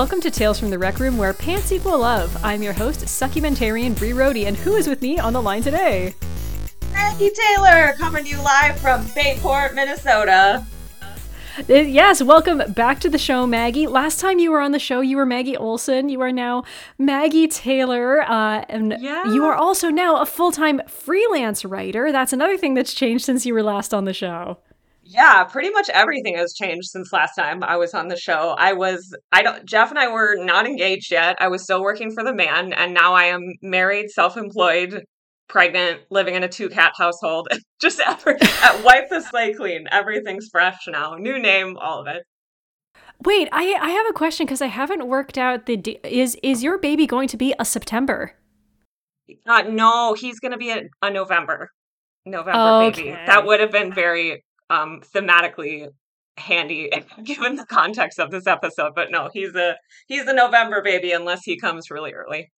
Welcome 0.00 0.22
to 0.22 0.30
Tales 0.30 0.58
from 0.58 0.70
the 0.70 0.78
Rec 0.78 0.98
Room, 0.98 1.18
where 1.18 1.34
pants 1.34 1.72
equal 1.72 1.98
love. 1.98 2.34
I'm 2.42 2.62
your 2.62 2.72
host, 2.72 3.00
Succumentarian 3.00 3.94
Bree 3.94 4.14
Rody, 4.14 4.46
and 4.46 4.56
who 4.56 4.76
is 4.76 4.88
with 4.88 5.02
me 5.02 5.18
on 5.18 5.34
the 5.34 5.42
line 5.42 5.62
today? 5.62 6.14
Maggie 6.90 7.28
Taylor, 7.28 7.92
coming 7.98 8.24
to 8.24 8.30
you 8.30 8.38
live 8.38 8.80
from 8.80 9.06
Bayport, 9.14 9.74
Minnesota. 9.74 10.64
Uh, 11.68 11.74
yes, 11.74 12.22
welcome 12.22 12.62
back 12.72 12.98
to 13.00 13.10
the 13.10 13.18
show, 13.18 13.46
Maggie. 13.46 13.86
Last 13.86 14.20
time 14.20 14.38
you 14.38 14.50
were 14.50 14.62
on 14.62 14.72
the 14.72 14.78
show, 14.78 15.02
you 15.02 15.18
were 15.18 15.26
Maggie 15.26 15.58
Olson. 15.58 16.08
You 16.08 16.22
are 16.22 16.32
now 16.32 16.64
Maggie 16.96 17.46
Taylor, 17.46 18.22
uh, 18.22 18.64
and 18.70 18.96
yeah. 18.98 19.30
you 19.34 19.44
are 19.44 19.54
also 19.54 19.90
now 19.90 20.16
a 20.16 20.24
full-time 20.24 20.80
freelance 20.88 21.62
writer. 21.62 22.10
That's 22.10 22.32
another 22.32 22.56
thing 22.56 22.72
that's 22.72 22.94
changed 22.94 23.26
since 23.26 23.44
you 23.44 23.52
were 23.52 23.62
last 23.62 23.92
on 23.92 24.06
the 24.06 24.14
show. 24.14 24.60
Yeah, 25.12 25.42
pretty 25.42 25.70
much 25.70 25.88
everything 25.88 26.36
has 26.36 26.54
changed 26.54 26.90
since 26.90 27.12
last 27.12 27.34
time 27.34 27.64
I 27.64 27.76
was 27.76 27.94
on 27.94 28.06
the 28.06 28.16
show. 28.16 28.54
I 28.56 28.74
was 28.74 29.12
I 29.32 29.42
don't 29.42 29.64
Jeff 29.64 29.90
and 29.90 29.98
I 29.98 30.06
were 30.06 30.36
not 30.38 30.66
engaged 30.66 31.10
yet. 31.10 31.36
I 31.40 31.48
was 31.48 31.64
still 31.64 31.82
working 31.82 32.12
for 32.12 32.22
the 32.22 32.32
man 32.32 32.72
and 32.72 32.94
now 32.94 33.14
I 33.14 33.24
am 33.24 33.40
married, 33.60 34.10
self-employed, 34.10 35.02
pregnant, 35.48 36.02
living 36.12 36.36
in 36.36 36.44
a 36.44 36.48
two-cat 36.48 36.92
household. 36.96 37.48
Just 37.80 37.98
every, 38.06 38.34
wipe 38.84 39.08
the 39.10 39.20
slate 39.20 39.56
clean. 39.56 39.88
Everything's 39.90 40.48
fresh 40.48 40.86
now. 40.86 41.16
New 41.16 41.40
name, 41.40 41.76
all 41.76 42.02
of 42.02 42.06
it. 42.06 42.22
Wait, 43.24 43.48
I 43.50 43.64
I 43.80 43.90
have 43.90 44.06
a 44.08 44.12
question 44.12 44.46
cuz 44.46 44.62
I 44.62 44.68
haven't 44.68 45.08
worked 45.08 45.36
out 45.36 45.66
the 45.66 45.98
is 46.04 46.36
is 46.40 46.62
your 46.62 46.78
baby 46.78 47.08
going 47.08 47.26
to 47.26 47.36
be 47.36 47.52
a 47.58 47.64
September? 47.64 48.36
Uh, 49.44 49.62
no, 49.62 50.14
he's 50.14 50.38
going 50.38 50.52
to 50.52 50.58
be 50.58 50.70
a, 50.70 50.82
a 51.02 51.10
November. 51.10 51.70
November 52.24 52.86
okay. 52.86 53.02
baby. 53.02 53.10
That 53.26 53.44
would 53.44 53.58
have 53.58 53.72
been 53.72 53.92
very 53.92 54.44
um, 54.70 55.02
thematically 55.14 55.88
handy 56.36 56.90
given 57.24 57.56
the 57.56 57.66
context 57.66 58.18
of 58.18 58.30
this 58.30 58.46
episode. 58.46 58.92
But 58.94 59.10
no, 59.10 59.28
he's 59.32 59.54
a 59.54 59.76
he's 60.06 60.26
a 60.26 60.32
November 60.32 60.82
baby 60.82 61.12
unless 61.12 61.42
he 61.44 61.58
comes 61.58 61.90
really 61.90 62.12
early. 62.12 62.50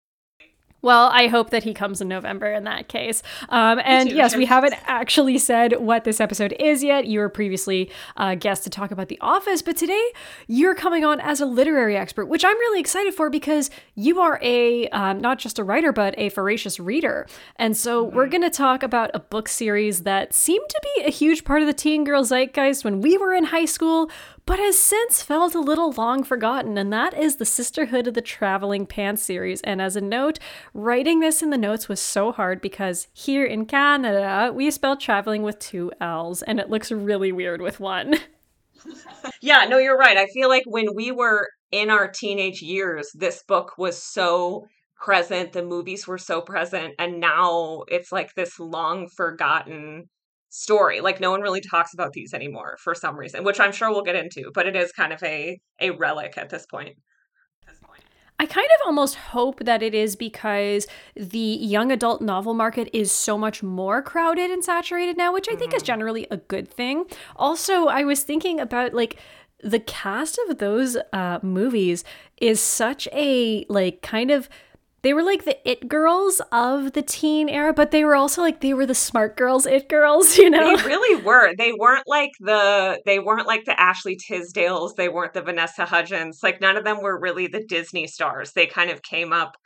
Well, 0.82 1.10
I 1.12 1.26
hope 1.26 1.50
that 1.50 1.64
he 1.64 1.74
comes 1.74 2.00
in 2.00 2.08
November 2.08 2.52
in 2.52 2.64
that 2.64 2.88
case. 2.88 3.22
Um, 3.48 3.80
and 3.84 4.10
yes, 4.10 4.34
we 4.34 4.46
haven't 4.46 4.74
actually 4.86 5.38
said 5.38 5.80
what 5.80 6.04
this 6.04 6.20
episode 6.20 6.54
is 6.58 6.82
yet. 6.82 7.06
You 7.06 7.20
were 7.20 7.28
previously 7.28 7.90
a 8.16 8.22
uh, 8.22 8.34
guest 8.34 8.64
to 8.64 8.70
talk 8.70 8.90
about 8.90 9.08
The 9.08 9.18
Office, 9.20 9.62
but 9.62 9.76
today 9.76 10.04
you're 10.46 10.74
coming 10.74 11.04
on 11.04 11.20
as 11.20 11.40
a 11.40 11.46
literary 11.46 11.96
expert, 11.96 12.26
which 12.26 12.44
I'm 12.44 12.56
really 12.58 12.80
excited 12.80 13.14
for 13.14 13.30
because 13.30 13.70
you 13.94 14.20
are 14.20 14.38
a 14.42 14.88
um, 14.88 15.20
not 15.20 15.38
just 15.38 15.58
a 15.58 15.64
writer, 15.64 15.92
but 15.92 16.14
a 16.18 16.30
voracious 16.30 16.80
reader. 16.80 17.26
And 17.56 17.76
so 17.76 18.06
mm-hmm. 18.06 18.16
we're 18.16 18.28
going 18.28 18.42
to 18.42 18.50
talk 18.50 18.82
about 18.82 19.10
a 19.14 19.20
book 19.20 19.48
series 19.48 20.02
that 20.02 20.32
seemed 20.32 20.68
to 20.68 20.80
be 20.96 21.04
a 21.04 21.10
huge 21.10 21.44
part 21.44 21.60
of 21.60 21.66
the 21.66 21.74
teen 21.74 22.04
girl 22.04 22.24
zeitgeist 22.24 22.84
when 22.84 23.00
we 23.00 23.18
were 23.18 23.34
in 23.34 23.44
high 23.44 23.64
school, 23.64 24.10
but 24.46 24.58
has 24.58 24.78
since 24.78 25.22
felt 25.22 25.54
a 25.54 25.60
little 25.60 25.92
long 25.92 26.24
forgotten, 26.24 26.76
and 26.76 26.92
that 26.92 27.14
is 27.14 27.36
the 27.36 27.44
Sisterhood 27.44 28.06
of 28.06 28.14
the 28.14 28.20
Traveling 28.20 28.86
Pants 28.86 29.22
series. 29.22 29.60
And 29.62 29.80
as 29.80 29.96
a 29.96 30.00
note, 30.00 30.38
writing 30.74 31.20
this 31.20 31.42
in 31.42 31.50
the 31.50 31.58
notes 31.58 31.88
was 31.88 32.00
so 32.00 32.32
hard 32.32 32.60
because 32.60 33.08
here 33.12 33.44
in 33.44 33.66
Canada, 33.66 34.52
we 34.54 34.70
spell 34.70 34.96
traveling 34.96 35.42
with 35.42 35.58
two 35.58 35.92
L's, 36.00 36.42
and 36.42 36.58
it 36.58 36.70
looks 36.70 36.90
really 36.90 37.32
weird 37.32 37.60
with 37.60 37.80
one. 37.80 38.16
yeah, 39.42 39.66
no, 39.68 39.78
you're 39.78 39.98
right. 39.98 40.16
I 40.16 40.26
feel 40.26 40.48
like 40.48 40.64
when 40.66 40.94
we 40.94 41.12
were 41.12 41.48
in 41.70 41.90
our 41.90 42.08
teenage 42.08 42.62
years, 42.62 43.10
this 43.14 43.42
book 43.46 43.72
was 43.78 44.02
so 44.02 44.66
present, 45.00 45.52
the 45.52 45.62
movies 45.62 46.06
were 46.06 46.18
so 46.18 46.40
present, 46.40 46.94
and 46.98 47.20
now 47.20 47.82
it's 47.88 48.12
like 48.12 48.34
this 48.34 48.58
long 48.58 49.08
forgotten 49.08 50.08
story. 50.50 51.00
Like 51.00 51.20
no 51.20 51.30
one 51.30 51.40
really 51.40 51.60
talks 51.60 51.94
about 51.94 52.12
these 52.12 52.34
anymore 52.34 52.76
for 52.80 52.94
some 52.94 53.16
reason, 53.16 53.44
which 53.44 53.58
I'm 53.58 53.72
sure 53.72 53.90
we'll 53.90 54.02
get 54.02 54.16
into, 54.16 54.50
but 54.52 54.66
it 54.66 54.76
is 54.76 54.92
kind 54.92 55.12
of 55.12 55.22
a 55.22 55.58
a 55.80 55.90
relic 55.90 56.36
at 56.36 56.50
this 56.50 56.66
point. 56.66 56.96
I 58.38 58.46
kind 58.46 58.68
of 58.80 58.86
almost 58.86 59.16
hope 59.16 59.60
that 59.64 59.82
it 59.82 59.94
is 59.94 60.16
because 60.16 60.86
the 61.14 61.38
young 61.38 61.92
adult 61.92 62.22
novel 62.22 62.54
market 62.54 62.88
is 62.94 63.12
so 63.12 63.36
much 63.36 63.62
more 63.62 64.00
crowded 64.00 64.50
and 64.50 64.64
saturated 64.64 65.18
now, 65.18 65.30
which 65.30 65.46
I 65.46 65.54
think 65.54 65.72
mm-hmm. 65.72 65.76
is 65.76 65.82
generally 65.82 66.26
a 66.30 66.38
good 66.38 66.66
thing. 66.66 67.04
Also, 67.36 67.88
I 67.88 68.02
was 68.04 68.22
thinking 68.22 68.58
about 68.58 68.94
like 68.94 69.18
the 69.62 69.78
cast 69.78 70.40
of 70.48 70.56
those 70.56 70.96
uh, 71.12 71.38
movies 71.42 72.02
is 72.40 72.60
such 72.60 73.06
a 73.12 73.66
like 73.68 74.00
kind 74.00 74.30
of 74.30 74.48
they 75.02 75.14
were 75.14 75.22
like 75.22 75.44
the 75.44 75.56
it 75.68 75.88
girls 75.88 76.42
of 76.52 76.92
the 76.92 77.02
teen 77.02 77.48
era, 77.48 77.72
but 77.72 77.90
they 77.90 78.04
were 78.04 78.14
also 78.14 78.42
like 78.42 78.60
they 78.60 78.74
were 78.74 78.86
the 78.86 78.94
smart 78.94 79.36
girls 79.36 79.66
it 79.66 79.88
girls, 79.88 80.36
you 80.38 80.50
know. 80.50 80.76
They 80.76 80.82
really 80.84 81.22
were. 81.22 81.54
They 81.56 81.72
weren't 81.72 82.06
like 82.06 82.32
the 82.40 83.00
they 83.06 83.18
weren't 83.18 83.46
like 83.46 83.64
the 83.64 83.80
Ashley 83.80 84.16
Tisdales, 84.16 84.94
they 84.96 85.08
weren't 85.08 85.32
the 85.32 85.42
Vanessa 85.42 85.84
Hudgens. 85.84 86.40
Like 86.42 86.60
none 86.60 86.76
of 86.76 86.84
them 86.84 87.02
were 87.02 87.18
really 87.18 87.46
the 87.46 87.64
Disney 87.64 88.06
stars. 88.06 88.52
They 88.52 88.66
kind 88.66 88.90
of 88.90 89.02
came 89.02 89.32
up 89.32 89.56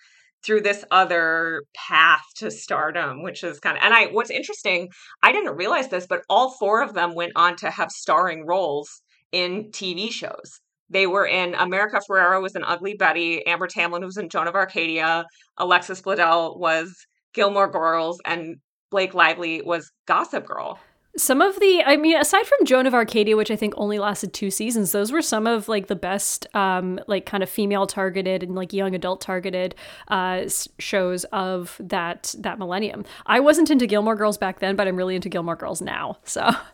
through 0.45 0.61
this 0.61 0.84
other 0.91 1.62
path 1.75 2.22
to 2.37 2.51
stardom, 2.51 3.22
which 3.22 3.43
is 3.43 3.59
kind 3.61 3.77
of 3.77 3.83
and 3.83 3.95
I 3.95 4.06
what's 4.06 4.31
interesting, 4.31 4.89
I 5.22 5.33
didn't 5.33 5.56
realize 5.56 5.89
this, 5.89 6.06
but 6.06 6.22
all 6.28 6.51
four 6.59 6.83
of 6.83 6.95
them 6.95 7.15
went 7.15 7.33
on 7.34 7.56
to 7.56 7.71
have 7.71 7.91
starring 7.91 8.47
roles 8.47 9.03
in 9.33 9.71
TV 9.72 10.11
shows. 10.12 10.61
They 10.91 11.06
were 11.06 11.27
in 11.27 11.55
America 11.55 12.00
Ferrera 12.09 12.41
was 12.41 12.55
in 12.55 12.65
Ugly 12.65 12.95
Betty, 12.95 13.45
Amber 13.47 13.67
Tamblyn 13.67 14.05
was 14.05 14.17
in 14.17 14.28
Joan 14.28 14.49
of 14.49 14.55
Arcadia, 14.55 15.27
Alexis 15.56 16.00
Bledel 16.00 16.59
was 16.59 17.06
Gilmore 17.33 17.71
Girls, 17.71 18.21
and 18.25 18.56
Blake 18.91 19.15
Lively 19.15 19.62
was 19.62 19.91
Gossip 20.06 20.47
Girl. 20.47 20.78
Some 21.17 21.41
of 21.41 21.61
the, 21.61 21.83
I 21.87 21.97
mean, 21.97 22.17
aside 22.17 22.45
from 22.45 22.67
Joan 22.67 22.89
of 22.89 22.95
Arcadia, 22.95 23.37
which 23.37 23.50
I 23.50 23.55
think 23.55 23.75
only 23.77 24.00
lasted 24.00 24.33
two 24.33 24.50
seasons, 24.50 24.91
those 24.91 25.12
were 25.12 25.22
some 25.22 25.47
of 25.47 25.69
like 25.69 25.87
the 25.87 25.95
best, 25.95 26.49
um, 26.56 26.99
like 27.06 27.25
kind 27.25 27.45
of 27.45 27.49
female 27.49 27.87
targeted 27.87 28.43
and 28.43 28.56
like 28.56 28.72
young 28.72 28.97
adult 28.97 29.21
targeted 29.21 29.77
uh, 30.09 30.49
shows 30.81 31.22
of 31.27 31.77
that 31.78 32.34
that 32.39 32.59
millennium. 32.59 33.05
I 33.27 33.39
wasn't 33.39 33.71
into 33.71 33.87
Gilmore 33.87 34.16
Girls 34.16 34.37
back 34.37 34.59
then, 34.59 34.75
but 34.75 34.89
I'm 34.89 34.97
really 34.97 35.15
into 35.15 35.28
Gilmore 35.28 35.55
Girls 35.55 35.81
now. 35.81 36.19
So 36.25 36.51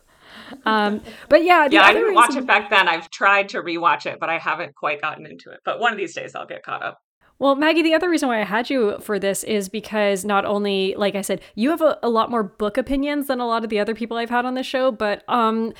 um, 0.65 1.01
but 1.29 1.43
yeah, 1.43 1.67
yeah, 1.69 1.83
I 1.83 1.93
didn't 1.93 2.09
reason... 2.09 2.15
watch 2.15 2.35
it 2.35 2.47
back 2.47 2.69
then. 2.69 2.87
I've 2.87 3.09
tried 3.09 3.49
to 3.49 3.61
rewatch 3.61 4.05
it, 4.05 4.19
but 4.19 4.29
I 4.29 4.37
haven't 4.37 4.75
quite 4.75 5.01
gotten 5.01 5.25
into 5.25 5.51
it. 5.51 5.59
But 5.65 5.79
one 5.79 5.91
of 5.91 5.97
these 5.97 6.13
days, 6.13 6.35
I'll 6.35 6.45
get 6.45 6.63
caught 6.63 6.83
up. 6.83 6.99
Well, 7.39 7.55
Maggie, 7.55 7.81
the 7.81 7.95
other 7.95 8.07
reason 8.07 8.29
why 8.29 8.39
I 8.39 8.43
had 8.43 8.69
you 8.69 8.99
for 8.99 9.17
this 9.17 9.43
is 9.43 9.67
because 9.67 10.23
not 10.23 10.45
only, 10.45 10.93
like 10.95 11.15
I 11.15 11.21
said, 11.21 11.41
you 11.55 11.71
have 11.71 11.81
a, 11.81 11.97
a 12.03 12.09
lot 12.09 12.29
more 12.29 12.43
book 12.43 12.77
opinions 12.77 13.25
than 13.25 13.39
a 13.39 13.47
lot 13.47 13.63
of 13.63 13.71
the 13.71 13.79
other 13.79 13.95
people 13.95 14.17
I've 14.17 14.29
had 14.29 14.45
on 14.45 14.53
the 14.53 14.61
show, 14.61 14.91
but 14.91 15.23
um, 15.27 15.73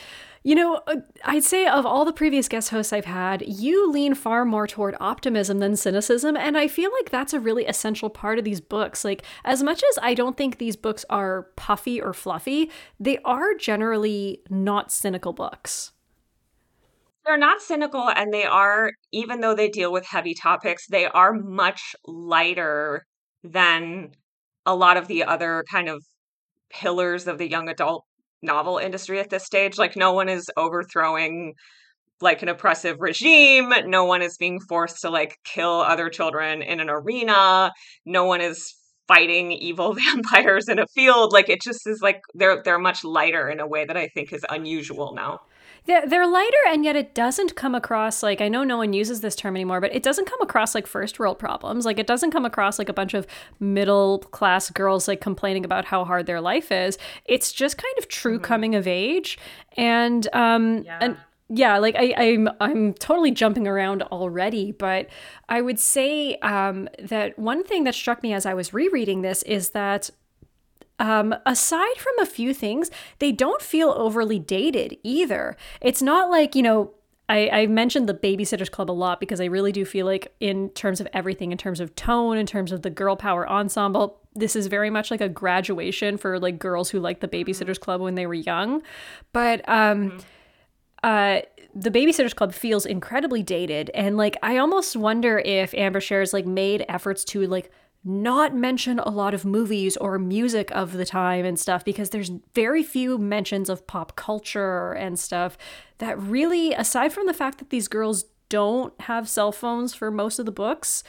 you 0.43 0.55
know, 0.55 0.81
uh, 0.87 0.97
I'd 1.23 1.43
say 1.43 1.67
of 1.67 1.85
all 1.85 2.03
the 2.03 2.13
previous 2.13 2.47
guest 2.47 2.69
hosts 2.69 2.91
I've 2.91 3.05
had, 3.05 3.43
you 3.47 3.91
lean 3.91 4.15
far 4.15 4.43
more 4.43 4.65
toward 4.65 4.95
optimism 4.99 5.59
than 5.59 5.75
cynicism. 5.75 6.35
And 6.35 6.57
I 6.57 6.67
feel 6.67 6.91
like 6.91 7.11
that's 7.11 7.33
a 7.33 7.39
really 7.39 7.65
essential 7.65 8.09
part 8.09 8.39
of 8.39 8.45
these 8.45 8.61
books. 8.61 9.05
Like, 9.05 9.23
as 9.45 9.61
much 9.61 9.83
as 9.91 9.99
I 10.01 10.13
don't 10.15 10.35
think 10.35 10.57
these 10.57 10.75
books 10.75 11.05
are 11.09 11.43
puffy 11.55 12.01
or 12.01 12.13
fluffy, 12.13 12.71
they 12.99 13.19
are 13.19 13.53
generally 13.53 14.41
not 14.49 14.91
cynical 14.91 15.33
books. 15.33 15.91
They're 17.23 17.37
not 17.37 17.61
cynical, 17.61 18.09
and 18.09 18.33
they 18.33 18.45
are, 18.45 18.93
even 19.11 19.41
though 19.41 19.53
they 19.53 19.69
deal 19.69 19.91
with 19.91 20.07
heavy 20.07 20.33
topics, 20.33 20.87
they 20.87 21.05
are 21.05 21.33
much 21.33 21.95
lighter 22.07 23.05
than 23.43 24.13
a 24.65 24.75
lot 24.75 24.97
of 24.97 25.07
the 25.07 25.23
other 25.23 25.63
kind 25.71 25.87
of 25.87 26.03
pillars 26.71 27.27
of 27.27 27.37
the 27.37 27.47
young 27.47 27.69
adult 27.69 28.05
novel 28.41 28.77
industry 28.77 29.19
at 29.19 29.29
this 29.29 29.45
stage. 29.45 29.77
Like, 29.77 29.95
no 29.95 30.13
one 30.13 30.29
is 30.29 30.49
overthrowing 30.57 31.53
like 32.21 32.41
an 32.41 32.49
oppressive 32.49 32.97
regime. 32.99 33.73
No 33.85 34.05
one 34.05 34.21
is 34.21 34.37
being 34.37 34.59
forced 34.59 35.01
to 35.01 35.09
like 35.09 35.37
kill 35.43 35.81
other 35.81 36.09
children 36.09 36.61
in 36.61 36.79
an 36.79 36.89
arena. 36.89 37.71
No 38.05 38.25
one 38.25 38.41
is 38.41 38.75
fighting 39.07 39.51
evil 39.51 39.93
vampires 40.13 40.67
in 40.69 40.79
a 40.79 40.87
field. 40.87 41.33
Like 41.33 41.49
it 41.49 41.61
just 41.61 41.87
is 41.87 41.99
like 42.01 42.21
they're 42.33 42.61
they're 42.63 42.79
much 42.79 43.03
lighter 43.03 43.49
in 43.49 43.59
a 43.59 43.67
way 43.67 43.85
that 43.85 43.97
I 43.97 44.07
think 44.07 44.31
is 44.31 44.45
unusual 44.49 45.13
now. 45.13 45.41
They're, 45.85 46.07
they're 46.07 46.27
lighter, 46.27 46.57
and 46.67 46.85
yet 46.85 46.95
it 46.95 47.15
doesn't 47.15 47.55
come 47.55 47.73
across 47.73 48.21
like 48.21 48.39
I 48.39 48.49
know 48.49 48.63
no 48.63 48.77
one 48.77 48.93
uses 48.93 49.21
this 49.21 49.35
term 49.35 49.55
anymore, 49.55 49.81
but 49.81 49.93
it 49.95 50.03
doesn't 50.03 50.29
come 50.29 50.41
across 50.41 50.75
like 50.75 50.85
first 50.85 51.17
world 51.17 51.39
problems. 51.39 51.85
Like 51.85 51.97
it 51.97 52.05
doesn't 52.05 52.31
come 52.31 52.45
across 52.45 52.77
like 52.77 52.89
a 52.89 52.93
bunch 52.93 53.13
of 53.13 53.25
middle 53.59 54.19
class 54.19 54.69
girls 54.69 55.07
like 55.07 55.21
complaining 55.21 55.65
about 55.65 55.85
how 55.85 56.05
hard 56.05 56.27
their 56.27 56.41
life 56.41 56.71
is. 56.71 56.97
It's 57.25 57.51
just 57.51 57.77
kind 57.77 57.95
of 57.97 58.07
true 58.07 58.35
mm-hmm. 58.35 58.45
coming 58.45 58.75
of 58.75 58.87
age, 58.87 59.39
and 59.75 60.27
um, 60.33 60.83
yeah. 60.83 60.99
and 61.01 61.17
yeah, 61.53 61.77
like 61.79 61.95
I, 61.97 62.13
I'm 62.15 62.49
I'm 62.61 62.93
totally 62.93 63.31
jumping 63.31 63.67
around 63.67 64.03
already, 64.03 64.71
but 64.71 65.09
I 65.49 65.61
would 65.61 65.79
say 65.79 66.35
um, 66.37 66.87
that 66.99 67.37
one 67.37 67.63
thing 67.63 67.83
that 67.83 67.95
struck 67.95 68.23
me 68.23 68.33
as 68.33 68.45
I 68.45 68.53
was 68.53 68.73
rereading 68.73 69.21
this 69.21 69.43
is 69.43 69.71
that 69.71 70.09
um, 71.01 71.33
aside 71.47 71.97
from 71.97 72.13
a 72.21 72.27
few 72.27 72.53
things, 72.53 72.91
they 73.17 73.31
don't 73.31 73.61
feel 73.61 73.89
overly 73.97 74.37
dated 74.37 74.97
either. 75.01 75.57
It's 75.81 76.01
not 76.01 76.29
like, 76.29 76.53
you 76.53 76.61
know, 76.61 76.93
I, 77.27 77.49
I, 77.49 77.65
mentioned 77.65 78.07
the 78.07 78.13
Babysitters 78.13 78.69
Club 78.69 78.91
a 78.91 78.93
lot 78.93 79.19
because 79.19 79.41
I 79.41 79.45
really 79.45 79.71
do 79.71 79.83
feel 79.83 80.05
like, 80.05 80.31
in 80.39 80.69
terms 80.69 81.01
of 81.01 81.07
everything, 81.11 81.51
in 81.51 81.57
terms 81.57 81.79
of 81.79 81.95
tone, 81.95 82.37
in 82.37 82.45
terms 82.45 82.71
of 82.71 82.83
the 82.83 82.91
girl 82.91 83.15
power 83.15 83.49
ensemble, 83.49 84.19
this 84.35 84.55
is 84.55 84.67
very 84.67 84.91
much 84.91 85.09
like 85.09 85.21
a 85.21 85.29
graduation 85.29 86.17
for 86.17 86.39
like 86.39 86.59
girls 86.59 86.91
who 86.91 86.99
liked 86.99 87.21
the 87.21 87.27
Babysitters 87.27 87.79
Club 87.79 87.99
when 87.99 88.13
they 88.13 88.27
were 88.27 88.35
young. 88.35 88.83
But 89.33 89.67
um, 89.67 90.11
mm-hmm. 90.11 90.19
uh, 91.03 91.41
the 91.73 91.89
Babysitters 91.89 92.35
Club 92.35 92.53
feels 92.53 92.85
incredibly 92.85 93.41
dated, 93.41 93.89
and 93.95 94.17
like 94.17 94.37
I 94.43 94.57
almost 94.57 94.95
wonder 94.95 95.39
if 95.39 95.73
Ann 95.73 95.93
Brashares 95.93 96.31
like 96.31 96.45
made 96.45 96.85
efforts 96.87 97.23
to 97.25 97.47
like 97.47 97.71
not 98.03 98.55
mention 98.55 98.99
a 98.99 99.09
lot 99.09 99.33
of 99.33 99.45
movies 99.45 99.95
or 99.97 100.17
music 100.17 100.71
of 100.71 100.93
the 100.93 101.05
time 101.05 101.45
and 101.45 101.59
stuff 101.59 101.85
because 101.85 102.09
there's 102.09 102.31
very 102.55 102.81
few 102.81 103.17
mentions 103.17 103.69
of 103.69 103.85
pop 103.85 104.15
culture 104.15 104.93
and 104.93 105.19
stuff 105.19 105.57
that 105.99 106.19
really 106.19 106.73
aside 106.73 107.13
from 107.13 107.27
the 107.27 107.33
fact 107.33 107.59
that 107.59 107.69
these 107.69 107.87
girls 107.87 108.25
don't 108.49 108.99
have 109.01 109.29
cell 109.29 109.51
phones 109.51 109.93
for 109.93 110.09
most 110.09 110.39
of 110.39 110.45
the 110.45 110.51
books 110.51 111.03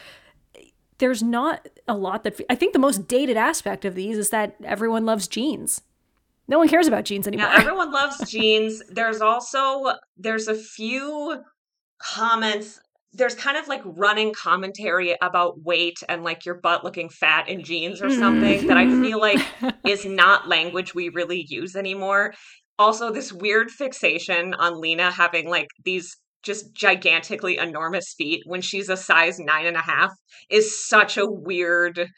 there's 1.03 1.23
not 1.23 1.69
a 1.89 1.97
lot 1.97 2.23
that 2.23 2.41
I 2.49 2.55
think 2.55 2.75
the 2.75 2.79
most 2.79 3.09
dated 3.09 3.37
aspect 3.37 3.85
of 3.85 3.97
these 3.97 4.17
is 4.17 4.31
that 4.31 4.55
everyone 4.63 5.05
loves 5.05 5.27
jeans. 5.27 5.83
No 6.47 6.59
one 6.59 6.69
cares 6.69 6.87
about 6.87 7.05
jeans 7.05 7.27
anymore. 7.27 7.49
Yeah, 7.49 7.57
everyone 7.59 7.91
loves 7.91 8.31
jeans. 8.31 8.81
There's 8.89 9.21
also 9.21 9.95
there's 10.17 10.47
a 10.47 10.55
few 10.55 11.43
comments 11.99 12.79
there's 13.15 13.35
kind 13.35 13.57
of 13.57 13.69
like 13.69 13.83
running 13.85 14.33
commentary 14.33 15.15
about 15.21 15.63
weight 15.63 15.99
and 16.09 16.25
like 16.25 16.47
your 16.47 16.55
butt 16.55 16.83
looking 16.83 17.11
fat 17.11 17.49
in 17.49 17.63
jeans 17.63 18.01
or 18.01 18.09
something 18.11 18.67
that 18.67 18.77
I 18.77 18.87
feel 18.87 19.21
like 19.21 19.39
mm-hmm. 19.39 19.87
is 19.87 20.07
not 20.07 20.49
language 20.49 20.95
we 20.95 21.11
really 21.11 21.45
use 21.49 21.77
anymore. 21.77 22.33
Also, 22.79 23.11
this 23.11 23.33
weird 23.33 23.71
fixation 23.71 24.55
on 24.55 24.81
Lena 24.81 25.11
having 25.11 25.49
like 25.49 25.69
these 25.85 26.17
just 26.43 26.75
gigantically 26.75 27.59
enormous 27.59 28.15
feet 28.17 28.43
when 28.47 28.61
she's 28.61 28.89
a 28.89 28.97
size 28.97 29.39
nine 29.39 29.67
and 29.67 29.77
a 29.77 29.83
half 29.83 30.11
is 30.51 30.85
such 30.85 31.17
a 31.17 31.31
weird 31.31 32.09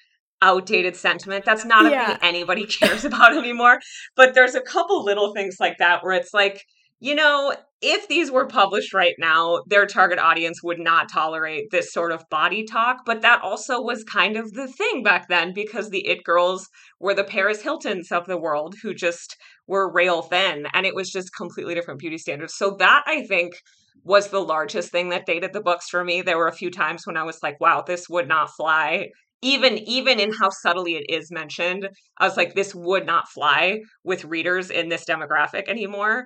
outdated 0.42 0.94
sentiment. 0.94 1.44
That's 1.44 1.64
not 1.64 1.90
yeah. 1.90 2.04
a 2.04 2.06
thing 2.06 2.18
anybody 2.22 2.66
cares 2.80 3.04
about 3.04 3.36
anymore. 3.36 3.80
But 4.16 4.34
there's 4.34 4.54
a 4.54 4.60
couple 4.60 5.04
little 5.04 5.34
things 5.34 5.56
like 5.58 5.78
that 5.78 6.04
where 6.04 6.12
it's 6.12 6.32
like, 6.32 6.62
you 7.00 7.14
know, 7.14 7.54
if 7.82 8.08
these 8.08 8.30
were 8.30 8.46
published 8.46 8.94
right 8.94 9.14
now, 9.18 9.62
their 9.66 9.84
target 9.84 10.18
audience 10.18 10.62
would 10.62 10.78
not 10.78 11.10
tolerate 11.10 11.70
this 11.70 11.92
sort 11.92 12.12
of 12.12 12.24
body 12.30 12.64
talk. 12.64 12.98
But 13.04 13.20
that 13.22 13.42
also 13.42 13.80
was 13.80 14.04
kind 14.04 14.36
of 14.36 14.52
the 14.54 14.68
thing 14.68 15.02
back 15.02 15.28
then 15.28 15.52
because 15.52 15.90
the 15.90 16.06
It 16.06 16.24
Girls 16.24 16.68
were 16.98 17.12
the 17.12 17.24
Paris 17.24 17.62
Hiltons 17.62 18.10
of 18.10 18.26
the 18.26 18.38
world 18.38 18.76
who 18.82 18.94
just 18.94 19.36
were 19.66 19.92
rail 19.92 20.22
thin 20.22 20.66
and 20.72 20.86
it 20.86 20.94
was 20.94 21.10
just 21.10 21.36
completely 21.36 21.74
different 21.74 22.00
beauty 22.00 22.16
standards. 22.16 22.54
So 22.54 22.76
that 22.78 23.02
I 23.06 23.26
think 23.26 23.54
was 24.02 24.28
the 24.28 24.40
largest 24.40 24.90
thing 24.90 25.10
that 25.10 25.26
dated 25.26 25.52
the 25.52 25.60
books 25.62 25.88
for 25.88 26.04
me. 26.04 26.22
There 26.22 26.38
were 26.38 26.48
a 26.48 26.52
few 26.52 26.70
times 26.70 27.06
when 27.06 27.16
I 27.16 27.22
was 27.22 27.42
like, 27.42 27.60
wow, 27.60 27.82
this 27.86 28.08
would 28.08 28.28
not 28.28 28.50
fly. 28.50 29.08
Even 29.42 29.76
even 29.78 30.20
in 30.20 30.32
how 30.32 30.48
subtly 30.48 30.96
it 30.96 31.04
is 31.08 31.30
mentioned, 31.30 31.88
I 32.18 32.26
was 32.26 32.36
like, 32.36 32.54
this 32.54 32.74
would 32.74 33.04
not 33.04 33.28
fly 33.28 33.80
with 34.02 34.24
readers 34.24 34.70
in 34.70 34.88
this 34.88 35.04
demographic 35.04 35.68
anymore. 35.68 36.24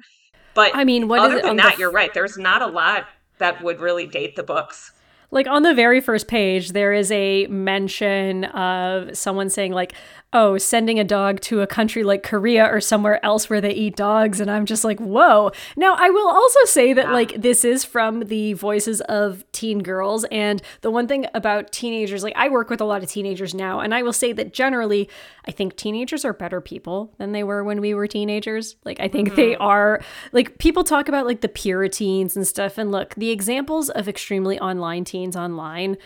But 0.58 0.74
I 0.74 0.82
mean, 0.82 1.06
what 1.06 1.20
other 1.20 1.40
than 1.40 1.56
that, 1.58 1.74
f- 1.74 1.78
you're 1.78 1.92
right. 1.92 2.12
There's 2.12 2.36
not 2.36 2.62
a 2.62 2.66
lot 2.66 3.06
that 3.38 3.62
would 3.62 3.80
really 3.80 4.08
date 4.08 4.34
the 4.34 4.42
books 4.42 4.90
like 5.30 5.46
on 5.46 5.62
the 5.62 5.74
very 5.74 6.00
first 6.00 6.26
page 6.26 6.72
there 6.72 6.92
is 6.92 7.12
a 7.12 7.46
mention 7.48 8.44
of 8.44 9.16
someone 9.16 9.50
saying 9.50 9.72
like 9.72 9.92
oh, 10.32 10.58
sending 10.58 11.00
a 11.00 11.04
dog 11.04 11.40
to 11.40 11.62
a 11.62 11.66
country 11.66 12.02
like 12.02 12.22
Korea 12.22 12.66
or 12.66 12.82
somewhere 12.82 13.24
else 13.24 13.48
where 13.48 13.62
they 13.62 13.72
eat 13.72 13.96
dogs. 13.96 14.40
And 14.40 14.50
I'm 14.50 14.66
just 14.66 14.84
like, 14.84 15.00
whoa. 15.00 15.52
Now, 15.74 15.96
I 15.98 16.10
will 16.10 16.28
also 16.28 16.58
say 16.64 16.92
that, 16.92 17.10
like, 17.12 17.40
this 17.40 17.64
is 17.64 17.82
from 17.82 18.20
the 18.20 18.52
voices 18.52 19.00
of 19.02 19.50
teen 19.52 19.78
girls. 19.82 20.24
And 20.30 20.60
the 20.82 20.90
one 20.90 21.08
thing 21.08 21.26
about 21.32 21.72
teenagers, 21.72 22.22
like, 22.22 22.36
I 22.36 22.50
work 22.50 22.68
with 22.68 22.82
a 22.82 22.84
lot 22.84 23.02
of 23.02 23.08
teenagers 23.08 23.54
now, 23.54 23.80
and 23.80 23.94
I 23.94 24.02
will 24.02 24.12
say 24.12 24.34
that 24.34 24.52
generally, 24.52 25.08
I 25.46 25.50
think 25.50 25.76
teenagers 25.76 26.26
are 26.26 26.34
better 26.34 26.60
people 26.60 27.14
than 27.16 27.32
they 27.32 27.42
were 27.42 27.64
when 27.64 27.80
we 27.80 27.94
were 27.94 28.06
teenagers. 28.06 28.76
Like, 28.84 29.00
I 29.00 29.08
think 29.08 29.28
mm-hmm. 29.28 29.36
they 29.36 29.56
are, 29.56 30.02
like, 30.32 30.58
people 30.58 30.84
talk 30.84 31.08
about, 31.08 31.26
like, 31.26 31.40
the 31.40 31.48
Puritans 31.48 32.36
and 32.36 32.46
stuff. 32.46 32.76
And 32.76 32.92
look, 32.92 33.14
the 33.14 33.30
examples 33.30 33.88
of 33.88 34.08
extremely 34.08 34.60
online 34.60 35.04
teens 35.04 35.36
online 35.36 35.96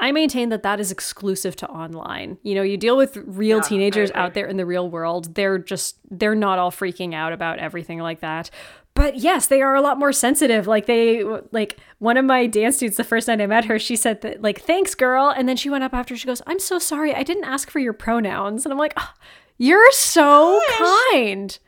I 0.00 0.12
maintain 0.12 0.48
that 0.48 0.62
that 0.62 0.80
is 0.80 0.90
exclusive 0.90 1.54
to 1.56 1.68
online. 1.68 2.38
You 2.42 2.54
know, 2.54 2.62
you 2.62 2.76
deal 2.78 2.96
with 2.96 3.16
real 3.18 3.58
yeah, 3.58 3.62
teenagers 3.62 4.10
out 4.14 4.32
there 4.34 4.46
in 4.46 4.56
the 4.56 4.64
real 4.66 4.88
world. 4.88 5.34
They're 5.34 5.58
just 5.58 5.98
they're 6.10 6.34
not 6.34 6.58
all 6.58 6.70
freaking 6.70 7.14
out 7.14 7.32
about 7.32 7.58
everything 7.58 7.98
like 8.00 8.20
that. 8.20 8.50
But 8.94 9.16
yes, 9.16 9.46
they 9.46 9.62
are 9.62 9.74
a 9.74 9.80
lot 9.80 9.98
more 9.98 10.12
sensitive. 10.12 10.66
Like 10.66 10.86
they 10.86 11.22
like 11.52 11.78
one 11.98 12.16
of 12.16 12.24
my 12.24 12.46
dance 12.46 12.76
students 12.76 12.96
the 12.96 13.04
first 13.04 13.28
night 13.28 13.40
I 13.40 13.46
met 13.46 13.66
her, 13.66 13.78
she 13.78 13.94
said 13.94 14.22
that 14.22 14.42
like 14.42 14.60
thanks 14.62 14.94
girl 14.94 15.28
and 15.28 15.48
then 15.48 15.56
she 15.56 15.70
went 15.70 15.84
up 15.84 15.94
after 15.94 16.16
she 16.16 16.26
goes, 16.26 16.42
"I'm 16.46 16.58
so 16.58 16.78
sorry. 16.78 17.14
I 17.14 17.22
didn't 17.22 17.44
ask 17.44 17.70
for 17.70 17.78
your 17.78 17.92
pronouns." 17.92 18.64
And 18.64 18.72
I'm 18.72 18.78
like, 18.78 18.94
oh, 18.96 19.12
"You're 19.58 19.92
so 19.92 20.60
Gosh. 20.66 20.78
kind." 21.12 21.58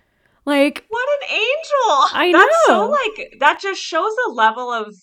Like 0.45 0.85
what 0.89 1.09
an 1.21 1.31
angel. 1.31 2.19
I 2.19 2.31
That's 2.33 2.69
know. 2.69 2.87
so 2.87 2.91
like 2.91 3.35
that 3.41 3.61
just 3.61 3.81
shows 3.81 4.13
a 4.27 4.31
level 4.31 4.73
of 4.73 4.97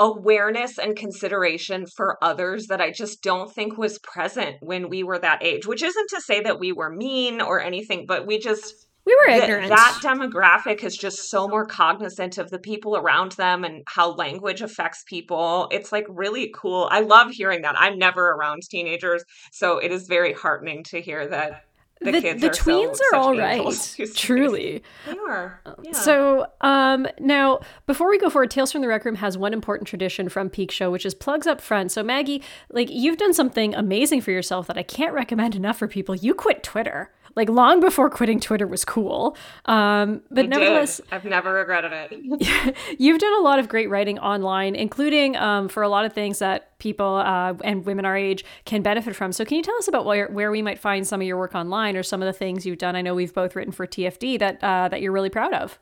awareness 0.00 0.78
and 0.78 0.96
consideration 0.96 1.86
for 1.86 2.16
others 2.22 2.66
that 2.68 2.80
I 2.80 2.90
just 2.90 3.22
don't 3.22 3.52
think 3.52 3.76
was 3.76 3.98
present 3.98 4.56
when 4.60 4.88
we 4.88 5.02
were 5.02 5.18
that 5.18 5.44
age, 5.44 5.66
which 5.66 5.82
isn't 5.82 6.08
to 6.08 6.22
say 6.22 6.40
that 6.40 6.58
we 6.58 6.72
were 6.72 6.90
mean 6.90 7.40
or 7.40 7.60
anything, 7.60 8.06
but 8.06 8.26
we 8.26 8.38
just 8.38 8.86
we 9.06 9.14
were 9.14 9.34
ignorant. 9.34 9.68
Th- 9.68 9.70
that 9.70 10.00
demographic 10.02 10.84
is 10.84 10.96
just 10.96 11.30
so 11.30 11.48
more 11.48 11.66
cognizant 11.66 12.38
of 12.38 12.50
the 12.50 12.58
people 12.58 12.96
around 12.96 13.32
them 13.32 13.64
and 13.64 13.82
how 13.86 14.12
language 14.12 14.62
affects 14.62 15.04
people. 15.06 15.68
It's 15.70 15.92
like 15.92 16.06
really 16.08 16.52
cool. 16.54 16.88
I 16.90 17.00
love 17.00 17.30
hearing 17.30 17.62
that. 17.62 17.78
I'm 17.78 17.98
never 17.98 18.30
around 18.30 18.62
teenagers, 18.62 19.24
so 19.52 19.78
it 19.78 19.90
is 19.90 20.06
very 20.06 20.32
heartening 20.32 20.84
to 20.84 21.00
hear 21.00 21.26
that 21.28 21.64
the, 22.00 22.12
the, 22.12 22.20
the 22.32 22.50
tweens 22.50 22.96
so, 22.96 23.04
are 23.12 23.16
all 23.16 23.36
right 23.36 23.96
truly. 24.14 24.82
They 25.06 25.18
are 25.28 25.60
uh, 25.66 25.74
yeah. 25.82 25.92
so 25.92 26.46
um 26.60 27.06
now 27.18 27.60
before 27.86 28.08
we 28.08 28.18
go 28.18 28.30
forward 28.30 28.50
tales 28.50 28.72
from 28.72 28.80
the 28.80 28.88
rec 28.88 29.04
room 29.04 29.16
has 29.16 29.36
one 29.36 29.52
important 29.52 29.86
tradition 29.86 30.28
from 30.28 30.48
peak 30.48 30.70
show 30.70 30.90
which 30.90 31.04
is 31.04 31.14
plugs 31.14 31.46
up 31.46 31.60
front. 31.60 31.92
So 31.92 32.02
maggie 32.02 32.42
like 32.70 32.88
you've 32.90 33.18
done 33.18 33.34
something 33.34 33.74
amazing 33.74 34.22
for 34.22 34.30
yourself 34.30 34.66
that 34.66 34.78
i 34.78 34.82
can't 34.82 35.12
recommend 35.12 35.54
enough 35.54 35.78
for 35.78 35.88
people. 35.88 36.14
You 36.14 36.34
quit 36.34 36.62
twitter 36.62 37.10
like 37.36 37.48
long 37.48 37.80
before 37.80 38.10
quitting 38.10 38.40
Twitter 38.40 38.66
was 38.66 38.84
cool. 38.84 39.36
Um, 39.66 40.22
but 40.30 40.46
I 40.46 40.48
nevertheless, 40.48 40.98
did. 40.98 41.06
I've 41.12 41.24
never 41.24 41.52
regretted 41.54 41.92
it. 41.92 42.76
you've 42.98 43.20
done 43.20 43.40
a 43.40 43.42
lot 43.42 43.58
of 43.58 43.68
great 43.68 43.88
writing 43.88 44.18
online, 44.18 44.74
including 44.74 45.36
um, 45.36 45.68
for 45.68 45.82
a 45.82 45.88
lot 45.88 46.04
of 46.04 46.12
things 46.12 46.38
that 46.40 46.78
people 46.78 47.16
uh, 47.16 47.54
and 47.62 47.84
women 47.84 48.04
our 48.04 48.16
age 48.16 48.44
can 48.64 48.82
benefit 48.82 49.14
from. 49.14 49.32
So, 49.32 49.44
can 49.44 49.56
you 49.56 49.62
tell 49.62 49.76
us 49.76 49.88
about 49.88 50.04
where, 50.04 50.28
where 50.28 50.50
we 50.50 50.62
might 50.62 50.78
find 50.78 51.06
some 51.06 51.20
of 51.20 51.26
your 51.26 51.38
work 51.38 51.54
online 51.54 51.96
or 51.96 52.02
some 52.02 52.22
of 52.22 52.26
the 52.26 52.32
things 52.32 52.66
you've 52.66 52.78
done? 52.78 52.96
I 52.96 53.02
know 53.02 53.14
we've 53.14 53.34
both 53.34 53.54
written 53.54 53.72
for 53.72 53.86
TFD 53.86 54.38
that 54.38 54.62
uh, 54.62 54.88
that 54.88 55.00
you're 55.00 55.12
really 55.12 55.30
proud 55.30 55.52
of. 55.52 55.78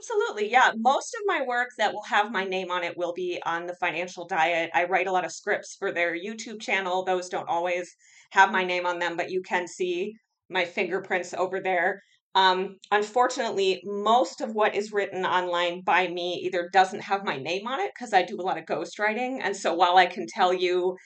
Absolutely. 0.00 0.50
Yeah. 0.50 0.72
Most 0.78 1.14
of 1.14 1.20
my 1.26 1.44
work 1.46 1.72
that 1.76 1.92
will 1.92 2.04
have 2.04 2.32
my 2.32 2.44
name 2.44 2.70
on 2.70 2.82
it 2.82 2.96
will 2.96 3.12
be 3.12 3.38
on 3.44 3.66
the 3.66 3.74
financial 3.74 4.26
diet. 4.26 4.70
I 4.72 4.84
write 4.84 5.06
a 5.06 5.12
lot 5.12 5.26
of 5.26 5.32
scripts 5.32 5.76
for 5.76 5.92
their 5.92 6.16
YouTube 6.16 6.58
channel. 6.58 7.04
Those 7.04 7.28
don't 7.28 7.48
always 7.50 7.96
have 8.30 8.52
my 8.52 8.64
name 8.64 8.86
on 8.86 8.98
them, 8.98 9.16
but 9.16 9.30
you 9.30 9.42
can 9.42 9.66
see 9.66 10.14
my 10.48 10.64
fingerprints 10.64 11.34
over 11.34 11.60
there. 11.60 12.02
Um, 12.34 12.76
unfortunately, 12.92 13.82
most 13.84 14.40
of 14.40 14.54
what 14.54 14.74
is 14.74 14.92
written 14.92 15.24
online 15.24 15.82
by 15.84 16.06
me 16.08 16.40
either 16.44 16.68
doesn't 16.72 17.02
have 17.02 17.24
my 17.24 17.36
name 17.36 17.66
on 17.66 17.80
it 17.80 17.90
because 17.94 18.12
I 18.12 18.22
do 18.22 18.36
a 18.36 18.42
lot 18.42 18.58
of 18.58 18.66
ghostwriting. 18.66 19.40
And 19.42 19.56
so 19.56 19.74
while 19.74 19.96
I 19.96 20.06
can 20.06 20.26
tell 20.28 20.52
you 20.54 20.96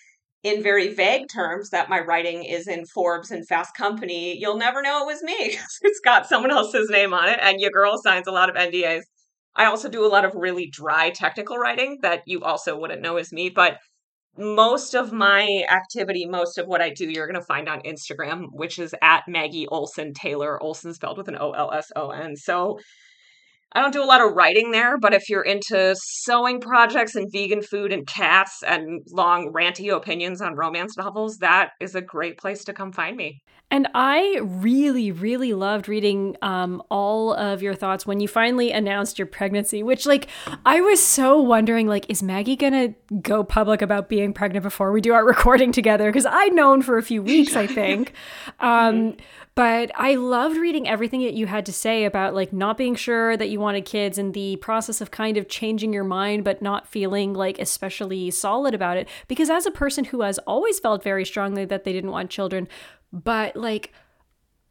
in 0.43 0.63
very 0.63 0.93
vague 0.93 1.27
terms 1.33 1.71
that 1.71 1.89
my 1.89 2.01
writing 2.01 2.45
is 2.45 2.69
in 2.69 2.85
Forbes 2.85 3.31
and 3.31 3.49
Fast 3.49 3.75
Company, 3.75 4.37
you'll 4.39 4.59
never 4.59 4.83
know 4.83 5.03
it 5.03 5.07
was 5.07 5.23
me 5.23 5.37
because 5.49 5.79
it's 5.81 6.01
got 6.01 6.27
someone 6.27 6.51
else's 6.51 6.91
name 6.91 7.15
on 7.15 7.29
it. 7.29 7.39
And 7.41 7.61
your 7.61 7.71
girl 7.71 7.99
signs 8.03 8.27
a 8.27 8.33
lot 8.33 8.51
of 8.51 8.57
NDAs. 8.57 9.03
I 9.57 9.67
also 9.67 9.89
do 9.89 10.05
a 10.05 10.09
lot 10.09 10.25
of 10.25 10.35
really 10.35 10.69
dry 10.71 11.11
technical 11.11 11.57
writing 11.57 11.99
that 12.03 12.23
you 12.27 12.43
also 12.43 12.79
wouldn't 12.79 13.01
know 13.01 13.17
is 13.17 13.33
me. 13.33 13.49
But 13.49 13.79
most 14.37 14.95
of 14.95 15.13
my 15.13 15.65
activity, 15.71 16.27
most 16.27 16.59
of 16.59 16.67
what 16.67 16.81
I 16.81 16.91
do, 16.91 17.09
you're 17.09 17.27
going 17.27 17.41
to 17.41 17.47
find 17.47 17.69
on 17.69 17.81
Instagram, 17.83 18.47
which 18.53 18.79
is 18.79 18.95
at 19.01 19.23
Maggie 19.29 19.67
Olson 19.69 20.13
Taylor, 20.13 20.61
Olson 20.63 20.93
spelled 20.93 21.19
with 21.19 21.29
an 21.29 21.37
O 21.39 21.53
L 21.53 21.71
S 21.73 21.93
O 21.95 22.11
N. 22.11 22.37
So 22.37 22.79
I 23.73 23.81
don't 23.81 23.93
do 23.93 24.03
a 24.03 24.07
lot 24.07 24.21
of 24.21 24.35
writing 24.35 24.71
there, 24.71 24.99
but 24.99 25.15
if 25.15 25.29
you're 25.29 25.43
into 25.43 25.97
sewing 25.99 26.61
projects 26.61 27.17
and 27.17 27.31
vegan 27.33 27.61
food 27.61 27.93
and 27.93 28.07
cats 28.07 28.63
and 28.65 29.03
long 29.11 29.53
ranty 29.53 29.95
opinions 29.95 30.41
on 30.41 30.55
romance 30.55 30.97
novels, 30.97 31.39
that 31.39 31.71
is 31.81 31.97
a 31.97 32.01
great 32.01 32.39
place 32.39 32.63
to 32.65 32.73
come 32.73 32.93
find 32.93 33.17
me. 33.17 33.41
And 33.75 33.89
I 33.93 34.39
really, 34.41 35.11
really 35.11 35.53
loved 35.53 35.89
reading 35.89 36.37
um, 36.43 36.81
all 36.93 37.35
of 37.35 37.61
your 37.61 37.75
thoughts 37.75 38.07
when 38.07 38.21
you 38.21 38.29
finally 38.29 38.71
announced 38.71 39.19
your 39.19 39.27
pregnancy, 39.27 39.83
which, 39.83 40.07
like, 40.07 40.29
I 40.65 40.81
was 40.81 41.05
so 41.05 41.41
wondering, 41.41 41.89
like, 41.89 42.07
is 42.09 42.23
Maggie 42.23 42.55
gonna 42.55 42.95
go 43.21 43.43
public 43.43 43.83
about 43.83 44.09
being 44.09 44.33
pregnant 44.33 44.63
before 44.63 44.93
we 44.93 45.01
do 45.01 45.13
our 45.13 45.25
recording 45.27 45.73
together? 45.73 46.09
Because 46.09 46.25
I'd 46.25 46.55
known 46.55 46.83
for 46.83 46.99
a 46.99 47.03
few 47.03 47.21
weeks, 47.21 47.57
I 47.57 47.67
think. 47.67 48.13
Um, 48.61 48.95
mm-hmm. 48.95 49.21
But 49.55 49.93
I 49.95 50.17
loved 50.17 50.57
reading 50.57 50.89
everything 50.89 51.23
that 51.23 51.35
you 51.35 51.47
had 51.47 51.67
to 51.67 51.73
say 51.73 52.05
about 52.05 52.35
like 52.35 52.53
not 52.53 52.77
being 52.77 52.97
sure 52.97 53.37
that 53.37 53.49
you 53.49 53.61
wanted 53.61 53.85
kids 53.85 54.19
and 54.19 54.35
the 54.35 54.57
process 54.57 55.01
of 55.01 55.13
kind 55.13 55.37
of 55.37 55.49
changing 55.49 55.93
your 55.93 56.05
mind, 56.05 56.43
but 56.45 56.61
not 56.61 56.89
feeling 56.89 57.35
like 57.35 57.61
especially 57.61 58.31
solid 58.33 58.75
about 58.75 58.97
it. 58.97 59.09
Because 59.29 59.51
as 59.51 59.65
a 59.65 59.71
person 59.71 60.05
who 60.05 60.23
has 60.23 60.39
always 60.39 60.81
felt 60.81 61.05
very 61.05 61.25
strongly 61.25 61.65
that 61.67 61.85
they 61.85 61.93
didn't 61.93 62.11
want 62.11 62.31
children, 62.31 62.67
but 63.15 63.57
like 63.57 63.93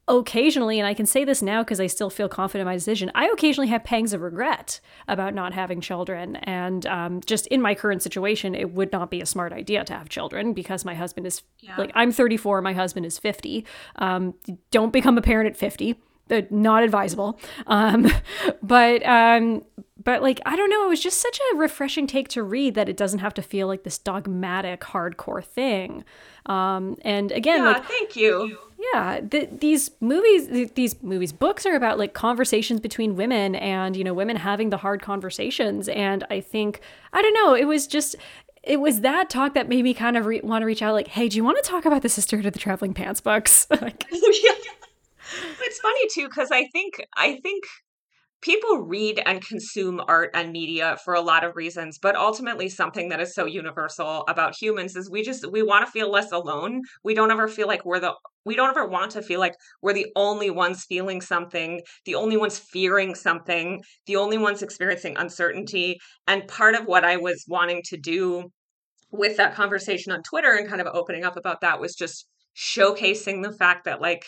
occasionally, 0.07 0.79
and 0.79 0.87
I 0.87 0.93
can 0.93 1.05
say 1.05 1.23
this 1.23 1.41
now 1.41 1.63
because 1.63 1.79
I 1.79 1.87
still 1.87 2.09
feel 2.09 2.27
confident 2.27 2.63
in 2.63 2.65
my 2.65 2.75
decision, 2.75 3.11
I 3.15 3.27
occasionally 3.27 3.69
have 3.69 3.83
pangs 3.83 4.13
of 4.13 4.21
regret 4.21 4.81
about 5.07 5.33
not 5.33 5.53
having 5.53 5.79
children. 5.79 6.35
And 6.37 6.85
um, 6.85 7.21
just 7.25 7.47
in 7.47 7.61
my 7.61 7.73
current 7.73 8.03
situation, 8.03 8.53
it 8.53 8.71
would 8.71 8.91
not 8.91 9.09
be 9.09 9.21
a 9.21 9.25
smart 9.25 9.53
idea 9.53 9.83
to 9.85 9.93
have 9.93 10.09
children 10.09 10.53
because 10.53 10.83
my 10.83 10.93
husband 10.93 11.25
is 11.25 11.41
yeah. 11.59 11.75
like, 11.77 11.91
I'm 11.95 12.11
34, 12.11 12.61
my 12.61 12.73
husband 12.73 13.05
is 13.05 13.17
50. 13.17 13.65
Um, 13.95 14.33
don't 14.71 14.91
become 14.91 15.17
a 15.17 15.21
parent 15.21 15.49
at 15.49 15.55
50. 15.55 15.95
They're 16.27 16.47
not 16.49 16.83
advisable. 16.83 17.39
Um, 17.67 18.11
but 18.61 19.05
um, 19.05 19.63
but 20.03 20.21
like 20.21 20.39
I 20.45 20.55
don't 20.55 20.69
know, 20.69 20.85
it 20.85 20.89
was 20.89 21.01
just 21.01 21.21
such 21.21 21.39
a 21.53 21.57
refreshing 21.57 22.07
take 22.07 22.27
to 22.29 22.43
read 22.43 22.75
that 22.75 22.89
it 22.89 22.97
doesn't 22.97 23.19
have 23.19 23.33
to 23.35 23.41
feel 23.41 23.67
like 23.67 23.83
this 23.83 23.97
dogmatic 23.97 24.81
hardcore 24.81 25.43
thing. 25.43 26.03
Um, 26.45 26.97
and 27.01 27.31
again, 27.31 27.59
yeah, 27.59 27.71
like 27.71 27.85
thank 27.85 28.15
you. 28.15 28.57
Yeah, 28.93 29.21
the, 29.21 29.47
these 29.49 29.91
movies, 30.01 30.71
these 30.73 31.01
movies, 31.01 31.31
books 31.31 31.65
are 31.65 31.75
about 31.75 31.97
like 31.97 32.13
conversations 32.13 32.81
between 32.81 33.15
women 33.15 33.55
and 33.55 33.95
you 33.95 34.03
know 34.03 34.13
women 34.13 34.35
having 34.35 34.69
the 34.69 34.77
hard 34.77 35.01
conversations. 35.01 35.87
And 35.87 36.25
I 36.29 36.41
think 36.41 36.81
I 37.13 37.21
don't 37.21 37.33
know, 37.33 37.53
it 37.53 37.65
was 37.65 37.87
just 37.87 38.15
it 38.63 38.79
was 38.79 39.01
that 39.01 39.29
talk 39.29 39.53
that 39.53 39.67
made 39.67 39.83
me 39.83 39.93
kind 39.93 40.17
of 40.17 40.25
re- 40.25 40.41
want 40.41 40.61
to 40.61 40.65
reach 40.65 40.81
out 40.81 40.93
like 40.93 41.09
hey 41.09 41.27
do 41.27 41.35
you 41.35 41.43
want 41.43 41.61
to 41.61 41.69
talk 41.69 41.85
about 41.85 42.01
the 42.01 42.07
sisterhood 42.07 42.45
of 42.45 42.53
the 42.53 42.59
traveling 42.59 42.93
pants 42.93 43.19
books 43.19 43.67
like, 43.81 44.05
oh, 44.11 44.33
yeah 44.43 44.71
it's 45.61 45.79
funny 45.79 46.07
too 46.11 46.27
because 46.27 46.51
I 46.51 46.67
think 46.67 47.05
I 47.15 47.39
think 47.41 47.63
people 48.43 48.79
read 48.79 49.21
and 49.25 49.45
consume 49.45 50.01
art 50.07 50.29
and 50.33 50.51
media 50.51 50.97
for 51.03 51.13
a 51.13 51.21
lot 51.21 51.45
of 51.45 51.55
reasons 51.55 51.97
but 51.97 52.15
ultimately 52.15 52.67
something 52.67 53.07
that 53.09 53.21
is 53.21 53.33
so 53.33 53.45
universal 53.45 54.25
about 54.27 54.53
humans 54.59 54.95
is 54.95 55.09
we 55.09 55.23
just 55.23 55.49
we 55.51 55.63
want 55.63 55.85
to 55.85 55.91
feel 55.91 56.11
less 56.11 56.31
alone. 56.31 56.81
We 57.03 57.13
don't 57.13 57.31
ever 57.31 57.47
feel 57.47 57.67
like 57.67 57.85
we're 57.85 57.99
the 57.99 58.13
we 58.45 58.55
don't 58.55 58.69
ever 58.69 58.85
want 58.85 59.11
to 59.11 59.21
feel 59.21 59.39
like 59.39 59.55
we're 59.81 59.93
the 59.93 60.11
only 60.15 60.49
ones 60.49 60.83
feeling 60.83 61.21
something 61.21 61.81
the 62.05 62.15
only 62.15 62.35
ones 62.35 62.59
fearing 62.59 63.15
something 63.15 63.81
the 64.05 64.17
only 64.17 64.37
ones 64.37 64.61
experiencing 64.61 65.15
uncertainty. 65.17 65.97
And 66.27 66.47
part 66.47 66.75
of 66.75 66.85
what 66.85 67.05
i 67.05 67.15
was 67.15 67.45
wanting 67.47 67.81
to 67.85 67.97
do 67.97 68.51
with 69.11 69.37
that 69.37 69.55
conversation 69.55 70.11
on 70.11 70.21
twitter 70.23 70.51
and 70.51 70.67
kind 70.67 70.81
of 70.81 70.87
opening 70.93 71.23
up 71.23 71.37
about 71.37 71.61
that 71.61 71.79
was 71.79 71.95
just 71.95 72.27
showcasing 72.55 73.41
the 73.41 73.53
fact 73.53 73.85
that 73.85 74.01
like 74.01 74.25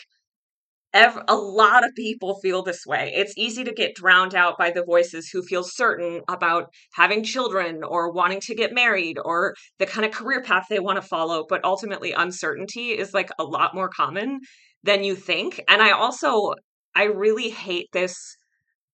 Every, 0.96 1.20
a 1.28 1.36
lot 1.36 1.84
of 1.84 1.94
people 1.94 2.40
feel 2.40 2.62
this 2.62 2.86
way. 2.86 3.12
It's 3.14 3.34
easy 3.36 3.64
to 3.64 3.72
get 3.72 3.94
drowned 3.94 4.34
out 4.34 4.56
by 4.56 4.70
the 4.70 4.82
voices 4.82 5.28
who 5.28 5.42
feel 5.42 5.62
certain 5.62 6.22
about 6.26 6.72
having 6.94 7.22
children 7.22 7.84
or 7.84 8.10
wanting 8.12 8.40
to 8.40 8.54
get 8.54 8.72
married 8.72 9.18
or 9.22 9.54
the 9.78 9.84
kind 9.84 10.06
of 10.06 10.12
career 10.12 10.42
path 10.42 10.64
they 10.70 10.78
want 10.78 10.96
to 10.96 11.06
follow. 11.06 11.44
But 11.46 11.62
ultimately, 11.64 12.12
uncertainty 12.12 12.92
is 12.92 13.12
like 13.12 13.28
a 13.38 13.44
lot 13.44 13.74
more 13.74 13.90
common 13.90 14.40
than 14.84 15.04
you 15.04 15.14
think. 15.14 15.60
And 15.68 15.82
I 15.82 15.90
also, 15.90 16.54
I 16.94 17.04
really 17.04 17.50
hate 17.50 17.88
this 17.92 18.16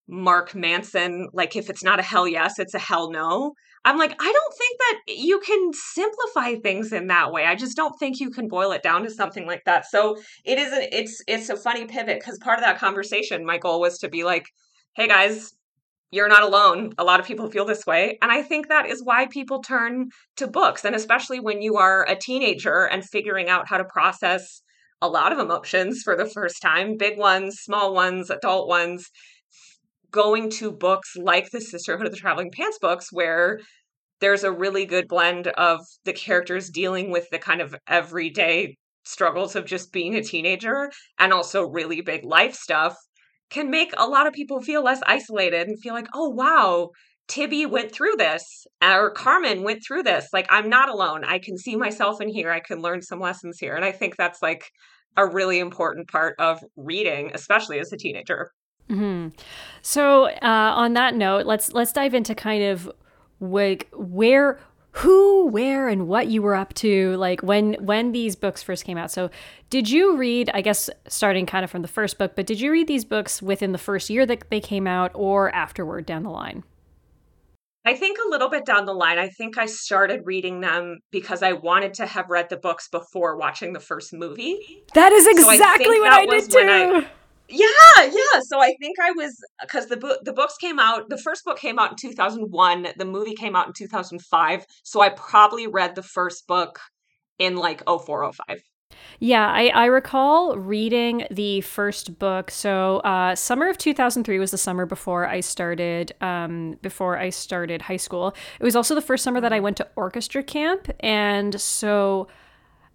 Mark 0.08 0.56
Manson, 0.56 1.28
like 1.32 1.54
if 1.54 1.70
it's 1.70 1.84
not 1.84 2.00
a 2.00 2.02
hell 2.02 2.26
yes, 2.26 2.58
it's 2.58 2.74
a 2.74 2.80
hell 2.80 3.12
no. 3.12 3.52
I'm 3.84 3.98
like, 3.98 4.12
I 4.20 4.32
don't 4.32 4.54
think 4.56 4.78
that 4.78 5.16
you 5.16 5.40
can 5.40 5.72
simplify 5.72 6.54
things 6.54 6.92
in 6.92 7.08
that 7.08 7.32
way. 7.32 7.46
I 7.46 7.56
just 7.56 7.76
don't 7.76 7.98
think 7.98 8.20
you 8.20 8.30
can 8.30 8.46
boil 8.46 8.70
it 8.72 8.82
down 8.82 9.02
to 9.02 9.10
something 9.10 9.46
like 9.46 9.62
that. 9.66 9.86
So 9.86 10.18
it 10.44 10.58
is 10.58 10.72
a, 10.72 10.96
it's 10.96 11.22
it's 11.26 11.48
a 11.48 11.56
funny 11.56 11.86
pivot 11.86 12.20
because 12.20 12.38
part 12.38 12.58
of 12.58 12.64
that 12.64 12.78
conversation, 12.78 13.44
my 13.44 13.58
goal 13.58 13.80
was 13.80 13.98
to 13.98 14.08
be 14.08 14.22
like, 14.22 14.46
hey 14.94 15.08
guys, 15.08 15.52
you're 16.12 16.28
not 16.28 16.44
alone. 16.44 16.92
A 16.98 17.04
lot 17.04 17.18
of 17.18 17.26
people 17.26 17.50
feel 17.50 17.64
this 17.64 17.84
way. 17.86 18.18
And 18.22 18.30
I 18.30 18.42
think 18.42 18.68
that 18.68 18.86
is 18.86 19.02
why 19.02 19.26
people 19.26 19.62
turn 19.62 20.10
to 20.36 20.46
books. 20.46 20.84
And 20.84 20.94
especially 20.94 21.40
when 21.40 21.60
you 21.60 21.76
are 21.76 22.06
a 22.08 22.14
teenager 22.14 22.84
and 22.84 23.04
figuring 23.04 23.48
out 23.48 23.68
how 23.68 23.78
to 23.78 23.84
process 23.84 24.62
a 25.00 25.08
lot 25.08 25.32
of 25.32 25.38
emotions 25.40 26.02
for 26.02 26.14
the 26.14 26.26
first 26.26 26.62
time, 26.62 26.96
big 26.96 27.18
ones, 27.18 27.58
small 27.60 27.94
ones, 27.94 28.30
adult 28.30 28.68
ones 28.68 29.10
going 30.12 30.50
to 30.50 30.70
books 30.70 31.16
like 31.16 31.50
the 31.50 31.60
Sisterhood 31.60 32.06
of 32.06 32.12
the 32.12 32.18
Traveling 32.18 32.50
Pants 32.52 32.78
books, 32.80 33.08
where 33.10 33.60
there's 34.20 34.44
a 34.44 34.52
really 34.52 34.86
good 34.86 35.08
blend 35.08 35.48
of 35.48 35.80
the 36.04 36.12
characters 36.12 36.70
dealing 36.70 37.10
with 37.10 37.28
the 37.30 37.38
kind 37.38 37.60
of 37.60 37.74
everyday 37.88 38.76
struggles 39.04 39.56
of 39.56 39.66
just 39.66 39.92
being 39.92 40.14
a 40.14 40.22
teenager 40.22 40.90
and 41.18 41.32
also 41.32 41.68
really 41.68 42.00
big 42.00 42.24
life 42.24 42.54
stuff 42.54 42.96
can 43.50 43.70
make 43.70 43.92
a 43.96 44.06
lot 44.06 44.26
of 44.26 44.32
people 44.32 44.60
feel 44.60 44.82
less 44.82 45.00
isolated 45.06 45.66
and 45.66 45.80
feel 45.80 45.92
like, 45.92 46.06
oh, 46.14 46.28
wow, 46.28 46.90
Tibby 47.28 47.66
went 47.66 47.92
through 47.92 48.14
this 48.16 48.66
or 48.82 49.10
Carmen 49.10 49.62
went 49.62 49.82
through 49.86 50.04
this. 50.04 50.28
Like, 50.32 50.46
I'm 50.50 50.68
not 50.68 50.88
alone. 50.88 51.24
I 51.24 51.38
can 51.38 51.58
see 51.58 51.76
myself 51.76 52.20
in 52.20 52.28
here. 52.28 52.50
I 52.50 52.60
can 52.60 52.80
learn 52.80 53.02
some 53.02 53.20
lessons 53.20 53.58
here. 53.58 53.74
And 53.74 53.84
I 53.84 53.92
think 53.92 54.16
that's 54.16 54.40
like 54.40 54.64
a 55.16 55.26
really 55.26 55.58
important 55.58 56.08
part 56.08 56.34
of 56.38 56.60
reading, 56.76 57.30
especially 57.34 57.78
as 57.78 57.92
a 57.92 57.96
teenager. 57.96 58.50
Mm-hmm. 58.92 59.28
So, 59.80 60.26
uh, 60.26 60.36
on 60.42 60.92
that 60.94 61.14
note, 61.14 61.46
let's 61.46 61.72
let's 61.72 61.92
dive 61.92 62.14
into 62.14 62.34
kind 62.34 62.64
of 62.64 62.90
like 63.40 63.88
where 63.92 64.60
who 64.92 65.46
where 65.46 65.88
and 65.88 66.06
what 66.06 66.26
you 66.26 66.42
were 66.42 66.54
up 66.54 66.74
to 66.74 67.16
like 67.16 67.42
when 67.42 67.74
when 67.74 68.12
these 68.12 68.36
books 68.36 68.62
first 68.62 68.84
came 68.84 68.98
out 68.98 69.10
so 69.10 69.30
did 69.70 69.88
you 69.88 70.16
read 70.16 70.50
i 70.52 70.60
guess 70.60 70.90
starting 71.08 71.46
kind 71.46 71.64
of 71.64 71.70
from 71.70 71.80
the 71.80 71.88
first 71.88 72.18
book 72.18 72.32
but 72.36 72.46
did 72.46 72.60
you 72.60 72.70
read 72.70 72.86
these 72.86 73.04
books 73.04 73.40
within 73.40 73.72
the 73.72 73.78
first 73.78 74.10
year 74.10 74.26
that 74.26 74.44
they 74.50 74.60
came 74.60 74.86
out 74.86 75.10
or 75.14 75.50
afterward 75.54 76.04
down 76.04 76.22
the 76.22 76.30
line 76.30 76.62
I 77.84 77.94
think 77.94 78.16
a 78.24 78.30
little 78.30 78.48
bit 78.48 78.64
down 78.64 78.86
the 78.86 78.94
line, 78.94 79.18
I 79.18 79.28
think 79.28 79.58
I 79.58 79.66
started 79.66 80.20
reading 80.24 80.60
them 80.60 81.00
because 81.10 81.42
I 81.42 81.54
wanted 81.54 81.94
to 81.94 82.06
have 82.06 82.30
read 82.30 82.48
the 82.48 82.56
books 82.56 82.88
before 82.88 83.36
watching 83.36 83.72
the 83.72 83.80
first 83.80 84.12
movie. 84.12 84.84
That 84.94 85.10
is 85.10 85.26
exactly 85.26 85.86
so 85.86 85.90
I 85.92 85.98
what 85.98 86.12
I 86.12 86.26
did 86.26 86.48
too. 86.48 86.58
I, 86.60 87.08
yeah, 87.52 88.04
yeah. 88.04 88.40
So 88.42 88.60
I 88.60 88.74
think 88.80 88.96
I 89.00 89.12
was 89.12 89.36
because 89.60 89.86
the 89.86 89.96
book 89.96 90.20
the 90.24 90.32
books 90.32 90.56
came 90.56 90.78
out. 90.78 91.08
The 91.08 91.18
first 91.18 91.44
book 91.44 91.58
came 91.58 91.78
out 91.78 91.90
in 91.92 91.96
two 91.96 92.12
thousand 92.12 92.50
one. 92.50 92.88
The 92.96 93.04
movie 93.04 93.34
came 93.34 93.54
out 93.54 93.66
in 93.66 93.72
two 93.72 93.86
thousand 93.86 94.22
five. 94.22 94.66
So 94.82 95.00
I 95.00 95.10
probably 95.10 95.66
read 95.66 95.94
the 95.94 96.02
first 96.02 96.46
book 96.46 96.80
in 97.38 97.56
like 97.56 97.82
0405. 97.86 98.62
Yeah, 99.18 99.50
I, 99.50 99.68
I 99.68 99.84
recall 99.86 100.56
reading 100.56 101.26
the 101.30 101.60
first 101.62 102.18
book. 102.18 102.50
So, 102.50 102.98
uh, 102.98 103.34
summer 103.34 103.68
of 103.68 103.78
2003 103.78 104.38
was 104.38 104.50
the 104.50 104.58
summer 104.58 104.84
before 104.84 105.26
I 105.26 105.40
started 105.40 106.12
um, 106.20 106.78
before 106.82 107.18
I 107.18 107.30
started 107.30 107.82
high 107.82 107.96
school. 107.96 108.34
It 108.60 108.64
was 108.64 108.76
also 108.76 108.94
the 108.94 109.02
first 109.02 109.24
summer 109.24 109.40
that 109.40 109.52
I 109.52 109.60
went 109.60 109.76
to 109.78 109.88
orchestra 109.96 110.42
camp, 110.42 110.90
and 111.00 111.60
so 111.60 112.28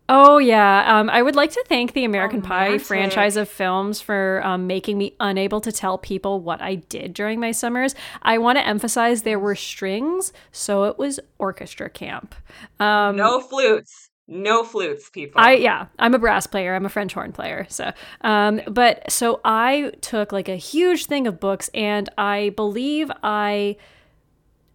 Oh 0.09 0.37
yeah, 0.37 0.99
um, 0.99 1.09
I 1.09 1.21
would 1.21 1.35
like 1.35 1.51
to 1.51 1.65
thank 1.67 1.91
the 1.91 2.05
American 2.05 2.41
Pie 2.41 2.77
franchise 2.77 3.35
of 3.35 3.49
films 3.49 3.99
for 3.99 4.41
um, 4.45 4.65
making 4.65 4.97
me 4.97 5.15
unable 5.19 5.59
to 5.61 5.71
tell 5.71 5.97
people 5.97 6.39
what 6.39 6.61
I 6.61 6.75
did 6.75 7.13
during 7.13 7.41
my 7.41 7.51
summers. 7.51 7.93
I 8.21 8.37
want 8.37 8.57
to 8.57 8.65
emphasize 8.65 9.23
there 9.23 9.39
were 9.39 9.55
strings, 9.55 10.31
so 10.53 10.85
it 10.85 10.97
was 10.97 11.19
orchestra 11.39 11.89
camp. 11.89 12.35
Um, 12.79 13.17
no 13.17 13.41
flutes, 13.41 14.09
no 14.29 14.63
flutes, 14.63 15.09
people. 15.09 15.41
I 15.41 15.53
yeah, 15.53 15.87
I'm 15.99 16.13
a 16.13 16.19
brass 16.19 16.47
player. 16.47 16.73
I'm 16.73 16.85
a 16.85 16.89
French 16.89 17.13
horn 17.13 17.33
player. 17.33 17.65
So, 17.67 17.91
um, 18.21 18.61
but 18.65 19.11
so 19.11 19.41
I 19.43 19.91
took 19.99 20.31
like 20.31 20.47
a 20.47 20.55
huge 20.55 21.07
thing 21.07 21.27
of 21.27 21.37
books, 21.41 21.69
and 21.73 22.09
I 22.17 22.53
believe 22.55 23.11
I. 23.23 23.75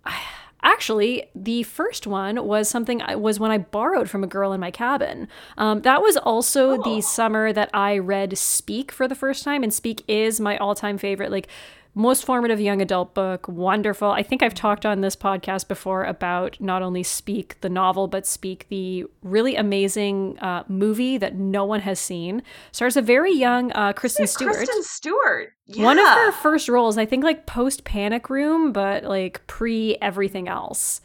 I 0.05 0.21
Actually, 0.62 1.28
the 1.35 1.64
first 1.64 2.07
one 2.07 2.47
was 2.47 2.69
something 2.69 3.02
I, 3.02 3.16
was 3.16 3.40
when 3.40 3.50
I 3.50 3.59
borrowed 3.59 4.09
from 4.09 4.23
a 4.23 4.28
girl 4.28 4.52
in 4.52 4.61
my 4.61 4.71
cabin. 4.71 5.26
Um, 5.59 5.83
that 5.83 6.02
was 6.02 6.16
also 6.16 6.78
oh. 6.78 6.83
the 6.83 7.00
summer 7.00 7.52
that 7.52 7.71
I 7.75 7.99
read 7.99 8.38
Speak 8.38 8.92
for 8.92 9.09
the 9.09 9.14
first 9.14 9.42
time, 9.42 9.62
and 9.62 9.75
Speak 9.75 10.04
is 10.07 10.38
my 10.38 10.57
all-time 10.59 10.99
favorite. 10.99 11.33
Like 11.33 11.49
most 11.95 12.25
formative 12.25 12.61
young 12.61 12.81
adult 12.81 13.15
book 13.15 13.47
wonderful. 13.49 14.11
I 14.11 14.23
think 14.23 14.43
i've 14.43 14.55
talked 14.55 14.87
on 14.87 15.01
this 15.01 15.15
podcast 15.17 15.69
before 15.69 16.05
about 16.05 16.61
not 16.61 16.83
only 16.83 17.03
speak 17.03 17.61
the 17.61 17.69
novel 17.69 18.09
but 18.09 18.27
speak 18.27 18.67
the 18.69 19.05
really 19.23 19.57
amazing 19.57 20.39
uh, 20.39 20.65
movie 20.69 21.19
that 21.19 21.35
no 21.35 21.65
one 21.65 21.81
has 21.81 21.99
seen. 21.99 22.43
Stars 22.71 22.97
a 22.97 23.03
very 23.03 23.33
young 23.33 23.73
uh, 23.73 23.93
kristen 23.93 24.27
stewart. 24.27 24.55
Kristen 24.55 24.83
stewart? 24.83 25.53
Yeah. 25.67 25.85
one 25.85 25.99
of 25.99 26.05
her 26.07 26.33
first 26.33 26.69
roles 26.69 26.99
i 26.99 27.07
think 27.07 27.23
like 27.25 27.47
post 27.47 27.85
panic 27.85 28.29
room 28.29 28.73
but 28.73 29.05
like 29.05 29.47
pre 29.47 29.97
everything 30.03 30.49
else 30.49 31.01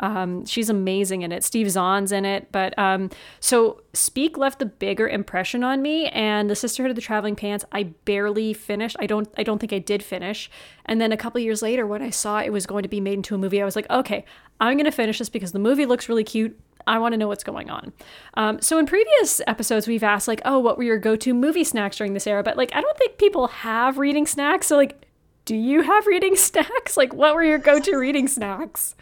um, 0.00 0.44
she's 0.44 0.68
amazing 0.68 1.22
in 1.22 1.32
it. 1.32 1.42
Steve 1.44 1.70
Zahn's 1.70 2.12
in 2.12 2.24
it. 2.24 2.50
But 2.52 2.78
um, 2.78 3.10
so 3.40 3.82
Speak 3.92 4.36
left 4.36 4.58
the 4.58 4.66
bigger 4.66 5.08
impression 5.08 5.64
on 5.64 5.80
me, 5.80 6.08
and 6.08 6.50
the 6.50 6.56
Sisterhood 6.56 6.90
of 6.90 6.96
the 6.96 7.02
Traveling 7.02 7.36
Pants 7.36 7.64
I 7.72 7.84
barely 8.04 8.52
finished. 8.52 8.96
I 8.98 9.06
don't 9.06 9.28
I 9.36 9.42
don't 9.42 9.58
think 9.58 9.72
I 9.72 9.78
did 9.78 10.02
finish. 10.02 10.50
And 10.84 11.00
then 11.00 11.12
a 11.12 11.16
couple 11.16 11.40
years 11.40 11.62
later, 11.62 11.86
when 11.86 12.02
I 12.02 12.10
saw 12.10 12.40
it 12.40 12.52
was 12.52 12.66
going 12.66 12.82
to 12.82 12.88
be 12.88 13.00
made 13.00 13.14
into 13.14 13.34
a 13.34 13.38
movie, 13.38 13.62
I 13.62 13.64
was 13.64 13.76
like, 13.76 13.88
okay, 13.90 14.24
I'm 14.60 14.76
gonna 14.76 14.92
finish 14.92 15.18
this 15.18 15.28
because 15.28 15.52
the 15.52 15.58
movie 15.58 15.86
looks 15.86 16.08
really 16.08 16.24
cute. 16.24 16.58
I 16.88 16.98
want 16.98 17.14
to 17.14 17.16
know 17.16 17.26
what's 17.26 17.42
going 17.42 17.68
on. 17.68 17.92
Um, 18.34 18.60
so 18.60 18.78
in 18.78 18.86
previous 18.86 19.40
episodes, 19.48 19.88
we've 19.88 20.04
asked 20.04 20.28
like, 20.28 20.40
oh, 20.44 20.60
what 20.60 20.76
were 20.76 20.84
your 20.84 20.98
go-to 20.98 21.34
movie 21.34 21.64
snacks 21.64 21.96
during 21.96 22.14
this 22.14 22.28
era? 22.28 22.44
But 22.44 22.56
like, 22.56 22.72
I 22.76 22.80
don't 22.80 22.96
think 22.96 23.18
people 23.18 23.48
have 23.48 23.98
reading 23.98 24.24
snacks. 24.24 24.68
So 24.68 24.76
like, 24.76 25.04
do 25.46 25.56
you 25.56 25.82
have 25.82 26.06
reading 26.06 26.36
snacks? 26.36 26.96
Like, 26.96 27.12
what 27.12 27.34
were 27.34 27.42
your 27.42 27.58
go-to 27.58 27.96
reading 27.96 28.28
snacks? 28.28 28.94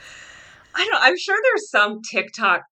I 0.75 0.85
don't. 0.85 1.03
I'm 1.03 1.17
sure 1.19 1.39
there's 1.43 1.71
some 1.71 2.01
TikTok 2.03 2.63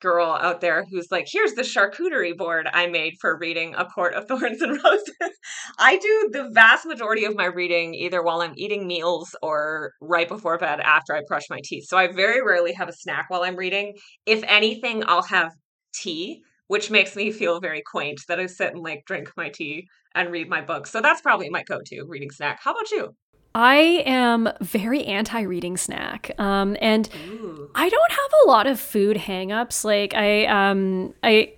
girl 0.00 0.36
out 0.40 0.60
there 0.60 0.84
who's 0.90 1.10
like, 1.12 1.26
here's 1.30 1.52
the 1.54 1.62
charcuterie 1.62 2.36
board 2.36 2.68
I 2.72 2.88
made 2.88 3.14
for 3.20 3.38
reading 3.38 3.74
A 3.76 3.84
Court 3.84 4.14
of 4.14 4.26
Thorns 4.26 4.60
and 4.60 4.72
Roses. 4.84 5.38
I 5.78 5.96
do 5.96 6.30
the 6.32 6.50
vast 6.52 6.84
majority 6.86 7.24
of 7.24 7.36
my 7.36 7.44
reading 7.44 7.94
either 7.94 8.22
while 8.22 8.42
I'm 8.42 8.54
eating 8.56 8.86
meals 8.86 9.36
or 9.42 9.92
right 10.00 10.26
before 10.26 10.58
bed 10.58 10.80
after 10.80 11.14
I 11.14 11.22
brush 11.28 11.44
my 11.48 11.60
teeth. 11.62 11.86
So 11.86 11.96
I 11.96 12.08
very 12.12 12.42
rarely 12.44 12.72
have 12.72 12.88
a 12.88 12.92
snack 12.92 13.26
while 13.28 13.44
I'm 13.44 13.56
reading. 13.56 13.94
If 14.26 14.42
anything, 14.48 15.04
I'll 15.06 15.22
have 15.22 15.52
tea, 15.94 16.42
which 16.66 16.90
makes 16.90 17.14
me 17.14 17.30
feel 17.30 17.60
very 17.60 17.82
quaint 17.88 18.22
that 18.26 18.40
I 18.40 18.46
sit 18.46 18.74
and 18.74 18.82
like 18.82 19.04
drink 19.06 19.30
my 19.36 19.50
tea 19.50 19.86
and 20.16 20.32
read 20.32 20.48
my 20.48 20.62
book. 20.62 20.88
So 20.88 21.00
that's 21.00 21.20
probably 21.20 21.48
my 21.48 21.62
go 21.62 21.80
to 21.84 22.04
reading 22.08 22.30
snack. 22.32 22.58
How 22.62 22.72
about 22.72 22.90
you? 22.90 23.14
I 23.54 24.02
am 24.06 24.48
very 24.60 25.04
anti 25.04 25.42
reading 25.42 25.76
snack. 25.76 26.30
Um, 26.38 26.76
and 26.80 27.08
Ooh. 27.28 27.70
I 27.74 27.88
don't 27.88 28.12
have 28.12 28.30
a 28.44 28.48
lot 28.48 28.66
of 28.66 28.80
food 28.80 29.16
hangups. 29.16 29.84
Like 29.84 30.14
I 30.14 30.46
um 30.46 31.14
I 31.22 31.52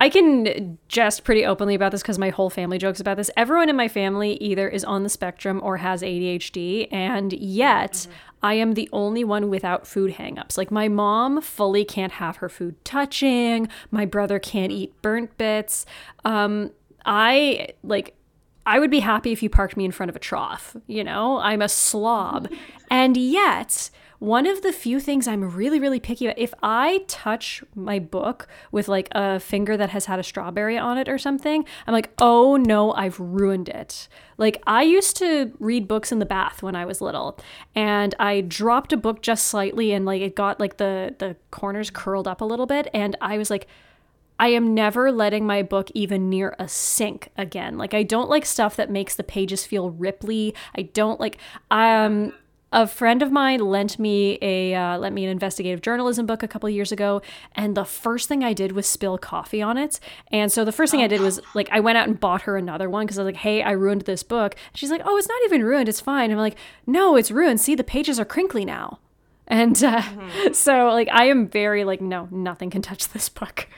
I 0.00 0.08
can 0.08 0.78
jest 0.88 1.22
pretty 1.22 1.46
openly 1.46 1.76
about 1.76 1.92
this 1.92 2.02
because 2.02 2.18
my 2.18 2.30
whole 2.30 2.50
family 2.50 2.78
jokes 2.78 3.00
about 3.00 3.16
this. 3.16 3.30
Everyone 3.36 3.68
in 3.68 3.76
my 3.76 3.86
family 3.86 4.32
either 4.34 4.68
is 4.68 4.84
on 4.84 5.04
the 5.04 5.08
spectrum 5.08 5.60
or 5.62 5.76
has 5.76 6.02
ADHD, 6.02 6.88
and 6.90 7.32
yet 7.32 7.92
mm-hmm. 7.92 8.12
I 8.42 8.54
am 8.54 8.74
the 8.74 8.88
only 8.92 9.22
one 9.22 9.48
without 9.48 9.86
food 9.86 10.14
hangups. 10.14 10.58
Like 10.58 10.72
my 10.72 10.88
mom 10.88 11.40
fully 11.40 11.84
can't 11.84 12.12
have 12.14 12.38
her 12.38 12.48
food 12.48 12.84
touching. 12.84 13.68
My 13.92 14.04
brother 14.04 14.40
can't 14.40 14.72
eat 14.72 15.00
burnt 15.02 15.38
bits. 15.38 15.86
Um, 16.24 16.72
I 17.04 17.68
like 17.84 18.16
I 18.64 18.78
would 18.78 18.90
be 18.90 19.00
happy 19.00 19.32
if 19.32 19.42
you 19.42 19.50
parked 19.50 19.76
me 19.76 19.84
in 19.84 19.92
front 19.92 20.10
of 20.10 20.16
a 20.16 20.20
trough. 20.20 20.76
You 20.86 21.04
know, 21.04 21.38
I'm 21.38 21.62
a 21.62 21.68
slob. 21.68 22.48
and 22.90 23.16
yet, 23.16 23.90
one 24.22 24.46
of 24.46 24.62
the 24.62 24.72
few 24.72 25.00
things 25.00 25.26
I'm 25.26 25.50
really, 25.50 25.80
really 25.80 25.98
picky 25.98 26.26
about, 26.26 26.38
if 26.38 26.54
I 26.62 27.02
touch 27.08 27.64
my 27.74 27.98
book 27.98 28.46
with 28.70 28.86
like 28.86 29.08
a 29.10 29.40
finger 29.40 29.76
that 29.76 29.90
has 29.90 30.04
had 30.04 30.20
a 30.20 30.22
strawberry 30.22 30.78
on 30.78 30.96
it 30.96 31.08
or 31.08 31.18
something, 31.18 31.64
I'm 31.88 31.92
like, 31.92 32.10
oh 32.18 32.54
no, 32.54 32.92
I've 32.92 33.18
ruined 33.18 33.68
it. 33.68 34.06
Like, 34.38 34.62
I 34.64 34.84
used 34.84 35.16
to 35.16 35.52
read 35.58 35.88
books 35.88 36.12
in 36.12 36.20
the 36.20 36.24
bath 36.24 36.62
when 36.62 36.76
I 36.76 36.84
was 36.84 37.00
little, 37.00 37.36
and 37.74 38.14
I 38.20 38.42
dropped 38.42 38.92
a 38.92 38.96
book 38.96 39.22
just 39.22 39.46
slightly 39.46 39.90
and 39.90 40.06
like 40.06 40.22
it 40.22 40.36
got 40.36 40.60
like 40.60 40.76
the, 40.76 41.16
the 41.18 41.34
corners 41.50 41.90
curled 41.90 42.28
up 42.28 42.40
a 42.40 42.44
little 42.44 42.66
bit. 42.66 42.86
And 42.94 43.16
I 43.20 43.38
was 43.38 43.50
like, 43.50 43.66
I 44.42 44.48
am 44.48 44.74
never 44.74 45.12
letting 45.12 45.46
my 45.46 45.62
book 45.62 45.88
even 45.94 46.28
near 46.28 46.56
a 46.58 46.66
sink 46.66 47.28
again. 47.38 47.78
Like 47.78 47.94
I 47.94 48.02
don't 48.02 48.28
like 48.28 48.44
stuff 48.44 48.74
that 48.74 48.90
makes 48.90 49.14
the 49.14 49.22
pages 49.22 49.64
feel 49.64 49.92
ripply. 49.92 50.52
I 50.76 50.82
don't 50.82 51.20
like 51.20 51.38
um 51.70 52.32
a 52.72 52.88
friend 52.88 53.22
of 53.22 53.30
mine 53.30 53.60
lent 53.60 54.00
me 54.00 54.38
a 54.42 54.74
uh, 54.74 54.98
lent 54.98 55.14
me 55.14 55.24
an 55.24 55.30
investigative 55.30 55.80
journalism 55.80 56.26
book 56.26 56.42
a 56.42 56.48
couple 56.48 56.68
years 56.68 56.90
ago 56.90 57.22
and 57.54 57.76
the 57.76 57.84
first 57.84 58.28
thing 58.28 58.42
i 58.42 58.52
did 58.52 58.72
was 58.72 58.84
spill 58.84 59.16
coffee 59.16 59.62
on 59.62 59.78
it. 59.78 60.00
And 60.32 60.50
so 60.50 60.64
the 60.64 60.72
first 60.72 60.90
thing 60.90 61.02
i 61.02 61.06
did 61.06 61.20
was 61.20 61.38
like 61.54 61.68
i 61.70 61.78
went 61.78 61.98
out 61.98 62.08
and 62.08 62.18
bought 62.18 62.42
her 62.42 62.56
another 62.56 62.90
one 62.90 63.06
because 63.06 63.20
i 63.20 63.22
was 63.22 63.32
like 63.32 63.42
hey 63.42 63.62
i 63.62 63.70
ruined 63.70 64.02
this 64.02 64.24
book. 64.24 64.56
She's 64.74 64.90
like 64.90 65.02
oh 65.04 65.16
it's 65.18 65.28
not 65.28 65.40
even 65.44 65.62
ruined. 65.62 65.88
It's 65.88 66.00
fine. 66.00 66.32
I'm 66.32 66.36
like 66.38 66.58
no 66.84 67.14
it's 67.14 67.30
ruined. 67.30 67.60
See 67.60 67.76
the 67.76 67.84
pages 67.84 68.18
are 68.18 68.24
crinkly 68.24 68.64
now 68.64 68.98
and 69.52 69.84
uh, 69.84 70.00
mm-hmm. 70.00 70.52
so 70.54 70.88
like 70.88 71.08
I 71.12 71.26
am 71.26 71.46
very 71.46 71.84
like 71.84 72.00
no, 72.00 72.26
nothing 72.30 72.70
can 72.70 72.82
touch 72.82 73.10
this 73.10 73.28
book. 73.28 73.68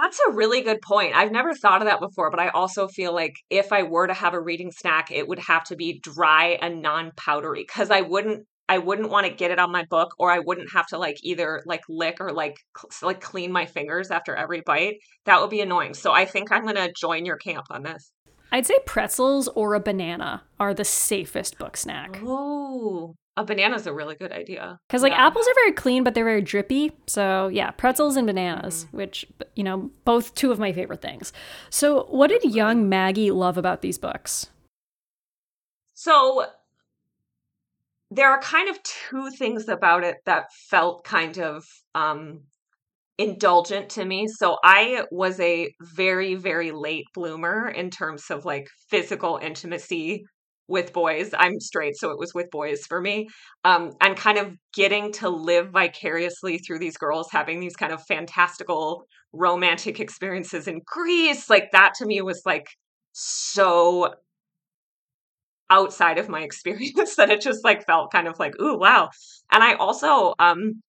That's 0.00 0.20
a 0.28 0.32
really 0.32 0.60
good 0.60 0.80
point. 0.80 1.16
I've 1.16 1.32
never 1.32 1.54
thought 1.54 1.80
of 1.80 1.88
that 1.88 1.98
before, 1.98 2.30
but 2.30 2.38
I 2.38 2.50
also 2.50 2.86
feel 2.86 3.12
like 3.12 3.34
if 3.50 3.72
I 3.72 3.82
were 3.82 4.06
to 4.06 4.14
have 4.14 4.34
a 4.34 4.40
reading 4.40 4.70
snack, 4.70 5.10
it 5.10 5.26
would 5.26 5.40
have 5.40 5.64
to 5.64 5.76
be 5.76 5.98
dry 5.98 6.58
and 6.62 6.82
non-powdery 6.82 7.64
cuz 7.64 7.90
I 7.90 8.02
wouldn't 8.02 8.46
I 8.68 8.78
wouldn't 8.78 9.08
want 9.08 9.26
to 9.26 9.32
get 9.32 9.50
it 9.50 9.58
on 9.58 9.72
my 9.72 9.86
book 9.88 10.10
or 10.18 10.30
I 10.30 10.40
wouldn't 10.40 10.72
have 10.72 10.86
to 10.88 10.98
like 10.98 11.16
either 11.22 11.62
like 11.64 11.80
lick 11.88 12.18
or 12.20 12.32
like 12.32 12.58
cl- 12.76 13.08
like 13.08 13.22
clean 13.22 13.50
my 13.50 13.64
fingers 13.64 14.10
after 14.10 14.36
every 14.36 14.60
bite. 14.60 14.96
That 15.24 15.40
would 15.40 15.50
be 15.50 15.62
annoying. 15.62 15.94
So 15.94 16.12
I 16.12 16.26
think 16.26 16.52
I'm 16.52 16.64
going 16.64 16.76
to 16.76 16.92
join 17.00 17.24
your 17.24 17.38
camp 17.38 17.64
on 17.70 17.82
this. 17.82 18.12
I'd 18.52 18.66
say 18.66 18.78
pretzels 18.86 19.48
or 19.48 19.74
a 19.74 19.80
banana 19.80 20.42
are 20.60 20.74
the 20.74 20.84
safest 20.84 21.58
book 21.58 21.76
snack. 21.76 22.20
Oh, 22.22 23.14
a 23.38 23.44
banana's 23.44 23.86
a 23.86 23.92
really 23.92 24.16
good 24.16 24.32
idea. 24.32 24.78
Because 24.88 25.02
like 25.02 25.12
yeah. 25.12 25.26
apples 25.26 25.46
are 25.46 25.54
very 25.54 25.72
clean, 25.72 26.04
but 26.04 26.14
they're 26.14 26.24
very 26.24 26.42
drippy. 26.42 26.92
So 27.06 27.48
yeah, 27.48 27.70
pretzels 27.70 28.16
and 28.16 28.26
bananas, 28.26 28.84
mm-hmm. 28.84 28.96
which 28.96 29.24
you 29.54 29.64
know, 29.64 29.90
both 30.04 30.34
two 30.34 30.50
of 30.50 30.58
my 30.58 30.72
favorite 30.72 31.00
things. 31.00 31.32
So 31.70 32.04
what 32.10 32.28
did 32.28 32.44
young 32.44 32.88
Maggie 32.88 33.30
love 33.30 33.56
about 33.56 33.80
these 33.80 33.98
books? 33.98 34.48
So 35.94 36.46
there 38.10 38.30
are 38.30 38.40
kind 38.40 38.68
of 38.68 38.82
two 38.82 39.30
things 39.30 39.68
about 39.68 40.02
it 40.02 40.16
that 40.26 40.46
felt 40.70 41.04
kind 41.04 41.38
of 41.38 41.64
um 41.94 42.40
indulgent 43.18 43.90
to 43.90 44.04
me. 44.04 44.28
So 44.28 44.58
I 44.62 45.04
was 45.10 45.40
a 45.40 45.68
very, 45.80 46.36
very 46.36 46.70
late 46.70 47.06
bloomer 47.14 47.68
in 47.68 47.90
terms 47.90 48.30
of 48.30 48.44
like 48.44 48.68
physical 48.90 49.38
intimacy 49.42 50.24
with 50.68 50.92
boys. 50.92 51.30
I'm 51.36 51.58
straight, 51.60 51.96
so 51.96 52.10
it 52.10 52.18
was 52.18 52.34
with 52.34 52.50
boys 52.50 52.84
for 52.86 53.00
me. 53.00 53.28
Um, 53.64 53.92
and 54.00 54.16
kind 54.16 54.38
of 54.38 54.52
getting 54.74 55.12
to 55.14 55.28
live 55.28 55.70
vicariously 55.70 56.58
through 56.58 56.78
these 56.78 56.96
girls 56.96 57.28
having 57.32 57.60
these 57.60 57.76
kind 57.76 57.92
of 57.92 58.02
fantastical 58.06 59.04
romantic 59.32 59.98
experiences 59.98 60.68
in 60.68 60.80
Greece. 60.86 61.50
Like 61.50 61.70
that 61.72 61.94
to 61.98 62.06
me 62.06 62.20
was 62.22 62.42
like 62.44 62.68
so 63.12 64.14
outside 65.70 66.18
of 66.18 66.28
my 66.28 66.40
experience 66.42 67.16
that 67.16 67.30
it 67.30 67.40
just 67.40 67.64
like 67.64 67.86
felt 67.86 68.12
kind 68.12 68.28
of 68.28 68.38
like, 68.38 68.54
ooh, 68.60 68.78
wow. 68.78 69.10
And 69.50 69.62
I 69.62 69.74
also, 69.74 70.34
um, 70.38 70.82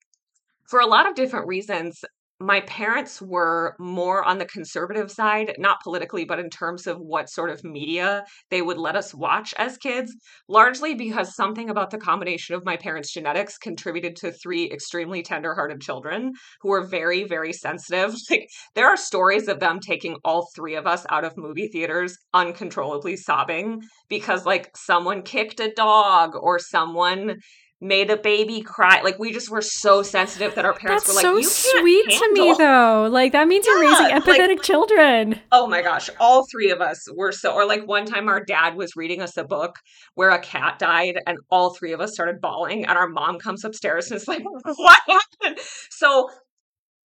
for 0.69 0.79
a 0.79 0.85
lot 0.87 1.07
of 1.07 1.15
different 1.15 1.47
reasons, 1.47 2.03
my 2.39 2.61
parents 2.61 3.21
were 3.21 3.75
more 3.79 4.23
on 4.23 4.37
the 4.37 4.45
conservative 4.45 5.11
side, 5.11 5.55
not 5.57 5.81
politically, 5.83 6.23
but 6.23 6.39
in 6.39 6.49
terms 6.49 6.87
of 6.87 6.97
what 6.97 7.29
sort 7.29 7.49
of 7.49 7.63
media 7.63 8.23
they 8.49 8.61
would 8.61 8.77
let 8.77 8.95
us 8.95 9.13
watch 9.13 9.53
as 9.57 9.77
kids, 9.77 10.15
largely 10.47 10.93
because 10.95 11.35
something 11.35 11.69
about 11.69 11.89
the 11.89 11.97
combination 11.97 12.55
of 12.55 12.63
my 12.63 12.77
parents' 12.77 13.11
genetics 13.11 13.57
contributed 13.57 14.15
to 14.15 14.31
three 14.31 14.71
extremely 14.71 15.21
tender-hearted 15.21 15.81
children 15.81 16.31
who 16.61 16.69
were 16.69 16.87
very, 16.87 17.23
very 17.25 17.53
sensitive. 17.53 18.15
Like 18.29 18.47
there 18.75 18.87
are 18.87 18.97
stories 18.97 19.47
of 19.47 19.59
them 19.59 19.79
taking 19.79 20.15
all 20.23 20.47
three 20.55 20.75
of 20.75 20.85
us 20.85 21.05
out 21.09 21.25
of 21.25 21.35
movie 21.35 21.67
theaters 21.67 22.15
uncontrollably 22.33 23.17
sobbing 23.17 23.81
because 24.07 24.45
like 24.45 24.69
someone 24.75 25.23
kicked 25.23 25.59
a 25.59 25.73
dog 25.73 26.35
or 26.39 26.59
someone 26.59 27.37
made 27.81 28.09
a 28.09 28.17
baby 28.17 28.61
cry. 28.61 29.01
Like 29.01 29.19
we 29.19 29.31
just 29.31 29.49
were 29.49 29.61
so 29.61 30.03
sensitive 30.03 30.55
that 30.55 30.65
our 30.65 30.73
parents 30.73 31.05
That's 31.05 31.23
were 31.23 31.33
like, 31.33 31.45
so 31.45 31.79
sweet 31.79 32.11
handle. 32.11 32.27
to 32.27 32.33
me 32.33 32.55
though. 32.57 33.09
Like 33.11 33.31
that 33.31 33.47
means 33.47 33.65
yeah, 33.65 33.73
you're 33.73 33.81
raising 33.81 34.17
empathetic 34.17 34.57
like, 34.57 34.61
children. 34.63 35.39
Oh 35.51 35.67
my 35.67 35.81
gosh, 35.81 36.09
all 36.19 36.45
three 36.51 36.71
of 36.71 36.81
us 36.81 37.07
were 37.15 37.31
so. 37.31 37.53
Or 37.53 37.65
like 37.65 37.87
one 37.87 38.05
time, 38.05 38.27
our 38.27 38.43
dad 38.43 38.75
was 38.75 38.95
reading 38.95 39.21
us 39.21 39.37
a 39.37 39.43
book 39.43 39.75
where 40.15 40.29
a 40.29 40.39
cat 40.39 40.79
died, 40.79 41.19
and 41.25 41.37
all 41.49 41.73
three 41.73 41.93
of 41.93 42.01
us 42.01 42.13
started 42.13 42.41
bawling, 42.41 42.85
and 42.85 42.97
our 42.97 43.07
mom 43.07 43.39
comes 43.39 43.63
upstairs 43.63 44.11
and 44.11 44.19
is 44.19 44.27
like, 44.27 44.43
"What 44.43 44.99
happened?" 45.07 45.59
So. 45.89 46.29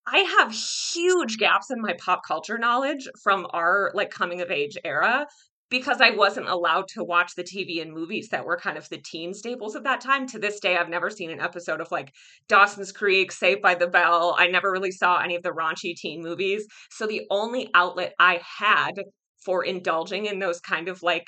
I 0.07 0.19
have 0.19 0.53
huge 0.53 1.39
gaps 1.39 1.71
in 1.71 1.81
my 1.81 1.95
pop 1.99 2.27
culture 2.29 2.59
knowledge 2.59 3.09
from 3.23 3.47
our 3.55 3.91
like 3.95 4.11
coming 4.11 4.43
of 4.43 4.51
age 4.51 4.77
era 4.85 5.27
because 5.79 6.01
I 6.01 6.11
wasn't 6.11 6.49
allowed 6.49 6.87
to 6.91 7.03
watch 7.03 7.35
the 7.35 7.43
TV 7.43 7.83
and 7.83 7.93
movies 7.93 8.29
that 8.29 8.45
were 8.45 8.57
kind 8.57 8.79
of 8.79 8.89
the 8.91 8.99
teen 8.99 9.35
staples 9.35 9.75
of 9.75 9.83
that 9.83 10.01
time. 10.01 10.25
To 10.29 10.39
this 10.39 10.61
day, 10.61 10.77
I've 10.77 10.89
never 10.89 11.11
seen 11.11 11.31
an 11.31 11.41
episode 11.41 11.81
of 11.81 11.91
like 11.91 12.13
Dawson's 12.47 12.93
Creek, 12.93 13.33
Saved 13.33 13.61
by 13.61 13.75
the 13.75 13.89
Bell. 13.89 14.37
I 14.39 14.47
never 14.47 14.71
really 14.71 14.93
saw 14.93 15.19
any 15.19 15.35
of 15.35 15.43
the 15.43 15.51
raunchy 15.51 15.97
teen 15.97 16.23
movies. 16.23 16.65
So 16.93 17.09
the 17.09 17.23
only 17.29 17.71
outlet 17.75 18.15
I 18.21 18.41
had 18.59 18.93
for 19.45 19.65
indulging 19.65 20.27
in 20.27 20.39
those 20.39 20.61
kind 20.61 20.87
of 20.87 21.03
like 21.03 21.27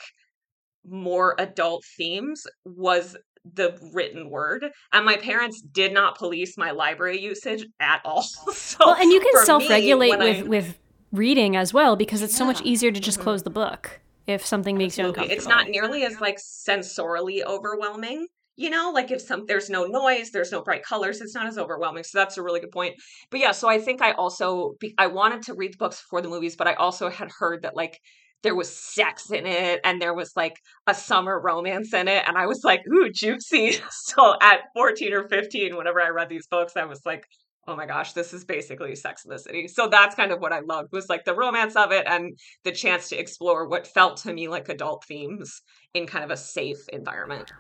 more 0.89 1.35
adult 1.41 1.83
themes 1.97 2.45
was 2.65 3.17
the 3.55 3.77
written 3.93 4.31
word 4.31 4.65
and 4.93 5.05
my 5.05 5.17
parents 5.17 5.61
did 5.61 5.93
not 5.93 6.19
police 6.19 6.57
my 6.57 6.73
library 6.73 7.21
usage 7.21 7.65
at 7.79 8.01
all 8.05 8.23
so 8.53 8.79
well 8.81 8.97
and 8.97 9.13
you 9.13 9.21
can 9.21 9.45
self-regulate 9.45 10.19
with 10.19 10.39
I, 10.39 10.43
with 10.43 10.79
reading 11.13 11.55
as 11.57 11.73
well 11.73 11.95
because 11.95 12.23
it's 12.23 12.33
yeah. 12.35 12.39
so 12.39 12.45
much 12.45 12.61
easier 12.63 12.91
to 12.91 12.99
just 12.99 13.19
mm-hmm. 13.19 13.25
close 13.25 13.45
the 13.45 13.51
book 13.51 14.01
if 14.27 14.45
something 14.45 14.77
makes 14.77 14.99
Absolutely. 14.99 15.21
you 15.21 15.25
uncomfortable. 15.25 15.39
It's 15.39 15.49
not 15.49 15.69
nearly 15.69 16.05
as 16.05 16.21
like 16.21 16.39
sensorily 16.39 17.43
overwhelming. 17.45 18.27
You 18.57 18.71
know, 18.71 18.91
like 18.95 19.11
if 19.11 19.21
some 19.21 19.45
there's 19.47 19.69
no 19.69 19.85
noise, 19.85 20.31
there's 20.31 20.51
no 20.51 20.63
bright 20.63 20.83
colors, 20.83 21.21
it's 21.21 21.35
not 21.35 21.47
as 21.47 21.59
overwhelming. 21.59 22.05
So 22.05 22.19
that's 22.19 22.39
a 22.39 22.43
really 22.43 22.61
good 22.61 22.71
point. 22.71 22.95
But 23.31 23.41
yeah, 23.41 23.53
so 23.53 23.69
I 23.69 23.79
think 23.79 24.01
I 24.01 24.13
also 24.13 24.75
I 24.97 25.09
wanted 25.09 25.43
to 25.43 25.55
read 25.55 25.75
the 25.75 25.79
books 25.79 26.01
before 26.01 26.23
the 26.23 26.29
movies, 26.29 26.57
but 26.57 26.67
I 26.67 26.75
also 26.75 27.11
had 27.11 27.31
heard 27.39 27.63
that 27.63 27.77
like 27.77 27.99
there 28.43 28.55
was 28.55 28.75
sex 28.75 29.31
in 29.31 29.47
it 29.47 29.81
and 29.85 30.01
there 30.01 30.15
was 30.15 30.33
like 30.37 30.57
a 30.87 30.95
summer 30.95 31.41
romance 31.41 31.93
in 31.93 32.09
it 32.09 32.25
and 32.27 32.39
I 32.39 32.47
was 32.47 32.63
like, 32.65 32.81
"Ooh, 32.89 33.11
juicy." 33.11 33.79
So 33.91 34.37
at 34.41 34.61
14 34.75 35.13
or 35.13 35.29
15 35.29 35.77
whenever 35.77 36.01
I 36.01 36.09
read 36.09 36.29
these 36.29 36.47
books, 36.47 36.77
I 36.77 36.85
was 36.85 37.05
like, 37.05 37.25
oh 37.69 37.77
my 37.77 37.87
gosh, 37.87 38.13
this 38.13 38.33
is 38.33 38.45
basically 38.45 38.95
Sex 38.95 39.25
in 39.25 39.31
the 39.31 39.39
City. 39.39 39.69
So 39.69 39.89
that's 39.89 40.15
kind 40.15 40.33
of 40.33 40.41
what 40.41 40.53
I 40.53 40.61
loved 40.61 40.93
was 40.93 41.09
like 41.09 41.25
the 41.25 41.35
romance 41.35 41.77
of 41.77 41.93
it 41.93 42.07
and 42.07 42.39
the 42.65 42.73
chance 42.73 43.09
to 43.09 43.17
explore 43.17 43.69
what 43.69 43.87
felt 43.87 44.19
to 44.19 44.33
me 44.33 44.49
like 44.49 44.69
adult 44.69 45.05
themes 45.05 45.63
in 45.95 46.07
kind 46.07 46.25
of 46.25 46.31
a 46.31 46.37
safe 46.37 46.89
environment. 46.93 47.51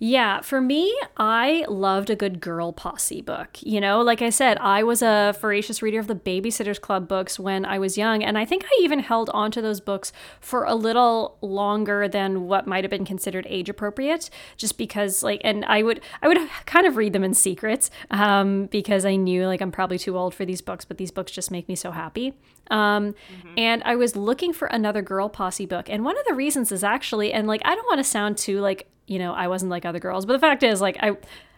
Yeah, 0.00 0.42
for 0.42 0.60
me, 0.60 0.96
I 1.16 1.64
loved 1.68 2.08
a 2.08 2.14
good 2.14 2.40
girl 2.40 2.72
posse 2.72 3.20
book. 3.20 3.58
You 3.60 3.80
know, 3.80 4.00
like 4.00 4.22
I 4.22 4.30
said, 4.30 4.56
I 4.58 4.84
was 4.84 5.02
a 5.02 5.34
voracious 5.40 5.82
reader 5.82 5.98
of 5.98 6.06
the 6.06 6.14
Babysitters 6.14 6.80
Club 6.80 7.08
books 7.08 7.38
when 7.38 7.64
I 7.64 7.80
was 7.80 7.98
young, 7.98 8.22
and 8.22 8.38
I 8.38 8.44
think 8.44 8.64
I 8.64 8.78
even 8.80 9.00
held 9.00 9.28
onto 9.30 9.60
those 9.60 9.80
books 9.80 10.12
for 10.40 10.64
a 10.64 10.76
little 10.76 11.36
longer 11.40 12.06
than 12.06 12.46
what 12.46 12.68
might 12.68 12.84
have 12.84 12.92
been 12.92 13.04
considered 13.04 13.44
age 13.50 13.68
appropriate, 13.68 14.30
just 14.56 14.78
because, 14.78 15.24
like, 15.24 15.40
and 15.42 15.64
I 15.64 15.82
would, 15.82 16.00
I 16.22 16.28
would 16.28 16.38
kind 16.64 16.86
of 16.86 16.96
read 16.96 17.12
them 17.12 17.24
in 17.24 17.34
secret 17.34 17.90
um, 18.12 18.66
because 18.66 19.04
I 19.04 19.16
knew, 19.16 19.46
like, 19.46 19.60
I'm 19.60 19.72
probably 19.72 19.98
too 19.98 20.16
old 20.16 20.32
for 20.32 20.44
these 20.44 20.60
books, 20.60 20.84
but 20.84 20.98
these 20.98 21.10
books 21.10 21.32
just 21.32 21.50
make 21.50 21.68
me 21.68 21.74
so 21.74 21.90
happy. 21.90 22.34
Um, 22.70 23.14
mm-hmm. 23.14 23.54
And 23.56 23.82
I 23.84 23.96
was 23.96 24.14
looking 24.14 24.52
for 24.52 24.68
another 24.68 25.02
girl 25.02 25.28
posse 25.28 25.66
book, 25.66 25.90
and 25.90 26.04
one 26.04 26.16
of 26.16 26.24
the 26.28 26.34
reasons 26.34 26.70
is 26.70 26.84
actually, 26.84 27.32
and 27.32 27.48
like, 27.48 27.62
I 27.64 27.74
don't 27.74 27.86
want 27.86 27.98
to 27.98 28.04
sound 28.04 28.38
too 28.38 28.60
like 28.60 28.88
you 29.08 29.18
know, 29.18 29.32
I 29.32 29.48
wasn't 29.48 29.70
like 29.70 29.84
other 29.84 29.98
girls. 29.98 30.26
But 30.26 30.34
the 30.34 30.38
fact 30.38 30.62
is, 30.62 30.80
like, 30.80 30.96
I, 31.00 31.16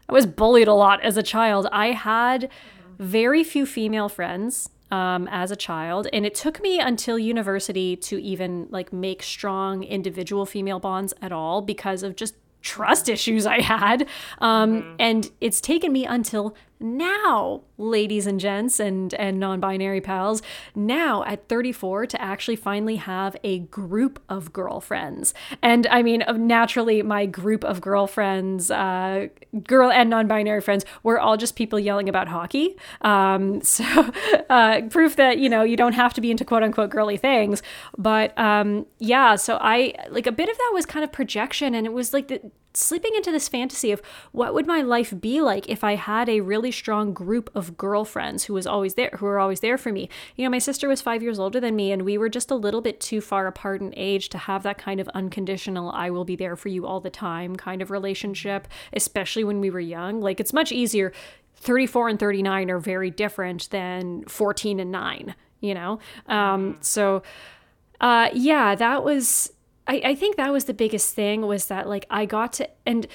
I 0.08 0.12
was 0.12 0.26
bullied 0.26 0.68
a 0.68 0.74
lot 0.74 1.02
as 1.02 1.16
a 1.16 1.22
child. 1.22 1.66
I 1.72 1.88
had 1.88 2.48
very 2.98 3.44
few 3.44 3.66
female 3.66 4.08
friends 4.08 4.70
um, 4.90 5.28
as 5.30 5.50
a 5.50 5.56
child, 5.56 6.08
and 6.12 6.26
it 6.26 6.34
took 6.34 6.60
me 6.62 6.80
until 6.80 7.18
university 7.18 7.96
to 7.96 8.20
even 8.20 8.66
like 8.70 8.92
make 8.92 9.22
strong 9.22 9.82
individual 9.82 10.46
female 10.46 10.80
bonds 10.80 11.14
at 11.22 11.32
all 11.32 11.62
because 11.62 12.02
of 12.02 12.16
just 12.16 12.34
trust 12.62 13.08
issues 13.08 13.46
I 13.46 13.60
had. 13.60 14.06
Um, 14.38 14.82
mm-hmm. 14.82 14.96
And 14.98 15.30
it's 15.40 15.60
taken 15.60 15.92
me 15.92 16.06
until 16.06 16.54
now, 16.80 17.60
ladies 17.76 18.26
and 18.26 18.40
gents 18.40 18.80
and, 18.80 19.12
and 19.14 19.38
non 19.38 19.60
binary 19.60 20.00
pals, 20.00 20.40
now 20.74 21.22
at 21.24 21.46
34 21.46 22.06
to 22.06 22.20
actually 22.20 22.56
finally 22.56 22.96
have 22.96 23.36
a 23.44 23.58
group 23.58 24.18
of 24.30 24.52
girlfriends. 24.52 25.34
And 25.60 25.86
I 25.88 26.02
mean, 26.02 26.24
naturally, 26.36 27.02
my 27.02 27.26
group 27.26 27.64
of 27.64 27.82
girlfriends, 27.82 28.70
uh, 28.70 29.28
girl 29.62 29.90
and 29.90 30.08
non 30.08 30.26
binary 30.26 30.62
friends, 30.62 30.86
were 31.02 31.20
all 31.20 31.36
just 31.36 31.54
people 31.54 31.78
yelling 31.78 32.08
about 32.08 32.28
hockey. 32.28 32.76
Um, 33.02 33.60
so, 33.62 33.84
uh, 34.48 34.82
proof 34.88 35.16
that, 35.16 35.38
you 35.38 35.50
know, 35.50 35.62
you 35.62 35.76
don't 35.76 35.92
have 35.92 36.14
to 36.14 36.22
be 36.22 36.30
into 36.30 36.46
quote 36.46 36.62
unquote 36.62 36.88
girly 36.88 37.18
things. 37.18 37.62
But 37.98 38.36
um, 38.38 38.86
yeah, 38.98 39.36
so 39.36 39.58
I, 39.60 39.94
like, 40.08 40.26
a 40.26 40.32
bit 40.32 40.48
of 40.48 40.56
that 40.56 40.70
was 40.72 40.86
kind 40.86 41.04
of 41.04 41.12
projection. 41.12 41.74
And 41.74 41.86
it 41.86 41.92
was 41.92 42.14
like 42.14 42.28
the, 42.28 42.40
slipping 42.72 43.14
into 43.14 43.32
this 43.32 43.48
fantasy 43.48 43.90
of 43.90 44.00
what 44.32 44.54
would 44.54 44.66
my 44.66 44.80
life 44.80 45.12
be 45.20 45.40
like 45.40 45.68
if 45.68 45.82
I 45.82 45.96
had 45.96 46.28
a 46.28 46.40
really 46.40 46.70
strong 46.70 47.12
group 47.12 47.50
of 47.54 47.76
girlfriends 47.76 48.44
who 48.44 48.54
was 48.54 48.66
always 48.66 48.94
there 48.94 49.10
who 49.18 49.26
were 49.26 49.40
always 49.40 49.60
there 49.60 49.78
for 49.78 49.92
me. 49.92 50.08
You 50.36 50.44
know, 50.44 50.50
my 50.50 50.58
sister 50.58 50.88
was 50.88 51.00
5 51.00 51.22
years 51.22 51.38
older 51.38 51.60
than 51.60 51.76
me 51.76 51.92
and 51.92 52.02
we 52.02 52.16
were 52.16 52.28
just 52.28 52.50
a 52.50 52.54
little 52.54 52.80
bit 52.80 53.00
too 53.00 53.20
far 53.20 53.46
apart 53.46 53.80
in 53.80 53.92
age 53.96 54.28
to 54.30 54.38
have 54.38 54.62
that 54.62 54.78
kind 54.78 55.00
of 55.00 55.08
unconditional 55.08 55.90
I 55.90 56.10
will 56.10 56.24
be 56.24 56.36
there 56.36 56.56
for 56.56 56.68
you 56.68 56.86
all 56.86 57.00
the 57.00 57.10
time 57.10 57.56
kind 57.56 57.82
of 57.82 57.90
relationship, 57.90 58.68
especially 58.92 59.44
when 59.44 59.60
we 59.60 59.70
were 59.70 59.80
young. 59.80 60.20
Like 60.20 60.40
it's 60.40 60.52
much 60.52 60.70
easier 60.72 61.12
34 61.56 62.08
and 62.08 62.18
39 62.18 62.70
are 62.70 62.78
very 62.78 63.10
different 63.10 63.68
than 63.70 64.24
14 64.24 64.80
and 64.80 64.92
9, 64.92 65.34
you 65.60 65.74
know? 65.74 65.98
Um 66.26 66.78
so 66.80 67.22
uh 68.00 68.30
yeah, 68.32 68.74
that 68.74 69.02
was 69.04 69.52
I, 69.90 70.00
I 70.04 70.14
think 70.14 70.36
that 70.36 70.52
was 70.52 70.66
the 70.66 70.74
biggest 70.74 71.16
thing 71.16 71.42
was 71.42 71.66
that 71.66 71.88
like 71.88 72.06
I 72.08 72.24
got 72.24 72.52
to 72.54 72.68
and 72.86 73.08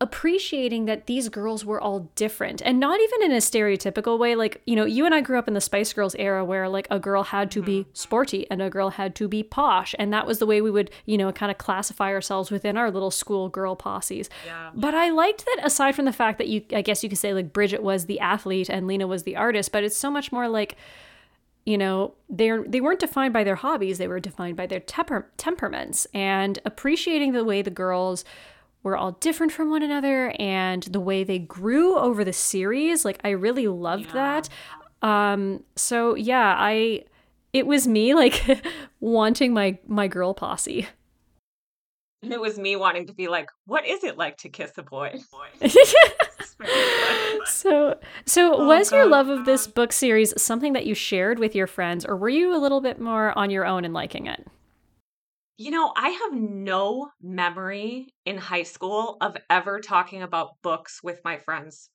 appreciating 0.00 0.84
that 0.86 1.06
these 1.06 1.30
girls 1.30 1.64
were 1.64 1.80
all 1.80 2.10
different 2.16 2.60
and 2.62 2.78
not 2.78 3.00
even 3.00 3.22
in 3.22 3.32
a 3.32 3.38
stereotypical 3.38 4.18
way 4.18 4.34
like 4.34 4.60
you 4.66 4.76
know 4.76 4.84
you 4.84 5.06
and 5.06 5.14
I 5.14 5.22
grew 5.22 5.38
up 5.38 5.48
in 5.48 5.54
the 5.54 5.60
Spice 5.60 5.92
Girls 5.92 6.14
era 6.16 6.44
where 6.44 6.68
like 6.68 6.88
a 6.90 6.98
girl 6.98 7.22
had 7.22 7.50
to 7.52 7.62
be 7.62 7.80
mm-hmm. 7.80 7.90
sporty 7.94 8.50
and 8.50 8.60
a 8.60 8.68
girl 8.68 8.90
had 8.90 9.14
to 9.14 9.28
be 9.28 9.42
posh 9.42 9.94
and 10.00 10.12
that 10.12 10.26
was 10.26 10.38
the 10.38 10.46
way 10.46 10.60
we 10.60 10.70
would 10.70 10.90
you 11.06 11.16
know 11.16 11.30
kind 11.32 11.50
of 11.50 11.58
classify 11.58 12.10
ourselves 12.10 12.50
within 12.50 12.76
our 12.76 12.90
little 12.90 13.12
school 13.12 13.48
girl 13.48 13.76
posses 13.76 14.28
yeah. 14.44 14.70
but 14.74 14.94
I 14.94 15.10
liked 15.10 15.46
that 15.46 15.60
aside 15.62 15.94
from 15.94 16.06
the 16.06 16.12
fact 16.12 16.38
that 16.38 16.48
you 16.48 16.62
I 16.72 16.82
guess 16.82 17.04
you 17.04 17.08
could 17.08 17.18
say 17.18 17.32
like 17.32 17.52
Bridget 17.52 17.82
was 17.82 18.04
the 18.04 18.18
athlete 18.20 18.68
and 18.68 18.88
Lena 18.88 19.06
was 19.06 19.22
the 19.22 19.36
artist 19.36 19.70
but 19.70 19.84
it's 19.84 19.96
so 19.96 20.10
much 20.10 20.32
more 20.32 20.48
like 20.48 20.76
you 21.66 21.76
know 21.76 22.14
they're 22.30 22.64
they 22.66 22.80
weren't 22.80 23.00
defined 23.00 23.34
by 23.34 23.44
their 23.44 23.56
hobbies 23.56 23.98
they 23.98 24.08
were 24.08 24.20
defined 24.20 24.56
by 24.56 24.66
their 24.66 24.80
temper- 24.80 25.30
temperaments 25.36 26.06
and 26.14 26.58
appreciating 26.64 27.32
the 27.32 27.44
way 27.44 27.60
the 27.60 27.70
girls 27.70 28.24
were 28.82 28.96
all 28.96 29.12
different 29.12 29.52
from 29.52 29.68
one 29.68 29.82
another 29.82 30.32
and 30.38 30.84
the 30.84 31.00
way 31.00 31.24
they 31.24 31.40
grew 31.40 31.98
over 31.98 32.24
the 32.24 32.32
series 32.32 33.04
like 33.04 33.20
i 33.24 33.30
really 33.30 33.66
loved 33.66 34.06
yeah. 34.06 34.38
that 35.02 35.06
um 35.06 35.62
so 35.74 36.14
yeah 36.14 36.54
i 36.56 37.04
it 37.52 37.66
was 37.66 37.86
me 37.86 38.14
like 38.14 38.42
wanting 39.00 39.52
my 39.52 39.76
my 39.86 40.08
girl 40.08 40.32
posse 40.32 40.86
it 42.30 42.40
was 42.40 42.58
me 42.58 42.76
wanting 42.76 43.06
to 43.06 43.14
be 43.14 43.28
like, 43.28 43.48
what 43.66 43.86
is 43.86 44.04
it 44.04 44.18
like 44.18 44.36
to 44.38 44.48
kiss 44.48 44.72
a 44.78 44.82
boy? 44.82 45.18
so, 47.46 47.98
so 48.24 48.54
oh, 48.54 48.66
was 48.66 48.90
God. 48.90 48.96
your 48.96 49.06
love 49.06 49.28
of 49.28 49.44
this 49.44 49.66
um 49.66 49.72
book 49.74 49.92
series 49.92 50.40
something 50.40 50.72
that 50.72 50.86
you 50.86 50.94
shared 50.94 51.38
with 51.38 51.54
your 51.54 51.66
friends, 51.66 52.04
or 52.04 52.16
were 52.16 52.28
you 52.28 52.54
a 52.54 52.58
little 52.58 52.80
bit 52.80 53.00
more 53.00 53.36
on 53.38 53.50
your 53.50 53.66
own 53.66 53.84
in 53.84 53.92
liking 53.92 54.26
it? 54.26 54.46
You 55.58 55.70
know, 55.70 55.92
I 55.96 56.10
have 56.10 56.32
no 56.34 57.10
memory 57.22 58.12
in 58.26 58.36
high 58.36 58.64
school 58.64 59.16
of 59.22 59.36
ever 59.48 59.80
talking 59.80 60.22
about 60.22 60.50
books 60.62 61.00
with 61.02 61.20
my 61.24 61.38
friends. 61.38 61.88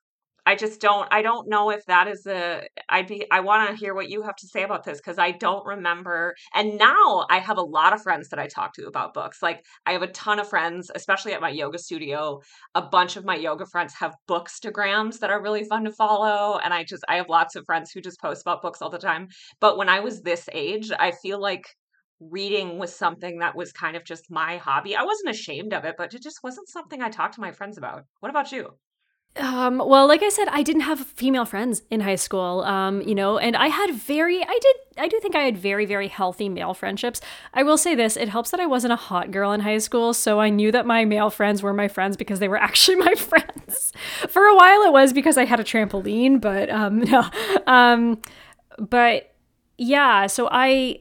I 0.51 0.55
just 0.55 0.81
don't 0.81 1.07
I 1.11 1.21
don't 1.21 1.47
know 1.47 1.69
if 1.69 1.85
that 1.85 2.09
is 2.09 2.27
a 2.27 2.67
I'd 2.89 3.07
be 3.07 3.25
I 3.31 3.39
want 3.39 3.69
to 3.69 3.75
hear 3.77 3.93
what 3.93 4.09
you 4.09 4.21
have 4.23 4.35
to 4.35 4.47
say 4.47 4.63
about 4.63 4.83
this 4.83 4.99
cuz 4.99 5.17
I 5.17 5.31
don't 5.31 5.65
remember 5.65 6.35
and 6.53 6.77
now 6.77 7.25
I 7.29 7.39
have 7.39 7.57
a 7.57 7.61
lot 7.61 7.93
of 7.93 8.03
friends 8.03 8.27
that 8.29 8.39
I 8.39 8.47
talk 8.47 8.73
to 8.73 8.85
about 8.85 9.13
books. 9.13 9.41
Like 9.41 9.63
I 9.85 9.93
have 9.93 10.01
a 10.01 10.07
ton 10.07 10.39
of 10.39 10.49
friends 10.49 10.91
especially 10.93 11.31
at 11.31 11.39
my 11.39 11.47
yoga 11.47 11.79
studio. 11.79 12.41
A 12.75 12.81
bunch 12.81 13.15
of 13.15 13.23
my 13.23 13.37
yoga 13.37 13.65
friends 13.65 13.93
have 13.93 14.13
bookstagrams 14.27 15.19
that 15.19 15.29
are 15.29 15.41
really 15.41 15.63
fun 15.63 15.85
to 15.85 15.91
follow 15.93 16.57
and 16.57 16.73
I 16.73 16.83
just 16.83 17.05
I 17.07 17.15
have 17.15 17.29
lots 17.29 17.55
of 17.55 17.65
friends 17.65 17.91
who 17.91 18.01
just 18.01 18.19
post 18.19 18.41
about 18.41 18.61
books 18.61 18.81
all 18.81 18.89
the 18.89 18.99
time. 18.99 19.29
But 19.61 19.77
when 19.77 19.87
I 19.87 20.01
was 20.01 20.21
this 20.21 20.49
age, 20.51 20.91
I 20.99 21.11
feel 21.11 21.39
like 21.39 21.63
reading 22.19 22.77
was 22.77 22.93
something 22.93 23.39
that 23.39 23.55
was 23.55 23.71
kind 23.71 23.95
of 23.95 24.03
just 24.03 24.29
my 24.29 24.57
hobby. 24.57 24.97
I 24.97 25.03
wasn't 25.03 25.29
ashamed 25.29 25.71
of 25.73 25.85
it, 25.85 25.95
but 25.97 26.13
it 26.13 26.21
just 26.21 26.43
wasn't 26.43 26.67
something 26.67 27.01
I 27.01 27.09
talked 27.09 27.35
to 27.35 27.41
my 27.47 27.53
friends 27.53 27.77
about. 27.77 28.03
What 28.19 28.29
about 28.29 28.51
you? 28.51 28.77
Um, 29.37 29.77
well, 29.77 30.07
like 30.07 30.21
I 30.23 30.29
said, 30.29 30.49
I 30.49 30.61
didn't 30.61 30.81
have 30.81 30.99
female 31.07 31.45
friends 31.45 31.83
in 31.89 32.01
high 32.01 32.15
school. 32.15 32.61
Um, 32.61 33.01
you 33.01 33.15
know, 33.15 33.37
and 33.37 33.55
I 33.55 33.67
had 33.67 33.93
very, 33.95 34.43
I 34.43 34.59
did, 34.61 34.75
I 34.97 35.07
do 35.07 35.19
think 35.21 35.35
I 35.35 35.43
had 35.43 35.57
very, 35.57 35.85
very 35.85 36.09
healthy 36.09 36.49
male 36.49 36.73
friendships. 36.73 37.21
I 37.53 37.63
will 37.63 37.77
say 37.77 37.95
this: 37.95 38.17
it 38.17 38.27
helps 38.27 38.51
that 38.51 38.59
I 38.59 38.65
wasn't 38.65 38.91
a 38.91 38.97
hot 38.97 39.31
girl 39.31 39.53
in 39.53 39.61
high 39.61 39.77
school, 39.77 40.13
so 40.13 40.41
I 40.41 40.49
knew 40.49 40.69
that 40.73 40.85
my 40.85 41.05
male 41.05 41.29
friends 41.29 41.63
were 41.63 41.73
my 41.73 41.87
friends 41.87 42.17
because 42.17 42.39
they 42.39 42.49
were 42.49 42.57
actually 42.61 42.97
my 42.97 43.15
friends. 43.15 43.93
For 44.27 44.43
a 44.43 44.55
while, 44.55 44.83
it 44.83 44.91
was 44.91 45.13
because 45.13 45.37
I 45.37 45.45
had 45.45 45.61
a 45.61 45.63
trampoline, 45.63 46.41
but 46.41 46.69
um, 46.69 46.99
no, 46.99 47.23
um, 47.67 48.21
but 48.77 49.33
yeah. 49.77 50.27
So 50.27 50.49
I. 50.51 50.99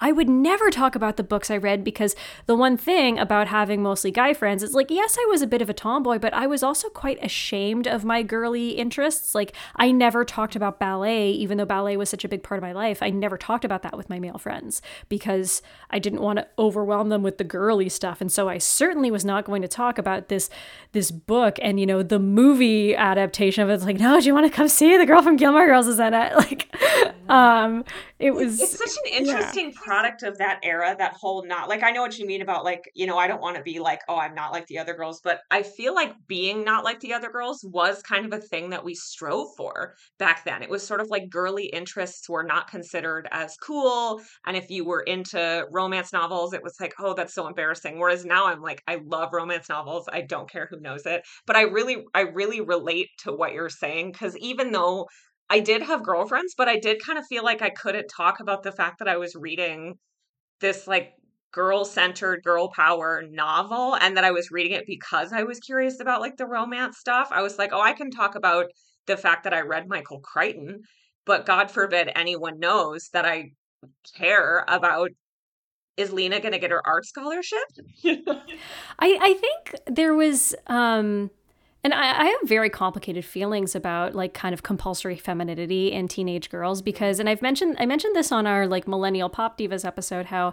I 0.00 0.12
would 0.12 0.28
never 0.28 0.70
talk 0.70 0.94
about 0.94 1.16
the 1.16 1.22
books 1.22 1.50
I 1.50 1.56
read 1.56 1.84
because 1.84 2.16
the 2.46 2.56
one 2.56 2.76
thing 2.76 3.18
about 3.18 3.48
having 3.48 3.82
mostly 3.82 4.10
guy 4.10 4.32
friends 4.32 4.62
is 4.62 4.74
like, 4.74 4.90
yes, 4.90 5.16
I 5.20 5.26
was 5.30 5.42
a 5.42 5.46
bit 5.46 5.60
of 5.60 5.68
a 5.68 5.74
tomboy, 5.74 6.18
but 6.18 6.32
I 6.32 6.46
was 6.46 6.62
also 6.62 6.88
quite 6.88 7.22
ashamed 7.22 7.86
of 7.86 8.04
my 8.04 8.22
girly 8.22 8.70
interests. 8.70 9.34
Like, 9.34 9.54
I 9.76 9.92
never 9.92 10.24
talked 10.24 10.56
about 10.56 10.78
ballet, 10.78 11.30
even 11.30 11.58
though 11.58 11.64
ballet 11.66 11.96
was 11.96 12.08
such 12.08 12.24
a 12.24 12.28
big 12.28 12.42
part 12.42 12.58
of 12.58 12.62
my 12.62 12.72
life. 12.72 13.02
I 13.02 13.10
never 13.10 13.36
talked 13.36 13.64
about 13.64 13.82
that 13.82 13.96
with 13.96 14.08
my 14.08 14.18
male 14.18 14.38
friends 14.38 14.80
because 15.08 15.60
I 15.90 15.98
didn't 15.98 16.22
want 16.22 16.38
to 16.38 16.46
overwhelm 16.58 17.10
them 17.10 17.22
with 17.22 17.38
the 17.38 17.44
girly 17.44 17.88
stuff. 17.88 18.20
And 18.20 18.32
so 18.32 18.48
I 18.48 18.58
certainly 18.58 19.10
was 19.10 19.24
not 19.24 19.44
going 19.44 19.62
to 19.62 19.68
talk 19.68 19.98
about 19.98 20.28
this 20.28 20.48
this 20.92 21.10
book 21.10 21.58
and 21.62 21.78
you 21.78 21.86
know 21.86 22.02
the 22.02 22.18
movie 22.18 22.96
adaptation 22.96 23.62
of 23.62 23.70
it. 23.70 23.74
It's 23.74 23.84
like, 23.84 24.00
no, 24.00 24.20
do 24.20 24.26
you 24.26 24.34
want 24.34 24.46
to 24.46 24.52
come 24.52 24.68
see 24.68 24.96
the 24.96 25.06
girl 25.06 25.22
from 25.22 25.36
Gilmore 25.36 25.66
Girls 25.66 25.86
is 25.86 25.98
in 25.98 26.14
it? 26.14 26.32
Like, 26.40 26.74
um, 27.34 27.84
it 28.18 28.32
was. 28.32 28.60
It's 28.60 28.78
such 28.78 28.96
an 29.04 29.12
interesting. 29.12 29.66
Yeah 29.66 29.70
product 29.90 30.22
of 30.22 30.38
that 30.38 30.60
era, 30.62 30.94
that 30.98 31.14
whole 31.14 31.44
not 31.44 31.68
like 31.68 31.82
I 31.82 31.90
know 31.90 32.02
what 32.02 32.18
you 32.18 32.26
mean 32.26 32.42
about 32.42 32.64
like, 32.64 32.90
you 32.94 33.06
know, 33.06 33.18
I 33.18 33.26
don't 33.26 33.40
want 33.40 33.56
to 33.56 33.62
be 33.62 33.80
like, 33.80 34.00
oh, 34.08 34.16
I'm 34.16 34.34
not 34.34 34.52
like 34.52 34.66
the 34.66 34.78
other 34.78 34.94
girls, 34.94 35.20
but 35.22 35.40
I 35.50 35.62
feel 35.62 35.94
like 35.94 36.12
being 36.26 36.64
not 36.64 36.84
like 36.84 37.00
the 37.00 37.12
other 37.14 37.30
girls 37.30 37.64
was 37.64 38.02
kind 38.02 38.24
of 38.24 38.32
a 38.32 38.40
thing 38.40 38.70
that 38.70 38.84
we 38.84 38.94
strove 38.94 39.48
for 39.56 39.94
back 40.18 40.44
then. 40.44 40.62
It 40.62 40.70
was 40.70 40.86
sort 40.86 41.00
of 41.00 41.08
like 41.08 41.30
girly 41.30 41.66
interests 41.66 42.28
were 42.28 42.44
not 42.44 42.70
considered 42.70 43.28
as 43.32 43.56
cool. 43.56 44.20
And 44.46 44.56
if 44.56 44.70
you 44.70 44.84
were 44.84 45.02
into 45.02 45.66
romance 45.72 46.12
novels, 46.12 46.52
it 46.52 46.62
was 46.62 46.76
like, 46.80 46.94
oh, 47.00 47.14
that's 47.14 47.34
so 47.34 47.46
embarrassing. 47.46 47.98
Whereas 47.98 48.24
now 48.24 48.46
I'm 48.46 48.62
like, 48.62 48.82
I 48.86 49.00
love 49.04 49.30
romance 49.32 49.68
novels. 49.68 50.08
I 50.12 50.22
don't 50.22 50.50
care 50.50 50.68
who 50.70 50.80
knows 50.80 51.06
it. 51.06 51.22
But 51.46 51.56
I 51.56 51.62
really, 51.62 52.04
I 52.14 52.20
really 52.20 52.60
relate 52.60 53.08
to 53.24 53.32
what 53.32 53.52
you're 53.52 53.68
saying 53.68 54.12
because 54.12 54.36
even 54.38 54.72
though 54.72 55.06
I 55.50 55.60
did 55.60 55.82
have 55.82 56.04
girlfriends, 56.04 56.54
but 56.56 56.68
I 56.68 56.78
did 56.78 57.02
kind 57.04 57.18
of 57.18 57.26
feel 57.26 57.44
like 57.44 57.60
I 57.60 57.70
couldn't 57.70 58.06
talk 58.06 58.38
about 58.38 58.62
the 58.62 58.72
fact 58.72 59.00
that 59.00 59.08
I 59.08 59.16
was 59.16 59.34
reading 59.34 59.98
this 60.60 60.86
like 60.86 61.12
girl 61.52 61.84
centered 61.84 62.44
girl 62.44 62.70
power 62.70 63.24
novel 63.28 63.96
and 63.96 64.16
that 64.16 64.24
I 64.24 64.30
was 64.30 64.52
reading 64.52 64.72
it 64.72 64.86
because 64.86 65.32
I 65.32 65.42
was 65.42 65.58
curious 65.58 65.98
about 65.98 66.20
like 66.20 66.36
the 66.36 66.46
romance 66.46 66.98
stuff. 66.98 67.28
I 67.32 67.42
was 67.42 67.58
like, 67.58 67.72
oh, 67.72 67.80
I 67.80 67.92
can 67.92 68.12
talk 68.12 68.36
about 68.36 68.66
the 69.06 69.16
fact 69.16 69.42
that 69.44 69.52
I 69.52 69.62
read 69.62 69.88
Michael 69.88 70.20
Crichton, 70.20 70.82
but 71.26 71.46
God 71.46 71.68
forbid 71.70 72.12
anyone 72.14 72.60
knows 72.60 73.08
that 73.12 73.24
I 73.24 73.50
care 74.16 74.64
about 74.68 75.10
is 75.96 76.12
Lena 76.12 76.40
going 76.40 76.52
to 76.52 76.58
get 76.58 76.70
her 76.70 76.86
art 76.86 77.04
scholarship? 77.04 77.58
I, 78.04 78.28
I 79.00 79.34
think 79.34 79.74
there 79.86 80.14
was, 80.14 80.54
um, 80.66 81.30
and 81.82 81.94
I, 81.94 82.20
I 82.20 82.24
have 82.26 82.40
very 82.44 82.68
complicated 82.68 83.24
feelings 83.24 83.74
about 83.74 84.14
like 84.14 84.34
kind 84.34 84.52
of 84.52 84.62
compulsory 84.62 85.16
femininity 85.16 85.92
in 85.92 86.08
teenage 86.08 86.50
girls 86.50 86.82
because, 86.82 87.18
and 87.18 87.28
I've 87.28 87.40
mentioned, 87.40 87.76
I 87.78 87.86
mentioned 87.86 88.14
this 88.14 88.30
on 88.30 88.46
our 88.46 88.66
like 88.66 88.86
millennial 88.86 89.30
pop 89.30 89.56
divas 89.56 89.84
episode, 89.84 90.26
how 90.26 90.52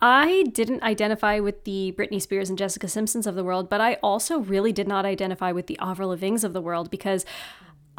I 0.00 0.44
didn't 0.52 0.84
identify 0.84 1.40
with 1.40 1.64
the 1.64 1.94
Britney 1.98 2.22
Spears 2.22 2.48
and 2.48 2.56
Jessica 2.56 2.86
Simpsons 2.86 3.26
of 3.26 3.34
the 3.34 3.42
world, 3.42 3.68
but 3.68 3.80
I 3.80 3.94
also 3.94 4.38
really 4.38 4.72
did 4.72 4.86
not 4.86 5.04
identify 5.04 5.50
with 5.50 5.66
the 5.66 5.78
Avril 5.80 6.16
Lavignes 6.16 6.44
of 6.44 6.52
the 6.52 6.62
world 6.62 6.90
because 6.90 7.24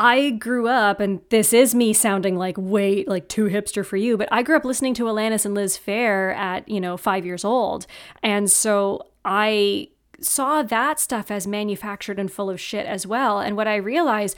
I 0.01 0.29
grew 0.29 0.69
up, 0.69 1.01
and 1.01 1.19
this 1.29 1.51
is 1.51 1.75
me 1.75 1.91
sounding 1.91 2.37
like 2.37 2.55
way 2.57 3.03
like 3.03 3.27
too 3.27 3.45
hipster 3.45 3.85
for 3.85 3.97
you, 3.97 4.15
but 4.15 4.29
I 4.31 4.43
grew 4.43 4.55
up 4.55 4.63
listening 4.63 4.93
to 4.93 5.03
Alanis 5.03 5.45
and 5.45 5.53
Liz 5.53 5.77
Phair 5.77 6.33
at 6.35 6.69
you 6.69 6.79
know 6.79 6.95
five 6.95 7.25
years 7.25 7.43
old, 7.43 7.85
and 8.23 8.49
so 8.49 9.01
I 9.25 9.89
saw 10.21 10.61
that 10.63 10.99
stuff 10.99 11.31
as 11.31 11.47
manufactured 11.47 12.19
and 12.19 12.31
full 12.31 12.49
of 12.49 12.59
shit 12.59 12.85
as 12.85 13.05
well. 13.05 13.39
And 13.39 13.55
what 13.55 13.67
I 13.67 13.75
realized 13.75 14.35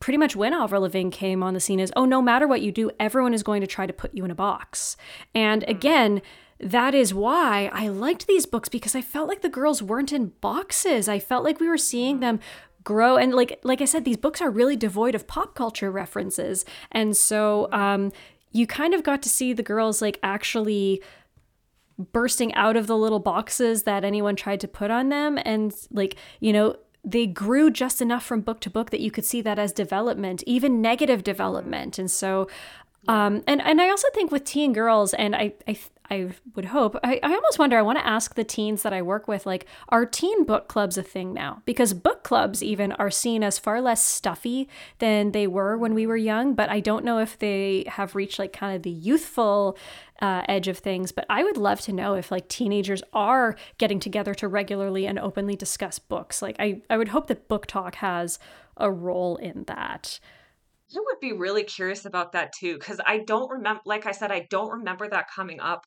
pretty 0.00 0.16
much 0.16 0.36
when 0.36 0.54
Avril 0.54 0.82
Lavigne 0.82 1.10
came 1.10 1.42
on 1.42 1.54
the 1.54 1.60
scene 1.60 1.80
is, 1.80 1.92
oh, 1.96 2.04
no 2.04 2.22
matter 2.22 2.46
what 2.46 2.62
you 2.62 2.70
do, 2.70 2.90
everyone 3.00 3.34
is 3.34 3.42
going 3.42 3.60
to 3.60 3.66
try 3.66 3.86
to 3.86 3.92
put 3.92 4.14
you 4.14 4.24
in 4.24 4.30
a 4.30 4.34
box. 4.34 4.96
And 5.34 5.62
hmm. 5.62 5.70
again, 5.70 6.22
that 6.60 6.94
is 6.94 7.14
why 7.14 7.70
I 7.72 7.88
liked 7.88 8.26
these 8.26 8.46
books 8.46 8.68
because 8.68 8.94
I 8.94 9.00
felt 9.00 9.28
like 9.28 9.42
the 9.42 9.48
girls 9.48 9.82
weren't 9.82 10.12
in 10.12 10.32
boxes. 10.40 11.08
I 11.08 11.18
felt 11.18 11.44
like 11.44 11.60
we 11.60 11.68
were 11.68 11.78
seeing 11.78 12.16
hmm. 12.16 12.22
them 12.22 12.40
grow 12.84 13.18
and 13.18 13.34
like 13.34 13.60
like 13.64 13.82
I 13.82 13.84
said 13.84 14.06
these 14.06 14.16
books 14.16 14.40
are 14.40 14.48
really 14.48 14.74
devoid 14.74 15.14
of 15.14 15.26
pop 15.26 15.54
culture 15.54 15.90
references 15.90 16.64
and 16.90 17.14
so 17.14 17.70
um 17.70 18.12
you 18.50 18.66
kind 18.66 18.94
of 18.94 19.02
got 19.02 19.20
to 19.24 19.28
see 19.28 19.52
the 19.52 19.62
girls 19.62 20.00
like 20.00 20.18
actually 20.22 21.02
bursting 22.12 22.54
out 22.54 22.76
of 22.76 22.86
the 22.86 22.96
little 22.96 23.18
boxes 23.18 23.82
that 23.82 24.04
anyone 24.04 24.36
tried 24.36 24.60
to 24.60 24.68
put 24.68 24.90
on 24.90 25.08
them 25.08 25.38
and 25.44 25.74
like 25.90 26.16
you 26.40 26.52
know 26.52 26.76
they 27.04 27.26
grew 27.26 27.70
just 27.70 28.00
enough 28.00 28.24
from 28.24 28.40
book 28.40 28.60
to 28.60 28.70
book 28.70 28.90
that 28.90 29.00
you 29.00 29.10
could 29.10 29.24
see 29.24 29.40
that 29.40 29.58
as 29.58 29.72
development 29.72 30.42
even 30.46 30.80
negative 30.80 31.24
development 31.24 31.98
and 31.98 32.10
so 32.10 32.46
um, 33.06 33.42
and 33.46 33.62
and 33.62 33.80
I 33.80 33.88
also 33.88 34.08
think 34.12 34.30
with 34.30 34.44
teen 34.44 34.72
girls, 34.72 35.14
and 35.14 35.36
I 35.36 35.54
I, 35.66 35.78
I 36.10 36.30
would 36.54 36.66
hope. 36.66 36.96
I, 37.04 37.20
I 37.22 37.32
almost 37.34 37.58
wonder, 37.58 37.78
I 37.78 37.82
want 37.82 37.98
to 37.98 38.06
ask 38.06 38.34
the 38.34 38.44
teens 38.44 38.82
that 38.82 38.92
I 38.92 39.02
work 39.02 39.28
with, 39.28 39.46
like, 39.46 39.66
are 39.88 40.04
teen 40.04 40.44
book 40.44 40.68
clubs 40.68 40.98
a 40.98 41.02
thing 41.02 41.32
now? 41.32 41.62
Because 41.64 41.94
book 41.94 42.22
clubs 42.22 42.62
even 42.62 42.92
are 42.92 43.10
seen 43.10 43.42
as 43.42 43.58
far 43.58 43.80
less 43.80 44.02
stuffy 44.02 44.68
than 44.98 45.32
they 45.32 45.46
were 45.46 45.76
when 45.78 45.94
we 45.94 46.06
were 46.06 46.16
young, 46.16 46.54
but 46.54 46.70
I 46.70 46.80
don't 46.80 47.04
know 47.04 47.18
if 47.18 47.38
they 47.38 47.84
have 47.86 48.14
reached 48.14 48.38
like 48.38 48.52
kind 48.52 48.74
of 48.74 48.82
the 48.82 48.90
youthful 48.90 49.76
uh, 50.20 50.42
edge 50.48 50.68
of 50.68 50.78
things. 50.78 51.12
But 51.12 51.26
I 51.28 51.42
would 51.44 51.56
love 51.56 51.80
to 51.82 51.92
know 51.92 52.14
if 52.14 52.30
like 52.30 52.48
teenagers 52.48 53.02
are 53.12 53.56
getting 53.78 54.00
together 54.00 54.34
to 54.34 54.48
regularly 54.48 55.06
and 55.06 55.18
openly 55.18 55.56
discuss 55.56 55.98
books. 55.98 56.42
Like, 56.42 56.56
I, 56.58 56.82
I 56.90 56.96
would 56.96 57.08
hope 57.08 57.28
that 57.28 57.48
book 57.48 57.66
talk 57.66 57.96
has 57.96 58.38
a 58.76 58.90
role 58.90 59.36
in 59.36 59.64
that. 59.64 60.20
I 60.96 61.00
would 61.00 61.20
be 61.20 61.32
really 61.32 61.64
curious 61.64 62.04
about 62.06 62.32
that 62.32 62.52
too, 62.58 62.78
because 62.78 63.00
I 63.06 63.18
don't 63.18 63.50
remember, 63.50 63.82
like 63.84 64.06
I 64.06 64.12
said, 64.12 64.32
I 64.32 64.46
don't 64.50 64.78
remember 64.78 65.08
that 65.08 65.26
coming 65.34 65.60
up 65.60 65.84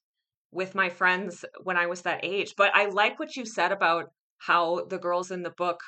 with 0.51 0.75
my 0.75 0.89
friends 0.89 1.43
when 1.63 1.77
I 1.77 1.87
was 1.87 2.01
that 2.01 2.19
age. 2.23 2.53
But 2.55 2.75
I 2.75 2.85
like 2.85 3.19
what 3.19 3.35
you 3.35 3.45
said 3.45 3.71
about 3.71 4.11
how 4.37 4.85
the 4.85 4.99
girls 4.99 5.31
in 5.31 5.43
the 5.43 5.53
book 5.57 5.79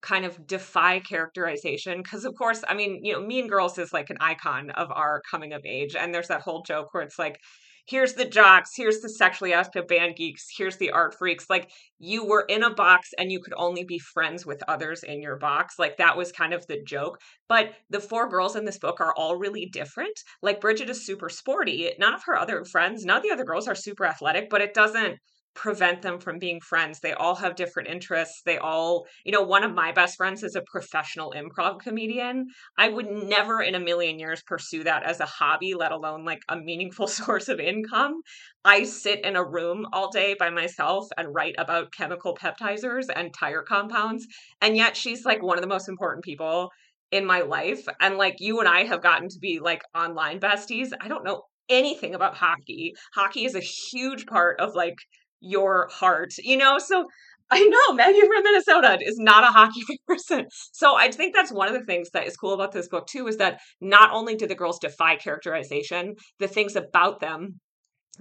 kind 0.00 0.24
of 0.24 0.46
defy 0.46 1.00
characterization 1.00 2.00
because 2.00 2.24
of 2.24 2.32
course 2.36 2.62
i 2.68 2.74
mean 2.74 3.04
you 3.04 3.12
know 3.12 3.20
mean 3.20 3.48
girls 3.48 3.78
is 3.78 3.92
like 3.92 4.10
an 4.10 4.16
icon 4.20 4.70
of 4.70 4.92
our 4.92 5.20
coming 5.28 5.52
of 5.52 5.60
age 5.64 5.96
and 5.96 6.14
there's 6.14 6.28
that 6.28 6.40
whole 6.40 6.62
joke 6.62 6.94
where 6.94 7.02
it's 7.02 7.18
like 7.18 7.40
here's 7.88 8.12
the 8.14 8.24
jocks, 8.24 8.72
here's 8.76 9.00
the 9.00 9.08
sexually 9.08 9.52
active 9.52 9.88
band 9.88 10.14
geeks, 10.16 10.46
here's 10.56 10.76
the 10.76 10.90
art 10.90 11.14
freaks. 11.14 11.48
Like 11.48 11.70
you 11.98 12.26
were 12.26 12.44
in 12.48 12.62
a 12.62 12.74
box 12.74 13.14
and 13.18 13.32
you 13.32 13.40
could 13.40 13.54
only 13.56 13.84
be 13.84 13.98
friends 13.98 14.44
with 14.44 14.62
others 14.68 15.02
in 15.02 15.22
your 15.22 15.36
box. 15.36 15.78
Like 15.78 15.96
that 15.96 16.16
was 16.16 16.30
kind 16.30 16.52
of 16.52 16.66
the 16.66 16.82
joke. 16.84 17.18
But 17.48 17.72
the 17.90 18.00
four 18.00 18.28
girls 18.28 18.56
in 18.56 18.64
this 18.64 18.78
book 18.78 19.00
are 19.00 19.14
all 19.16 19.36
really 19.36 19.66
different. 19.66 20.18
Like 20.42 20.60
Bridget 20.60 20.90
is 20.90 21.04
super 21.04 21.28
sporty. 21.28 21.90
None 21.98 22.14
of 22.14 22.24
her 22.24 22.36
other 22.36 22.64
friends, 22.64 23.04
none 23.04 23.18
of 23.18 23.22
the 23.22 23.32
other 23.32 23.44
girls 23.44 23.66
are 23.66 23.74
super 23.74 24.04
athletic, 24.04 24.50
but 24.50 24.60
it 24.60 24.74
doesn't 24.74 25.18
prevent 25.58 26.02
them 26.02 26.20
from 26.20 26.38
being 26.38 26.60
friends. 26.60 27.00
They 27.00 27.12
all 27.14 27.34
have 27.34 27.56
different 27.56 27.88
interests. 27.88 28.42
They 28.46 28.58
all, 28.58 29.06
you 29.24 29.32
know, 29.32 29.42
one 29.42 29.64
of 29.64 29.74
my 29.74 29.90
best 29.90 30.16
friends 30.16 30.44
is 30.44 30.54
a 30.54 30.62
professional 30.62 31.34
improv 31.36 31.80
comedian. 31.80 32.46
I 32.78 32.88
would 32.88 33.10
never 33.10 33.60
in 33.60 33.74
a 33.74 33.80
million 33.80 34.20
years 34.20 34.40
pursue 34.46 34.84
that 34.84 35.02
as 35.02 35.18
a 35.18 35.26
hobby, 35.26 35.74
let 35.74 35.90
alone 35.90 36.24
like 36.24 36.42
a 36.48 36.56
meaningful 36.56 37.06
source 37.20 37.48
of 37.48 37.58
income. 37.58 38.20
I 38.64 38.84
sit 38.84 39.24
in 39.24 39.34
a 39.34 39.44
room 39.44 39.84
all 39.92 40.10
day 40.12 40.36
by 40.38 40.48
myself 40.48 41.08
and 41.16 41.34
write 41.34 41.56
about 41.58 41.92
chemical 41.92 42.36
peptizers 42.36 43.06
and 43.14 43.34
tire 43.34 43.62
compounds. 43.62 44.28
And 44.62 44.76
yet 44.76 44.96
she's 44.96 45.24
like 45.24 45.42
one 45.42 45.58
of 45.58 45.62
the 45.62 45.68
most 45.68 45.88
important 45.88 46.24
people 46.24 46.70
in 47.10 47.26
my 47.26 47.40
life. 47.40 47.84
And 48.00 48.16
like 48.16 48.36
you 48.38 48.60
and 48.60 48.68
I 48.68 48.84
have 48.84 49.02
gotten 49.02 49.28
to 49.28 49.38
be 49.40 49.58
like 49.58 49.82
online 49.92 50.38
besties. 50.38 50.92
I 51.00 51.08
don't 51.08 51.24
know 51.24 51.42
anything 51.68 52.14
about 52.14 52.36
hockey. 52.36 52.94
Hockey 53.14 53.44
is 53.44 53.56
a 53.56 53.60
huge 53.60 54.26
part 54.26 54.60
of 54.60 54.76
like 54.76 54.98
your 55.40 55.88
heart, 55.90 56.34
you 56.38 56.56
know? 56.56 56.78
So 56.78 57.06
I 57.50 57.64
know 57.64 57.94
Maggie 57.94 58.20
from 58.20 58.42
Minnesota 58.42 58.98
is 59.00 59.16
not 59.18 59.44
a 59.44 59.48
hockey 59.48 59.82
person. 60.06 60.46
So 60.72 60.96
I 60.96 61.10
think 61.10 61.34
that's 61.34 61.52
one 61.52 61.68
of 61.68 61.74
the 61.74 61.84
things 61.84 62.10
that 62.10 62.26
is 62.26 62.36
cool 62.36 62.52
about 62.52 62.72
this 62.72 62.88
book 62.88 63.06
too, 63.06 63.26
is 63.26 63.38
that 63.38 63.60
not 63.80 64.12
only 64.12 64.34
do 64.34 64.46
the 64.46 64.54
girls 64.54 64.78
defy 64.78 65.16
characterization, 65.16 66.14
the 66.38 66.48
things 66.48 66.76
about 66.76 67.20
them 67.20 67.60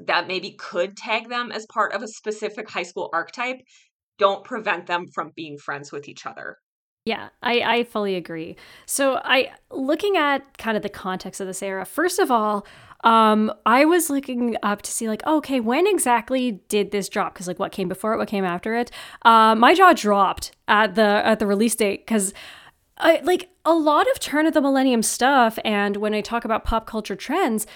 that 0.06 0.28
maybe 0.28 0.56
could 0.58 0.96
tag 0.96 1.30
them 1.30 1.52
as 1.52 1.66
part 1.74 1.94
of 1.94 2.04
a 2.04 2.08
specific 2.08 2.70
high 2.70 2.84
school 2.84 3.10
archetype 3.14 3.58
don't 4.18 4.44
prevent 4.44 4.88
them 4.88 5.06
from 5.14 5.32
being 5.36 5.58
friends 5.58 5.92
with 5.92 6.08
each 6.08 6.26
other. 6.26 6.58
Yeah, 7.06 7.30
I, 7.42 7.62
I 7.62 7.84
fully 7.86 8.16
agree. 8.16 8.58
So 8.86 9.22
I 9.24 9.52
looking 9.72 10.18
at 10.18 10.58
kind 10.58 10.76
of 10.76 10.84
the 10.84 10.90
context 10.90 11.40
of 11.40 11.48
this 11.48 11.64
era, 11.64 11.86
first 11.86 12.20
of 12.20 12.30
all, 12.30 12.68
um, 13.04 13.52
I 13.66 13.86
was 13.86 14.10
looking 14.10 14.56
up 14.64 14.82
to 14.84 14.92
see 14.92 15.08
like, 15.08 15.26
okay, 15.26 15.60
when 15.60 15.88
exactly 15.88 16.60
did 16.68 16.92
this 16.92 17.10
drop? 17.10 17.34
Because 17.34 17.48
like, 17.48 17.60
what 17.60 17.72
came 17.72 17.88
before 17.88 18.14
it, 18.14 18.18
what 18.18 18.28
came 18.28 18.46
after 18.46 18.76
it? 18.76 18.92
Uh, 19.24 19.56
my 19.56 19.74
jaw 19.74 19.94
dropped 19.94 20.52
at 20.68 20.96
the 20.96 21.02
at 21.26 21.40
the 21.40 21.48
release 21.48 21.76
date 21.76 22.06
because. 22.06 22.34
I, 23.00 23.22
like 23.24 23.50
a 23.64 23.76
lot 23.76 24.08
of 24.10 24.20
turn 24.20 24.48
of 24.48 24.56
the 24.56 24.62
millennium 24.62 25.04
stuff, 25.04 25.60
and 25.64 25.98
when 25.98 26.16
I 26.16 26.22
talk 26.22 26.46
about 26.46 26.64
pop 26.66 26.88
culture 26.88 27.16
trends, 27.16 27.68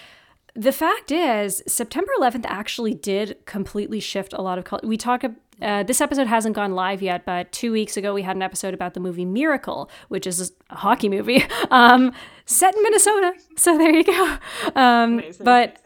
the 0.54 0.72
fact 0.72 1.10
is 1.10 1.62
september 1.66 2.12
11th 2.20 2.44
actually 2.46 2.92
did 2.92 3.38
completely 3.46 4.00
shift 4.00 4.32
a 4.34 4.42
lot 4.42 4.58
of 4.58 4.64
culture 4.64 4.86
we 4.86 4.96
talk 4.96 5.24
uh, 5.62 5.82
this 5.82 6.00
episode 6.00 6.26
hasn't 6.26 6.54
gone 6.54 6.72
live 6.72 7.02
yet 7.02 7.24
but 7.24 7.50
two 7.52 7.72
weeks 7.72 7.96
ago 7.96 8.12
we 8.12 8.22
had 8.22 8.36
an 8.36 8.42
episode 8.42 8.74
about 8.74 8.94
the 8.94 9.00
movie 9.00 9.24
miracle 9.24 9.90
which 10.08 10.26
is 10.26 10.52
a 10.70 10.76
hockey 10.76 11.08
movie 11.08 11.44
um, 11.70 12.12
set 12.44 12.74
in 12.74 12.82
minnesota 12.82 13.32
so 13.56 13.78
there 13.78 13.94
you 13.94 14.04
go 14.04 14.38
um, 14.76 15.22
but 15.40 15.76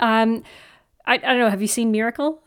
um, 0.00 0.42
I, 1.06 1.14
I 1.14 1.18
don't 1.18 1.38
know 1.38 1.50
have 1.50 1.62
you 1.62 1.68
seen 1.68 1.90
miracle 1.90 2.42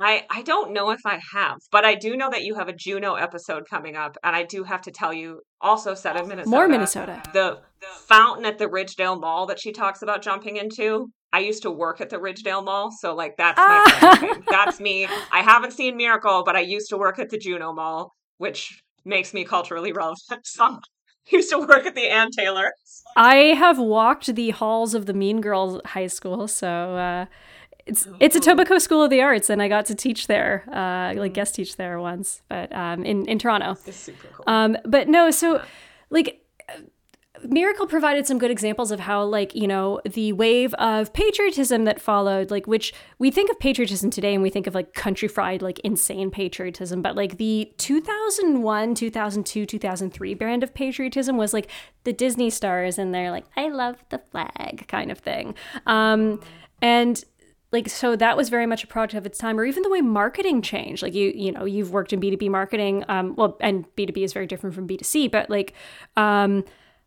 I, 0.00 0.26
I 0.30 0.42
don't 0.42 0.72
know 0.72 0.90
if 0.90 1.00
I 1.06 1.18
have, 1.32 1.58
but 1.72 1.84
I 1.84 1.94
do 1.94 2.16
know 2.16 2.28
that 2.30 2.42
you 2.42 2.54
have 2.56 2.68
a 2.68 2.72
Juno 2.72 3.14
episode 3.14 3.62
coming 3.68 3.96
up, 3.96 4.18
and 4.22 4.36
I 4.36 4.42
do 4.42 4.62
have 4.64 4.82
to 4.82 4.90
tell 4.90 5.12
you, 5.12 5.40
also 5.60 5.94
set 5.94 6.16
in 6.16 6.28
Minnesota. 6.28 6.50
More 6.50 6.68
Minnesota. 6.68 7.22
The, 7.32 7.60
the 7.80 7.86
fountain 8.06 8.44
at 8.44 8.58
the 8.58 8.66
Ridgedale 8.66 9.18
Mall 9.18 9.46
that 9.46 9.58
she 9.58 9.72
talks 9.72 10.02
about 10.02 10.20
jumping 10.20 10.56
into. 10.56 11.10
I 11.32 11.40
used 11.40 11.62
to 11.62 11.70
work 11.70 12.00
at 12.00 12.10
the 12.10 12.16
Ridgedale 12.16 12.64
Mall, 12.64 12.90
so 12.90 13.14
like 13.14 13.36
that's 13.36 13.58
ah. 13.58 14.38
that's 14.50 14.80
me. 14.80 15.06
I 15.32 15.42
haven't 15.42 15.72
seen 15.72 15.96
Miracle, 15.96 16.42
but 16.44 16.56
I 16.56 16.60
used 16.60 16.88
to 16.90 16.96
work 16.96 17.18
at 17.18 17.30
the 17.30 17.38
Juno 17.38 17.72
Mall, 17.72 18.12
which 18.38 18.82
makes 19.04 19.34
me 19.34 19.44
culturally 19.44 19.92
relevant. 19.92 20.20
So 20.44 20.78
used 21.28 21.50
to 21.50 21.58
work 21.58 21.86
at 21.86 21.94
the 21.94 22.08
Ann 22.08 22.30
Taylor. 22.30 22.72
I 23.16 23.36
have 23.56 23.78
walked 23.78 24.34
the 24.34 24.50
halls 24.50 24.94
of 24.94 25.06
the 25.06 25.14
Mean 25.14 25.40
Girls 25.40 25.80
High 25.84 26.06
School, 26.06 26.46
so 26.46 26.68
uh, 26.68 27.26
it's 27.84 28.06
it's 28.20 28.36
Etobicoke 28.36 28.80
School 28.80 29.02
of 29.02 29.10
the 29.10 29.20
Arts, 29.20 29.50
and 29.50 29.60
I 29.60 29.68
got 29.68 29.86
to 29.86 29.94
teach 29.94 30.26
there, 30.26 30.64
uh, 30.68 30.72
like 30.72 31.16
mm-hmm. 31.16 31.32
guest 31.32 31.54
teach 31.54 31.76
there 31.76 31.98
once, 32.00 32.42
but 32.48 32.72
um, 32.74 33.04
in 33.04 33.26
in 33.26 33.38
Toronto. 33.38 33.76
It's 33.86 33.96
super 33.96 34.28
cool. 34.32 34.44
Um, 34.46 34.76
but 34.84 35.08
no, 35.08 35.30
so 35.30 35.62
like. 36.10 36.42
Miracle 37.48 37.86
provided 37.86 38.26
some 38.26 38.38
good 38.38 38.50
examples 38.50 38.90
of 38.90 39.00
how, 39.00 39.24
like, 39.24 39.54
you 39.54 39.66
know, 39.66 40.00
the 40.04 40.32
wave 40.32 40.74
of 40.74 41.12
patriotism 41.12 41.84
that 41.84 42.00
followed, 42.00 42.50
like, 42.50 42.66
which 42.66 42.92
we 43.18 43.30
think 43.30 43.50
of 43.50 43.58
patriotism 43.58 44.10
today 44.10 44.34
and 44.34 44.42
we 44.42 44.50
think 44.50 44.66
of 44.66 44.74
like 44.74 44.94
country 44.94 45.28
fried, 45.28 45.62
like 45.62 45.78
insane 45.80 46.30
patriotism, 46.30 47.02
but 47.02 47.16
like 47.16 47.38
the 47.38 47.72
2001, 47.78 48.94
2002, 48.94 49.66
2003 49.66 50.34
brand 50.34 50.62
of 50.62 50.74
patriotism 50.74 51.36
was 51.36 51.52
like 51.52 51.70
the 52.04 52.12
Disney 52.12 52.50
stars 52.50 52.98
and 52.98 53.14
they're 53.14 53.30
like, 53.30 53.44
I 53.56 53.68
love 53.68 53.96
the 54.10 54.20
flag 54.30 54.86
kind 54.88 55.10
of 55.10 55.18
thing. 55.18 55.54
Um, 55.86 56.40
and 56.80 57.24
like 57.72 57.88
so 57.88 58.16
that 58.16 58.36
was 58.36 58.48
very 58.48 58.66
much 58.66 58.84
a 58.84 58.86
product 58.86 59.14
of 59.14 59.26
its 59.26 59.38
time 59.38 59.58
or 59.58 59.64
even 59.64 59.82
the 59.82 59.90
way 59.90 60.00
marketing 60.00 60.62
changed 60.62 61.02
like 61.02 61.14
you 61.14 61.32
you 61.34 61.50
know 61.50 61.64
you've 61.64 61.90
worked 61.90 62.12
in 62.12 62.20
b2b 62.20 62.48
marketing 62.48 63.04
um 63.08 63.34
well 63.34 63.56
and 63.60 63.84
b2b 63.96 64.18
is 64.18 64.32
very 64.32 64.46
different 64.46 64.74
from 64.74 64.86
b2c 64.86 65.30
but 65.30 65.50
like 65.50 65.74
um 66.16 66.64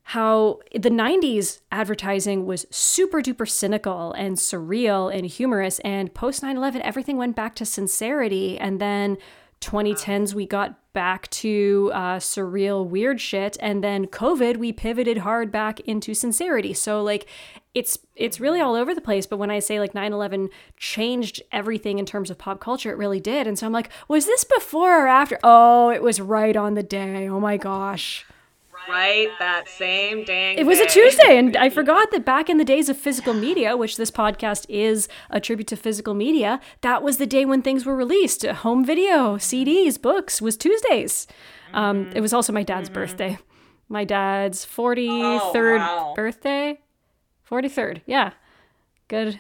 how 0.10 0.58
the 0.74 0.90
90s 0.90 1.60
advertising 1.72 2.48
was 2.48 2.66
super 2.72 3.22
duper 3.22 3.48
cynical 3.48 4.12
and 4.14 4.38
surreal 4.38 5.16
and 5.16 5.28
humorous 5.28 5.78
and 5.82 6.12
post 6.16 6.42
9/11 6.42 6.82
everything 6.82 7.16
went 7.16 7.36
back 7.36 7.54
to 7.54 7.64
sincerity. 7.64 8.58
And 8.58 8.82
then 8.82 9.20
2010s 9.62 10.34
we 10.34 10.48
got 10.48 10.80
back 10.94 11.30
to 11.30 11.92
uh, 11.94 12.18
surreal 12.18 12.88
weird 12.88 13.22
shit. 13.22 13.56
And 13.60 13.84
then 13.84 14.08
covid 14.08 14.58
we 14.58 14.74
pivoted 14.74 15.20
hard 15.20 15.52
back 15.52 15.80
into 15.82 16.16
sincerity. 16.16 16.74
So 16.74 17.04
like 17.04 17.28
it's 17.76 18.00
it's 18.16 18.40
really 18.40 18.60
all 18.60 18.74
over 18.74 18.96
the 18.96 19.02
place. 19.02 19.28
But 19.28 19.38
when 19.38 19.52
i 19.52 19.60
say 19.60 19.80
like 19.80 19.94
9-11 19.94 20.50
changed 20.76 21.44
everything 21.52 22.00
in 22.00 22.08
terms 22.08 22.32
of 22.32 22.40
pop 22.40 22.60
culture 22.60 22.92
it 22.92 22.98
really 22.98 23.20
did. 23.20 23.46
And 23.46 23.60
so 23.60 23.68
i'm 23.68 23.74
like 23.74 23.92
was 24.08 24.26
this 24.26 24.44
before 24.44 25.06
or 25.06 25.08
after? 25.08 25.38
Oh 25.44 25.92
it 25.92 26.02
was 26.02 26.20
right 26.20 26.56
on 26.56 26.74
the 26.74 26.82
day. 26.82 27.30
Oh 27.30 27.40
my 27.40 27.58
gosh 27.58 28.26
right 28.90 29.30
that 29.40 29.68
same 29.68 30.24
dang 30.24 30.58
it 30.58 30.66
was 30.66 30.80
a 30.80 30.88
tuesday 30.88 31.38
and 31.38 31.56
i 31.56 31.70
forgot 31.70 32.12
that 32.12 32.26
back 32.26 32.50
in 32.50 32.58
the 32.58 32.66
days 32.66 32.90
of 32.90 32.98
physical 32.98 33.34
media 33.34 33.78
which 33.78 33.98
this 33.98 34.12
podcast 34.12 34.66
is 34.68 35.08
a 35.30 35.40
tribute 35.40 35.68
to 35.68 35.76
physical 35.76 36.14
media 36.14 36.60
that 36.82 37.04
was 37.04 37.18
the 37.18 37.26
day 37.26 37.46
when 37.46 37.62
things 37.62 37.86
were 37.86 37.96
released. 37.96 38.46
Home 38.46 38.86
video 38.86 39.38
cds 39.38 40.02
books 40.02 40.42
was 40.42 40.58
tuesdays. 40.58 41.28
Um, 41.74 42.12
it 42.16 42.22
was 42.22 42.34
also 42.34 42.52
my 42.52 42.64
dad's 42.64 42.90
birthday. 42.90 43.38
My 43.88 44.04
dad's 44.04 44.66
43rd 44.66 45.80
wow. 45.80 46.14
birthday? 46.16 46.80
43rd 47.50 48.02
yeah. 48.06 48.32
Good 49.08 49.40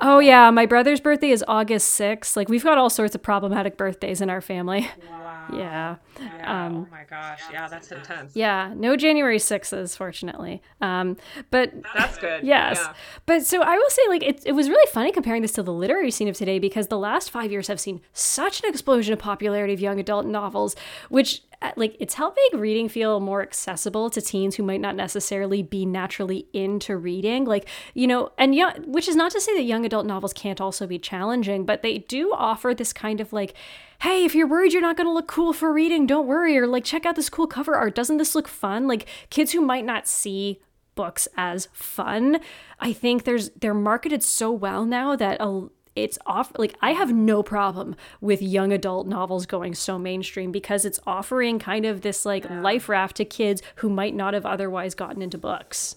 oh 0.00 0.18
yeah 0.18 0.50
my 0.50 0.66
brother's 0.66 1.00
birthday 1.00 1.30
is 1.30 1.44
august 1.48 1.98
6th 1.98 2.36
like 2.36 2.48
we've 2.48 2.64
got 2.64 2.78
all 2.78 2.90
sorts 2.90 3.14
of 3.14 3.22
problematic 3.22 3.76
birthdays 3.76 4.20
in 4.20 4.30
our 4.30 4.40
family 4.40 4.88
Wow. 5.10 5.46
yeah 5.52 5.96
Yeah. 6.20 6.66
Um, 6.66 6.76
oh 6.76 6.86
my 6.90 7.04
gosh. 7.08 7.40
Yeah, 7.52 7.68
that's 7.68 7.90
intense. 7.92 8.34
yeah 8.34 8.72
no 8.76 8.96
january 8.96 9.38
6th 9.38 9.96
fortunately 9.96 10.62
um, 10.80 11.16
but 11.50 11.72
That's 11.94 12.18
good. 12.18 12.42
Yes. 12.44 12.78
Yeah. 12.82 12.92
But 13.26 13.44
so 13.44 13.62
I 13.62 13.76
will 13.76 13.90
say, 13.90 14.02
like, 14.08 14.22
it, 14.22 14.42
it 14.46 14.52
was 14.52 14.68
really 14.68 14.90
funny 14.92 15.12
comparing 15.12 15.42
this 15.42 15.52
to 15.52 15.62
the 15.62 15.72
literary 15.72 16.10
scene 16.10 16.26
of 16.28 16.36
today 16.36 16.58
because 16.58 16.86
the 16.88 16.98
last 16.98 17.30
five 17.30 17.50
years 17.52 17.68
have 17.68 17.78
seen 17.78 18.00
such 18.14 18.62
an 18.62 18.68
explosion 18.70 19.12
of 19.12 19.18
popularity 19.18 19.74
of 19.74 19.80
young 19.80 20.00
adult 20.00 20.24
novels, 20.26 20.74
which, 21.10 21.42
like, 21.76 21.96
it's 22.00 22.14
helping 22.14 22.44
reading 22.54 22.88
feel 22.88 23.20
more 23.20 23.42
accessible 23.42 24.08
to 24.10 24.20
teens 24.20 24.56
who 24.56 24.62
might 24.62 24.80
not 24.80 24.96
necessarily 24.96 25.62
be 25.62 25.84
naturally 25.84 26.46
into 26.52 26.96
reading. 26.96 27.44
Like, 27.44 27.68
you 27.94 28.06
know, 28.06 28.32
and 28.38 28.54
yeah, 28.54 28.78
which 28.86 29.08
is 29.08 29.16
not 29.16 29.32
to 29.32 29.40
say 29.40 29.54
that 29.56 29.62
young 29.62 29.84
adult 29.84 30.06
novels 30.06 30.32
can't 30.32 30.60
also 30.60 30.86
be 30.86 30.98
challenging, 30.98 31.66
but 31.66 31.82
they 31.82 31.98
do 31.98 32.32
offer 32.32 32.74
this 32.74 32.92
kind 32.92 33.20
of 33.20 33.32
like, 33.32 33.54
hey, 34.00 34.24
if 34.24 34.34
you're 34.34 34.46
worried 34.48 34.72
you're 34.72 34.80
not 34.80 34.96
going 34.96 35.06
to 35.06 35.12
look 35.12 35.28
cool 35.28 35.52
for 35.52 35.72
reading, 35.72 36.06
don't 36.06 36.26
worry. 36.26 36.56
Or 36.56 36.66
like, 36.66 36.84
check 36.84 37.04
out 37.04 37.16
this 37.16 37.28
cool 37.28 37.46
cover 37.46 37.74
art. 37.74 37.94
Doesn't 37.94 38.16
this 38.16 38.34
look 38.34 38.48
fun? 38.48 38.88
Like, 38.88 39.06
kids 39.28 39.52
who 39.52 39.60
might 39.60 39.84
not 39.84 40.08
see 40.08 40.60
books 40.94 41.28
as 41.36 41.68
fun. 41.72 42.40
I 42.78 42.92
think 42.92 43.24
there's 43.24 43.50
they're 43.50 43.72
marketed 43.72 44.22
so 44.22 44.50
well 44.50 44.84
now 44.84 45.16
that 45.16 45.40
a, 45.40 45.68
it's 45.96 46.18
off 46.26 46.52
like 46.58 46.76
I 46.80 46.92
have 46.92 47.12
no 47.12 47.42
problem 47.42 47.96
with 48.20 48.42
young 48.42 48.72
adult 48.72 49.06
novels 49.06 49.46
going 49.46 49.74
so 49.74 49.98
mainstream 49.98 50.52
because 50.52 50.84
it's 50.84 51.00
offering 51.06 51.58
kind 51.58 51.84
of 51.84 52.02
this 52.02 52.24
like 52.24 52.48
life 52.48 52.88
raft 52.88 53.16
to 53.16 53.24
kids 53.24 53.62
who 53.76 53.90
might 53.90 54.14
not 54.14 54.34
have 54.34 54.46
otherwise 54.46 54.94
gotten 54.94 55.22
into 55.22 55.38
books. 55.38 55.96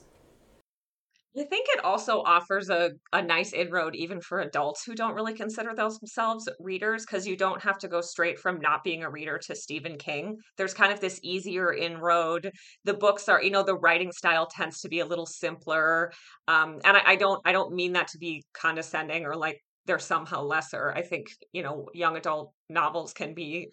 I 1.35 1.43
think 1.45 1.67
it 1.69 1.83
also 1.83 2.21
offers 2.21 2.69
a, 2.69 2.91
a 3.11 3.19
nice 3.19 3.53
inroad 3.53 3.95
even 3.95 4.21
for 4.21 4.41
adults 4.41 4.83
who 4.85 4.93
don't 4.93 5.15
really 5.15 5.33
consider 5.33 5.73
themselves 5.73 6.47
readers 6.59 7.05
because 7.05 7.25
you 7.25 7.35
don't 7.35 7.61
have 7.63 7.79
to 7.79 7.87
go 7.87 8.01
straight 8.01 8.37
from 8.37 8.59
not 8.59 8.83
being 8.83 9.03
a 9.03 9.09
reader 9.09 9.39
to 9.47 9.55
Stephen 9.55 9.97
King. 9.97 10.37
There's 10.57 10.75
kind 10.75 10.93
of 10.93 10.99
this 10.99 11.19
easier 11.23 11.73
inroad. 11.73 12.51
The 12.83 12.93
books 12.93 13.27
are, 13.29 13.41
you 13.41 13.49
know, 13.49 13.63
the 13.63 13.75
writing 13.75 14.11
style 14.11 14.45
tends 14.45 14.81
to 14.81 14.89
be 14.89 14.99
a 14.99 15.07
little 15.07 15.25
simpler. 15.25 16.11
Um, 16.47 16.79
and 16.85 16.97
I, 16.97 17.01
I 17.07 17.15
don't 17.15 17.41
I 17.45 17.51
don't 17.51 17.73
mean 17.73 17.93
that 17.93 18.09
to 18.09 18.19
be 18.19 18.43
condescending 18.53 19.25
or 19.25 19.35
like 19.35 19.59
they're 19.85 19.99
somehow 19.99 20.41
lesser. 20.43 20.91
I 20.95 21.01
think, 21.01 21.27
you 21.51 21.63
know, 21.63 21.87
young 21.93 22.17
adult 22.17 22.53
novels 22.69 23.13
can 23.13 23.33
be 23.33 23.69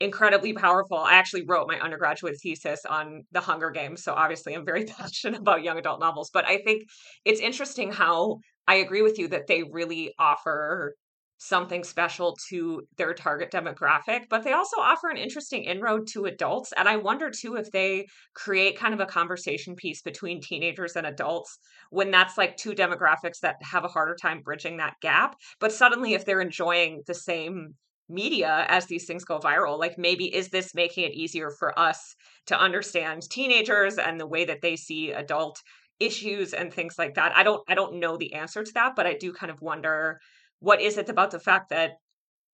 incredibly 0.00 0.52
powerful. 0.52 0.98
I 0.98 1.14
actually 1.14 1.44
wrote 1.46 1.68
my 1.68 1.78
undergraduate 1.80 2.36
thesis 2.42 2.84
on 2.84 3.22
the 3.32 3.40
Hunger 3.40 3.70
Games, 3.70 4.02
so 4.02 4.12
obviously 4.12 4.54
I'm 4.54 4.64
very 4.64 4.84
passionate 4.98 5.40
about 5.40 5.62
young 5.62 5.78
adult 5.78 6.00
novels, 6.00 6.30
but 6.32 6.46
I 6.46 6.58
think 6.58 6.84
it's 7.24 7.40
interesting 7.40 7.92
how 7.92 8.38
I 8.66 8.76
agree 8.76 9.02
with 9.02 9.18
you 9.18 9.28
that 9.28 9.46
they 9.46 9.62
really 9.62 10.14
offer 10.18 10.94
something 11.38 11.84
special 11.84 12.36
to 12.48 12.86
their 12.96 13.12
target 13.12 13.50
demographic, 13.50 14.28
but 14.30 14.44
they 14.44 14.52
also 14.52 14.80
offer 14.80 15.08
an 15.08 15.16
interesting 15.16 15.64
inroad 15.64 16.06
to 16.06 16.24
adults. 16.24 16.72
And 16.76 16.88
I 16.88 16.96
wonder 16.96 17.30
too 17.30 17.56
if 17.56 17.70
they 17.70 18.06
create 18.34 18.78
kind 18.78 18.94
of 18.94 19.00
a 19.00 19.06
conversation 19.06 19.74
piece 19.74 20.00
between 20.02 20.40
teenagers 20.40 20.96
and 20.96 21.06
adults 21.06 21.58
when 21.90 22.10
that's 22.10 22.38
like 22.38 22.56
two 22.56 22.72
demographics 22.72 23.40
that 23.40 23.56
have 23.62 23.84
a 23.84 23.88
harder 23.88 24.16
time 24.20 24.40
bridging 24.42 24.78
that 24.78 24.94
gap. 25.00 25.36
But 25.60 25.72
suddenly, 25.72 26.14
if 26.14 26.24
they're 26.24 26.40
enjoying 26.40 27.02
the 27.06 27.14
same 27.14 27.74
media 28.08 28.66
as 28.68 28.86
these 28.86 29.06
things 29.06 29.24
go 29.24 29.38
viral 29.38 29.78
like 29.78 29.96
maybe 29.96 30.26
is 30.34 30.50
this 30.50 30.74
making 30.74 31.04
it 31.04 31.14
easier 31.14 31.50
for 31.50 31.76
us 31.78 32.14
to 32.46 32.58
understand 32.58 33.22
teenagers 33.30 33.96
and 33.96 34.20
the 34.20 34.26
way 34.26 34.44
that 34.44 34.60
they 34.60 34.76
see 34.76 35.10
adult 35.10 35.62
issues 36.00 36.52
and 36.52 36.72
things 36.72 36.96
like 36.98 37.14
that 37.14 37.34
i 37.34 37.42
don't 37.42 37.62
i 37.66 37.74
don't 37.74 37.98
know 37.98 38.18
the 38.18 38.34
answer 38.34 38.62
to 38.62 38.72
that 38.74 38.94
but 38.94 39.06
i 39.06 39.14
do 39.14 39.32
kind 39.32 39.50
of 39.50 39.62
wonder 39.62 40.20
what 40.64 40.80
is 40.80 40.96
it 40.96 41.08
about 41.08 41.30
the 41.30 41.38
fact 41.38 41.68
that 41.70 41.92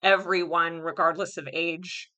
everyone 0.03 0.81
regardless 0.81 1.37
of 1.37 1.49
age 1.53 2.11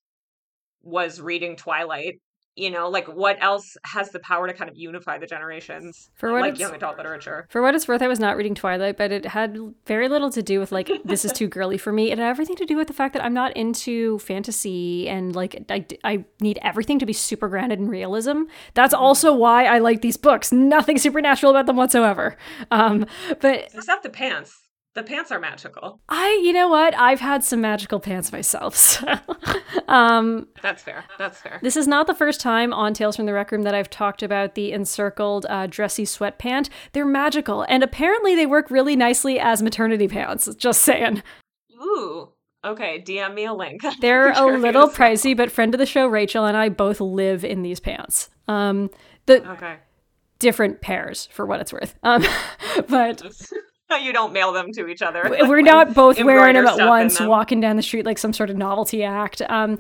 was 0.82 1.20
reading 1.20 1.54
twilight 1.56 2.14
you 2.54 2.70
know 2.70 2.88
like 2.88 3.08
what 3.08 3.36
else 3.40 3.76
has 3.84 4.10
the 4.10 4.20
power 4.20 4.46
to 4.46 4.52
kind 4.52 4.68
of 4.70 4.76
unify 4.76 5.16
the 5.18 5.26
generations 5.26 6.10
For 6.14 6.30
what 6.32 6.42
like 6.42 6.52
it's- 6.54 6.60
young 6.60 6.74
adult 6.74 6.96
literature 6.98 7.46
For 7.50 7.62
what 7.62 7.74
it's 7.74 7.88
worth, 7.88 8.02
I 8.02 8.08
was 8.08 8.20
not 8.20 8.36
reading 8.36 8.54
Twilight, 8.54 8.96
but 8.98 9.10
it 9.10 9.24
had 9.24 9.56
very 9.86 10.08
little 10.08 10.30
to 10.30 10.42
do 10.42 10.60
with 10.60 10.70
like 10.70 10.90
this 11.04 11.24
is 11.24 11.32
too 11.32 11.48
girly 11.56 11.78
for 11.78 11.92
me. 11.92 12.10
It 12.10 12.18
had 12.18 12.28
everything 12.28 12.56
to 12.56 12.66
do 12.66 12.76
with 12.76 12.88
the 12.88 12.92
fact 12.92 13.14
that 13.14 13.24
I'm 13.24 13.32
not 13.32 13.56
into 13.56 14.18
fantasy 14.18 15.08
and 15.08 15.34
like 15.34 15.64
I, 15.70 15.86
I 16.04 16.24
need 16.40 16.58
everything 16.60 16.98
to 16.98 17.06
be 17.06 17.14
super 17.14 17.48
grounded 17.48 17.78
in 17.78 17.88
realism. 17.88 18.42
That's 18.74 18.92
also 18.92 19.32
why 19.32 19.64
I 19.64 19.78
like 19.78 20.02
these 20.02 20.18
books. 20.18 20.52
Nothing 20.52 20.98
supernatural 20.98 21.52
about 21.52 21.64
them 21.66 21.76
whatsoever. 21.76 22.36
Um, 22.70 23.06
but 23.40 23.70
except 23.72 24.02
the 24.02 24.10
pants 24.10 24.61
the 24.94 25.02
pants 25.02 25.30
are 25.32 25.40
magical 25.40 26.00
I, 26.08 26.40
you 26.44 26.52
know 26.52 26.68
what? 26.68 26.94
I've 26.98 27.20
had 27.20 27.42
some 27.44 27.60
magical 27.60 27.98
pants 28.00 28.32
myself. 28.32 28.76
So. 29.02 29.06
um, 29.88 30.48
that's 30.62 30.82
fair 30.82 31.04
that's 31.18 31.40
fair 31.40 31.58
This 31.62 31.76
is 31.76 31.86
not 31.88 32.06
the 32.06 32.14
first 32.14 32.40
time 32.40 32.72
on 32.72 32.92
Tales 32.94 33.16
from 33.16 33.26
the 33.26 33.32
Rec 33.32 33.50
Room 33.52 33.62
that 33.62 33.74
I've 33.74 33.88
talked 33.90 34.22
about 34.22 34.54
the 34.54 34.72
encircled 34.72 35.46
uh, 35.48 35.66
dressy 35.66 36.04
sweat 36.04 36.38
pant. 36.38 36.68
They're 36.92 37.06
magical, 37.06 37.62
and 37.68 37.82
apparently 37.82 38.34
they 38.34 38.46
work 38.46 38.70
really 38.70 38.96
nicely 38.96 39.38
as 39.40 39.62
maternity 39.62 40.08
pants. 40.08 40.52
Just 40.56 40.82
saying. 40.82 41.22
Ooh. 41.80 42.28
Okay, 42.64 43.02
DM 43.04 43.34
me 43.34 43.44
a 43.46 43.52
link. 43.52 43.82
They're 44.00 44.28
a 44.28 44.34
Curious. 44.34 44.62
little 44.62 44.88
pricey, 44.88 45.36
but 45.36 45.50
friend 45.50 45.74
of 45.74 45.78
the 45.78 45.86
show, 45.86 46.06
Rachel, 46.06 46.44
and 46.44 46.56
I 46.56 46.68
both 46.68 47.00
live 47.00 47.44
in 47.44 47.62
these 47.62 47.80
pants. 47.80 48.30
Um, 48.46 48.88
the 49.26 49.44
Okay. 49.52 49.76
different 50.38 50.80
pairs, 50.80 51.28
for 51.32 51.44
what 51.44 51.60
it's 51.60 51.72
worth. 51.72 51.94
Um, 52.04 52.24
but 52.88 53.20
you 54.02 54.12
don't 54.12 54.32
mail 54.32 54.52
them 54.52 54.72
to 54.72 54.86
each 54.88 55.02
other. 55.02 55.22
we're 55.42 55.62
not 55.62 55.94
both 55.94 56.22
wearing 56.22 56.54
them 56.54 56.66
at 56.66 56.88
once, 56.88 57.18
them. 57.18 57.28
walking 57.28 57.60
down 57.60 57.76
the 57.76 57.82
street 57.82 58.04
like 58.04 58.18
some 58.18 58.32
sort 58.32 58.50
of 58.50 58.56
novelty 58.56 59.02
act. 59.02 59.42
Um, 59.48 59.78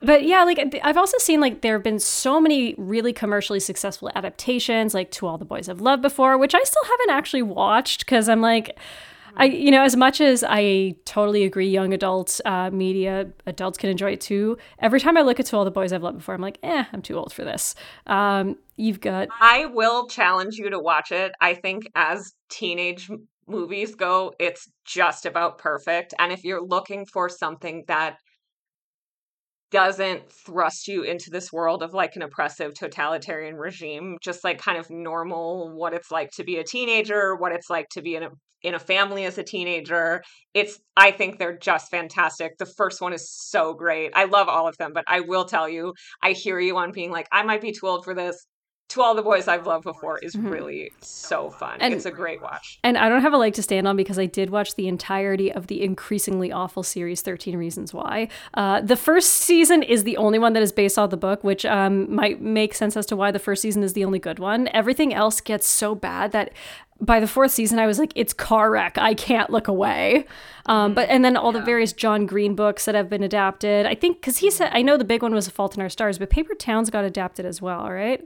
but 0.00 0.24
yeah, 0.24 0.44
like 0.44 0.78
I've 0.82 0.96
also 0.96 1.18
seen 1.18 1.40
like 1.40 1.62
there 1.62 1.74
have 1.74 1.82
been 1.82 1.98
so 1.98 2.40
many 2.40 2.74
really 2.76 3.12
commercially 3.12 3.60
successful 3.60 4.10
adaptations, 4.14 4.94
like 4.94 5.10
To 5.12 5.26
All 5.26 5.38
the 5.38 5.44
Boys 5.44 5.68
I've 5.68 5.80
Loved 5.80 6.02
Before, 6.02 6.38
which 6.38 6.54
I 6.54 6.62
still 6.62 6.84
haven't 6.84 7.10
actually 7.10 7.42
watched 7.42 8.04
because 8.04 8.28
I'm 8.28 8.40
like. 8.40 8.78
I, 9.34 9.46
you 9.46 9.70
know, 9.70 9.82
as 9.82 9.96
much 9.96 10.20
as 10.20 10.44
I 10.46 10.94
totally 11.06 11.44
agree, 11.44 11.66
young 11.66 11.94
adult 11.94 12.38
uh, 12.44 12.68
media, 12.70 13.30
adults 13.46 13.78
can 13.78 13.88
enjoy 13.88 14.12
it 14.12 14.20
too. 14.20 14.58
Every 14.78 15.00
time 15.00 15.16
I 15.16 15.22
look 15.22 15.40
at 15.40 15.46
To 15.46 15.56
All 15.56 15.64
the 15.64 15.70
Boys 15.70 15.90
I've 15.90 16.02
Loved 16.02 16.18
Before, 16.18 16.34
I'm 16.34 16.42
like, 16.42 16.58
eh, 16.62 16.84
I'm 16.92 17.00
too 17.00 17.16
old 17.16 17.32
for 17.32 17.42
this. 17.42 17.74
Um, 18.06 18.58
you've 18.76 19.00
got 19.00 19.28
I 19.40 19.66
will 19.66 20.06
challenge 20.06 20.56
you 20.56 20.68
to 20.68 20.78
watch 20.78 21.12
it. 21.12 21.32
I 21.40 21.54
think 21.54 21.84
as 21.94 22.34
teenage 22.50 23.10
movies 23.46 23.94
go, 23.94 24.32
it's 24.38 24.68
just 24.84 25.26
about 25.26 25.58
perfect. 25.58 26.14
And 26.18 26.32
if 26.32 26.44
you're 26.44 26.64
looking 26.64 27.06
for 27.06 27.28
something 27.28 27.84
that 27.88 28.16
doesn't 29.70 30.30
thrust 30.30 30.86
you 30.86 31.02
into 31.02 31.30
this 31.30 31.50
world 31.50 31.82
of 31.82 31.94
like 31.94 32.14
an 32.14 32.22
oppressive 32.22 32.74
totalitarian 32.74 33.56
regime, 33.56 34.18
just 34.22 34.44
like 34.44 34.58
kind 34.58 34.78
of 34.78 34.90
normal 34.90 35.70
what 35.74 35.94
it's 35.94 36.10
like 36.10 36.30
to 36.32 36.44
be 36.44 36.58
a 36.58 36.64
teenager, 36.64 37.34
what 37.34 37.52
it's 37.52 37.70
like 37.70 37.88
to 37.90 38.02
be 38.02 38.14
in 38.14 38.22
a 38.22 38.28
in 38.62 38.74
a 38.74 38.78
family 38.78 39.24
as 39.24 39.38
a 39.38 39.42
teenager. 39.42 40.22
It's 40.54 40.78
I 40.96 41.10
think 41.10 41.38
they're 41.38 41.58
just 41.58 41.90
fantastic. 41.90 42.58
The 42.58 42.66
first 42.66 43.00
one 43.00 43.12
is 43.12 43.30
so 43.32 43.74
great. 43.74 44.12
I 44.14 44.26
love 44.26 44.48
all 44.48 44.68
of 44.68 44.76
them, 44.76 44.92
but 44.94 45.04
I 45.08 45.20
will 45.20 45.46
tell 45.46 45.68
you, 45.68 45.94
I 46.22 46.32
hear 46.32 46.60
you 46.60 46.76
on 46.76 46.92
being 46.92 47.10
like 47.10 47.26
I 47.32 47.42
might 47.42 47.62
be 47.62 47.72
too 47.72 47.86
old 47.86 48.04
for 48.04 48.14
this. 48.14 48.46
To 48.92 49.02
all 49.02 49.14
the 49.14 49.22
boys 49.22 49.48
I've 49.48 49.66
loved 49.66 49.84
before 49.84 50.18
is 50.18 50.34
mm-hmm. 50.34 50.48
really 50.48 50.92
so 51.00 51.50
fun. 51.50 51.78
And, 51.80 51.94
it's 51.94 52.04
a 52.04 52.10
great 52.10 52.42
watch. 52.42 52.78
And 52.84 52.98
I 52.98 53.08
don't 53.08 53.22
have 53.22 53.32
a 53.32 53.38
leg 53.38 53.54
to 53.54 53.62
stand 53.62 53.88
on 53.88 53.96
because 53.96 54.18
I 54.18 54.26
did 54.26 54.50
watch 54.50 54.74
the 54.74 54.86
entirety 54.86 55.50
of 55.50 55.66
the 55.66 55.82
increasingly 55.82 56.52
awful 56.52 56.82
series 56.82 57.22
13 57.22 57.56
Reasons 57.56 57.94
Why. 57.94 58.28
Uh, 58.54 58.80
the 58.80 58.96
first 58.96 59.30
season 59.32 59.82
is 59.82 60.04
the 60.04 60.16
only 60.16 60.38
one 60.38 60.52
that 60.52 60.62
is 60.62 60.72
based 60.72 60.98
on 60.98 61.08
the 61.08 61.16
book, 61.16 61.42
which 61.42 61.64
um, 61.64 62.14
might 62.14 62.40
make 62.40 62.74
sense 62.74 62.96
as 62.96 63.06
to 63.06 63.16
why 63.16 63.30
the 63.30 63.38
first 63.38 63.62
season 63.62 63.82
is 63.82 63.94
the 63.94 64.04
only 64.04 64.18
good 64.18 64.38
one. 64.38 64.68
Everything 64.72 65.14
else 65.14 65.40
gets 65.40 65.66
so 65.66 65.94
bad 65.94 66.32
that 66.32 66.52
by 67.00 67.18
the 67.18 67.26
fourth 67.26 67.50
season, 67.50 67.78
I 67.78 67.86
was 67.86 67.98
like, 67.98 68.12
it's 68.14 68.32
car 68.32 68.70
wreck. 68.70 68.96
I 68.96 69.14
can't 69.14 69.50
look 69.50 69.66
away. 69.66 70.26
Um, 70.66 70.94
but 70.94 71.08
and 71.08 71.24
then 71.24 71.36
all 71.36 71.52
yeah. 71.52 71.58
the 71.58 71.64
various 71.64 71.92
John 71.92 72.26
Green 72.26 72.54
books 72.54 72.84
that 72.84 72.94
have 72.94 73.10
been 73.10 73.24
adapted. 73.24 73.86
I 73.86 73.96
think 73.96 74.20
because 74.20 74.38
he 74.38 74.50
said, 74.50 74.70
I 74.72 74.82
know 74.82 74.96
the 74.96 75.04
big 75.04 75.22
one 75.22 75.34
was 75.34 75.48
A 75.48 75.50
Fault 75.50 75.74
in 75.74 75.82
Our 75.82 75.88
Stars, 75.88 76.18
but 76.18 76.30
Paper 76.30 76.54
Towns 76.54 76.90
got 76.90 77.04
adapted 77.04 77.44
as 77.44 77.60
well, 77.60 77.90
right? 77.90 78.24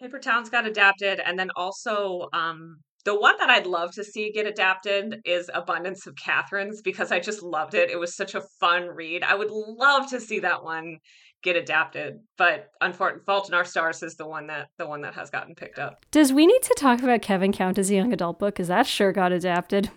Paper 0.00 0.18
Towns 0.18 0.48
got 0.48 0.66
adapted, 0.66 1.20
and 1.20 1.38
then 1.38 1.50
also 1.56 2.28
um, 2.32 2.78
the 3.04 3.18
one 3.18 3.36
that 3.38 3.50
I'd 3.50 3.66
love 3.66 3.92
to 3.92 4.04
see 4.04 4.32
get 4.32 4.46
adapted 4.46 5.20
is 5.26 5.50
Abundance 5.52 6.06
of 6.06 6.16
Catherines 6.16 6.80
because 6.80 7.12
I 7.12 7.20
just 7.20 7.42
loved 7.42 7.74
it. 7.74 7.90
It 7.90 7.98
was 7.98 8.16
such 8.16 8.34
a 8.34 8.40
fun 8.60 8.88
read. 8.88 9.22
I 9.22 9.34
would 9.34 9.50
love 9.50 10.08
to 10.10 10.18
see 10.18 10.40
that 10.40 10.64
one 10.64 10.98
get 11.42 11.56
adapted, 11.56 12.18
but 12.38 12.70
unfortunately, 12.80 13.24
Fault 13.26 13.48
in 13.48 13.54
Our 13.54 13.64
Stars 13.64 14.02
is 14.02 14.14
the 14.14 14.26
one 14.26 14.46
that 14.46 14.68
the 14.78 14.86
one 14.86 15.02
that 15.02 15.14
has 15.14 15.28
gotten 15.28 15.54
picked 15.54 15.78
up. 15.78 16.06
Does 16.10 16.32
we 16.32 16.46
need 16.46 16.62
to 16.62 16.74
talk 16.78 17.02
about 17.02 17.20
Kevin 17.20 17.52
count 17.52 17.78
as 17.78 17.90
a 17.90 17.94
young 17.94 18.12
adult 18.14 18.38
book? 18.38 18.54
Because 18.54 18.68
that 18.68 18.86
sure 18.86 19.12
got 19.12 19.32
adapted. 19.32 19.90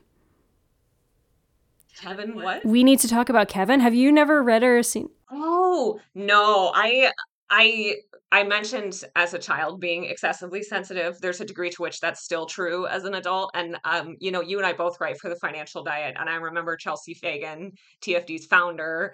Kevin, 1.97 2.36
what? 2.36 2.66
We 2.66 2.84
need 2.84 2.99
to 2.99 3.08
talk 3.08 3.30
about 3.30 3.47
Kevin. 3.47 3.80
Have 3.80 3.95
you 3.95 4.12
never 4.12 4.43
read 4.43 4.64
or 4.64 4.84
seen? 4.84 5.10
Oh 5.32 6.01
no, 6.14 6.74
I 6.76 7.12
I 7.49 7.97
I 8.34 8.43
mentioned 8.43 9.03
as 9.15 9.36
a 9.36 9.39
child 9.39 9.79
being 9.79 10.05
excessively 10.05 10.63
sensitive. 10.63 11.21
There's 11.21 11.39
a 11.39 11.45
degree 11.45 11.69
to 11.69 11.81
which 11.84 11.99
that's 11.99 12.23
still 12.23 12.47
true 12.47 12.88
as 12.88 13.03
an 13.03 13.13
adult. 13.13 13.51
And, 13.53 13.77
um, 13.86 14.15
you 14.19 14.31
know, 14.31 14.41
you 14.41 14.57
and 14.57 14.65
I 14.65 14.73
both 14.73 14.99
write 14.99 15.19
for 15.19 15.29
the 15.29 15.36
financial 15.36 15.84
diet. 15.84 16.15
And 16.19 16.27
I 16.27 16.34
remember 16.38 16.75
Chelsea 16.75 17.13
Fagan, 17.13 17.73
TFD's 18.01 18.47
founder, 18.47 19.13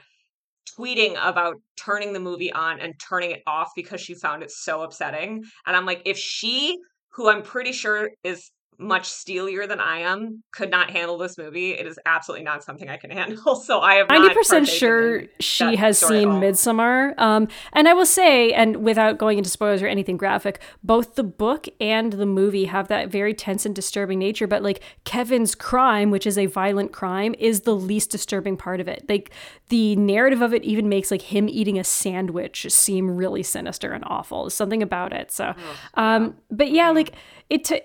tweeting 0.74 1.18
about 1.22 1.56
turning 1.76 2.14
the 2.14 2.22
movie 2.22 2.54
on 2.54 2.80
and 2.80 2.94
turning 2.98 3.32
it 3.32 3.44
off 3.46 3.72
because 3.76 4.00
she 4.00 4.16
found 4.16 4.42
it 4.42 4.52
so 4.52 4.84
upsetting. 4.84 5.44
And 5.68 5.76
I'm 5.76 5.86
like, 5.86 6.02
if 6.06 6.18
she, 6.18 6.78
who 7.10 7.30
I'm 7.30 7.44
pretty 7.44 7.74
sure 7.74 8.12
is 8.24 8.50
much 8.80 9.10
steelier 9.10 9.68
than 9.68 9.80
I 9.80 10.00
am 10.00 10.42
could 10.52 10.72
not 10.72 10.90
handle 10.90 11.18
this 11.18 11.38
movie. 11.38 11.72
It 11.72 11.86
is 11.86 12.00
absolutely 12.06 12.46
not 12.46 12.64
something 12.64 12.90
I 12.90 12.98
can 12.98 13.12
handle. 13.12 13.56
So 13.56 13.80
I 13.80 13.96
am 13.96 14.08
ninety 14.10 14.34
percent 14.34 14.68
sure 14.68 15.24
she 15.40 15.76
has 15.76 16.00
seen 16.00 16.30
Midsommar. 16.30 17.18
Um, 17.20 17.48
and 17.74 17.88
I 17.88 17.94
will 17.94 18.06
say, 18.06 18.54
and 18.54 18.78
without 18.78 19.18
going 19.18 19.38
into 19.38 19.50
spoilers 19.50 19.82
or 19.82 19.88
anything 19.88 20.18
graphic, 20.18 20.62
both 20.84 21.16
the 21.16 21.24
book 21.24 21.68
and 21.82 22.14
the 22.14 22.26
movie 22.26 22.66
have 22.66 22.88
that 22.88 23.10
very 23.10 23.34
tense 23.34 23.66
and 23.66 23.76
disturbing 23.76 24.18
nature. 24.18 24.48
But 24.48 24.64
like 24.64 24.82
Kevin's 25.04 25.56
crime, 25.56 26.10
which 26.10 26.26
is 26.26 26.38
a 26.38 26.46
violent 26.46 26.94
crime, 26.94 27.36
is 27.38 27.62
the 27.62 27.76
least 27.76 28.12
disturbing 28.12 28.56
part 28.56 28.80
of 28.80 28.88
it. 28.88 29.06
Like 29.10 29.32
the 29.68 29.96
narrative 29.98 30.42
of 30.42 30.54
it 30.54 30.64
even 30.64 30.88
makes 30.88 31.12
like 31.12 31.22
him 31.22 31.50
eating 31.50 31.78
a 31.78 31.84
sandwich 31.84 32.66
seem 32.70 33.16
really 33.16 33.44
sinister 33.44 33.92
and 33.92 34.04
awful. 34.08 34.44
There's 34.44 34.54
something 34.54 34.82
about 34.82 35.12
it. 35.12 35.32
So, 35.32 35.54
um, 35.96 36.36
but 36.50 36.72
yeah, 36.72 36.92
like 36.92 37.14
it. 37.50 37.66
T- 37.66 37.82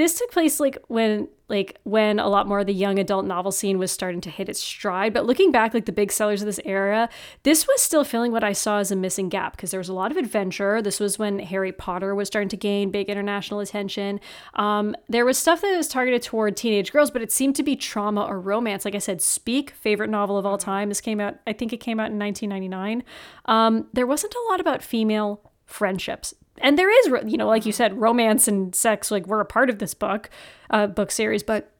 this 0.00 0.18
took 0.18 0.30
place 0.30 0.58
like 0.58 0.78
when 0.88 1.28
like 1.48 1.78
when 1.82 2.18
a 2.18 2.28
lot 2.28 2.46
more 2.46 2.60
of 2.60 2.66
the 2.66 2.72
young 2.72 2.98
adult 2.98 3.26
novel 3.26 3.52
scene 3.52 3.76
was 3.76 3.92
starting 3.92 4.20
to 4.22 4.30
hit 4.30 4.48
its 4.48 4.60
stride. 4.60 5.12
But 5.12 5.26
looking 5.26 5.52
back 5.52 5.74
like 5.74 5.84
the 5.84 5.92
big 5.92 6.10
sellers 6.10 6.40
of 6.40 6.46
this 6.46 6.60
era 6.64 7.10
this 7.42 7.66
was 7.66 7.82
still 7.82 8.02
filling 8.02 8.32
what 8.32 8.42
i 8.42 8.52
saw 8.52 8.78
as 8.78 8.90
a 8.90 8.96
missing 8.96 9.28
gap 9.28 9.56
because 9.56 9.72
there 9.72 9.80
was 9.80 9.90
a 9.90 9.92
lot 9.92 10.10
of 10.10 10.16
adventure. 10.16 10.80
This 10.80 11.00
was 11.00 11.18
when 11.18 11.38
harry 11.38 11.70
potter 11.70 12.14
was 12.14 12.28
starting 12.28 12.48
to 12.48 12.56
gain 12.56 12.90
big 12.90 13.10
international 13.10 13.60
attention. 13.60 14.20
Um, 14.54 14.96
there 15.10 15.26
was 15.26 15.36
stuff 15.36 15.60
that 15.60 15.76
was 15.76 15.88
targeted 15.88 16.22
toward 16.22 16.56
teenage 16.56 16.92
girls 16.92 17.10
but 17.10 17.20
it 17.20 17.30
seemed 17.30 17.56
to 17.56 17.62
be 17.62 17.76
trauma 17.76 18.24
or 18.24 18.40
romance. 18.40 18.86
Like 18.86 18.94
i 18.94 18.98
said 18.98 19.20
speak 19.20 19.72
favorite 19.72 20.08
novel 20.08 20.38
of 20.38 20.46
all 20.46 20.56
time. 20.56 20.88
This 20.88 21.02
came 21.02 21.20
out 21.20 21.36
i 21.46 21.52
think 21.52 21.74
it 21.74 21.80
came 21.80 22.00
out 22.00 22.10
in 22.10 22.18
1999 22.18 23.04
um, 23.44 23.86
there 23.92 24.06
wasn't 24.06 24.34
a 24.34 24.50
lot 24.50 24.60
about 24.60 24.82
female 24.82 25.42
friendships 25.66 26.32
and 26.60 26.78
there 26.78 26.90
is 27.00 27.30
you 27.30 27.36
know 27.36 27.46
like 27.46 27.66
you 27.66 27.72
said 27.72 27.98
romance 27.98 28.46
and 28.46 28.74
sex 28.74 29.10
like 29.10 29.26
we're 29.26 29.40
a 29.40 29.44
part 29.46 29.70
of 29.70 29.78
this 29.78 29.94
book 29.94 30.30
uh, 30.70 30.86
book 30.86 31.10
series 31.10 31.42
but 31.42 31.72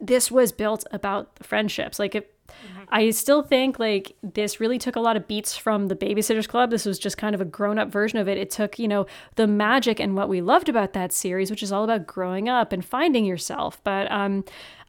this 0.00 0.30
was 0.30 0.52
built 0.52 0.84
about 0.90 1.36
the 1.36 1.44
friendships. 1.44 1.98
Like 1.98 2.14
it 2.14 2.34
mm-hmm. 2.48 2.84
i 2.90 3.10
still 3.10 3.42
think 3.42 3.78
like 3.78 4.16
this 4.22 4.60
really 4.60 4.78
took 4.78 4.96
a 4.96 5.00
lot 5.00 5.16
of 5.16 5.26
beats 5.26 5.56
from 5.56 5.86
the 5.86 5.96
babysitters 5.96 6.48
club. 6.48 6.70
This 6.70 6.84
was 6.84 6.98
just 6.98 7.18
kind 7.18 7.34
of 7.34 7.40
a 7.40 7.44
grown-up 7.44 7.90
version 7.90 8.18
of 8.18 8.28
it. 8.28 8.38
It 8.38 8.50
took 8.50 8.78
you 8.78 8.88
know 8.88 9.06
the 9.36 9.46
magic 9.46 10.00
and 10.00 10.16
what 10.16 10.28
we 10.28 10.40
loved 10.40 10.68
about 10.68 10.92
that 10.92 11.12
series 11.12 11.50
which 11.50 11.62
is 11.62 11.72
all 11.72 11.84
about 11.84 12.06
growing 12.06 12.48
up 12.48 12.72
and 12.72 12.84
finding 12.84 13.24
yourself. 13.24 13.82
But 13.84 14.10
um 14.10 14.44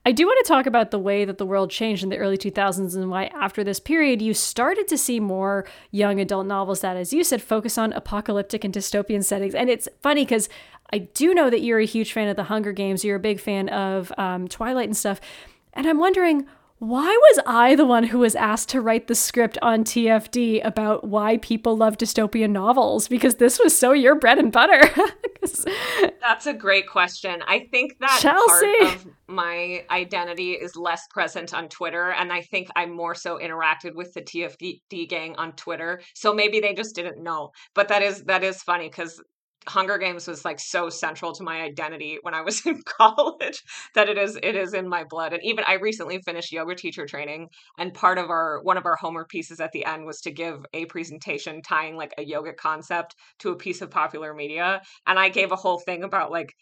I 0.09 0.11
do 0.11 0.25
want 0.25 0.43
to 0.43 0.51
talk 0.51 0.65
about 0.65 0.89
the 0.89 0.97
way 0.97 1.23
that 1.23 1.37
the 1.37 1.45
world 1.45 1.69
changed 1.69 2.01
in 2.01 2.09
the 2.09 2.17
early 2.17 2.35
2000s 2.35 2.95
and 2.95 3.11
why, 3.11 3.25
after 3.25 3.63
this 3.63 3.79
period, 3.79 4.23
you 4.23 4.33
started 4.33 4.87
to 4.87 4.97
see 4.97 5.19
more 5.19 5.67
young 5.91 6.19
adult 6.19 6.47
novels 6.47 6.81
that, 6.81 6.97
as 6.97 7.13
you 7.13 7.23
said, 7.23 7.43
focus 7.43 7.77
on 7.77 7.93
apocalyptic 7.93 8.63
and 8.63 8.73
dystopian 8.73 9.23
settings. 9.23 9.53
And 9.53 9.69
it's 9.69 9.87
funny 10.01 10.25
because 10.25 10.49
I 10.91 10.97
do 10.97 11.35
know 11.35 11.51
that 11.51 11.61
you're 11.61 11.77
a 11.77 11.85
huge 11.85 12.11
fan 12.11 12.27
of 12.27 12.37
the 12.37 12.45
Hunger 12.45 12.71
Games, 12.71 13.05
you're 13.05 13.17
a 13.17 13.19
big 13.19 13.39
fan 13.39 13.69
of 13.69 14.11
um, 14.17 14.47
Twilight 14.47 14.87
and 14.87 14.97
stuff. 14.97 15.21
And 15.73 15.85
I'm 15.85 15.99
wondering, 15.99 16.47
why 16.79 17.07
was 17.07 17.39
I 17.45 17.75
the 17.75 17.85
one 17.85 18.05
who 18.05 18.19
was 18.19 18.35
asked 18.35 18.69
to 18.69 18.79
write 18.79 19.07
the 19.07 19.15
script 19.15 19.57
on 19.61 19.83
TFD 19.83 20.65
about 20.65 21.03
why 21.03 21.37
people 21.37 21.75
love 21.75 21.97
dystopian 21.97 22.51
novels? 22.51 23.09
Because 23.09 23.35
this 23.35 23.59
was 23.59 23.77
so 23.77 23.91
your 23.91 24.15
bread 24.15 24.39
and 24.39 24.49
butter. 24.49 24.89
That's 26.21 26.47
a 26.47 26.53
great 26.53 26.87
question. 26.87 27.41
I 27.45 27.67
think 27.71 27.97
that 27.99 28.19
Chelsea. 28.21 28.73
part 28.79 28.95
of 28.95 29.07
my 29.27 29.83
identity 29.91 30.53
is 30.53 30.77
less 30.77 31.05
present 31.09 31.53
on 31.53 31.67
Twitter, 31.67 32.11
and 32.11 32.31
I 32.31 32.41
think 32.43 32.69
I'm 32.77 32.95
more 32.95 33.13
so 33.13 33.37
interacted 33.37 33.93
with 33.95 34.13
the 34.13 34.21
TFD 34.21 35.09
gang 35.09 35.35
on 35.35 35.51
Twitter. 35.53 36.01
So 36.15 36.33
maybe 36.33 36.61
they 36.61 36.73
just 36.73 36.95
didn't 36.95 37.21
know. 37.21 37.51
But 37.75 37.89
that 37.89 38.01
is 38.01 38.23
that 38.23 38.43
is 38.43 38.63
funny 38.63 38.87
because 38.87 39.21
Hunger 39.67 39.97
Games 39.97 40.27
was 40.27 40.45
like 40.45 40.59
so 40.59 40.89
central 40.89 41.33
to 41.33 41.43
my 41.43 41.61
identity 41.61 42.17
when 42.21 42.33
I 42.33 42.41
was 42.41 42.61
in 42.65 42.81
college 42.83 43.61
that 43.93 44.09
it 44.09 44.17
is 44.17 44.37
it 44.41 44.55
is 44.55 44.73
in 44.73 44.87
my 44.87 45.03
blood. 45.03 45.33
And 45.33 45.43
even 45.43 45.63
I 45.67 45.73
recently 45.73 46.21
finished 46.21 46.51
yoga 46.51 46.75
teacher 46.75 47.05
training 47.05 47.49
and 47.77 47.93
part 47.93 48.17
of 48.17 48.29
our 48.29 48.61
one 48.63 48.77
of 48.77 48.85
our 48.85 48.95
homework 48.95 49.29
pieces 49.29 49.59
at 49.59 49.71
the 49.71 49.85
end 49.85 50.05
was 50.05 50.21
to 50.21 50.31
give 50.31 50.65
a 50.73 50.85
presentation 50.85 51.61
tying 51.61 51.95
like 51.97 52.13
a 52.17 52.23
yoga 52.23 52.53
concept 52.53 53.15
to 53.39 53.49
a 53.51 53.55
piece 53.57 53.81
of 53.81 53.91
popular 53.91 54.33
media. 54.33 54.81
And 55.05 55.19
I 55.19 55.29
gave 55.29 55.51
a 55.51 55.55
whole 55.57 55.79
thing 55.79 56.03
about 56.03 56.31
like 56.31 56.53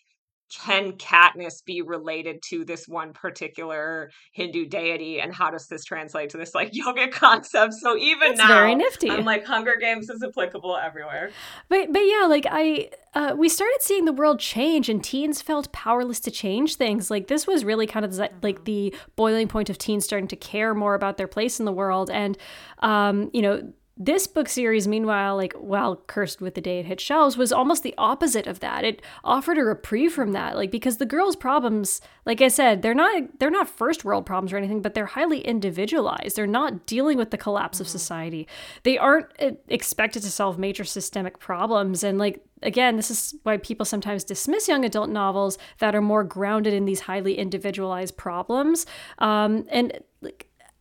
can 0.50 0.94
Katniss 0.94 1.64
be 1.66 1.82
related 1.82 2.42
to 2.50 2.64
this 2.64 2.88
one 2.88 3.14
particular 3.14 4.12
Hindu 4.32 4.66
deity, 4.66 5.20
and 5.20 5.34
how 5.34 5.50
does 5.50 5.68
this 5.68 5.84
translate 5.84 6.30
to 6.32 6.38
this 6.38 6.56
like 6.56 6.70
yoga 6.74 7.08
concept? 7.10 7.74
So 7.74 7.98
even 7.98 8.30
That's 8.30 8.40
now, 8.40 8.48
very 8.48 8.76
nifty. 8.76 9.10
I'm 9.10 9.26
like 9.26 9.46
Hunger 9.46 9.76
Games 9.80 10.10
is 10.10 10.24
applicable 10.24 10.78
everywhere. 10.78 11.32
But 11.70 11.92
but 11.92 12.02
yeah, 12.02 12.26
like 12.28 12.46
I 12.50 12.90
uh, 13.14 13.36
we 13.38 13.50
started 13.50 13.80
seeing 13.82 14.06
the 14.06 14.14
world 14.14 14.40
change, 14.40 14.90
and 14.90 15.04
teens 15.04 15.42
felt 15.42 15.72
powerless 15.72 16.20
to 16.22 16.32
change 16.32 16.76
things. 16.76 17.12
Like 17.12 17.28
this 17.28 17.48
was 17.48 17.66
really 17.66 17.88
kind 17.88 18.06
of 18.06 18.16
the, 18.16 18.30
like 18.42 18.66
the 18.66 18.96
boiling 19.16 19.48
point 19.48 19.70
of 19.70 19.78
teens 19.78 20.06
starting 20.06 20.28
to 20.30 20.36
care 20.36 20.74
more 20.74 20.94
about 20.94 21.18
their 21.18 21.28
place 21.28 21.60
in 21.60 21.66
the 21.66 21.72
world, 21.72 22.10
and 22.10 22.38
um, 22.80 23.30
you 23.34 23.42
know 23.42 23.74
this 23.98 24.28
book 24.28 24.48
series, 24.48 24.88
meanwhile, 24.88 25.36
like 25.36 25.54
while 25.54 25.96
cursed 26.08 26.40
with 26.40 26.56
the 26.56 26.62
day 26.62 26.80
it 26.80 26.86
hit 26.86 27.02
shelves, 27.02 27.38
was 27.38 27.52
almost 27.52 27.84
the 27.84 27.96
opposite 27.98 28.46
of 28.46 28.60
that. 28.60 28.84
It 28.84 29.02
offered 29.24 29.58
a 29.58 29.64
reprieve 29.64 30.14
from 30.14 30.34
that, 30.34 30.56
like 30.56 30.72
because 30.72 30.98
the 30.98 31.06
girls' 31.06 31.36
problems, 31.36 32.00
like 32.26 32.42
I 32.42 32.48
said, 32.48 32.82
they're 32.82 32.94
not 32.94 33.40
they're 33.40 33.50
not 33.50 33.70
first 33.70 34.06
world 34.06 34.26
problems 34.26 34.54
or 34.54 34.58
anything, 34.58 34.82
but 34.82 34.94
they're 34.94 35.08
highly 35.08 35.40
individualized. 35.40 36.36
They're 36.36 36.48
not 36.48 36.86
dealing 36.86 37.18
with 37.18 37.32
the 37.32 37.38
collapse 37.38 37.78
mm-hmm. 37.78 37.84
of 37.84 37.90
society. 37.90 38.48
They 38.84 38.98
aren't 38.98 39.28
uh, 39.40 39.52
expected 39.68 40.22
to 40.24 40.32
solve 40.32 40.60
major 40.60 40.84
systemic 40.84 41.40
problems, 41.40 42.04
and 42.04 42.20
like 42.20 42.44
again, 42.62 42.96
this 42.96 43.12
is 43.12 43.36
why 43.44 43.58
people 43.58 43.86
sometimes 43.86 44.24
dismiss 44.24 44.68
young 44.68 44.86
adult 44.86 45.10
novels 45.10 45.58
that 45.80 45.96
are 45.96 46.02
more 46.02 46.24
grounded 46.24 46.74
in 46.74 46.86
these 46.86 47.02
highly 47.02 47.38
individualized 47.38 48.18
problems. 48.18 48.86
Um, 49.20 49.66
and 49.70 50.00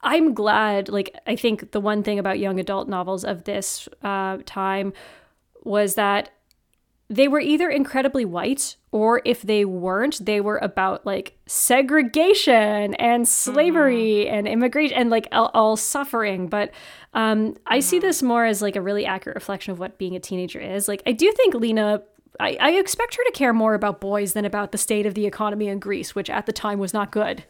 I'm 0.07 0.35
glad, 0.35 0.89
like, 0.89 1.15
I 1.27 1.35
think 1.35 1.73
the 1.73 1.81
one 1.81 2.03
thing 2.05 2.19
about 2.19 2.39
young 2.39 2.61
adult 2.61 2.89
novels 2.89 3.25
of 3.25 3.45
this 3.45 3.89
uh, 4.03 4.39
time 4.47 4.93
was 5.65 5.97
that 5.97 6.31
they 7.09 7.27
were 7.27 7.41
either 7.41 7.69
incredibly 7.69 8.25
white 8.25 8.77
or 8.93 9.21
if 9.25 9.43
they 9.43 9.65
weren't, 9.65 10.25
they 10.25 10.41
were 10.41 10.59
about 10.59 11.05
like 11.05 11.37
segregation 11.47 12.95
and 12.95 13.29
slavery 13.29 14.27
mm. 14.27 14.33
and 14.33 14.49
immigration 14.49 14.97
and 14.97 15.11
like 15.11 15.29
all, 15.33 15.51
all 15.55 15.77
suffering. 15.77 16.47
But 16.49 16.71
um, 17.13 17.53
mm. 17.53 17.57
I 17.67 17.81
see 17.81 17.99
mm-hmm. 17.99 18.07
this 18.07 18.23
more 18.23 18.45
as 18.45 18.63
like 18.63 18.77
a 18.77 18.81
really 18.81 19.07
accurate 19.07 19.35
reflection 19.35 19.73
of 19.73 19.81
what 19.81 19.99
being 19.99 20.15
a 20.15 20.21
teenager 20.21 20.61
is. 20.61 20.89
Like, 20.89 21.03
I 21.05 21.13
do 21.13 21.31
think 21.33 21.55
Lena 21.55 22.03
I, 22.39 22.57
I, 22.61 22.71
expect 22.73 23.15
her 23.15 23.25
to 23.25 23.33
care 23.33 23.55
more 23.55 23.73
about 23.73 23.99
boys 23.99 24.35
than 24.35 24.45
about 24.45 24.71
the 24.71 24.79
state 24.79 25.07
of 25.07 25.15
the 25.15 25.25
economy 25.25 25.69
in 25.69 25.79
Greece, 25.79 26.15
which 26.15 26.29
at 26.29 26.45
the 26.45 26.53
time 26.53 26.79
was 26.79 26.93
not 26.93 27.11
good. 27.11 27.45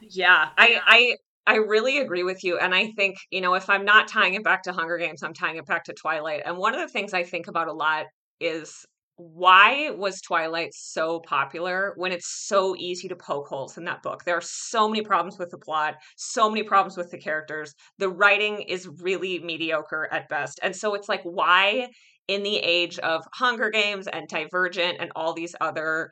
Yeah, 0.00 0.50
I, 0.56 0.80
I 0.86 1.16
I 1.46 1.56
really 1.56 1.98
agree 1.98 2.22
with 2.22 2.44
you. 2.44 2.58
And 2.58 2.74
I 2.74 2.92
think, 2.92 3.16
you 3.30 3.40
know, 3.40 3.54
if 3.54 3.68
I'm 3.68 3.84
not 3.84 4.08
tying 4.08 4.34
it 4.34 4.44
back 4.44 4.62
to 4.64 4.72
Hunger 4.72 4.96
Games, 4.96 5.22
I'm 5.22 5.34
tying 5.34 5.56
it 5.56 5.66
back 5.66 5.84
to 5.84 5.92
Twilight. 5.92 6.42
And 6.44 6.56
one 6.56 6.74
of 6.74 6.80
the 6.80 6.88
things 6.92 7.12
I 7.12 7.24
think 7.24 7.48
about 7.48 7.68
a 7.68 7.72
lot 7.72 8.06
is 8.40 8.86
why 9.16 9.90
was 9.90 10.20
Twilight 10.20 10.70
so 10.72 11.20
popular 11.20 11.94
when 11.96 12.12
it's 12.12 12.46
so 12.46 12.74
easy 12.76 13.08
to 13.08 13.16
poke 13.16 13.48
holes 13.48 13.76
in 13.76 13.84
that 13.84 14.02
book? 14.02 14.24
There 14.24 14.36
are 14.36 14.42
so 14.42 14.88
many 14.88 15.02
problems 15.02 15.38
with 15.38 15.50
the 15.50 15.58
plot, 15.58 15.94
so 16.16 16.48
many 16.48 16.62
problems 16.62 16.96
with 16.96 17.10
the 17.10 17.18
characters. 17.18 17.74
The 17.98 18.08
writing 18.08 18.62
is 18.62 18.88
really 19.00 19.40
mediocre 19.40 20.08
at 20.12 20.28
best. 20.28 20.60
And 20.62 20.74
so 20.74 20.94
it's 20.94 21.08
like, 21.08 21.22
why 21.24 21.88
in 22.28 22.42
the 22.44 22.56
age 22.56 22.98
of 23.00 23.24
Hunger 23.34 23.70
Games 23.70 24.06
and 24.06 24.28
Divergent 24.28 24.98
and 25.00 25.10
all 25.16 25.34
these 25.34 25.54
other, 25.60 26.10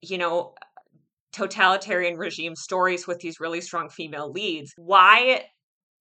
you 0.00 0.16
know, 0.16 0.54
totalitarian 1.32 2.16
regime 2.16 2.54
stories 2.56 3.06
with 3.06 3.18
these 3.20 3.40
really 3.40 3.60
strong 3.60 3.88
female 3.88 4.30
leads, 4.30 4.72
why 4.76 5.44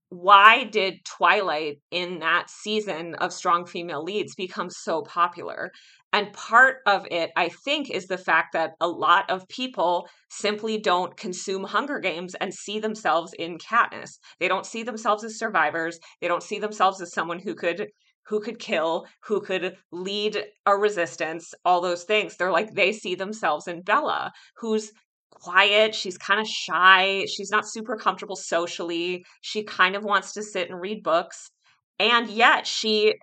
why 0.09 0.63
did 0.63 1.05
Twilight 1.05 1.77
in 1.91 2.19
that 2.19 2.49
season 2.49 3.13
of 3.15 3.31
strong 3.31 3.65
female 3.67 4.03
leads 4.03 4.33
become 4.33 4.69
so 4.71 5.03
popular? 5.03 5.71
And 6.11 6.33
part 6.33 6.77
of 6.87 7.05
it, 7.11 7.29
I 7.35 7.49
think, 7.49 7.91
is 7.91 8.07
the 8.07 8.17
fact 8.17 8.53
that 8.53 8.71
a 8.81 8.87
lot 8.87 9.29
of 9.29 9.47
people 9.47 10.09
simply 10.31 10.79
don't 10.79 11.15
consume 11.15 11.63
Hunger 11.63 11.99
Games 11.99 12.33
and 12.41 12.51
see 12.51 12.79
themselves 12.79 13.33
in 13.37 13.59
Katniss. 13.59 14.17
They 14.39 14.47
don't 14.47 14.65
see 14.65 14.81
themselves 14.81 15.23
as 15.23 15.37
survivors. 15.37 15.99
They 16.19 16.27
don't 16.27 16.41
see 16.41 16.57
themselves 16.57 16.99
as 17.01 17.13
someone 17.13 17.39
who 17.39 17.53
could 17.53 17.89
who 18.25 18.39
could 18.39 18.59
kill, 18.59 19.07
who 19.23 19.41
could 19.41 19.75
lead 19.91 20.43
a 20.67 20.77
resistance, 20.77 21.51
all 21.65 21.81
those 21.81 22.03
things. 22.03 22.37
They're 22.37 22.51
like 22.51 22.73
they 22.73 22.91
see 22.91 23.15
themselves 23.15 23.67
in 23.67 23.81
Bella, 23.81 24.31
who's 24.57 24.91
quiet. 25.39 25.95
She's 25.95 26.17
kind 26.17 26.39
of 26.39 26.47
shy. 26.47 27.25
She's 27.25 27.51
not 27.51 27.67
super 27.67 27.95
comfortable 27.95 28.35
socially. 28.35 29.25
She 29.41 29.63
kind 29.63 29.95
of 29.95 30.03
wants 30.03 30.33
to 30.33 30.43
sit 30.43 30.69
and 30.69 30.79
read 30.79 31.03
books. 31.03 31.49
And 31.99 32.29
yet 32.29 32.65
she 32.67 33.15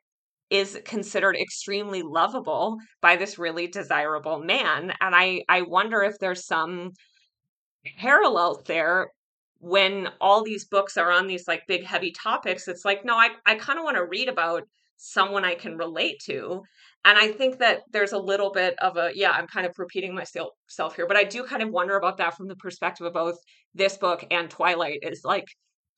is 0.51 0.79
considered 0.85 1.37
extremely 1.37 2.03
lovable 2.03 2.79
by 3.01 3.17
this 3.17 3.39
really 3.39 3.67
desirable 3.67 4.39
man. 4.39 4.93
And 5.01 5.15
I, 5.15 5.43
I 5.49 5.63
wonder 5.63 6.03
if 6.03 6.19
there's 6.19 6.47
some 6.47 6.93
parallels 7.99 8.63
there 8.67 9.09
when 9.59 10.09
all 10.21 10.45
these 10.45 10.67
books 10.67 10.97
are 10.97 11.11
on 11.11 11.27
these 11.27 11.49
like 11.49 11.63
big 11.67 11.85
heavy 11.85 12.13
topics. 12.13 12.69
It's 12.69 12.85
like, 12.85 13.05
no, 13.05 13.17
I, 13.17 13.31
I 13.47 13.55
kind 13.57 13.79
of 13.79 13.85
want 13.85 13.97
to 13.97 14.05
read 14.05 14.29
about 14.29 14.65
someone 14.97 15.45
I 15.45 15.55
can 15.55 15.77
relate 15.77 16.21
to. 16.27 16.63
And 17.07 17.17
I 17.17 17.29
think 17.29 17.59
that 17.61 17.83
there's 17.93 18.13
a 18.13 18.19
little 18.19 18.51
bit 18.51 18.75
of 18.81 18.97
a, 18.97 19.13
yeah, 19.15 19.31
I'm 19.31 19.47
kind 19.47 19.65
of 19.65 19.73
repeating 19.79 20.13
myself 20.13 20.97
here, 20.97 21.07
but 21.07 21.17
I 21.17 21.23
do 21.23 21.45
kind 21.45 21.63
of 21.63 21.71
wonder 21.71 21.97
about 21.97 22.17
that 22.19 22.37
from 22.37 22.49
the 22.49 22.57
perspective 22.57 23.07
of 23.07 23.13
both 23.13 23.37
this 23.75 23.97
book 23.97 24.27
and 24.29 24.51
Twilight 24.51 24.99
is 25.03 25.21
like, 25.25 25.45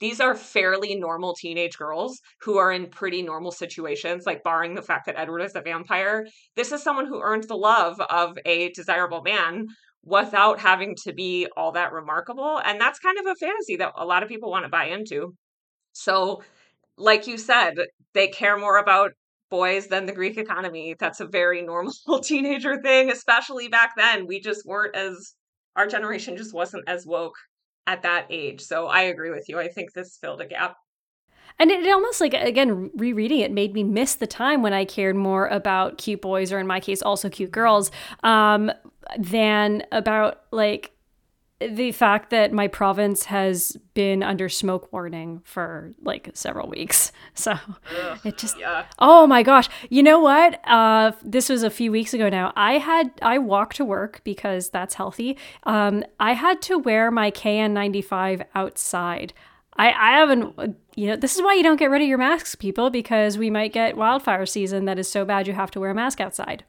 these 0.01 0.21
are 0.21 0.35
fairly 0.35 0.95
normal 0.97 1.35
teenage 1.35 1.79
girls 1.79 2.21
who 2.43 2.59
are 2.59 2.71
in 2.71 2.91
pretty 2.91 3.23
normal 3.23 3.53
situations, 3.53 4.27
like 4.27 4.43
barring 4.43 4.75
the 4.75 4.83
fact 4.83 5.07
that 5.07 5.19
Edward 5.19 5.41
is 5.41 5.57
a 5.57 5.63
vampire. 5.63 6.27
This 6.57 6.73
is 6.73 6.83
someone 6.83 7.07
who 7.07 7.23
earned 7.23 7.45
the 7.45 7.57
love 7.57 7.99
of 8.03 8.37
a 8.45 8.71
desirable 8.73 9.23
man 9.23 9.67
without 10.05 10.61
having 10.61 10.95
to 11.05 11.15
be 11.15 11.49
all 11.57 11.73
that 11.73 11.93
remarkable. 11.95 12.61
And 12.63 12.79
that's 12.79 12.99
kind 12.99 13.19
of 13.19 13.25
a 13.25 13.35
fantasy 13.35 13.77
that 13.77 13.93
a 13.97 14.05
lot 14.05 14.23
of 14.23 14.29
people 14.29 14.51
want 14.51 14.67
to 14.67 14.69
buy 14.69 14.85
into. 14.85 15.35
So, 15.95 16.43
like 16.99 17.27
you 17.27 17.39
said, 17.39 17.77
they 18.13 18.29
care 18.29 18.59
more 18.59 18.77
about 18.77 19.13
boys 19.51 19.87
than 19.87 20.07
the 20.07 20.13
Greek 20.13 20.37
economy. 20.39 20.95
That's 20.99 21.21
a 21.21 21.27
very 21.27 21.63
normal 21.63 21.93
teenager 22.23 22.81
thing, 22.81 23.11
especially 23.11 23.69
back 23.69 23.93
then. 23.97 24.27
We 24.27 24.41
just 24.41 24.67
weren't 24.67 24.95
as, 24.95 25.35
our 25.77 25.87
generation 25.87 26.37
just 26.37 26.55
wasn't 26.55 26.89
as 26.89 27.07
woke 27.07 27.37
at 27.87 28.03
that 28.03 28.27
age. 28.31 28.61
So 28.61 28.87
I 28.87 29.03
agree 29.03 29.31
with 29.31 29.49
you. 29.49 29.59
I 29.59 29.69
think 29.69 29.93
this 29.93 30.19
filled 30.21 30.41
a 30.41 30.47
gap. 30.47 30.77
And 31.59 31.71
it 31.71 31.91
almost 31.91 32.21
like, 32.21 32.35
again, 32.35 32.91
rereading 32.95 33.41
it 33.41 33.51
made 33.51 33.75
me 33.75 33.83
miss 33.83 34.15
the 34.15 34.29
time 34.29 34.63
when 34.63 34.73
I 34.73 34.85
cared 34.85 35.17
more 35.17 35.49
about 35.49 35.99
cute 35.99 36.23
boys, 36.23 36.53
or 36.53 36.61
in 36.61 36.69
my 36.69 36.79
case, 36.79 37.03
also 37.03 37.29
cute 37.29 37.51
girls, 37.51 37.91
um, 38.23 38.71
than 39.19 39.83
about 39.91 40.43
like 40.53 40.93
the 41.61 41.91
fact 41.91 42.31
that 42.31 42.53
my 42.53 42.69
province 42.69 43.25
has 43.25 43.77
been 43.95 44.23
under 44.23 44.49
smoke 44.49 44.93
warning 44.93 45.41
for 45.45 45.93
like 46.01 46.31
several 46.35 46.69
weeks. 46.69 47.13
So 47.35 47.53
Ugh, 47.53 48.19
it 48.25 48.37
just 48.37 48.59
yeah. 48.59 48.87
Oh 48.99 49.25
my 49.27 49.45
gosh. 49.45 49.69
You 49.91 50.03
know 50.03 50.19
what? 50.19 50.61
Uh 50.67 51.13
this 51.23 51.49
was 51.49 51.63
a 51.63 51.71
few 51.71 51.93
weeks 51.93 52.13
ago 52.13 52.29
now. 52.29 52.53
I 52.57 52.79
had 52.79 53.13
I 53.23 53.39
walk 53.39 53.75
to 53.75 53.85
work 53.85 54.21
because 54.25 54.71
that's 54.71 54.95
healthy. 54.95 55.37
Um 55.63 56.03
I 56.19 56.33
had 56.33 56.61
to 56.63 56.79
wear 56.79 57.13
my 57.13 57.31
KN95 57.31 58.45
outside. 58.57 59.33
I 59.77 59.93
I 59.93 60.19
haven't 60.19 60.77
you 60.97 61.07
know, 61.07 61.15
this 61.17 61.37
is 61.37 61.43
why 61.43 61.55
you 61.55 61.63
don't 61.63 61.77
get 61.77 61.91
rid 61.91 62.03
of 62.03 62.09
your 62.09 62.19
masks 62.19 62.57
people 62.57 62.91
because 62.91 63.39
we 63.39 63.51
might 63.51 63.73
get 63.73 63.97
wildfire 63.97 64.47
season 64.47 64.85
that 64.87 64.99
is 64.99 65.09
so 65.09 65.25
bad 65.25 65.47
you 65.47 65.53
have 65.55 65.71
to 65.73 65.81
wear 65.81 65.91
a 65.91 65.95
mask 65.95 66.21
outside. 66.21 66.65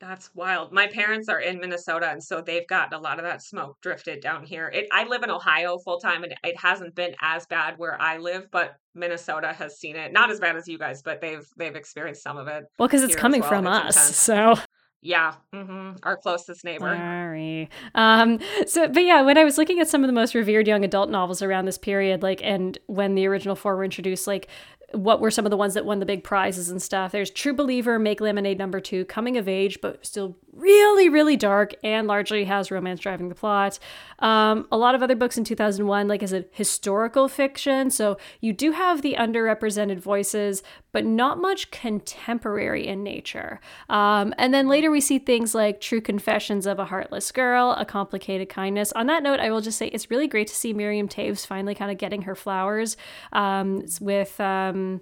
That's 0.00 0.34
wild. 0.34 0.72
My 0.72 0.86
parents 0.86 1.28
are 1.28 1.40
in 1.40 1.60
Minnesota, 1.60 2.08
and 2.10 2.24
so 2.24 2.40
they've 2.40 2.66
gotten 2.66 2.98
a 2.98 3.02
lot 3.02 3.18
of 3.18 3.24
that 3.26 3.42
smoke 3.42 3.76
drifted 3.82 4.22
down 4.22 4.44
here. 4.44 4.68
It, 4.68 4.86
I 4.90 5.04
live 5.04 5.22
in 5.22 5.30
Ohio 5.30 5.76
full 5.78 6.00
time, 6.00 6.24
and 6.24 6.34
it 6.42 6.58
hasn't 6.58 6.94
been 6.94 7.14
as 7.20 7.44
bad 7.46 7.74
where 7.76 8.00
I 8.00 8.16
live, 8.16 8.46
but 8.50 8.72
Minnesota 8.94 9.52
has 9.52 9.78
seen 9.78 9.96
it. 9.96 10.10
Not 10.12 10.30
as 10.30 10.40
bad 10.40 10.56
as 10.56 10.66
you 10.66 10.78
guys, 10.78 11.02
but 11.02 11.20
they've 11.20 11.46
they've 11.58 11.76
experienced 11.76 12.22
some 12.22 12.38
of 12.38 12.48
it. 12.48 12.64
Well, 12.78 12.88
because 12.88 13.02
it's 13.02 13.14
coming 13.14 13.42
well. 13.42 13.50
from 13.50 13.66
it's 13.66 13.96
us, 13.96 13.96
intense. 13.96 14.16
so 14.16 14.64
yeah, 15.02 15.34
mm-hmm. 15.54 15.96
our 16.02 16.16
closest 16.16 16.62
neighbor. 16.62 16.94
Sorry. 16.94 17.70
Um, 17.94 18.38
so, 18.66 18.86
but 18.88 19.02
yeah, 19.02 19.22
when 19.22 19.38
I 19.38 19.44
was 19.44 19.56
looking 19.56 19.80
at 19.80 19.88
some 19.88 20.02
of 20.02 20.08
the 20.08 20.12
most 20.12 20.34
revered 20.34 20.66
young 20.66 20.84
adult 20.84 21.08
novels 21.08 21.40
around 21.40 21.64
this 21.64 21.78
period, 21.78 22.22
like, 22.22 22.40
and 22.44 22.78
when 22.86 23.14
the 23.14 23.26
original 23.26 23.56
four 23.56 23.76
were 23.76 23.84
introduced, 23.84 24.26
like, 24.26 24.48
what 24.92 25.20
were 25.20 25.30
some 25.30 25.46
of 25.46 25.50
the 25.50 25.56
ones 25.56 25.74
that 25.74 25.84
won 25.84 26.00
the 26.00 26.06
big 26.06 26.24
prizes 26.24 26.68
and 26.68 26.82
stuff. 26.82 27.12
There's 27.12 27.30
True 27.30 27.52
Believer, 27.52 27.98
Make 27.98 28.20
Lemonade 28.20 28.58
number 28.58 28.80
two, 28.80 29.04
coming 29.04 29.36
of 29.36 29.48
age, 29.48 29.80
but 29.80 30.04
still 30.04 30.36
really, 30.52 31.08
really 31.08 31.36
dark 31.36 31.74
and 31.84 32.06
largely 32.06 32.44
has 32.44 32.70
romance 32.70 33.00
driving 33.00 33.28
the 33.28 33.34
plot. 33.34 33.78
Um, 34.18 34.66
a 34.72 34.76
lot 34.76 34.94
of 34.94 35.02
other 35.02 35.14
books 35.14 35.38
in 35.38 35.44
2001, 35.44 36.08
like 36.08 36.22
as 36.22 36.32
a 36.32 36.44
historical 36.50 37.28
fiction. 37.28 37.90
So 37.90 38.18
you 38.40 38.52
do 38.52 38.72
have 38.72 39.02
the 39.02 39.14
underrepresented 39.18 40.00
voices, 40.00 40.62
but 40.92 41.04
not 41.04 41.38
much 41.38 41.70
contemporary 41.70 42.86
in 42.86 43.02
nature. 43.02 43.60
Um, 43.88 44.34
and 44.38 44.52
then 44.52 44.68
later 44.68 44.90
we 44.90 45.00
see 45.00 45.18
things 45.18 45.54
like 45.54 45.80
True 45.80 46.00
Confessions 46.00 46.66
of 46.66 46.78
a 46.78 46.86
Heartless 46.86 47.30
Girl, 47.32 47.72
A 47.78 47.84
Complicated 47.84 48.48
Kindness. 48.48 48.92
On 48.92 49.06
that 49.06 49.22
note, 49.22 49.40
I 49.40 49.50
will 49.50 49.60
just 49.60 49.78
say 49.78 49.88
it's 49.88 50.10
really 50.10 50.26
great 50.26 50.48
to 50.48 50.54
see 50.54 50.72
Miriam 50.72 51.08
Toews 51.08 51.46
finally 51.46 51.74
kind 51.74 51.90
of 51.90 51.98
getting 51.98 52.22
her 52.22 52.34
flowers 52.34 52.96
um, 53.32 53.84
with. 54.00 54.40
Um, 54.40 55.00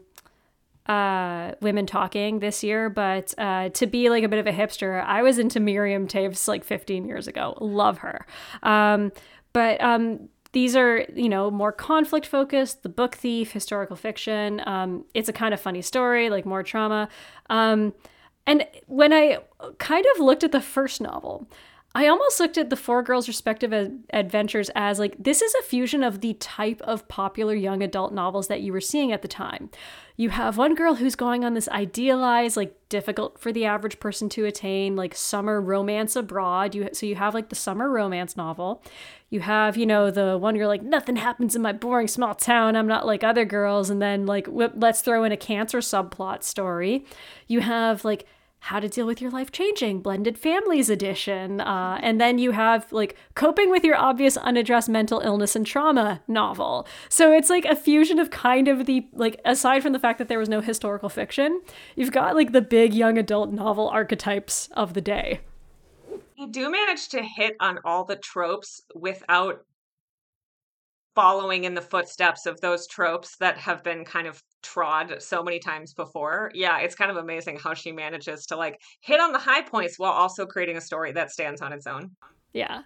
uh, 0.86 1.52
women 1.60 1.84
talking 1.84 2.38
this 2.38 2.64
year, 2.64 2.88
but 2.88 3.34
uh, 3.36 3.68
to 3.68 3.86
be 3.86 4.08
like 4.08 4.24
a 4.24 4.28
bit 4.28 4.38
of 4.38 4.46
a 4.46 4.52
hipster, 4.52 5.04
I 5.04 5.22
was 5.22 5.38
into 5.38 5.60
Miriam 5.60 6.08
Toews 6.08 6.48
like 6.48 6.64
15 6.64 7.04
years 7.04 7.28
ago. 7.28 7.58
Love 7.60 7.98
her. 7.98 8.26
Um, 8.62 9.12
but 9.52 9.82
um, 9.82 10.28
these 10.52 10.74
are, 10.76 11.04
you 11.14 11.28
know, 11.28 11.50
more 11.50 11.72
conflict 11.72 12.26
focused. 12.26 12.82
The 12.82 12.88
Book 12.88 13.14
Thief, 13.14 13.52
historical 13.52 13.96
fiction. 13.96 14.62
Um, 14.66 15.04
it's 15.14 15.28
a 15.28 15.32
kind 15.32 15.52
of 15.52 15.60
funny 15.60 15.82
story, 15.82 16.30
like 16.30 16.46
more 16.46 16.62
trauma. 16.62 17.08
Um, 17.50 17.92
and 18.46 18.66
when 18.86 19.12
I 19.12 19.38
kind 19.76 20.06
of 20.14 20.24
looked 20.24 20.42
at 20.42 20.52
the 20.52 20.60
first 20.60 21.00
novel, 21.00 21.46
I 21.94 22.06
almost 22.06 22.38
looked 22.38 22.58
at 22.58 22.68
the 22.68 22.76
four 22.76 23.02
girls' 23.02 23.28
respective 23.28 23.72
adventures 24.10 24.70
as 24.74 24.98
like 24.98 25.16
this 25.18 25.40
is 25.40 25.54
a 25.54 25.62
fusion 25.62 26.02
of 26.02 26.20
the 26.20 26.34
type 26.34 26.82
of 26.82 27.08
popular 27.08 27.54
young 27.54 27.82
adult 27.82 28.12
novels 28.12 28.48
that 28.48 28.60
you 28.60 28.72
were 28.72 28.80
seeing 28.80 29.10
at 29.10 29.22
the 29.22 29.28
time. 29.28 29.70
You 30.16 30.30
have 30.30 30.58
one 30.58 30.74
girl 30.74 30.96
who's 30.96 31.14
going 31.14 31.44
on 31.44 31.54
this 31.54 31.68
idealized, 31.68 32.56
like 32.56 32.76
difficult 32.88 33.38
for 33.38 33.52
the 33.52 33.64
average 33.64 34.00
person 34.00 34.28
to 34.30 34.44
attain, 34.44 34.96
like 34.96 35.14
summer 35.14 35.62
romance 35.62 36.14
abroad. 36.14 36.74
You 36.74 36.90
so 36.92 37.06
you 37.06 37.14
have 37.14 37.34
like 37.34 37.48
the 37.48 37.56
summer 37.56 37.88
romance 37.88 38.36
novel. 38.36 38.82
You 39.30 39.40
have, 39.40 39.76
you 39.76 39.86
know, 39.86 40.10
the 40.10 40.36
one 40.36 40.56
you're 40.56 40.66
like, 40.66 40.82
nothing 40.82 41.16
happens 41.16 41.56
in 41.56 41.62
my 41.62 41.72
boring 41.72 42.08
small 42.08 42.34
town. 42.34 42.76
I'm 42.76 42.86
not 42.86 43.06
like 43.06 43.24
other 43.24 43.44
girls. 43.44 43.88
And 43.90 44.00
then 44.00 44.26
like, 44.26 44.46
let's 44.50 45.02
throw 45.02 45.24
in 45.24 45.32
a 45.32 45.36
cancer 45.36 45.78
subplot 45.78 46.42
story. 46.42 47.04
You 47.46 47.60
have 47.60 48.04
like 48.04 48.26
how 48.60 48.80
to 48.80 48.88
deal 48.88 49.06
with 49.06 49.20
your 49.20 49.30
life 49.30 49.52
changing 49.52 50.00
blended 50.00 50.36
families 50.36 50.90
edition 50.90 51.60
uh, 51.60 51.98
and 52.02 52.20
then 52.20 52.38
you 52.38 52.52
have 52.52 52.90
like 52.92 53.16
coping 53.34 53.70
with 53.70 53.84
your 53.84 53.96
obvious 53.96 54.36
unaddressed 54.36 54.88
mental 54.88 55.20
illness 55.20 55.54
and 55.54 55.66
trauma 55.66 56.20
novel. 56.28 56.86
So 57.08 57.32
it's 57.32 57.50
like 57.50 57.64
a 57.64 57.76
fusion 57.76 58.18
of 58.18 58.30
kind 58.30 58.68
of 58.68 58.86
the 58.86 59.06
like 59.12 59.40
aside 59.44 59.82
from 59.82 59.92
the 59.92 59.98
fact 59.98 60.18
that 60.18 60.28
there 60.28 60.38
was 60.38 60.48
no 60.48 60.60
historical 60.60 61.08
fiction 61.08 61.60
you've 61.96 62.12
got 62.12 62.34
like 62.34 62.52
the 62.52 62.60
big 62.60 62.94
young 62.94 63.16
adult 63.18 63.52
novel 63.52 63.88
archetypes 63.88 64.68
of 64.72 64.94
the 64.94 65.00
day. 65.00 65.40
You 66.36 66.48
do 66.48 66.70
manage 66.70 67.08
to 67.08 67.22
hit 67.22 67.56
on 67.60 67.78
all 67.84 68.04
the 68.04 68.16
tropes 68.16 68.82
without 68.94 69.64
following 71.14 71.64
in 71.64 71.74
the 71.74 71.82
footsteps 71.82 72.46
of 72.46 72.60
those 72.60 72.86
tropes 72.86 73.36
that 73.38 73.58
have 73.58 73.82
been 73.82 74.04
kind 74.04 74.28
of 74.28 74.40
trod 74.62 75.16
so 75.20 75.42
many 75.42 75.58
times 75.58 75.94
before. 75.94 76.50
Yeah, 76.54 76.78
it's 76.78 76.94
kind 76.94 77.10
of 77.10 77.16
amazing 77.16 77.58
how 77.58 77.74
she 77.74 77.92
manages 77.92 78.46
to 78.46 78.56
like 78.56 78.80
hit 79.00 79.20
on 79.20 79.32
the 79.32 79.38
high 79.38 79.62
points 79.62 79.98
while 79.98 80.12
also 80.12 80.46
creating 80.46 80.76
a 80.76 80.80
story 80.80 81.12
that 81.12 81.30
stands 81.30 81.62
on 81.62 81.72
its 81.72 81.86
own. 81.86 82.10
Yeah. 82.52 82.82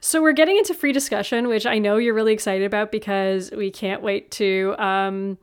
So 0.00 0.20
we're 0.20 0.32
getting 0.32 0.56
into 0.56 0.74
free 0.74 0.92
discussion, 0.92 1.48
which 1.48 1.66
I 1.66 1.78
know 1.78 1.96
you're 1.96 2.14
really 2.14 2.34
excited 2.34 2.66
about 2.66 2.92
because 2.92 3.50
we 3.50 3.70
can't 3.70 4.02
wait 4.02 4.30
to 4.32 4.74
um 4.78 5.38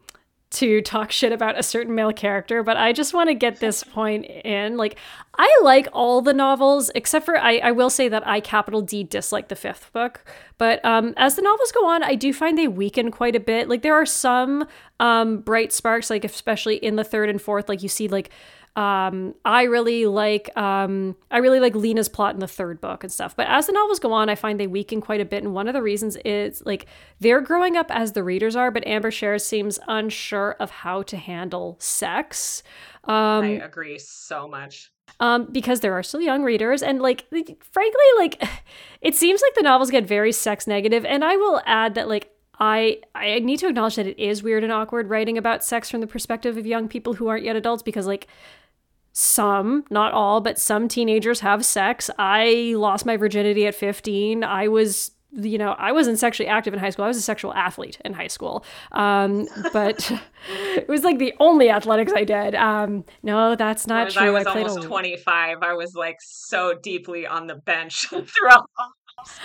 to 0.54 0.82
talk 0.82 1.12
shit 1.12 1.32
about 1.32 1.58
a 1.58 1.64
certain 1.64 1.96
male 1.96 2.14
character, 2.14 2.64
but 2.64 2.78
I 2.78 2.94
just 2.94 3.14
want 3.14 3.30
to 3.30 3.34
get 3.34 3.60
this 3.60 3.84
point 3.94 4.26
in. 4.26 4.78
Like, 4.78 4.98
I 5.38 5.60
like 5.64 5.88
all 5.94 6.22
the 6.22 6.34
novels, 6.34 6.92
except 6.96 7.26
for 7.26 7.38
I, 7.38 7.58
I 7.58 7.72
will 7.72 7.90
say 7.90 8.08
that 8.08 8.26
I 8.28 8.40
capital 8.40 8.82
D 8.82 9.04
dislike 9.04 9.48
the 9.48 9.56
fifth 9.56 9.92
book. 9.94 10.24
But 10.58 10.84
um, 10.86 11.14
as 11.18 11.36
the 11.36 11.42
novels 11.42 11.72
go 11.72 11.88
on, 11.88 12.04
I 12.04 12.16
do 12.16 12.32
find 12.32 12.58
they 12.58 12.68
weaken 12.68 13.12
quite 13.12 13.36
a 13.36 13.40
bit. 13.40 13.68
Like, 13.68 13.82
there 13.82 13.96
are 13.96 14.06
some 14.06 14.68
um, 15.00 15.40
bright 15.40 15.74
sparks, 15.74 16.10
like, 16.10 16.24
especially 16.24 16.76
in 16.76 16.96
the 16.96 17.04
third 17.04 17.30
and 17.30 17.42
fourth, 17.42 17.68
like, 17.68 17.82
you 17.82 17.90
see, 17.90 18.08
like, 18.08 18.30
um, 18.76 19.36
I 19.46 19.64
really 19.64 20.08
like 20.08 20.56
um, 20.58 21.16
I 21.30 21.38
really 21.38 21.60
like 21.60 21.76
Lena's 21.76 22.10
plot 22.10 22.34
in 22.34 22.40
the 22.40 22.48
third 22.48 22.82
book 22.82 23.04
and 23.04 23.12
stuff. 23.12 23.36
But 23.36 23.48
as 23.48 23.68
the 23.68 23.74
novels 23.74 24.00
go 24.00 24.12
on, 24.12 24.30
I 24.30 24.36
find 24.36 24.60
they 24.60 24.68
weaken 24.68 25.00
quite 25.00 25.22
a 25.22 25.26
bit. 25.26 25.44
And 25.44 25.54
one 25.54 25.68
of 25.68 25.74
the 25.74 25.82
reasons 25.82 26.18
is 26.26 26.64
like 26.66 26.88
they're 27.20 27.42
growing 27.42 27.78
up 27.78 27.92
as 27.92 28.14
the 28.14 28.24
readers 28.24 28.56
are, 28.56 28.72
but 28.72 28.86
Ann 28.88 29.04
Brashares 29.04 29.42
seems 29.42 29.78
unsure 29.88 30.56
of 30.60 30.72
how 30.72 31.04
to 31.04 31.18
handle 31.18 31.78
sex. 31.80 32.64
Um, 33.04 33.44
I 33.44 33.50
agree 33.64 34.00
so 34.00 34.48
much. 34.48 34.92
Um, 35.20 35.48
because 35.52 35.82
there 35.82 35.94
are 35.94 36.02
still 36.02 36.22
young 36.22 36.44
readers, 36.44 36.82
and 36.82 37.00
like, 37.00 37.28
frankly, 37.30 38.02
like, 38.18 38.44
it 39.02 39.14
seems 39.14 39.42
like 39.44 39.54
the 39.54 39.62
novels 39.62 39.92
get 39.92 40.08
very 40.08 40.32
sex 40.32 40.66
negative. 40.66 41.06
And 41.06 41.24
I 41.24 41.36
will 41.36 41.62
add 41.66 41.94
that, 41.96 42.08
like, 42.08 42.32
I 42.60 43.02
I 43.16 43.40
need 43.40 43.58
to 43.60 43.68
acknowledge 43.68 43.96
that 43.96 44.08
it 44.08 44.20
is 44.20 44.44
weird 44.44 44.64
and 44.64 44.72
awkward 44.72 45.10
writing 45.10 45.38
about 45.38 45.64
sex 45.64 45.90
from 45.90 46.02
the 46.02 46.08
perspective 46.08 46.58
of 46.58 46.66
young 46.66 46.88
people 46.88 47.14
who 47.14 47.28
aren't 47.28 47.44
yet 47.44 47.56
adults 47.56 47.84
because 47.84 48.06
like 48.06 48.28
some, 49.14 49.86
not 49.90 50.12
all, 50.12 50.42
but 50.42 50.60
some 50.60 50.88
teenagers 50.88 51.40
have 51.40 51.64
sex. 51.64 52.10
I 52.18 52.74
lost 52.76 53.06
my 53.06 53.16
virginity 53.16 53.66
at 53.68 53.76
15. 53.76 54.44
I 54.44 54.68
was 54.68 55.12
you 55.36 55.58
know, 55.58 55.72
I 55.72 55.92
wasn't 55.92 56.20
sexually 56.20 56.48
active 56.48 56.74
in 56.74 56.80
high 56.80 56.92
school. 56.92 57.06
I 57.06 57.08
was 57.08 57.18
a 57.18 57.22
sexual 57.22 57.54
athlete 57.54 58.00
in 58.06 58.14
high 58.14 58.28
school. 58.28 58.64
Um, 58.92 59.48
but 59.72 60.12
it 60.76 60.88
was 60.88 61.04
like 61.04 61.18
the 61.18 61.34
only 61.40 61.70
athletics 61.70 62.14
I 62.16 62.24
did. 62.24 62.56
Um, 62.56 63.04
no, 63.24 63.56
that's 63.56 63.88
not 63.88 64.12
true. 64.12 64.28
I 64.28 64.30
was 64.30 64.46
I 64.46 64.62
almost 64.62 64.84
25. 64.84 65.58
I 65.62 65.74
was 65.74 65.96
like 65.96 66.18
so 66.22 66.76
deeply 66.82 67.26
on 67.26 67.48
the 67.48 67.56
bench 67.56 68.08
throughout 68.10 68.70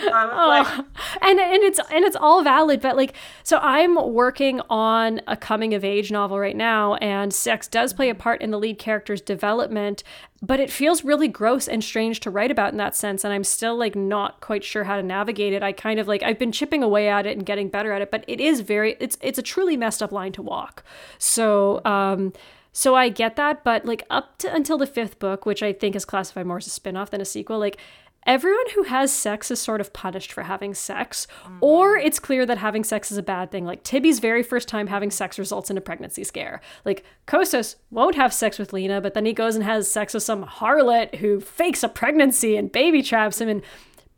oh, 0.02 0.84
and 1.22 1.38
and 1.40 1.62
it's 1.62 1.80
and 1.90 2.04
it's 2.04 2.16
all 2.16 2.42
valid, 2.42 2.80
but 2.80 2.96
like 2.96 3.14
so 3.42 3.58
I'm 3.58 3.94
working 4.12 4.60
on 4.68 5.20
a 5.26 5.36
coming 5.36 5.74
of 5.74 5.84
age 5.84 6.10
novel 6.10 6.38
right 6.38 6.56
now, 6.56 6.94
and 6.96 7.32
sex 7.32 7.68
does 7.68 7.92
play 7.92 8.08
a 8.08 8.14
part 8.14 8.40
in 8.40 8.50
the 8.50 8.58
lead 8.58 8.78
character's 8.78 9.20
development, 9.20 10.02
but 10.42 10.60
it 10.60 10.70
feels 10.70 11.04
really 11.04 11.28
gross 11.28 11.68
and 11.68 11.82
strange 11.82 12.20
to 12.20 12.30
write 12.30 12.50
about 12.50 12.72
in 12.72 12.78
that 12.78 12.94
sense, 12.94 13.24
and 13.24 13.32
I'm 13.32 13.44
still 13.44 13.76
like 13.76 13.96
not 13.96 14.40
quite 14.40 14.64
sure 14.64 14.84
how 14.84 14.96
to 14.96 15.02
navigate 15.02 15.52
it. 15.52 15.62
I 15.62 15.72
kind 15.72 15.98
of 16.00 16.08
like 16.08 16.22
I've 16.22 16.38
been 16.38 16.52
chipping 16.52 16.82
away 16.82 17.08
at 17.08 17.26
it 17.26 17.36
and 17.36 17.46
getting 17.46 17.68
better 17.68 17.92
at 17.92 18.02
it, 18.02 18.10
but 18.10 18.24
it 18.26 18.40
is 18.40 18.60
very 18.60 18.96
it's 19.00 19.18
it's 19.20 19.38
a 19.38 19.42
truly 19.42 19.76
messed 19.76 20.02
up 20.02 20.12
line 20.12 20.32
to 20.32 20.42
walk. 20.42 20.82
So 21.18 21.80
um 21.84 22.32
so 22.72 22.94
I 22.94 23.08
get 23.08 23.34
that, 23.36 23.64
but 23.64 23.86
like 23.86 24.04
up 24.08 24.38
to 24.38 24.54
until 24.54 24.78
the 24.78 24.86
fifth 24.86 25.18
book, 25.18 25.44
which 25.46 25.62
I 25.64 25.72
think 25.72 25.96
is 25.96 26.04
classified 26.04 26.46
more 26.46 26.58
as 26.58 26.66
a 26.66 26.70
spin-off 26.70 27.10
than 27.10 27.20
a 27.20 27.24
sequel, 27.24 27.58
like 27.58 27.78
everyone 28.26 28.70
who 28.74 28.84
has 28.84 29.12
sex 29.12 29.50
is 29.50 29.60
sort 29.60 29.80
of 29.80 29.92
punished 29.92 30.32
for 30.32 30.42
having 30.42 30.74
sex, 30.74 31.26
mm-hmm. 31.44 31.58
or 31.60 31.96
it's 31.96 32.18
clear 32.18 32.44
that 32.46 32.58
having 32.58 32.84
sex 32.84 33.10
is 33.10 33.18
a 33.18 33.22
bad 33.22 33.50
thing. 33.50 33.64
Like 33.64 33.82
Tibby's 33.82 34.18
very 34.18 34.42
first 34.42 34.68
time 34.68 34.86
having 34.86 35.10
sex 35.10 35.38
results 35.38 35.70
in 35.70 35.78
a 35.78 35.80
pregnancy 35.80 36.24
scare. 36.24 36.60
Like 36.84 37.04
Kostos 37.26 37.76
won't 37.90 38.16
have 38.16 38.32
sex 38.32 38.58
with 38.58 38.72
Lena, 38.72 39.00
but 39.00 39.14
then 39.14 39.26
he 39.26 39.32
goes 39.32 39.54
and 39.54 39.64
has 39.64 39.90
sex 39.90 40.14
with 40.14 40.22
some 40.22 40.44
harlot 40.44 41.16
who 41.16 41.40
fakes 41.40 41.82
a 41.82 41.88
pregnancy 41.88 42.56
and 42.56 42.70
baby 42.70 43.02
traps 43.02 43.40
him. 43.40 43.48
And 43.48 43.62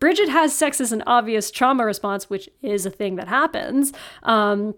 Bridget 0.01 0.31
has 0.31 0.55
sex 0.55 0.81
as 0.81 0.93
an 0.93 1.03
obvious 1.07 1.51
trauma 1.51 1.85
response, 1.85 2.29
which 2.29 2.49
is 2.63 2.87
a 2.87 2.91
thing 2.91 3.17
that 3.17 3.29
happens. 3.29 3.93
Um, 4.23 4.75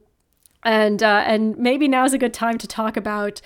and 0.64 1.02
uh, 1.02 1.24
and 1.26 1.56
maybe 1.56 1.88
now 1.88 2.04
is 2.04 2.12
a 2.12 2.18
good 2.18 2.34
time 2.34 2.58
to 2.58 2.66
talk 2.66 2.96
about 2.96 3.40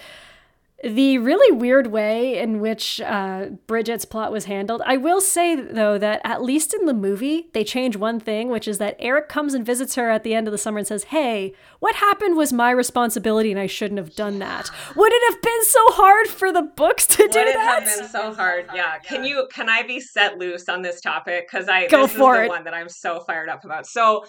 the 0.85 1.17
really 1.19 1.57
weird 1.57 1.87
way 1.87 2.39
in 2.39 2.61
which 2.61 3.01
uh, 3.01 3.47
Bridget's 3.67 4.05
plot 4.05 4.31
was 4.31 4.45
handled. 4.45 4.83
I 4.85 4.99
will 4.99 5.23
say, 5.23 5.55
though, 5.57 5.97
that 5.97 6.21
at 6.23 6.43
least 6.43 6.75
in 6.75 6.85
the 6.85 6.93
movie, 6.93 7.49
they 7.55 7.65
change 7.65 7.97
one 7.97 8.21
thing, 8.21 8.51
which 8.51 8.69
is 8.69 8.77
that 8.77 8.95
Eric 8.99 9.29
comes 9.29 9.55
and 9.55 9.65
visits 9.65 9.95
her 9.95 10.11
at 10.11 10.23
the 10.23 10.35
end 10.35 10.47
of 10.47 10.53
the 10.53 10.59
summer 10.59 10.79
and 10.79 10.87
says, 10.87 11.05
Hey, 11.05 11.55
what 11.81 11.97
happened 11.97 12.37
was 12.37 12.53
my 12.53 12.71
responsibility 12.71 13.51
and 13.51 13.59
I 13.59 13.67
shouldn't 13.67 13.99
have 13.99 14.15
done 14.15 14.39
that. 14.41 14.71
Would 14.95 15.13
it 15.15 15.33
have 15.33 15.43
been 15.43 15.65
so 15.65 15.81
hard 15.89 16.27
for 16.29 16.53
the 16.53 16.63
books 16.63 17.07
to 17.07 17.23
Would 17.23 17.33
do 17.33 17.45
that? 17.45 17.47
Would 17.47 17.83
it 17.85 17.89
have 17.89 17.99
been 18.01 18.09
so 18.11 18.35
hard? 18.35 18.67
Yeah. 18.75 18.99
Can 18.99 19.25
you, 19.25 19.49
can 19.51 19.71
I 19.71 19.83
be 19.83 19.99
set 19.99 20.37
loose 20.37 20.69
on 20.69 20.83
this 20.83 21.01
topic? 21.01 21.49
Because 21.51 21.69
I, 21.69 21.87
Go 21.89 22.03
this 22.03 22.13
for 22.15 22.35
is 22.35 22.41
the 22.41 22.45
it. 22.45 22.49
one 22.49 22.65
that 22.65 22.75
I'm 22.75 22.91
so 22.91 23.21
fired 23.21 23.49
up 23.49 23.65
about. 23.65 23.87
So 23.87 24.25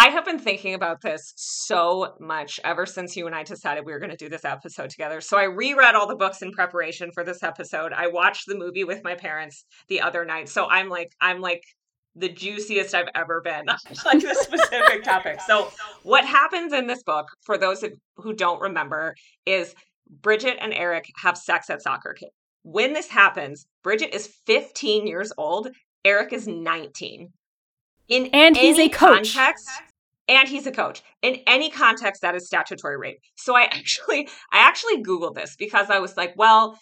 I 0.00 0.10
have 0.10 0.24
been 0.24 0.38
thinking 0.38 0.74
about 0.74 1.00
this 1.00 1.32
so 1.34 2.14
much 2.20 2.60
ever 2.62 2.86
since 2.86 3.16
you 3.16 3.26
and 3.26 3.34
I 3.34 3.42
decided 3.42 3.84
we 3.84 3.90
were 3.90 3.98
going 3.98 4.12
to 4.12 4.16
do 4.16 4.28
this 4.28 4.44
episode 4.44 4.90
together. 4.90 5.20
So 5.20 5.36
I 5.36 5.42
reread 5.42 5.96
all 5.96 6.06
the 6.06 6.14
books 6.14 6.40
in 6.40 6.52
preparation 6.52 7.10
for 7.12 7.24
this 7.24 7.42
episode. 7.42 7.92
I 7.92 8.06
watched 8.06 8.44
the 8.46 8.56
movie 8.56 8.84
with 8.84 9.02
my 9.02 9.16
parents 9.16 9.64
the 9.88 10.00
other 10.00 10.24
night. 10.24 10.48
So 10.50 10.66
I'm 10.66 10.88
like, 10.88 11.10
I'm 11.20 11.40
like 11.40 11.64
the 12.14 12.28
juiciest 12.28 12.94
I've 12.94 13.08
ever 13.16 13.40
been 13.40 13.66
like 14.04 14.20
this 14.20 14.38
specific 14.38 15.02
topic. 15.02 15.40
So 15.40 15.72
what 16.04 16.24
happens 16.24 16.72
in 16.72 16.86
this 16.86 17.02
book, 17.02 17.26
for 17.44 17.58
those 17.58 17.84
who 18.18 18.34
don't 18.34 18.60
remember, 18.60 19.16
is 19.46 19.74
Bridget 20.08 20.58
and 20.60 20.72
Eric 20.72 21.06
have 21.20 21.36
sex 21.36 21.70
at 21.70 21.82
soccer 21.82 22.12
camp. 22.12 22.32
When 22.62 22.92
this 22.92 23.08
happens, 23.08 23.66
Bridget 23.82 24.14
is 24.14 24.28
15 24.46 25.08
years 25.08 25.32
old. 25.36 25.70
Eric 26.04 26.32
is 26.32 26.46
19 26.46 27.32
in 28.08 28.26
and 28.32 28.56
he's 28.56 28.78
a 28.78 28.88
coach 28.88 29.34
context, 29.34 29.68
and 30.28 30.48
he's 30.48 30.66
a 30.66 30.72
coach 30.72 31.02
in 31.22 31.36
any 31.46 31.70
context 31.70 32.22
that 32.22 32.34
is 32.34 32.46
statutory 32.46 32.96
rape. 32.96 33.18
So 33.36 33.56
i 33.56 33.62
actually 33.62 34.28
i 34.52 34.58
actually 34.58 35.02
googled 35.02 35.34
this 35.34 35.56
because 35.56 35.90
i 35.90 35.98
was 35.98 36.16
like 36.16 36.34
well 36.36 36.78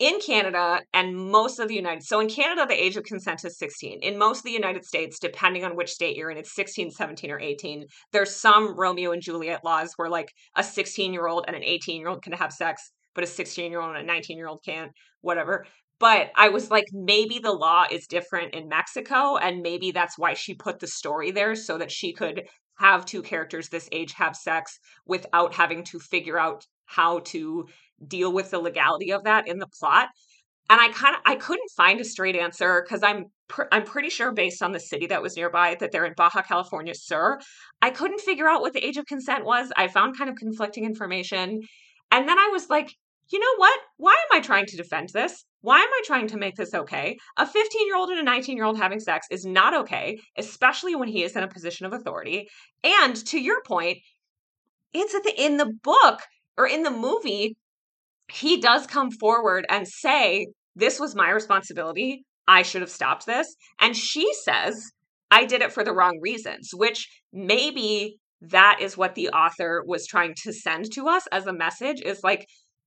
in 0.00 0.18
canada 0.20 0.80
and 0.92 1.16
most 1.16 1.60
of 1.60 1.68
the 1.68 1.74
united 1.74 2.02
so 2.02 2.18
in 2.20 2.28
canada 2.28 2.66
the 2.68 2.84
age 2.84 2.96
of 2.96 3.04
consent 3.04 3.44
is 3.44 3.56
16 3.58 4.00
in 4.02 4.18
most 4.18 4.38
of 4.38 4.44
the 4.44 4.50
united 4.50 4.84
states 4.84 5.18
depending 5.20 5.64
on 5.64 5.76
which 5.76 5.90
state 5.90 6.16
you're 6.16 6.30
in 6.30 6.36
it's 6.36 6.54
16 6.54 6.90
17 6.90 7.30
or 7.30 7.38
18 7.38 7.84
there's 8.12 8.34
some 8.34 8.76
romeo 8.76 9.12
and 9.12 9.22
juliet 9.22 9.64
laws 9.64 9.92
where 9.96 10.08
like 10.08 10.32
a 10.56 10.64
16 10.64 11.12
year 11.12 11.28
old 11.28 11.44
and 11.46 11.54
an 11.54 11.62
18 11.62 12.00
year 12.00 12.08
old 12.08 12.22
can 12.22 12.32
have 12.32 12.52
sex 12.52 12.90
but 13.14 13.24
a 13.24 13.26
16 13.26 13.70
year 13.70 13.80
old 13.80 13.94
and 13.94 14.04
a 14.04 14.12
19 14.12 14.36
year 14.36 14.48
old 14.48 14.60
can't 14.64 14.90
whatever. 15.20 15.66
But 15.98 16.30
I 16.36 16.48
was 16.48 16.70
like, 16.70 16.86
maybe 16.92 17.38
the 17.38 17.52
law 17.52 17.86
is 17.90 18.06
different 18.06 18.52
in 18.52 18.68
Mexico, 18.68 19.36
and 19.36 19.62
maybe 19.62 19.92
that's 19.92 20.18
why 20.18 20.34
she 20.34 20.54
put 20.54 20.80
the 20.80 20.86
story 20.86 21.30
there 21.30 21.54
so 21.54 21.78
that 21.78 21.90
she 21.90 22.12
could 22.12 22.42
have 22.76 23.06
two 23.06 23.22
characters 23.22 23.68
this 23.68 23.88
age 23.92 24.12
have 24.12 24.36
sex 24.36 24.78
without 25.06 25.54
having 25.54 25.84
to 25.84 25.98
figure 25.98 26.38
out 26.38 26.66
how 26.86 27.20
to 27.20 27.66
deal 28.06 28.32
with 28.32 28.50
the 28.50 28.58
legality 28.58 29.12
of 29.12 29.24
that 29.24 29.48
in 29.48 29.58
the 29.58 29.66
plot. 29.66 30.08
And 30.70 30.80
I 30.80 30.88
kind 30.88 31.14
of 31.14 31.20
I 31.26 31.36
couldn't 31.36 31.70
find 31.76 32.00
a 32.00 32.04
straight 32.04 32.36
answer 32.36 32.82
because 32.82 33.02
I'm 33.02 33.26
pr- 33.48 33.64
I'm 33.70 33.84
pretty 33.84 34.08
sure 34.08 34.32
based 34.32 34.62
on 34.62 34.72
the 34.72 34.80
city 34.80 35.06
that 35.08 35.22
was 35.22 35.36
nearby 35.36 35.76
that 35.78 35.92
they're 35.92 36.06
in 36.06 36.14
Baja 36.16 36.42
California 36.42 36.94
Sur. 36.94 37.38
I 37.82 37.90
couldn't 37.90 38.20
figure 38.20 38.48
out 38.48 38.62
what 38.62 38.72
the 38.72 38.84
age 38.84 38.96
of 38.96 39.06
consent 39.06 39.44
was. 39.44 39.70
I 39.76 39.88
found 39.88 40.16
kind 40.16 40.30
of 40.30 40.36
conflicting 40.36 40.84
information. 40.84 41.60
And 42.10 42.28
then 42.28 42.38
I 42.38 42.48
was 42.52 42.70
like, 42.70 42.94
you 43.30 43.38
know 43.38 43.54
what? 43.56 43.80
Why 43.96 44.12
am 44.12 44.36
I 44.36 44.40
trying 44.40 44.66
to 44.66 44.76
defend 44.76 45.10
this? 45.12 45.44
Why 45.60 45.78
am 45.78 45.88
I 45.88 46.02
trying 46.04 46.26
to 46.28 46.36
make 46.36 46.56
this 46.56 46.74
okay? 46.74 47.16
A 47.38 47.46
15 47.46 47.86
year 47.86 47.96
old 47.96 48.10
and 48.10 48.20
a 48.20 48.22
19 48.22 48.56
year 48.56 48.66
old 48.66 48.78
having 48.78 49.00
sex 49.00 49.26
is 49.30 49.44
not 49.44 49.74
okay, 49.74 50.18
especially 50.36 50.94
when 50.94 51.08
he 51.08 51.22
is 51.22 51.36
in 51.36 51.42
a 51.42 51.48
position 51.48 51.86
of 51.86 51.92
authority. 51.92 52.48
And 52.82 53.16
to 53.26 53.40
your 53.40 53.62
point, 53.66 53.98
it's 54.92 55.14
in 55.36 55.56
the 55.56 55.72
book 55.82 56.20
or 56.56 56.66
in 56.66 56.82
the 56.82 56.90
movie, 56.90 57.56
he 58.30 58.60
does 58.60 58.86
come 58.86 59.10
forward 59.10 59.66
and 59.68 59.88
say, 59.88 60.46
This 60.76 61.00
was 61.00 61.16
my 61.16 61.30
responsibility. 61.30 62.24
I 62.46 62.62
should 62.62 62.82
have 62.82 62.90
stopped 62.90 63.26
this. 63.26 63.56
And 63.80 63.96
she 63.96 64.30
says, 64.44 64.92
I 65.30 65.46
did 65.46 65.62
it 65.62 65.72
for 65.72 65.82
the 65.82 65.94
wrong 65.94 66.18
reasons, 66.22 66.70
which 66.74 67.08
maybe 67.32 68.18
that 68.40 68.78
is 68.80 68.96
what 68.96 69.14
the 69.14 69.30
author 69.30 69.82
was 69.86 70.06
trying 70.06 70.34
to 70.42 70.52
send 70.52 70.92
to 70.92 71.08
us 71.08 71.26
as 71.32 71.46
a 71.46 71.52
message 71.52 72.02
is 72.02 72.22
like 72.22 72.46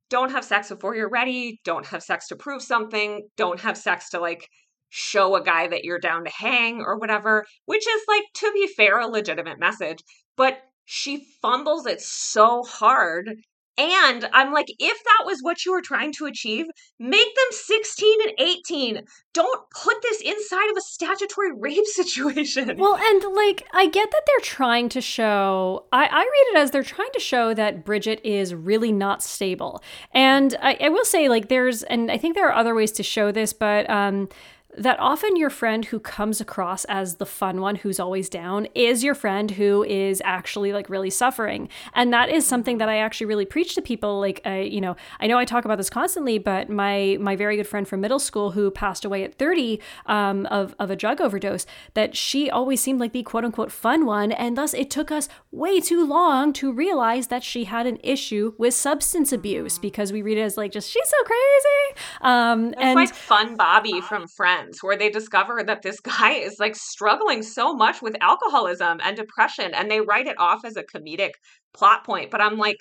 don't 0.10 0.32
have 0.32 0.46
sex 0.46 0.70
before 0.70 0.96
you're 0.96 1.10
ready, 1.10 1.60
don't 1.64 1.86
have 1.88 2.04
sex 2.04 2.28
to 2.28 2.36
prove 2.36 2.62
something, 2.62 3.28
don't 3.36 3.60
have 3.60 3.78
sex 3.78 4.10
to 4.12 4.20
like 4.20 4.48
show 4.90 5.36
a 5.36 5.44
guy 5.44 5.68
that 5.68 5.84
you're 5.84 6.00
down 6.00 6.24
to 6.24 6.32
hang 6.32 6.82
or 6.82 6.98
whatever, 6.98 7.46
which 7.66 7.86
is 7.88 8.02
like, 8.08 8.24
to 8.36 8.52
be 8.54 8.68
fair, 8.68 9.00
a 9.00 9.08
legitimate 9.08 9.60
message. 9.60 10.00
But 10.38 10.60
she 10.86 11.26
fumbles 11.42 11.86
it 11.86 12.02
so 12.02 12.64
hard 12.64 13.36
and 13.78 14.28
I'm 14.34 14.52
like, 14.54 14.68
if 14.80 14.98
that 15.04 15.26
was 15.26 15.40
what 15.42 15.64
you 15.66 15.72
were 15.72 15.82
trying 15.82 16.12
to 16.14 16.26
achieve, 16.26 16.66
make 17.00 17.36
them 17.36 17.52
16 17.52 18.18
and 18.24 18.34
18. 18.40 19.02
Don't 19.34 19.62
put 19.70 20.02
this 20.02 20.22
inside 20.22 20.72
of 20.72 20.78
a 20.78 20.82
statutory 20.82 21.52
rape 21.58 21.86
situation. 21.86 22.76
Well, 22.78 22.98
and 22.98 23.36
like, 23.36 23.68
I 23.74 23.88
get 23.88 24.10
that 24.12 24.22
they're 24.26 24.44
trying 24.44 24.90
to 24.90 25.02
show, 25.02 25.86
I, 25.92 26.06
I 26.06 26.20
read 26.20 26.56
it 26.56 26.58
as 26.58 26.72
they're 26.72 26.84
trying 26.84 27.12
to 27.14 27.20
show 27.20 27.54
that 27.54 27.86
Bridget 27.86 28.20
is 28.24 28.56
really 28.56 28.92
not 28.92 29.22
stable. 29.22 29.84
And 30.12 30.56
I, 30.62 30.78
I 30.82 30.90
will 30.90 31.06
say, 31.06 31.30
like, 31.30 31.50
there's, 31.50 31.84
and 31.84 32.12
I 32.12 32.18
think 32.18 32.36
there 32.36 32.48
are 32.48 32.56
other 32.56 32.74
ways 32.74 32.92
to 32.94 33.04
show 33.04 33.32
this, 33.32 33.54
but, 33.54 33.88
um, 33.90 34.30
that 34.78 35.00
often 35.00 35.36
your 35.36 35.50
friend 35.50 35.86
who 35.86 36.00
comes 36.00 36.40
across 36.40 36.86
as 36.86 37.16
the 37.16 37.26
fun 37.26 37.62
one 37.62 37.76
who's 37.76 38.00
always 38.00 38.30
down 38.30 38.68
is 38.76 39.04
your 39.04 39.16
friend 39.16 39.52
who 39.52 39.84
is 39.84 40.22
actually 40.24 40.72
like 40.72 40.90
really 40.90 41.10
suffering. 41.10 41.68
And 41.94 42.14
that 42.14 42.30
is 42.30 42.46
something 42.46 42.78
that 42.78 42.88
I 42.88 42.98
actually 42.98 43.26
really 43.28 43.46
preach 43.46 43.76
to 43.76 43.82
people. 43.82 44.20
Like, 44.20 44.42
I, 44.46 44.62
you 44.62 44.80
know, 44.80 44.96
I 45.20 45.28
know 45.28 45.38
I 45.38 45.46
talk 45.46 45.66
about 45.66 45.78
this 45.78 45.90
constantly, 45.90 46.38
but 46.38 46.70
my 46.70 47.18
my 47.20 47.36
very 47.36 47.58
good 47.58 47.68
friend 47.68 47.88
from 47.88 48.02
middle 48.02 48.20
school 48.20 48.52
who 48.52 48.70
passed 48.70 49.04
away 49.04 49.24
at 49.24 49.36
30 49.36 49.82
um, 50.06 50.46
of, 50.48 50.76
of 50.80 50.92
a 50.92 50.96
drug 50.96 51.22
overdose, 51.22 51.66
that 51.96 52.16
she 52.16 52.50
always 52.50 52.82
seemed 52.82 53.00
like 53.00 53.14
the 53.14 53.24
quote 53.24 53.46
unquote 53.46 53.72
fun 53.72 54.06
one. 54.06 54.32
And 54.32 54.58
thus 54.58 54.74
it 54.74 54.90
took 54.90 55.12
us 55.12 55.28
way 55.52 55.80
too 55.80 56.06
long 56.06 56.54
to 56.54 56.72
realize 56.72 57.28
that 57.28 57.44
she 57.44 57.64
had 57.64 57.88
an 57.88 57.98
issue 58.04 58.54
with 58.58 58.74
substance 58.74 59.32
abuse 59.32 59.80
because 59.80 60.14
we 60.14 60.22
read 60.22 60.38
it 60.38 60.42
as 60.42 60.58
like 60.58 60.72
just, 60.72 60.92
she's 60.92 61.10
so 61.10 61.24
crazy. 61.24 62.02
Um, 62.22 62.68
it's 62.68 62.78
and 62.78 62.96
like 62.96 63.14
Fun 63.14 63.56
Bobby 63.56 64.02
from 64.02 64.28
Friends, 64.28 64.67
where 64.82 64.98
they 64.98 65.10
discover 65.10 65.64
that 65.64 65.82
this 65.82 66.00
guy 66.02 66.32
is 66.34 66.58
like 66.60 66.76
struggling 66.76 67.44
so 67.44 67.74
much 67.74 68.02
with 68.02 68.16
alcoholism 68.22 69.00
and 69.04 69.16
depression, 69.16 69.74
and 69.74 69.90
they 69.90 70.02
write 70.02 70.28
it 70.28 70.40
off 70.40 70.66
as 70.66 70.76
a 70.76 70.84
comedic 70.84 71.32
plot 71.74 72.04
point. 72.06 72.32
But 72.32 72.42
I'm 72.42 72.58
like, 72.58 72.78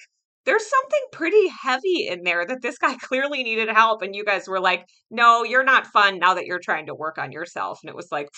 there's 0.47 0.65
something 0.65 1.01
pretty 1.13 1.49
heavy 1.49 2.07
in 2.09 2.23
there 2.23 2.47
that 2.47 2.63
this 2.63 2.79
guy 2.79 2.95
clearly 3.01 3.43
needed 3.43 3.69
help. 3.69 4.01
And 4.01 4.15
you 4.15 4.25
guys 4.25 4.49
were 4.49 4.61
like, 4.61 4.89
no, 5.11 5.45
you're 5.45 5.65
not 5.65 5.89
fun 5.89 6.19
now 6.19 6.35
that 6.35 6.47
you're 6.47 6.61
trying 6.61 6.87
to 6.87 6.95
work 6.95 7.19
on 7.19 7.33
yourself. 7.33 7.81
And 7.83 7.91
it 7.91 7.97
was 7.97 8.11
like, 8.11 8.29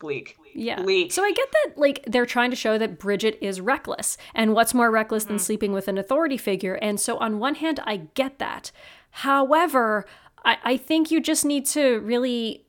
bleak. 0.00 0.36
Yeah. 0.54 0.80
Bleak. 0.80 1.12
So 1.12 1.24
I 1.24 1.32
get 1.32 1.48
that, 1.52 1.72
like, 1.76 2.04
they're 2.06 2.26
trying 2.26 2.50
to 2.50 2.56
show 2.56 2.78
that 2.78 2.98
Bridget 2.98 3.36
is 3.40 3.60
reckless. 3.60 4.16
And 4.34 4.54
what's 4.54 4.72
more 4.72 4.90
reckless 4.90 5.24
mm-hmm. 5.24 5.34
than 5.34 5.38
sleeping 5.40 5.72
with 5.72 5.88
an 5.88 5.98
authority 5.98 6.36
figure? 6.36 6.74
And 6.74 6.98
so, 7.00 7.18
on 7.18 7.40
one 7.40 7.56
hand, 7.56 7.80
I 7.84 7.96
get 8.14 8.38
that. 8.38 8.70
However, 9.10 10.06
I, 10.44 10.58
I 10.62 10.76
think 10.76 11.10
you 11.10 11.20
just 11.20 11.44
need 11.44 11.66
to 11.66 11.98
really 12.00 12.67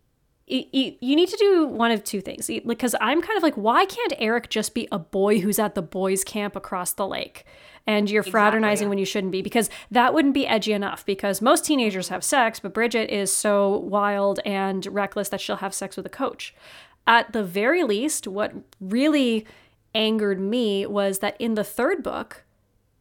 you, 0.49 0.95
you 0.99 1.15
need 1.15 1.29
to 1.29 1.37
do 1.37 1.67
one 1.67 1.91
of 1.91 2.03
two 2.03 2.21
things 2.21 2.49
because 2.65 2.95
I'm 2.99 3.21
kind 3.21 3.37
of 3.37 3.43
like, 3.43 3.55
why 3.55 3.85
can't 3.85 4.13
Eric 4.17 4.49
just 4.49 4.73
be 4.73 4.87
a 4.91 4.97
boy 4.97 5.39
who's 5.39 5.59
at 5.59 5.75
the 5.75 5.81
boys' 5.81 6.23
camp 6.23 6.55
across 6.55 6.93
the 6.93 7.07
lake? 7.07 7.45
And 7.85 8.09
you're 8.09 8.21
exactly, 8.21 8.31
fraternizing 8.31 8.85
yeah. 8.85 8.89
when 8.89 8.97
you 8.97 9.05
shouldn't 9.05 9.31
be 9.31 9.41
because 9.41 9.69
that 9.91 10.13
wouldn't 10.13 10.33
be 10.33 10.47
edgy 10.47 10.73
enough. 10.73 11.05
Because 11.05 11.41
most 11.41 11.65
teenagers 11.65 12.09
have 12.09 12.23
sex, 12.23 12.59
but 12.59 12.73
Bridget 12.73 13.09
is 13.09 13.31
so 13.31 13.77
wild 13.77 14.39
and 14.45 14.85
reckless 14.87 15.29
that 15.29 15.39
she'll 15.39 15.57
have 15.57 15.73
sex 15.73 15.95
with 15.95 16.05
a 16.05 16.09
coach. 16.09 16.53
At 17.07 17.31
the 17.33 17.43
very 17.43 17.83
least, 17.83 18.27
what 18.27 18.53
really 18.79 19.45
angered 19.95 20.39
me 20.39 20.85
was 20.85 21.19
that 21.19 21.35
in 21.39 21.55
the 21.55 21.63
third 21.63 22.03
book, 22.03 22.43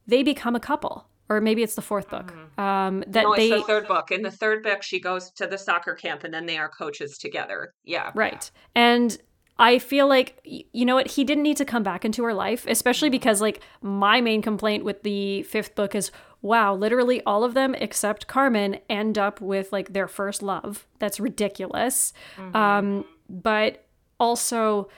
they 0.07 0.23
become 0.23 0.55
a 0.55 0.61
couple 0.61 1.07
or 1.29 1.41
maybe 1.41 1.63
it's 1.63 1.75
the 1.75 1.83
fourth 1.83 2.09
book. 2.09 2.33
Mm-hmm. 2.33 2.61
Um, 2.61 3.05
that 3.07 3.25
no, 3.25 3.33
it's 3.33 3.43
they, 3.43 3.51
the 3.51 3.63
third 3.63 3.87
book. 3.87 4.11
In 4.11 4.23
the 4.23 4.31
third 4.31 4.63
book, 4.63 4.83
she 4.83 5.01
goes 5.01 5.31
to 5.33 5.47
the 5.47 5.59
soccer 5.59 5.95
camp, 5.95 6.25
and 6.25 6.33
then 6.33 6.47
they 6.47 6.59
are 6.59 6.69
coaches 6.69 7.19
together. 7.19 7.73
Yeah, 7.85 8.11
right. 8.15 8.51
And 8.75 9.17
I 9.59 9.79
feel 9.79 10.09
like 10.09 10.41
you 10.45 10.85
know 10.85 10.95
what 10.95 11.09
he 11.09 11.25
didn't 11.25 11.43
need 11.43 11.57
to 11.59 11.65
come 11.65 11.83
back 11.83 12.05
into 12.05 12.25
her 12.25 12.35
life, 12.35 12.67
especially 12.67 13.09
mm-hmm. 13.09 13.13
because 13.13 13.41
like 13.41 13.61
my 13.83 14.21
main 14.21 14.43
complaint 14.43 14.85
with 14.85 15.03
the 15.03 15.43
fifth 15.45 15.75
book 15.75 15.95
is 15.95 16.11
wow, 16.41 16.75
literally 16.75 17.21
all 17.25 17.43
of 17.43 17.55
them 17.55 17.75
except 17.75 18.27
Carmen 18.29 18.79
end 18.89 19.19
up 19.19 19.41
with 19.41 19.73
like 19.73 19.93
their 19.93 20.09
first 20.09 20.43
love. 20.43 20.87
That's 20.99 21.19
ridiculous. 21.19 22.13
Mm-hmm. 22.37 22.57
Um, 22.57 23.05
but 23.29 23.85
also, 24.21 24.89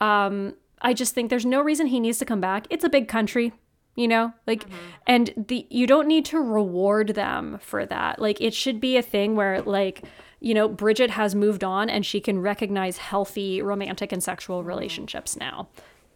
um, 0.00 0.54
I 0.80 0.94
just 0.94 1.14
think 1.14 1.30
there's 1.30 1.46
no 1.46 1.60
reason 1.60 1.86
he 1.86 2.00
needs 2.00 2.18
to 2.18 2.24
come 2.24 2.40
back. 2.40 2.66
It's 2.70 2.84
a 2.84 2.88
big 2.88 3.08
country 3.08 3.52
you 3.96 4.06
know 4.06 4.32
like 4.46 4.64
mm-hmm. 4.64 4.76
and 5.06 5.34
the 5.48 5.66
you 5.70 5.86
don't 5.86 6.06
need 6.06 6.24
to 6.24 6.38
reward 6.38 7.08
them 7.08 7.58
for 7.60 7.84
that 7.84 8.20
like 8.20 8.40
it 8.40 8.54
should 8.54 8.80
be 8.80 8.96
a 8.96 9.02
thing 9.02 9.34
where 9.34 9.62
like 9.62 10.04
you 10.40 10.54
know 10.54 10.68
bridget 10.68 11.10
has 11.10 11.34
moved 11.34 11.64
on 11.64 11.90
and 11.90 12.06
she 12.06 12.20
can 12.20 12.38
recognize 12.38 12.98
healthy 12.98 13.60
romantic 13.60 14.12
and 14.12 14.22
sexual 14.22 14.60
mm-hmm. 14.60 14.68
relationships 14.68 15.36
now 15.36 15.68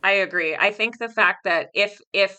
i 0.04 0.12
agree 0.12 0.54
i 0.56 0.70
think 0.70 0.98
the 0.98 1.08
fact 1.08 1.44
that 1.44 1.68
if 1.74 1.98
if 2.12 2.38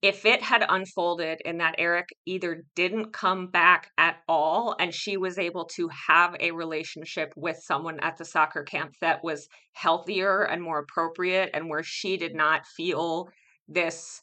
if 0.00 0.24
it 0.24 0.42
had 0.42 0.64
unfolded 0.68 1.40
in 1.44 1.58
that 1.58 1.74
Eric 1.76 2.10
either 2.24 2.64
didn't 2.76 3.12
come 3.12 3.48
back 3.48 3.90
at 3.98 4.18
all 4.28 4.76
and 4.78 4.94
she 4.94 5.16
was 5.16 5.38
able 5.38 5.64
to 5.64 5.88
have 5.88 6.36
a 6.38 6.52
relationship 6.52 7.32
with 7.36 7.58
someone 7.60 7.98
at 8.00 8.16
the 8.16 8.24
soccer 8.24 8.62
camp 8.62 8.94
that 9.00 9.24
was 9.24 9.48
healthier 9.72 10.44
and 10.44 10.62
more 10.62 10.78
appropriate 10.78 11.50
and 11.52 11.68
where 11.68 11.82
she 11.82 12.16
did 12.16 12.34
not 12.34 12.64
feel 12.76 13.28
this 13.66 14.22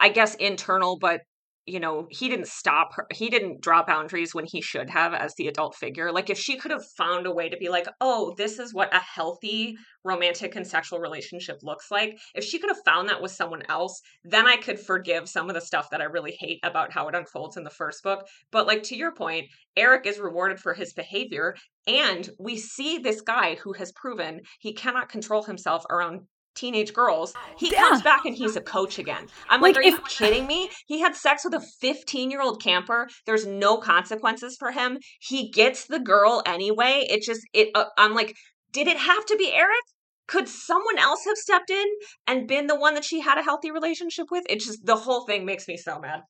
I 0.00 0.08
guess 0.08 0.34
internal, 0.34 0.98
but 0.98 1.20
you 1.66 1.80
know, 1.80 2.06
he 2.10 2.28
didn't 2.28 2.48
stop 2.48 2.92
her. 2.94 3.06
He 3.10 3.30
didn't 3.30 3.62
draw 3.62 3.82
boundaries 3.82 4.34
when 4.34 4.44
he 4.44 4.60
should 4.60 4.90
have 4.90 5.14
as 5.14 5.34
the 5.36 5.48
adult 5.48 5.74
figure. 5.74 6.12
Like, 6.12 6.28
if 6.28 6.38
she 6.38 6.58
could 6.58 6.70
have 6.70 6.84
found 6.98 7.26
a 7.26 7.32
way 7.32 7.48
to 7.48 7.56
be 7.56 7.70
like, 7.70 7.86
oh, 8.02 8.34
this 8.36 8.58
is 8.58 8.74
what 8.74 8.94
a 8.94 8.98
healthy 8.98 9.76
romantic 10.04 10.56
and 10.56 10.66
sexual 10.66 10.98
relationship 10.98 11.60
looks 11.62 11.90
like, 11.90 12.18
if 12.34 12.44
she 12.44 12.58
could 12.58 12.68
have 12.68 12.84
found 12.84 13.08
that 13.08 13.22
with 13.22 13.30
someone 13.30 13.62
else, 13.70 14.02
then 14.24 14.46
I 14.46 14.56
could 14.56 14.78
forgive 14.78 15.26
some 15.26 15.48
of 15.48 15.54
the 15.54 15.60
stuff 15.62 15.88
that 15.90 16.02
I 16.02 16.04
really 16.04 16.36
hate 16.38 16.60
about 16.62 16.92
how 16.92 17.08
it 17.08 17.14
unfolds 17.14 17.56
in 17.56 17.64
the 17.64 17.70
first 17.70 18.02
book. 18.02 18.26
But, 18.50 18.66
like, 18.66 18.82
to 18.84 18.96
your 18.96 19.14
point, 19.14 19.46
Eric 19.74 20.06
is 20.06 20.18
rewarded 20.18 20.60
for 20.60 20.74
his 20.74 20.92
behavior. 20.92 21.56
And 21.86 22.28
we 22.38 22.58
see 22.58 22.98
this 22.98 23.22
guy 23.22 23.54
who 23.54 23.72
has 23.72 23.92
proven 23.92 24.42
he 24.58 24.74
cannot 24.74 25.08
control 25.08 25.42
himself 25.42 25.84
around 25.88 26.26
teenage 26.54 26.92
girls. 26.92 27.34
He 27.58 27.72
yeah. 27.72 27.80
comes 27.80 28.02
back 28.02 28.24
and 28.24 28.34
he's 28.34 28.56
a 28.56 28.60
coach 28.60 28.98
again. 28.98 29.26
I'm 29.48 29.60
like, 29.60 29.76
like 29.76 29.84
are 29.84 29.88
if, 29.88 29.94
you 29.94 30.00
kidding 30.08 30.46
me? 30.46 30.70
He 30.86 31.00
had 31.00 31.14
sex 31.14 31.44
with 31.44 31.54
a 31.54 31.60
15 31.80 32.30
year 32.30 32.40
old 32.40 32.62
camper. 32.62 33.08
There's 33.26 33.46
no 33.46 33.78
consequences 33.78 34.56
for 34.58 34.72
him. 34.72 34.98
He 35.20 35.50
gets 35.50 35.86
the 35.86 36.00
girl 36.00 36.42
anyway. 36.46 37.06
It 37.08 37.22
just, 37.22 37.42
it. 37.52 37.70
Uh, 37.74 37.86
I'm 37.98 38.14
like, 38.14 38.34
did 38.72 38.88
it 38.88 38.96
have 38.96 39.24
to 39.26 39.36
be 39.36 39.52
Eric? 39.52 39.82
Could 40.26 40.48
someone 40.48 40.98
else 40.98 41.24
have 41.26 41.36
stepped 41.36 41.70
in 41.70 41.84
and 42.26 42.48
been 42.48 42.66
the 42.66 42.78
one 42.78 42.94
that 42.94 43.04
she 43.04 43.20
had 43.20 43.36
a 43.36 43.42
healthy 43.42 43.70
relationship 43.70 44.26
with? 44.30 44.44
It 44.48 44.60
just, 44.60 44.84
the 44.84 44.96
whole 44.96 45.26
thing 45.26 45.44
makes 45.44 45.68
me 45.68 45.76
so 45.76 45.98
mad 45.98 46.22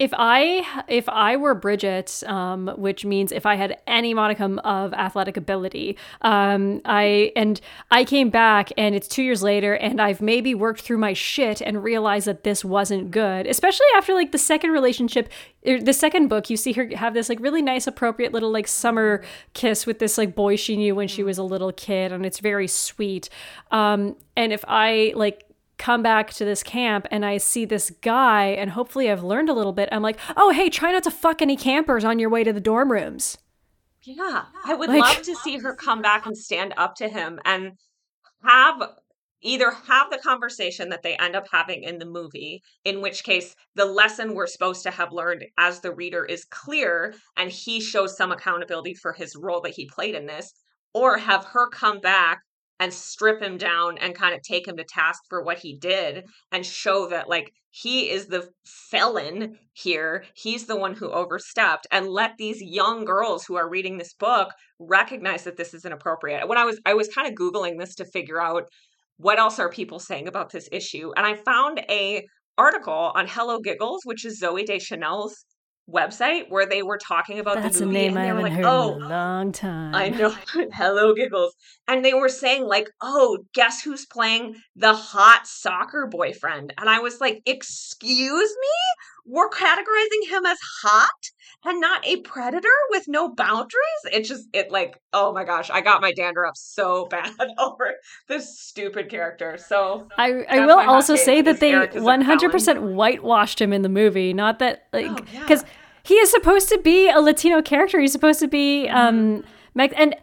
if 0.00 0.14
I 0.16 0.84
if 0.88 1.06
I 1.10 1.36
were 1.36 1.54
Bridget, 1.54 2.22
um, 2.26 2.68
which 2.78 3.04
means 3.04 3.32
if 3.32 3.44
I 3.44 3.56
had 3.56 3.82
any 3.86 4.14
modicum 4.14 4.58
of 4.60 4.94
athletic 4.94 5.36
ability, 5.36 5.98
um, 6.22 6.80
I 6.86 7.32
and 7.36 7.60
I 7.90 8.04
came 8.04 8.30
back 8.30 8.72
and 8.78 8.94
it's 8.94 9.06
two 9.06 9.22
years 9.22 9.42
later 9.42 9.74
and 9.74 10.00
I've 10.00 10.22
maybe 10.22 10.54
worked 10.54 10.80
through 10.80 10.96
my 10.96 11.12
shit 11.12 11.60
and 11.60 11.84
realized 11.84 12.26
that 12.26 12.44
this 12.44 12.64
wasn't 12.64 13.10
good, 13.10 13.46
especially 13.46 13.86
after 13.94 14.14
like 14.14 14.32
the 14.32 14.38
second 14.38 14.70
relationship, 14.70 15.28
er, 15.68 15.78
the 15.78 15.92
second 15.92 16.28
book. 16.28 16.48
You 16.48 16.56
see 16.56 16.72
her 16.72 16.88
have 16.96 17.12
this 17.12 17.28
like 17.28 17.38
really 17.38 17.60
nice, 17.60 17.86
appropriate 17.86 18.32
little 18.32 18.50
like 18.50 18.68
summer 18.68 19.22
kiss 19.52 19.84
with 19.84 19.98
this 19.98 20.16
like 20.16 20.34
boy 20.34 20.56
she 20.56 20.78
knew 20.78 20.94
when 20.94 21.08
she 21.08 21.22
was 21.22 21.36
a 21.36 21.42
little 21.42 21.72
kid, 21.72 22.10
and 22.10 22.24
it's 22.24 22.38
very 22.40 22.68
sweet. 22.68 23.28
Um, 23.70 24.16
and 24.34 24.50
if 24.50 24.64
I 24.66 25.12
like 25.14 25.44
come 25.80 26.02
back 26.02 26.32
to 26.34 26.44
this 26.44 26.62
camp 26.62 27.06
and 27.10 27.24
I 27.24 27.38
see 27.38 27.64
this 27.64 27.90
guy, 28.02 28.48
and 28.48 28.70
hopefully 28.70 29.10
I've 29.10 29.24
learned 29.24 29.48
a 29.48 29.54
little 29.54 29.72
bit. 29.72 29.88
I'm 29.90 30.02
like, 30.02 30.20
oh, 30.36 30.50
hey, 30.50 30.70
try 30.70 30.92
not 30.92 31.02
to 31.04 31.10
fuck 31.10 31.42
any 31.42 31.56
campers 31.56 32.04
on 32.04 32.20
your 32.20 32.30
way 32.30 32.44
to 32.44 32.52
the 32.52 32.60
dorm 32.60 32.92
rooms. 32.92 33.38
Yeah, 34.02 34.44
I 34.64 34.74
would 34.74 34.88
like, 34.88 35.00
love 35.00 35.22
to 35.22 35.34
see 35.34 35.58
her 35.58 35.74
come 35.74 36.00
back 36.00 36.26
and 36.26 36.36
stand 36.36 36.74
up 36.76 36.94
to 36.96 37.08
him 37.08 37.40
and 37.44 37.72
have 38.42 38.82
either 39.42 39.70
have 39.70 40.10
the 40.10 40.18
conversation 40.18 40.90
that 40.90 41.02
they 41.02 41.16
end 41.16 41.34
up 41.34 41.46
having 41.50 41.82
in 41.82 41.98
the 41.98 42.06
movie, 42.06 42.62
in 42.84 43.00
which 43.00 43.24
case 43.24 43.54
the 43.74 43.84
lesson 43.86 44.34
we're 44.34 44.46
supposed 44.46 44.82
to 44.82 44.90
have 44.90 45.12
learned 45.12 45.44
as 45.58 45.80
the 45.80 45.94
reader 45.94 46.24
is 46.24 46.44
clear 46.44 47.14
and 47.36 47.50
he 47.50 47.80
shows 47.80 48.16
some 48.16 48.32
accountability 48.32 48.94
for 48.94 49.12
his 49.12 49.34
role 49.36 49.62
that 49.62 49.72
he 49.72 49.86
played 49.86 50.14
in 50.14 50.26
this, 50.26 50.52
or 50.92 51.16
have 51.16 51.44
her 51.46 51.68
come 51.70 52.00
back 52.00 52.42
and 52.80 52.92
strip 52.92 53.40
him 53.40 53.56
down 53.56 53.98
and 53.98 54.14
kind 54.14 54.34
of 54.34 54.42
take 54.42 54.66
him 54.66 54.76
to 54.78 54.84
task 54.84 55.22
for 55.28 55.42
what 55.42 55.58
he 55.58 55.76
did 55.76 56.24
and 56.50 56.66
show 56.66 57.08
that 57.08 57.28
like 57.28 57.52
he 57.70 58.10
is 58.10 58.26
the 58.26 58.48
felon 58.64 59.56
here. 59.74 60.24
He's 60.34 60.66
the 60.66 60.76
one 60.76 60.94
who 60.94 61.08
overstepped. 61.08 61.86
And 61.92 62.08
let 62.08 62.32
these 62.36 62.60
young 62.60 63.04
girls 63.04 63.44
who 63.44 63.54
are 63.54 63.68
reading 63.68 63.96
this 63.96 64.14
book 64.14 64.50
recognize 64.80 65.44
that 65.44 65.56
this 65.56 65.74
is 65.74 65.84
inappropriate 65.84 66.48
when 66.48 66.56
i 66.56 66.64
was 66.64 66.80
i 66.86 66.94
was 66.94 67.08
kind 67.08 67.28
of 67.28 67.34
googling 67.34 67.78
this 67.78 67.94
to 67.94 68.04
figure 68.06 68.40
out 68.40 68.64
what 69.18 69.38
else 69.38 69.58
are 69.58 69.68
people 69.68 69.98
saying 69.98 70.26
about 70.26 70.50
this 70.50 70.70
issue 70.72 71.12
and 71.16 71.26
i 71.26 71.34
found 71.34 71.80
a 71.90 72.26
article 72.56 73.12
on 73.14 73.26
hello 73.28 73.60
giggles 73.60 74.00
which 74.04 74.24
is 74.24 74.40
Zooey 74.40 74.64
Deschanel's 74.64 75.44
website 75.92 76.50
where 76.50 76.66
they 76.66 76.82
were 76.82 76.98
talking 76.98 77.38
about 77.38 77.56
That's 77.56 77.78
the 77.78 77.86
movie. 77.86 77.98
That's 77.98 78.06
a 78.06 78.14
name 78.14 78.18
I 78.18 78.26
haven't 78.26 78.42
like, 78.42 78.64
oh, 78.64 78.98
long 79.00 79.52
time. 79.52 79.94
I 79.94 80.08
know. 80.08 80.34
Hello, 80.72 81.14
giggles. 81.14 81.54
And 81.88 82.04
they 82.04 82.14
were 82.14 82.28
saying, 82.28 82.66
like, 82.66 82.88
oh, 83.00 83.38
guess 83.54 83.82
who's 83.82 84.06
playing 84.06 84.56
the 84.76 84.94
hot 84.94 85.46
soccer 85.46 86.06
boyfriend? 86.06 86.72
And 86.78 86.88
I 86.88 87.00
was 87.00 87.20
like, 87.20 87.42
excuse 87.46 88.50
me? 88.60 89.32
We're 89.32 89.50
categorizing 89.50 90.30
him 90.30 90.46
as 90.46 90.58
hot 90.82 91.10
and 91.64 91.80
not 91.80 92.06
a 92.06 92.16
predator 92.22 92.68
with 92.90 93.04
no 93.06 93.34
boundaries? 93.34 93.74
It 94.12 94.24
just, 94.24 94.48
it 94.52 94.70
like, 94.70 94.98
oh 95.12 95.32
my 95.32 95.44
gosh, 95.44 95.70
I 95.70 95.82
got 95.82 96.00
my 96.00 96.12
dander 96.12 96.46
up 96.46 96.56
so 96.56 97.06
bad 97.10 97.32
over 97.58 97.94
this 98.28 98.58
stupid 98.58 99.08
character. 99.10 99.58
So 99.58 100.08
I, 100.16 100.44
I 100.48 100.66
will 100.66 100.78
also 100.78 101.16
say 101.16 101.42
that 101.42 101.60
they 101.60 101.72
100% 101.72 102.94
whitewashed 102.94 103.60
him 103.60 103.72
in 103.72 103.82
the 103.82 103.88
movie. 103.88 104.32
Not 104.32 104.58
that, 104.60 104.86
like, 104.92 105.14
because. 105.30 105.62
Oh, 105.62 105.66
yeah 105.66 105.79
he 106.02 106.14
is 106.14 106.30
supposed 106.30 106.68
to 106.68 106.78
be 106.78 107.08
a 107.08 107.20
Latino 107.20 107.62
character. 107.62 108.00
He's 108.00 108.12
supposed 108.12 108.40
to 108.40 108.48
be 108.48 108.88
um 108.88 109.44
Meg- 109.74 109.94
and 109.96 110.16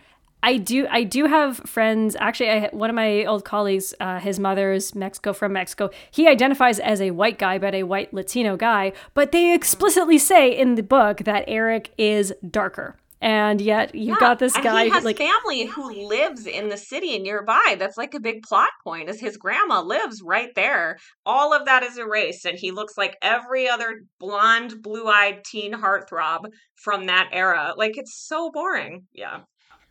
I 0.43 0.57
do 0.57 0.87
I 0.89 1.03
do 1.03 1.25
have 1.25 1.57
friends 1.57 2.15
actually 2.19 2.49
I 2.49 2.69
one 2.71 2.89
of 2.89 2.95
my 2.95 3.25
old 3.25 3.43
colleagues 3.43 3.93
uh, 3.99 4.19
his 4.19 4.39
mother's 4.39 4.93
Mexico 4.93 5.33
from 5.33 5.53
Mexico. 5.53 5.89
He 6.11 6.27
identifies 6.27 6.79
as 6.79 7.01
a 7.01 7.11
white 7.11 7.39
guy 7.39 7.57
but 7.57 7.73
a 7.73 7.83
white 7.83 8.13
Latino 8.13 8.55
guy. 8.55 8.93
But 9.13 9.31
they 9.31 9.53
explicitly 9.53 10.17
say 10.17 10.55
in 10.55 10.75
the 10.75 10.83
book 10.83 11.19
that 11.19 11.43
Eric 11.47 11.91
is 11.97 12.33
darker 12.49 12.95
and 13.21 13.59
yet 13.61 13.95
you 13.95 14.09
Yeah, 14.13 14.19
got 14.19 14.39
this 14.39 14.53
guy 14.57 14.83
he 14.83 14.89
who, 14.89 14.95
has 14.95 15.03
like 15.05 15.17
family 15.17 15.65
who 15.65 16.07
lives 16.07 16.45
in 16.45 16.69
the 16.69 16.77
city 16.77 17.17
nearby. 17.19 17.75
That's 17.79 17.97
like 17.97 18.13
a 18.13 18.19
big 18.19 18.43
plot 18.43 18.69
point. 18.83 19.09
Is 19.09 19.19
his 19.19 19.37
grandma 19.37 19.81
lives 19.81 20.21
right 20.23 20.49
there. 20.55 20.97
All 21.25 21.53
of 21.53 21.65
that 21.65 21.83
is 21.83 21.97
erased, 21.97 22.45
and 22.45 22.57
he 22.57 22.71
looks 22.71 22.97
like 22.97 23.15
every 23.21 23.67
other 23.67 24.01
blonde, 24.19 24.81
blue-eyed 24.81 25.43
teen 25.43 25.73
heartthrob 25.73 26.45
from 26.75 27.05
that 27.07 27.29
era. 27.31 27.73
Like 27.75 27.97
it's 27.97 28.15
so 28.27 28.51
boring. 28.51 29.07
Yeah, 29.13 29.41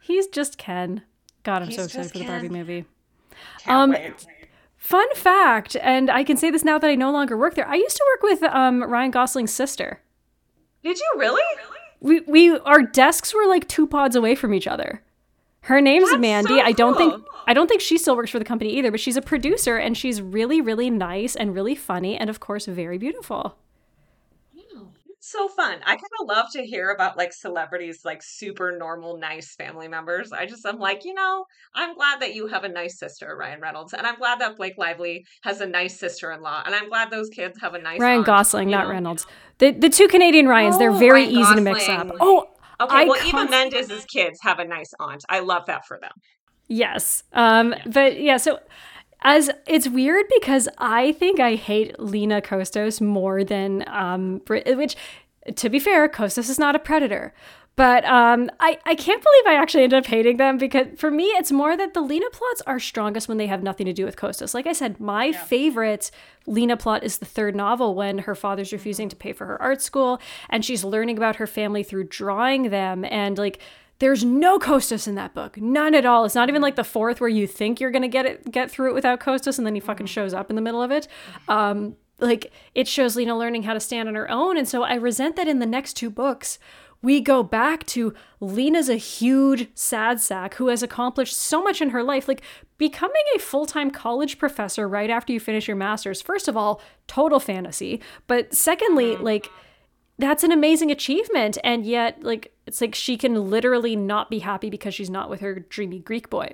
he's 0.01 0.27
just 0.29 0.59
Ken 0.59 1.03
God 1.43 1.62
I'm 1.62 1.68
He's 1.68 1.77
so 1.77 1.85
excited 1.85 2.12
for 2.12 2.18
the 2.18 2.24
Barbie 2.24 2.49
Ken. 2.49 2.57
movie 2.59 2.85
Can't 3.64 3.77
Um, 3.77 3.91
wait. 3.91 4.14
fun 4.77 5.07
fact 5.14 5.77
and 5.81 6.11
I 6.11 6.24
can 6.24 6.37
say 6.37 6.51
this 6.51 6.64
now 6.64 6.79
that 6.79 6.89
I 6.89 6.95
no 6.95 7.11
longer 7.12 7.37
work 7.37 7.55
there 7.55 7.68
I 7.68 7.74
used 7.77 7.97
to 7.97 8.05
work 8.14 8.22
with 8.22 8.43
um, 8.45 8.83
Ryan 8.83 9.11
Gosling's 9.11 9.53
sister 9.53 10.01
Did 10.83 10.99
you 10.99 11.07
really? 11.16 11.43
We 12.07 12.21
we 12.21 12.59
our 12.59 12.83
desks 12.83 13.35
were 13.35 13.47
like 13.47 13.69
two 13.69 13.87
pods 13.87 14.17
away 14.17 14.35
from 14.35 14.55
each 14.55 14.67
other. 14.67 15.03
Her 15.63 15.81
name's 15.81 16.11
That's 16.11 16.21
Mandy. 16.21 16.59
so 16.59 16.61
I 16.61 16.73
don't 16.73 16.97
think. 16.97 17.25
I 17.49 17.55
don't 17.55 17.69
think 17.69 17.81
she 17.81 17.99
still 17.99 18.17
works 18.17 18.31
for 18.31 18.39
the 18.39 18.45
company 18.45 18.71
either, 18.77 18.91
but 18.91 19.01
she's 19.01 19.17
a 19.17 19.23
producer 19.23 19.77
and 19.77 19.97
she's 19.97 20.23
really 20.23 20.61
really 20.61 20.91
nice 20.91 21.37
and 21.37 21.55
really 21.55 21.75
funny 21.75 22.17
and 22.17 22.31
of 22.31 22.41
course 22.41 22.67
very 22.67 22.99
beautiful. 22.99 23.57
So 25.29 25.49
fun. 25.49 25.81
I 25.85 25.97
kind 25.97 26.03
of 26.20 26.29
love 26.29 26.47
to 26.53 26.64
hear 26.64 26.91
about 26.91 27.16
like 27.16 27.33
celebrities, 27.33 28.03
like 28.05 28.22
super 28.22 28.79
normal, 28.79 29.18
nice 29.18 29.57
family 29.57 29.89
members. 29.89 30.31
I 30.31 30.47
just, 30.47 30.64
I'm 30.64 30.79
like, 30.79 31.05
you 31.05 31.14
know, 31.14 31.45
I'm 31.74 31.97
glad 31.97 32.20
that 32.20 32.37
you 32.37 32.47
have 32.47 32.62
a 32.62 32.68
nice 32.68 32.97
sister, 32.97 33.37
Ryan 33.37 33.61
Reynolds, 33.61 33.93
and 33.93 34.07
I'm 34.07 34.18
glad 34.18 34.39
that 34.39 34.57
Blake 34.57 34.74
Lively 34.79 35.24
has 35.43 35.61
a 35.61 35.66
nice 35.66 35.99
sister-in-law, 35.99 36.62
and 36.64 36.77
I'm 36.77 36.89
glad 36.89 37.11
those 37.11 37.29
kids 37.29 37.59
have 37.61 37.74
a 37.74 37.81
nice 37.81 37.99
Ryan 37.99 38.18
aunt, 38.18 38.27
Gosling, 38.27 38.70
not 38.70 38.85
know? 38.85 38.93
Reynolds. 38.93 39.27
The 39.59 39.72
the 39.72 39.89
two 39.89 40.07
Canadian 40.07 40.47
Ryans, 40.47 40.79
they're 40.79 40.93
Oh, 40.93 40.97
very 40.97 41.24
Ryan 41.24 41.37
easy 41.37 41.55
to 41.57 41.61
mix 41.61 41.89
up. 41.89 42.09
Oh, 42.20 42.47
Okay, 42.81 42.95
I 42.95 43.05
well, 43.07 43.27
Eva 43.27 43.49
Mendes's 43.51 44.05
kids 44.05 44.39
have 44.43 44.61
a 44.61 44.64
nice 44.64 44.93
aunt. 45.01 45.24
I 45.29 45.41
love 45.41 45.66
that 45.66 45.87
for 45.87 45.99
them. 46.01 46.12
Yes. 46.68 47.24
Um, 47.33 47.74
but 47.87 48.20
yeah, 48.20 48.37
so 48.37 48.61
as 49.23 49.51
it's 49.67 49.89
weird 49.89 50.27
because 50.35 50.69
I 50.79 51.12
think 51.12 51.41
I 51.41 51.55
hate 51.55 51.99
Lena 51.99 52.41
Kostos 52.41 53.01
more 53.01 53.45
than 53.45 53.85
um 53.89 54.39
Brit- 54.39 54.77
which 54.77 54.97
to 55.55 55.69
be 55.69 55.79
fair, 55.79 56.09
Kostos 56.09 56.51
is 56.51 56.59
not 56.59 56.75
a 56.75 56.81
predator. 56.81 57.33
But 57.77 58.07
um, 58.07 58.49
I, 58.59 58.79
I 58.87 58.95
can't 58.95 59.23
believe 59.23 59.47
I 59.47 59.61
actually 59.61 59.85
ended 59.85 59.99
up 59.99 60.07
hating 60.07 60.39
them 60.39 60.57
because 60.57 60.87
for 60.97 61.11
me, 61.11 61.25
it's 61.25 61.53
more 61.53 61.77
that 61.77 61.93
the 61.93 62.01
Lena 62.01 62.31
plots 62.31 62.62
are 62.67 62.81
strongest 62.81 63.29
when 63.29 63.37
they 63.37 63.49
have 63.49 63.62
nothing 63.62 63.85
to 63.85 63.93
do 63.93 64.07
with 64.07 64.17
Kostos. 64.17 64.55
Like 64.55 64.67
I 64.67 64.73
said, 64.73 64.99
my 64.99 65.31
favorite 65.33 66.11
Lena 66.47 66.79
plot 66.79 67.05
is 67.05 67.19
the 67.19 67.27
third 67.27 67.55
novel 67.55 67.95
when 67.95 68.21
her 68.21 68.35
father's 68.35 68.73
refusing 68.73 69.11
to 69.11 69.17
pay 69.17 69.35
for 69.35 69.45
her 69.45 69.61
art 69.61 69.83
school 69.83 70.23
and 70.49 70.64
she's 70.64 70.85
learning 70.85 71.19
about 71.19 71.37
her 71.37 71.47
family 71.47 71.83
through 71.83 72.05
drawing 72.05 72.71
them. 72.71 73.05
And 73.05 73.37
like, 73.37 73.61
there's 73.99 74.24
no 74.24 74.59
Kostos 74.59 75.09
in 75.09 75.14
that 75.14 75.34
book, 75.34 75.57
none 75.57 75.94
at 75.94 76.05
all. 76.05 76.24
It's 76.24 76.34
not 76.34 76.49
even 76.49 76.62
like 76.62 76.76
the 76.76 76.84
fourth 76.84 77.20
where 77.20 77.30
you 77.30 77.47
think 77.47 77.80
you're 77.80 77.90
gonna 77.90 78.09
get 78.09 78.26
it, 78.26 78.51
get 78.51 78.70
through 78.70 78.90
it 78.90 78.94
without 78.94 79.20
Kostos, 79.20 79.59
and 79.59 79.66
then 79.66 79.74
he 79.74 79.80
fucking 79.80 80.07
shows 80.07 80.34
up 80.34 80.51
in 80.51 80.57
the 80.57 80.62
middle 80.62 80.82
of 80.82 80.90
it. 80.90 81.09
Um, 81.49 81.97
like 82.18 82.53
it 82.74 82.88
shows 82.88 83.16
Lena 83.16 83.36
learning 83.36 83.64
how 83.64 83.74
to 83.74 83.80
stand 83.80 84.09
on 84.09 84.14
her 84.14 84.30
own, 84.30 84.57
and 84.57 84.68
so 84.68 84.82
I 84.82 84.94
resent 84.94 85.36
that 85.36 85.49
in 85.49 85.59
the 85.59 85.66
next 85.66 85.94
two 85.94 86.11
books 86.11 86.59
we 87.03 87.20
go 87.20 87.42
back 87.42 87.86
to 87.86 88.14
Lena's 88.40 88.88
a 88.88 88.97
huge 88.97 89.68
sad 89.74 90.20
sack 90.20 90.55
who 90.55 90.68
has 90.68 90.82
accomplished 90.82 91.36
so 91.36 91.62
much 91.62 91.80
in 91.80 91.90
her 91.90 92.03
life. 92.03 92.26
Like 92.26 92.42
becoming 92.78 93.22
a 93.34 93.38
full 93.38 93.66
time 93.66 93.90
college 93.90 94.38
professor 94.38 94.88
right 94.88 95.11
after 95.11 95.32
you 95.32 95.40
finish 95.40 95.68
your 95.68 95.76
master's, 95.76 96.22
first 96.22 96.49
of 96.49 96.57
all, 96.57 96.80
total 97.07 97.40
fantasy. 97.40 98.01
But 98.26 98.55
secondly, 98.55 99.16
like, 99.16 99.49
that's 100.18 100.44
an 100.44 100.53
amazing 100.53 100.90
achievement. 100.90 101.59
And 101.62 101.84
yet, 101.84 102.22
like, 102.22 102.53
it's 102.67 102.81
like 102.81 102.95
she 102.95 103.17
can 103.17 103.49
literally 103.49 103.95
not 103.95 104.29
be 104.29 104.41
happy 104.41 104.71
because 104.71 104.95
she's 104.95 105.09
not 105.09 105.31
with 105.31 105.41
her 105.41 105.61
dreamy 105.61 106.01
Greek 106.01 106.29
boy. 106.29 106.53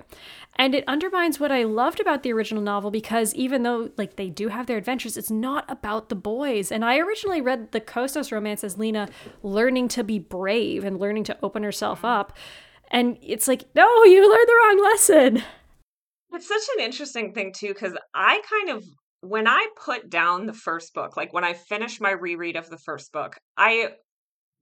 And 0.55 0.75
it 0.75 0.83
undermines 0.87 1.39
what 1.39 1.51
I 1.51 1.63
loved 1.63 1.99
about 1.99 2.21
the 2.21 2.31
original 2.31 2.61
novel 2.61 2.91
because 2.91 3.33
even 3.33 3.63
though 3.63 3.89
like 3.97 4.15
they 4.15 4.29
do 4.29 4.49
have 4.49 4.67
their 4.67 4.77
adventures, 4.77 5.17
it's 5.17 5.31
not 5.31 5.65
about 5.67 6.09
the 6.09 6.15
boys. 6.15 6.71
And 6.71 6.85
I 6.85 6.99
originally 6.99 7.41
read 7.41 7.71
the 7.71 7.81
Kostos 7.81 8.31
romance 8.31 8.63
as 8.63 8.77
Lena 8.77 9.09
learning 9.41 9.87
to 9.89 10.03
be 10.03 10.19
brave 10.19 10.83
and 10.83 10.99
learning 10.99 11.23
to 11.25 11.37
open 11.41 11.63
herself 11.63 11.99
mm-hmm. 11.99 12.07
up. 12.07 12.37
And 12.91 13.17
it's 13.23 13.47
like, 13.47 13.63
no, 13.73 14.03
you 14.03 14.21
learned 14.21 14.47
the 14.47 14.61
wrong 14.63 14.83
lesson. 14.83 15.43
It's 16.31 16.47
such 16.47 16.61
an 16.77 16.83
interesting 16.83 17.33
thing 17.33 17.53
too, 17.55 17.73
because 17.73 17.97
I 18.13 18.41
kind 18.47 18.77
of 18.77 18.83
when 19.21 19.47
I 19.47 19.65
put 19.83 20.09
down 20.09 20.45
the 20.45 20.53
first 20.53 20.93
book, 20.93 21.15
like 21.15 21.33
when 21.33 21.45
I 21.45 21.53
finished 21.53 22.01
my 22.01 22.11
reread 22.11 22.57
of 22.57 22.69
the 22.69 22.77
first 22.77 23.13
book, 23.13 23.37
I 23.57 23.93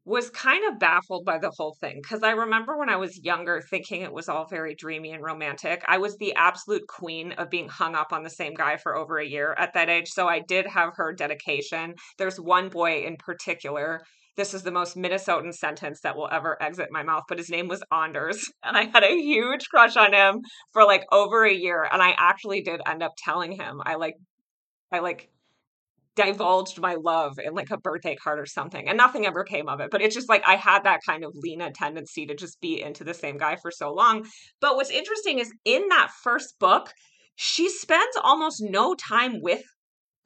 was 0.03 0.31
kind 0.31 0.63
of 0.67 0.79
baffled 0.79 1.25
by 1.25 1.37
the 1.37 1.51
whole 1.51 1.75
thing 1.79 1.99
because 2.01 2.23
I 2.23 2.31
remember 2.31 2.77
when 2.77 2.89
I 2.89 2.95
was 2.95 3.23
younger 3.23 3.61
thinking 3.61 4.01
it 4.01 4.11
was 4.11 4.29
all 4.29 4.47
very 4.47 4.73
dreamy 4.73 5.11
and 5.11 5.23
romantic. 5.23 5.83
I 5.87 5.99
was 5.99 6.17
the 6.17 6.33
absolute 6.33 6.87
queen 6.87 7.33
of 7.33 7.51
being 7.51 7.69
hung 7.69 7.93
up 7.93 8.11
on 8.11 8.23
the 8.23 8.29
same 8.29 8.55
guy 8.55 8.77
for 8.77 8.95
over 8.95 9.19
a 9.19 9.27
year 9.27 9.53
at 9.57 9.73
that 9.73 9.89
age. 9.89 10.09
So 10.09 10.27
I 10.27 10.39
did 10.39 10.65
have 10.65 10.93
her 10.95 11.13
dedication. 11.13 11.93
There's 12.17 12.39
one 12.39 12.69
boy 12.69 13.03
in 13.03 13.17
particular. 13.17 14.01
This 14.37 14.55
is 14.55 14.63
the 14.63 14.71
most 14.71 14.97
Minnesotan 14.97 15.53
sentence 15.53 16.01
that 16.01 16.15
will 16.15 16.29
ever 16.31 16.61
exit 16.63 16.87
my 16.89 17.03
mouth, 17.03 17.23
but 17.27 17.37
his 17.37 17.49
name 17.49 17.67
was 17.67 17.83
Anders. 17.91 18.51
And 18.63 18.77
I 18.77 18.85
had 18.85 19.03
a 19.03 19.21
huge 19.21 19.67
crush 19.69 19.97
on 19.97 20.13
him 20.13 20.41
for 20.73 20.83
like 20.83 21.05
over 21.11 21.43
a 21.43 21.53
year. 21.53 21.87
And 21.91 22.01
I 22.01 22.15
actually 22.17 22.61
did 22.61 22.81
end 22.87 23.03
up 23.03 23.11
telling 23.17 23.51
him 23.51 23.81
I 23.85 23.95
like, 23.95 24.15
I 24.91 24.99
like 24.99 25.29
divulged 26.15 26.79
my 26.79 26.95
love 26.95 27.39
in 27.43 27.53
like 27.53 27.71
a 27.71 27.77
birthday 27.77 28.15
card 28.15 28.39
or 28.39 28.45
something 28.45 28.87
and 28.89 28.97
nothing 28.97 29.25
ever 29.25 29.43
came 29.43 29.69
of 29.69 29.79
it 29.79 29.89
but 29.91 30.01
it's 30.01 30.15
just 30.15 30.27
like 30.27 30.43
i 30.45 30.55
had 30.55 30.83
that 30.83 30.99
kind 31.05 31.23
of 31.23 31.31
lena 31.35 31.71
tendency 31.71 32.25
to 32.25 32.35
just 32.35 32.59
be 32.59 32.81
into 32.81 33.03
the 33.03 33.13
same 33.13 33.37
guy 33.37 33.55
for 33.55 33.71
so 33.71 33.93
long 33.93 34.25
but 34.59 34.75
what's 34.75 34.89
interesting 34.89 35.39
is 35.39 35.53
in 35.63 35.87
that 35.89 36.11
first 36.23 36.59
book 36.59 36.91
she 37.35 37.69
spends 37.69 38.15
almost 38.21 38.61
no 38.61 38.93
time 38.93 39.41
with 39.41 39.63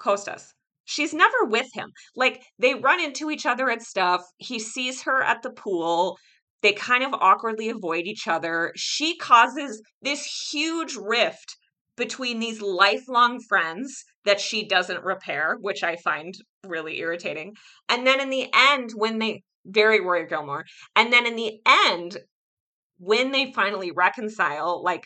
Kostos. 0.02 0.54
She's 0.84 1.14
never 1.14 1.46
with 1.46 1.68
him. 1.74 1.92
Like 2.16 2.44
they 2.60 2.76
run 2.76 3.00
into 3.00 3.32
each 3.32 3.46
other 3.46 3.70
at 3.70 3.82
stuff 3.82 4.22
he 4.38 4.60
sees 4.60 5.04
her 5.04 5.24
at 5.24 5.42
the 5.42 5.52
pool 5.52 6.18
they 6.62 6.74
kind 6.74 7.04
of 7.04 7.14
awkwardly 7.14 7.70
avoid 7.70 8.06
each 8.06 8.28
other 8.28 8.74
she 8.76 9.16
causes 9.18 9.82
this 10.02 10.50
huge 10.52 10.96
rift 10.96 11.58
between 11.96 12.40
these 12.40 12.62
lifelong 12.62 13.40
friends 13.40 14.04
that 14.26 14.40
she 14.40 14.68
doesn't 14.68 15.04
repair, 15.04 15.58
which 15.60 15.84
I 15.84 15.96
find 15.98 16.34
really 16.66 17.00
irritating. 17.00 17.56
And 17.90 18.06
then 18.06 18.20
in 18.20 18.30
the 18.30 18.48
end, 18.54 18.92
when 18.96 19.20
they 19.20 19.44
very 19.66 20.02
Rory 20.02 20.28
Gilmore, 20.28 20.66
and 20.96 21.12
then 21.12 21.26
in 21.26 21.36
the 21.36 21.60
end, 21.66 22.18
when 22.98 23.32
they 23.32 23.52
finally 23.52 23.92
reconcile, 23.92 24.84
like 24.84 25.06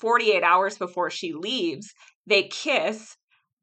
48 0.00 0.42
hours 0.42 0.76
before 0.76 1.10
she 1.10 1.32
leaves, 1.32 1.92
they 2.26 2.44
kiss, 2.44 3.16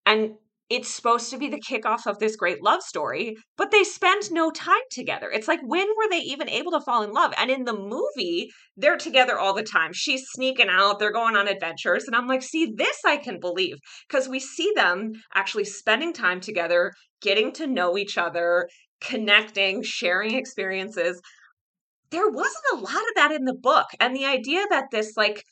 and 0.06 0.32
it's 0.70 0.94
supposed 0.94 1.32
to 1.32 1.38
be 1.38 1.50
the 1.50 1.62
kickoff 1.62 2.06
of 2.06 2.20
this 2.20 2.36
great 2.36 2.62
love 2.62 2.84
story, 2.84 3.36
but 3.58 3.72
they 3.72 3.84
spend 3.84 4.32
no 4.32 4.52
time 4.52 4.76
together. 4.92 5.30
It's 5.32 5.48
like, 5.48 5.62
when 5.64 5.88
were 5.88 6.10
they 6.10 6.20
even 6.20 6.48
able 6.48 6.72
to 6.72 6.82
fall 6.82 7.02
in 7.02 7.12
love? 7.12 7.34
And 7.38 7.50
in 7.50 7.64
the 7.64 7.74
movie, 7.74 8.52
they're 8.78 8.98
together 8.98 9.40
all 9.40 9.54
the 9.54 9.64
time. 9.64 9.94
She's 9.94 10.28
sneaking 10.30 10.70
out, 10.70 11.00
they're 11.00 11.12
going 11.12 11.36
on 11.36 11.48
adventures. 11.48 12.04
And 12.06 12.16
I'm 12.16 12.28
like, 12.28 12.44
see, 12.44 12.72
this 12.76 13.00
I 13.04 13.18
can 13.18 13.40
believe 13.40 13.78
because 14.08 14.30
we 14.30 14.40
see 14.40 14.72
them 14.76 15.14
actually 15.34 15.66
spending 15.66 16.14
time 16.14 16.40
together, 16.40 16.94
getting 17.22 17.52
to 17.54 17.66
know 17.66 17.98
each 17.98 18.18
other, 18.18 18.70
connecting, 19.02 19.82
sharing 19.82 20.36
experiences. 20.36 21.20
There 22.12 22.30
wasn't 22.30 22.64
a 22.74 22.78
lot 22.78 22.96
of 22.96 23.16
that 23.16 23.32
in 23.32 23.46
the 23.46 23.58
book. 23.60 23.88
And 24.00 24.16
the 24.16 24.26
idea 24.26 24.66
that 24.70 24.86
this, 24.92 25.14
like, 25.18 25.44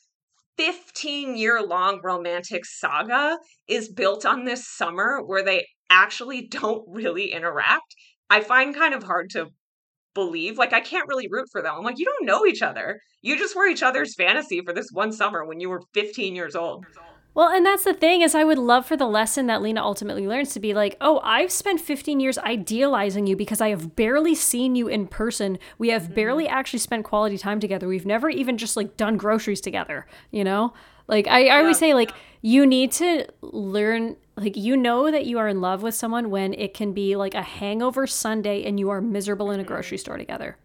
15 0.58 1.36
year 1.36 1.62
long 1.62 2.00
romantic 2.02 2.66
saga 2.66 3.38
is 3.68 3.88
built 3.88 4.26
on 4.26 4.44
this 4.44 4.68
summer 4.68 5.22
where 5.24 5.42
they 5.42 5.66
actually 5.88 6.48
don't 6.48 6.84
really 6.88 7.32
interact, 7.32 7.94
I 8.28 8.40
find 8.42 8.74
kind 8.74 8.92
of 8.92 9.04
hard 9.04 9.30
to 9.30 9.46
believe. 10.14 10.58
Like, 10.58 10.72
I 10.72 10.80
can't 10.80 11.08
really 11.08 11.28
root 11.30 11.48
for 11.50 11.62
them. 11.62 11.74
I'm 11.76 11.84
like, 11.84 11.98
you 11.98 12.04
don't 12.04 12.26
know 12.26 12.44
each 12.44 12.60
other. 12.60 13.00
You 13.22 13.38
just 13.38 13.56
were 13.56 13.66
each 13.66 13.82
other's 13.82 14.14
fantasy 14.16 14.60
for 14.64 14.72
this 14.74 14.90
one 14.92 15.12
summer 15.12 15.46
when 15.46 15.60
you 15.60 15.70
were 15.70 15.82
15 15.94 16.34
years 16.34 16.56
old. 16.56 16.84
Well, 17.38 17.50
and 17.50 17.64
that's 17.64 17.84
the 17.84 17.94
thing 17.94 18.22
is 18.22 18.34
I 18.34 18.42
would 18.42 18.58
love 18.58 18.84
for 18.84 18.96
the 18.96 19.06
lesson 19.06 19.46
that 19.46 19.62
Lena 19.62 19.80
ultimately 19.80 20.26
learns 20.26 20.52
to 20.54 20.58
be 20.58 20.74
like, 20.74 20.96
"Oh, 21.00 21.20
I've 21.22 21.52
spent 21.52 21.80
15 21.80 22.18
years 22.18 22.36
idealizing 22.36 23.28
you 23.28 23.36
because 23.36 23.60
I 23.60 23.68
have 23.68 23.94
barely 23.94 24.34
seen 24.34 24.74
you 24.74 24.88
in 24.88 25.06
person. 25.06 25.56
We 25.78 25.90
have 25.90 26.02
mm-hmm. 26.02 26.14
barely 26.14 26.48
actually 26.48 26.80
spent 26.80 27.04
quality 27.04 27.38
time 27.38 27.60
together. 27.60 27.86
We've 27.86 28.04
never 28.04 28.28
even 28.28 28.58
just 28.58 28.76
like 28.76 28.96
done 28.96 29.16
groceries 29.16 29.60
together, 29.60 30.08
you 30.32 30.42
know? 30.42 30.72
Like 31.06 31.28
I, 31.28 31.46
I 31.46 31.60
always 31.60 31.78
say 31.78 31.94
like 31.94 32.10
you 32.42 32.66
need 32.66 32.90
to 32.94 33.28
learn 33.40 34.16
like 34.36 34.56
you 34.56 34.76
know 34.76 35.08
that 35.08 35.24
you 35.24 35.38
are 35.38 35.46
in 35.46 35.60
love 35.60 35.80
with 35.80 35.94
someone 35.94 36.30
when 36.30 36.54
it 36.54 36.74
can 36.74 36.92
be 36.92 37.14
like 37.14 37.34
a 37.34 37.42
hangover 37.42 38.08
Sunday 38.08 38.64
and 38.64 38.80
you 38.80 38.90
are 38.90 39.00
miserable 39.00 39.52
in 39.52 39.60
a 39.60 39.64
grocery 39.64 39.96
mm-hmm. 39.96 40.00
store 40.00 40.18
together. 40.18 40.56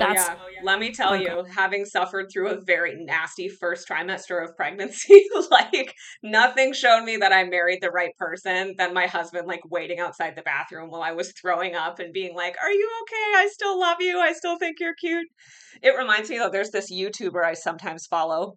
Oh, 0.00 0.04
That's 0.06 0.28
oh, 0.28 0.36
yeah. 0.52 0.60
let 0.62 0.78
me 0.78 0.92
tell 0.92 1.14
okay. 1.14 1.24
you, 1.24 1.44
having 1.44 1.84
suffered 1.84 2.26
through 2.32 2.50
a 2.50 2.60
very 2.60 2.94
nasty 3.04 3.48
first 3.48 3.88
trimester 3.88 4.42
of 4.42 4.56
pregnancy, 4.56 5.26
like 5.50 5.94
nothing 6.22 6.72
showed 6.72 7.04
me 7.04 7.16
that 7.16 7.32
I 7.32 7.44
married 7.44 7.80
the 7.80 7.90
right 7.90 8.16
person 8.16 8.74
than 8.78 8.94
my 8.94 9.06
husband 9.06 9.46
like 9.46 9.60
waiting 9.70 9.98
outside 9.98 10.36
the 10.36 10.42
bathroom 10.42 10.90
while 10.90 11.02
I 11.02 11.12
was 11.12 11.32
throwing 11.32 11.74
up 11.74 11.98
and 11.98 12.12
being 12.12 12.34
like, 12.34 12.56
"Are 12.62 12.70
you 12.70 12.90
okay? 13.02 13.42
I 13.42 13.48
still 13.52 13.78
love 13.78 13.98
you. 14.00 14.18
I 14.18 14.32
still 14.32 14.58
think 14.58 14.76
you're 14.78 14.94
cute." 14.94 15.26
It 15.82 15.96
reminds 15.96 16.30
me 16.30 16.38
though 16.38 16.50
there's 16.50 16.70
this 16.70 16.92
YouTuber 16.92 17.44
I 17.44 17.54
sometimes 17.54 18.06
follow 18.06 18.54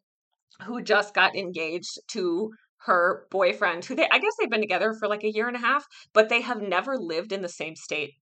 who 0.66 0.82
just 0.82 1.14
got 1.14 1.36
engaged 1.36 2.00
to 2.12 2.52
her 2.86 3.28
boyfriend 3.30 3.86
who 3.86 3.96
they 3.96 4.08
I 4.12 4.20
guess 4.20 4.34
they've 4.40 4.50
been 4.50 4.62
together 4.62 4.94
for 5.00 5.08
like 5.08 5.24
a 5.24 5.32
year 5.32 5.48
and 5.48 5.56
a 5.56 5.60
half, 5.60 5.86
but 6.14 6.30
they 6.30 6.42
have 6.42 6.62
never 6.62 6.98
lived 6.98 7.32
in 7.32 7.42
the 7.42 7.50
same 7.50 7.76
state. 7.76 8.14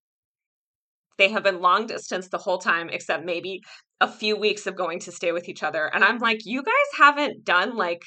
They 1.20 1.30
have 1.30 1.44
been 1.44 1.62
long 1.62 1.86
distance 1.86 2.30
the 2.30 2.40
whole 2.40 2.58
time 2.58 2.90
except 2.90 3.26
maybe 3.26 3.62
a 4.02 4.08
few 4.08 4.36
weeks 4.36 4.66
of 4.66 4.76
going 4.76 5.00
to 5.02 5.12
stay 5.12 5.32
with 5.32 5.50
each 5.50 5.62
other. 5.62 5.86
And 5.94 6.04
I'm 6.04 6.16
mm-hmm. 6.16 6.24
like, 6.24 6.46
you 6.46 6.64
guys 6.64 6.74
haven't 6.98 7.46
done 7.46 7.76
like 7.76 8.02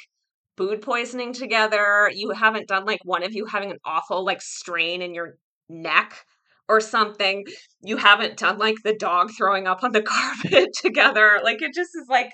food 0.56 0.82
poisoning 0.82 1.32
together. 1.32 2.10
You 2.12 2.30
haven't 2.30 2.68
done 2.68 2.84
like 2.84 3.00
one 3.04 3.22
of 3.22 3.34
you 3.34 3.46
having 3.46 3.70
an 3.70 3.78
awful 3.84 4.24
like 4.24 4.42
strain 4.42 5.02
in 5.02 5.14
your 5.14 5.34
neck 5.68 6.24
or 6.68 6.80
something. 6.80 7.44
You 7.82 7.98
haven't 7.98 8.38
done 8.38 8.58
like 8.58 8.76
the 8.82 8.94
dog 8.94 9.30
throwing 9.36 9.66
up 9.66 9.84
on 9.84 9.92
the 9.92 10.02
carpet 10.42 10.70
together. 10.74 11.40
Like 11.44 11.62
it 11.62 11.74
just 11.74 11.90
is 11.94 12.06
like 12.08 12.32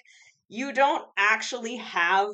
you 0.48 0.72
don't 0.72 1.04
actually 1.16 1.76
have 1.76 2.28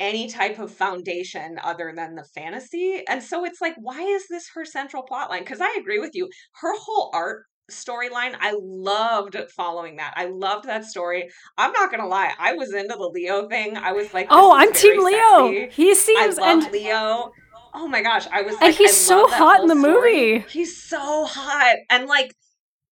any 0.00 0.28
type 0.28 0.58
of 0.58 0.72
foundation 0.72 1.58
other 1.62 1.92
than 1.94 2.14
the 2.14 2.24
fantasy. 2.34 3.02
And 3.08 3.22
so 3.22 3.44
it's 3.44 3.60
like, 3.60 3.74
why 3.76 4.00
is 4.02 4.26
this 4.28 4.50
her 4.54 4.64
central 4.64 5.02
plot 5.02 5.30
line? 5.30 5.40
Because 5.40 5.60
I 5.60 5.76
agree 5.78 5.98
with 5.98 6.14
you. 6.14 6.28
Her 6.60 6.74
whole 6.76 7.10
art 7.14 7.44
storyline, 7.70 8.36
I 8.40 8.56
loved 8.60 9.36
following 9.56 9.96
that. 9.96 10.14
I 10.16 10.26
loved 10.26 10.66
that 10.66 10.84
story. 10.84 11.30
I'm 11.56 11.72
not 11.72 11.90
gonna 11.90 12.06
lie, 12.06 12.32
I 12.38 12.52
was 12.54 12.74
into 12.74 12.94
the 12.94 13.08
Leo 13.08 13.48
thing. 13.48 13.76
I 13.76 13.92
was 13.92 14.12
like, 14.12 14.26
oh, 14.30 14.52
I'm 14.54 14.72
Team 14.72 15.02
Leo. 15.02 15.52
Sexy. 15.52 15.82
He 15.82 15.94
seems 15.94 16.38
I 16.38 16.52
and 16.52 16.70
Leo. 16.72 17.32
Oh 17.72 17.88
my 17.88 18.02
gosh, 18.02 18.26
I 18.30 18.42
was 18.42 18.54
like, 18.54 18.62
and 18.62 18.74
he's 18.74 18.96
so 18.96 19.26
hot 19.28 19.60
in 19.60 19.68
the 19.68 19.74
story. 19.76 20.34
movie. 20.34 20.44
He's 20.48 20.80
so 20.80 21.24
hot, 21.24 21.76
and 21.90 22.06
like 22.06 22.34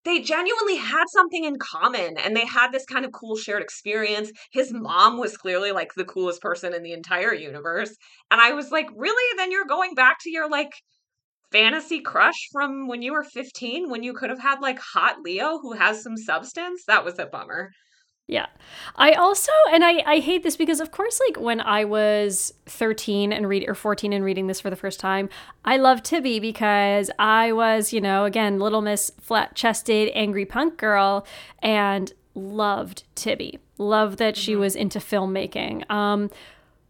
they 0.05 0.21
genuinely 0.21 0.77
had 0.77 1.05
something 1.09 1.45
in 1.45 1.59
common 1.59 2.17
and 2.19 2.37
they 2.37 2.45
had 2.45 2.73
this 2.73 2.85
kind 2.85 3.05
of 3.05 3.13
cool 3.13 3.37
shared 3.37 3.63
experience. 3.63 4.33
His 4.53 4.73
mom 4.73 5.19
was 5.19 5.37
clearly 5.37 5.73
like 5.73 5.95
the 5.95 6.05
coolest 6.05 6.43
person 6.43 6.75
in 6.75 6.83
the 6.83 6.93
entire 6.93 7.33
universe. 7.35 7.95
And 8.31 8.41
I 8.41 8.53
was 8.53 8.71
like, 8.71 8.89
really? 8.97 9.37
Then 9.39 9.53
you're 9.53 9.65
going 9.65 9.95
back 9.95 10.17
to 10.23 10.31
your 10.31 10.49
like 10.51 10.73
fantasy 11.53 12.01
crush 12.01 12.49
from 12.51 12.89
when 12.89 13.03
you 13.03 13.13
were 13.13 13.25
15 13.25 13.91
when 13.91 14.03
you 14.03 14.15
could 14.15 14.31
have 14.31 14.41
had 14.41 14.61
like 14.61 14.79
hot 14.79 15.21
Leo 15.23 15.59
who 15.59 15.73
has 15.73 16.03
some 16.03 16.17
substance? 16.17 16.83
That 16.87 17.05
was 17.05 17.19
a 17.19 17.27
bummer. 17.27 17.71
Yeah. 18.33 18.47
I 18.97 19.13
also 19.13 19.53
and 19.71 19.85
I 19.85 20.03
I 20.07 20.19
hate 20.21 20.43
this 20.43 20.57
because 20.57 20.81
of 20.81 20.91
course 20.91 21.21
like 21.29 21.39
when 21.39 21.61
I 21.61 21.85
was 21.85 22.55
13 22.65 23.31
and 23.31 23.47
read 23.47 23.69
or 23.69 23.75
14 23.75 24.11
and 24.11 24.25
reading 24.25 24.47
this 24.47 24.59
for 24.59 24.71
the 24.71 24.77
first 24.77 24.99
time, 24.99 25.29
I 25.67 25.77
loved 25.77 26.03
Tibby 26.03 26.41
because 26.41 27.11
I 27.19 27.53
was, 27.53 27.93
you 27.93 28.01
know, 28.01 28.25
again, 28.25 28.59
little 28.59 28.81
miss 28.81 29.13
flat-chested 29.21 30.11
angry 30.15 30.47
punk 30.47 30.79
girl 30.79 31.27
and 31.59 32.11
loved 32.35 33.05
Tibby. 33.15 33.59
Loved 33.77 34.17
that 34.17 34.39
she 34.39 34.53
mm-hmm. 34.53 34.63
was 34.63 34.75
into 34.77 34.99
filmmaking. 34.99 35.89
Um 35.91 36.31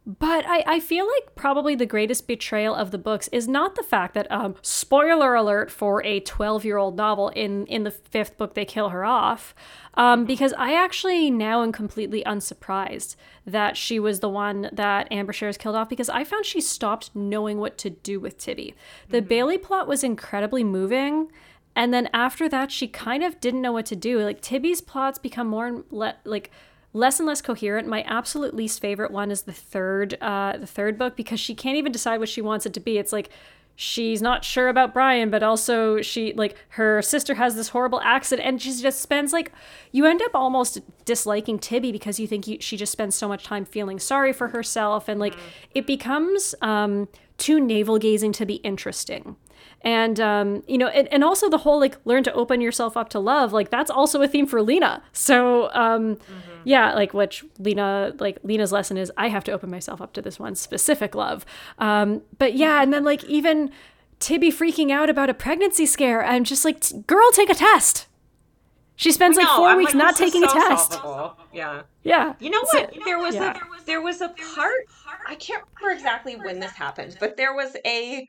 but 0.04 0.44
I, 0.48 0.64
I 0.66 0.80
feel 0.80 1.06
like 1.06 1.36
probably 1.36 1.76
the 1.76 1.86
greatest 1.86 2.26
betrayal 2.26 2.74
of 2.74 2.90
the 2.90 2.98
books 2.98 3.28
is 3.28 3.46
not 3.46 3.76
the 3.76 3.84
fact 3.84 4.14
that, 4.14 4.30
um, 4.32 4.56
spoiler 4.60 5.36
alert 5.36 5.70
for 5.70 6.04
a 6.04 6.18
12 6.18 6.64
year 6.64 6.76
old 6.76 6.96
novel, 6.96 7.28
in, 7.28 7.66
in 7.66 7.84
the 7.84 7.92
fifth 7.92 8.36
book, 8.36 8.54
they 8.54 8.64
kill 8.64 8.88
her 8.88 9.04
off. 9.04 9.54
Um, 9.94 10.24
because 10.24 10.52
I 10.54 10.74
actually 10.74 11.30
now 11.30 11.62
am 11.62 11.70
completely 11.70 12.24
unsurprised 12.24 13.14
that 13.46 13.76
she 13.76 14.00
was 14.00 14.20
the 14.20 14.28
one 14.28 14.70
that 14.72 15.06
Ann 15.12 15.26
Brashares 15.26 15.58
killed 15.58 15.76
off 15.76 15.88
because 15.88 16.08
I 16.08 16.24
found 16.24 16.46
she 16.46 16.60
stopped 16.60 17.14
knowing 17.14 17.58
what 17.58 17.78
to 17.78 17.90
do 17.90 18.18
with 18.18 18.38
Tibby. 18.38 18.74
The 19.08 19.18
mm-hmm. 19.18 19.28
Bailey 19.28 19.58
plot 19.58 19.86
was 19.86 20.02
incredibly 20.02 20.64
moving. 20.64 21.30
And 21.76 21.94
then 21.94 22.08
after 22.12 22.48
that, 22.48 22.72
she 22.72 22.88
kind 22.88 23.22
of 23.22 23.40
didn't 23.40 23.62
know 23.62 23.72
what 23.72 23.86
to 23.86 23.96
do. 23.96 24.18
Like, 24.20 24.40
Tibby's 24.40 24.80
plots 24.80 25.18
become 25.18 25.46
more 25.46 25.84
le- 25.90 26.16
like 26.24 26.50
less 26.92 27.18
and 27.18 27.26
less 27.26 27.40
coherent. 27.40 27.88
My 27.88 28.02
absolute 28.02 28.54
least 28.54 28.80
favorite 28.80 29.10
one 29.10 29.30
is 29.30 29.42
the 29.42 29.52
third 29.52 30.16
uh, 30.20 30.56
the 30.58 30.66
third 30.66 30.98
book 30.98 31.16
because 31.16 31.40
she 31.40 31.54
can't 31.54 31.76
even 31.76 31.92
decide 31.92 32.18
what 32.18 32.28
she 32.28 32.42
wants 32.42 32.66
it 32.66 32.74
to 32.74 32.80
be. 32.80 32.98
It's 32.98 33.12
like 33.12 33.30
she's 33.74 34.20
not 34.20 34.44
sure 34.44 34.68
about 34.68 34.92
Brian, 34.92 35.30
but 35.30 35.42
also 35.42 36.02
she 36.02 36.32
like 36.34 36.56
her 36.70 37.00
sister 37.02 37.34
has 37.34 37.54
this 37.54 37.70
horrible 37.70 38.00
accident, 38.02 38.46
and 38.46 38.62
she 38.62 38.72
just 38.74 39.00
spends 39.00 39.32
like 39.32 39.52
you 39.90 40.04
end 40.04 40.22
up 40.22 40.34
almost 40.34 40.80
disliking 41.04 41.58
Tibby 41.58 41.92
because 41.92 42.20
you 42.20 42.26
think 42.26 42.46
you, 42.46 42.58
she 42.60 42.76
just 42.76 42.92
spends 42.92 43.14
so 43.14 43.28
much 43.28 43.44
time 43.44 43.64
feeling 43.64 43.98
sorry 43.98 44.32
for 44.32 44.48
herself, 44.48 45.08
and 45.08 45.18
like 45.18 45.34
it 45.74 45.86
becomes 45.86 46.54
um, 46.60 47.08
too 47.38 47.58
navel 47.58 47.98
gazing 47.98 48.32
to 48.32 48.46
be 48.46 48.56
interesting 48.56 49.36
and 49.82 50.18
um, 50.20 50.62
you 50.66 50.78
know 50.78 50.88
and, 50.88 51.08
and 51.12 51.22
also 51.24 51.48
the 51.48 51.58
whole 51.58 51.78
like 51.78 51.96
learn 52.04 52.22
to 52.24 52.32
open 52.32 52.60
yourself 52.60 52.96
up 52.96 53.08
to 53.10 53.18
love 53.18 53.52
like 53.52 53.70
that's 53.70 53.90
also 53.90 54.22
a 54.22 54.28
theme 54.28 54.46
for 54.46 54.62
lena. 54.62 55.02
So 55.12 55.70
um, 55.72 56.16
mm-hmm. 56.16 56.50
yeah 56.64 56.94
like 56.94 57.12
which 57.14 57.44
lena 57.58 58.14
like 58.18 58.38
lena's 58.42 58.72
lesson 58.72 58.96
is 58.96 59.12
i 59.16 59.28
have 59.28 59.44
to 59.44 59.52
open 59.52 59.70
myself 59.70 60.00
up 60.00 60.12
to 60.14 60.22
this 60.22 60.38
one 60.38 60.54
specific 60.54 61.14
love. 61.14 61.44
Um, 61.78 62.22
but 62.38 62.54
yeah 62.54 62.82
and 62.82 62.92
then 62.92 63.04
like 63.04 63.24
even 63.24 63.70
tibby 64.18 64.50
freaking 64.50 64.90
out 64.90 65.10
about 65.10 65.28
a 65.28 65.34
pregnancy 65.34 65.86
scare. 65.86 66.24
I'm 66.24 66.44
just 66.44 66.64
like 66.64 67.06
girl 67.06 67.30
take 67.32 67.50
a 67.50 67.54
test. 67.54 68.06
She 68.94 69.10
spends 69.10 69.36
like 69.36 69.48
4 69.48 69.68
I'm 69.68 69.78
weeks 69.78 69.94
like, 69.94 70.04
not 70.04 70.16
taking 70.16 70.46
so 70.46 70.50
a 70.50 70.68
test. 70.68 70.92
solvable. 70.92 71.36
yeah. 71.52 71.82
Yeah. 72.04 72.34
You 72.38 72.50
know 72.50 72.60
what? 72.72 72.94
So, 72.94 73.00
there 73.04 73.18
was 73.18 73.34
yeah. 73.34 73.56
a 73.56 73.72
there 73.84 74.00
was 74.00 74.20
a 74.20 74.28
part 74.28 74.86
i 75.26 75.34
can't 75.34 75.62
remember 75.80 75.96
exactly 75.96 76.36
when 76.36 76.60
this 76.60 76.72
happened 76.72 77.16
but 77.20 77.36
there 77.36 77.54
was 77.54 77.76
a 77.84 78.26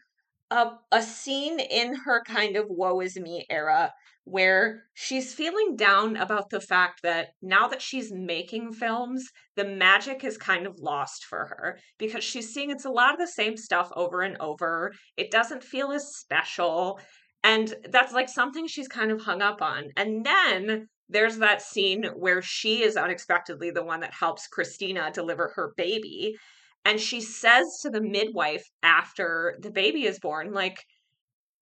a, 0.53 0.77
a 0.91 1.01
scene 1.01 1.59
in 1.59 1.95
her 1.95 2.21
kind 2.23 2.55
of 2.55 2.67
woe 2.69 3.01
is 3.01 3.17
me 3.17 3.45
era 3.49 3.91
where 4.25 4.83
she's 4.93 5.33
feeling 5.33 5.75
down 5.75 6.15
about 6.15 6.49
the 6.49 6.61
fact 6.61 7.01
that 7.01 7.29
now 7.41 7.67
that 7.67 7.81
she's 7.81 8.13
making 8.13 8.71
films, 8.71 9.27
the 9.57 9.65
magic 9.65 10.23
is 10.23 10.37
kind 10.37 10.65
of 10.65 10.79
lost 10.79 11.25
for 11.25 11.39
her 11.39 11.79
because 11.97 12.23
she's 12.23 12.53
seeing 12.53 12.69
it's 12.69 12.85
a 12.85 12.89
lot 12.89 13.11
of 13.11 13.19
the 13.19 13.27
same 13.27 13.57
stuff 13.57 13.89
over 13.95 14.21
and 14.21 14.37
over. 14.39 14.93
It 15.17 15.31
doesn't 15.31 15.63
feel 15.63 15.91
as 15.91 16.15
special. 16.15 16.99
And 17.43 17.73
that's 17.89 18.13
like 18.13 18.29
something 18.29 18.67
she's 18.67 18.87
kind 18.87 19.11
of 19.11 19.21
hung 19.21 19.41
up 19.41 19.61
on. 19.61 19.89
And 19.97 20.25
then 20.25 20.87
there's 21.09 21.39
that 21.39 21.61
scene 21.61 22.05
where 22.15 22.41
she 22.41 22.83
is 22.83 22.95
unexpectedly 22.95 23.71
the 23.71 23.83
one 23.83 23.99
that 24.01 24.13
helps 24.13 24.47
Christina 24.47 25.11
deliver 25.13 25.51
her 25.55 25.73
baby. 25.75 26.37
And 26.85 26.99
she 26.99 27.21
says 27.21 27.65
to 27.81 27.89
the 27.89 28.01
midwife 28.01 28.63
after 28.81 29.57
the 29.61 29.71
baby 29.71 30.05
is 30.05 30.19
born, 30.19 30.53
like, 30.53 30.77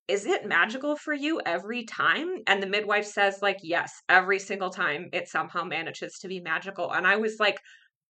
is 0.07 0.25
it 0.25 0.45
magical 0.45 0.95
for 0.95 1.13
you 1.13 1.41
every 1.45 1.85
time? 1.85 2.37
And 2.47 2.61
the 2.61 2.67
midwife 2.67 3.05
says, 3.05 3.39
like, 3.41 3.57
yes, 3.61 3.91
every 4.09 4.39
single 4.39 4.69
time 4.69 5.07
it 5.13 5.29
somehow 5.29 5.63
manages 5.63 6.17
to 6.19 6.27
be 6.27 6.41
magical. 6.41 6.91
And 6.91 7.07
I 7.07 7.15
was 7.17 7.39
like, 7.39 7.59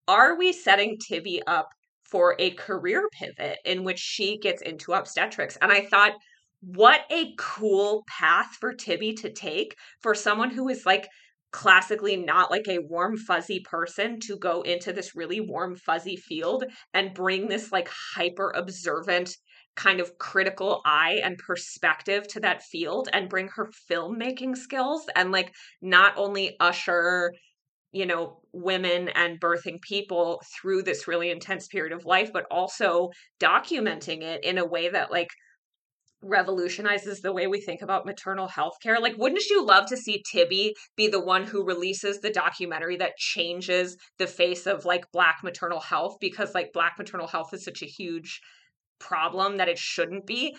are 0.07 0.37
we 0.37 0.51
setting 0.51 0.97
Tibby 0.97 1.41
up 1.45 1.67
for 2.03 2.35
a 2.39 2.51
career 2.51 3.07
pivot 3.11 3.59
in 3.65 3.83
which 3.83 3.99
she 3.99 4.39
gets 4.39 4.61
into 4.61 4.93
obstetrics? 4.93 5.57
And 5.61 5.71
I 5.71 5.85
thought, 5.85 6.13
what 6.61 7.01
a 7.11 7.33
cool 7.37 8.03
path 8.07 8.55
for 8.59 8.73
Tibby 8.73 9.13
to 9.15 9.31
take 9.31 9.75
for 10.01 10.15
someone 10.15 10.51
who 10.51 10.69
is 10.69 10.85
like 10.85 11.07
classically 11.51 12.15
not 12.15 12.49
like 12.49 12.67
a 12.67 12.79
warm 12.79 13.17
fuzzy 13.17 13.59
person 13.59 14.19
to 14.21 14.37
go 14.37 14.61
into 14.61 14.93
this 14.93 15.15
really 15.15 15.41
warm 15.41 15.75
fuzzy 15.75 16.15
field 16.15 16.63
and 16.93 17.13
bring 17.13 17.47
this 17.47 17.71
like 17.71 17.89
hyper 18.15 18.51
observant 18.55 19.35
kind 19.75 19.99
of 19.99 20.17
critical 20.17 20.81
eye 20.85 21.19
and 21.23 21.37
perspective 21.37 22.27
to 22.27 22.39
that 22.39 22.61
field 22.61 23.09
and 23.13 23.29
bring 23.29 23.47
her 23.49 23.69
filmmaking 23.89 24.55
skills 24.55 25.05
and 25.15 25.31
like 25.31 25.53
not 25.81 26.13
only 26.17 26.55
usher 26.59 27.33
you 27.91 28.05
know 28.05 28.39
women 28.53 29.09
and 29.09 29.39
birthing 29.39 29.81
people 29.81 30.41
through 30.53 30.81
this 30.81 31.07
really 31.07 31.29
intense 31.29 31.67
period 31.67 31.93
of 31.93 32.05
life 32.05 32.31
but 32.33 32.45
also 32.51 33.09
documenting 33.39 34.21
it 34.21 34.43
in 34.43 34.57
a 34.57 34.65
way 34.65 34.89
that 34.89 35.11
like 35.11 35.29
revolutionizes 36.23 37.21
the 37.21 37.33
way 37.33 37.47
we 37.47 37.59
think 37.59 37.81
about 37.81 38.05
maternal 38.05 38.47
health 38.47 38.75
care. 38.81 38.99
Like, 38.99 39.17
wouldn't 39.17 39.45
you 39.49 39.65
love 39.65 39.87
to 39.87 39.97
see 39.97 40.23
Tibby 40.31 40.75
be 40.95 41.07
the 41.07 41.23
one 41.23 41.43
who 41.43 41.65
releases 41.65 42.19
the 42.19 42.29
documentary 42.29 42.97
that 42.97 43.17
changes 43.17 43.97
the 44.17 44.27
face 44.27 44.67
of 44.67 44.85
like 44.85 45.11
Black 45.11 45.39
maternal 45.43 45.79
health? 45.79 46.17
Because 46.19 46.53
like 46.53 46.73
Black 46.73 46.93
maternal 46.97 47.27
health 47.27 47.53
is 47.53 47.63
such 47.63 47.81
a 47.81 47.87
huge 47.87 48.41
problem 48.99 49.57
that 49.57 49.67
it 49.67 49.79
shouldn't 49.79 50.25
be. 50.25 50.55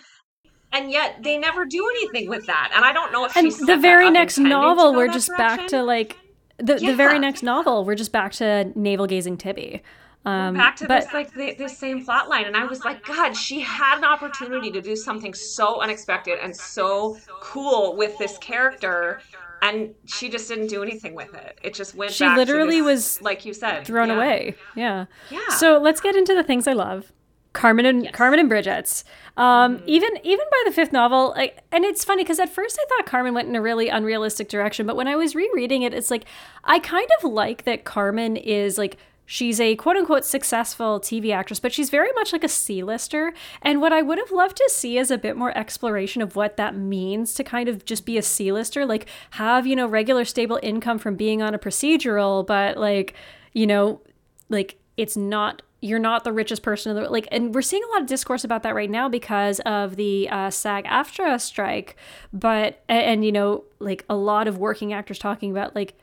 And 0.71 0.91
yet 0.91 1.21
they 1.21 1.37
never 1.37 1.65
do 1.65 1.87
anything 1.89 2.29
with 2.29 2.47
that. 2.47 2.71
And 2.75 2.83
I 2.83 2.93
don't 2.93 3.11
know 3.11 3.25
if 3.25 3.33
she's 3.33 3.59
and 3.59 3.69
the 3.69 3.77
very 3.77 4.09
next 4.09 4.39
novel, 4.39 4.93
we're 4.93 5.07
just 5.07 5.27
direction. 5.27 5.57
back 5.57 5.67
to 5.67 5.83
like 5.83 6.17
the, 6.57 6.79
yeah. 6.79 6.91
the 6.91 6.97
very 6.97 7.19
next 7.19 7.43
novel, 7.43 7.85
we're 7.85 7.95
just 7.95 8.11
back 8.11 8.31
to 8.33 8.71
navel 8.75 9.05
gazing 9.05 9.37
Tibby. 9.37 9.81
Um, 10.25 10.53
back 10.53 10.77
to 10.77 10.87
but, 10.87 11.01
this 11.01 11.13
like 11.13 11.33
the, 11.33 11.53
this 11.55 11.77
same 11.77 12.05
plot 12.05 12.29
line, 12.29 12.45
and 12.45 12.55
I 12.55 12.63
was 12.65 12.85
like, 12.85 13.05
God, 13.05 13.33
she 13.33 13.59
had 13.59 13.97
an 13.97 14.05
opportunity 14.05 14.71
to 14.71 14.81
do 14.81 14.95
something 14.95 15.33
so 15.33 15.81
unexpected 15.81 16.39
and 16.41 16.55
so 16.55 17.17
cool 17.41 17.97
with 17.97 18.17
this 18.17 18.37
character, 18.37 19.19
and 19.61 19.93
she 20.05 20.29
just 20.29 20.47
didn't 20.47 20.67
do 20.67 20.81
anything 20.81 21.13
with 21.13 21.33
it. 21.33 21.59
It 21.61 21.73
just 21.73 21.93
went. 21.93 22.11
She 22.11 22.25
literally 22.25 22.79
this, 22.79 23.17
was 23.17 23.21
like 23.21 23.43
you 23.43 23.53
said, 23.53 23.85
thrown 23.85 24.07
yeah. 24.07 24.15
away. 24.15 24.55
Yeah. 24.75 25.05
Yeah. 25.29 25.49
So 25.57 25.77
let's 25.77 25.99
get 25.99 26.15
into 26.15 26.33
the 26.33 26.43
things 26.43 26.67
I 26.67 26.73
love. 26.73 27.11
Carmen 27.51 27.85
and 27.85 28.03
Yes. 28.05 28.15
Carmen 28.15 28.39
and 28.39 28.49
Bridget's. 28.49 29.03
Um, 29.37 29.83
Even 29.85 30.09
even 30.23 30.45
by 30.49 30.61
the 30.65 30.71
fifth 30.71 30.91
novel, 30.91 31.33
like, 31.35 31.59
and 31.71 31.85
it's 31.85 32.03
funny 32.03 32.23
because 32.23 32.39
at 32.39 32.49
first 32.49 32.79
I 32.81 32.85
thought 32.89 33.05
Carmen 33.05 33.33
went 33.33 33.47
in 33.47 33.55
a 33.55 33.61
really 33.61 33.89
unrealistic 33.89 34.49
direction, 34.49 34.87
but 34.87 34.95
when 34.95 35.07
I 35.07 35.15
was 35.15 35.35
rereading 35.35 35.83
it, 35.83 35.93
it's 35.93 36.09
like 36.09 36.25
I 36.63 36.79
kind 36.79 37.07
of 37.19 37.31
like 37.31 37.63
that 37.65 37.83
Carmen 37.83 38.37
is 38.37 38.77
like 38.77 38.97
she's 39.33 39.59
a 39.59 39.75
quote 39.77 39.97
unquote 39.97 40.23
successful 40.23 40.99
TV 40.99 41.33
actress, 41.33 41.59
but 41.59 41.73
she's 41.73 41.89
very 41.89 42.11
much 42.13 42.31
like 42.33 42.43
a 42.43 42.47
C-lister. 42.47 43.33
And 43.63 43.81
what 43.81 43.91
I 43.91 44.03
would 44.03 44.19
have 44.19 44.29
loved 44.29 44.57
to 44.57 44.69
see 44.69 44.99
is 44.99 45.09
a 45.09 45.17
bit 45.17 45.35
more 45.35 45.57
exploration 45.57 46.21
of 46.21 46.35
what 46.35 46.55
that 46.57 46.75
means 46.75 47.33
to 47.33 47.43
kind 47.43 47.67
of 47.67 47.83
just 47.83 48.05
be 48.05 48.19
a 48.19 48.21
C-lister, 48.21 48.85
like 48.85 49.07
have 49.31 49.65
you 49.65 49.75
know 49.75 49.87
regular 49.87 50.23
stable 50.23 50.59
income 50.61 50.99
from 50.99 51.15
being 51.15 51.41
on 51.41 51.55
a 51.55 51.59
procedural, 51.59 52.45
but 52.45 52.77
like 52.77 53.15
you 53.53 53.65
know 53.65 54.01
like 54.49 54.77
it's 54.97 55.17
not 55.17 55.63
you're 55.81 55.97
not 55.97 56.23
the 56.23 56.31
richest 56.31 56.61
person 56.61 56.91
in 56.91 56.95
the 56.95 57.01
world. 57.01 57.11
like 57.11 57.27
and 57.31 57.55
we're 57.55 57.63
seeing 57.63 57.83
a 57.83 57.87
lot 57.87 58.01
of 58.01 58.07
discourse 58.07 58.43
about 58.43 58.61
that 58.61 58.75
right 58.75 58.91
now 58.91 59.09
because 59.09 59.59
of 59.61 59.95
the 59.95 60.29
uh, 60.29 60.49
sag 60.51 60.85
aftra 60.85 61.41
strike 61.41 61.97
but 62.31 62.83
and, 62.87 63.03
and 63.03 63.25
you 63.25 63.31
know 63.31 63.63
like 63.79 64.05
a 64.09 64.15
lot 64.15 64.47
of 64.47 64.57
working 64.59 64.93
actors 64.93 65.17
talking 65.19 65.51
about 65.51 65.75
like 65.75 65.95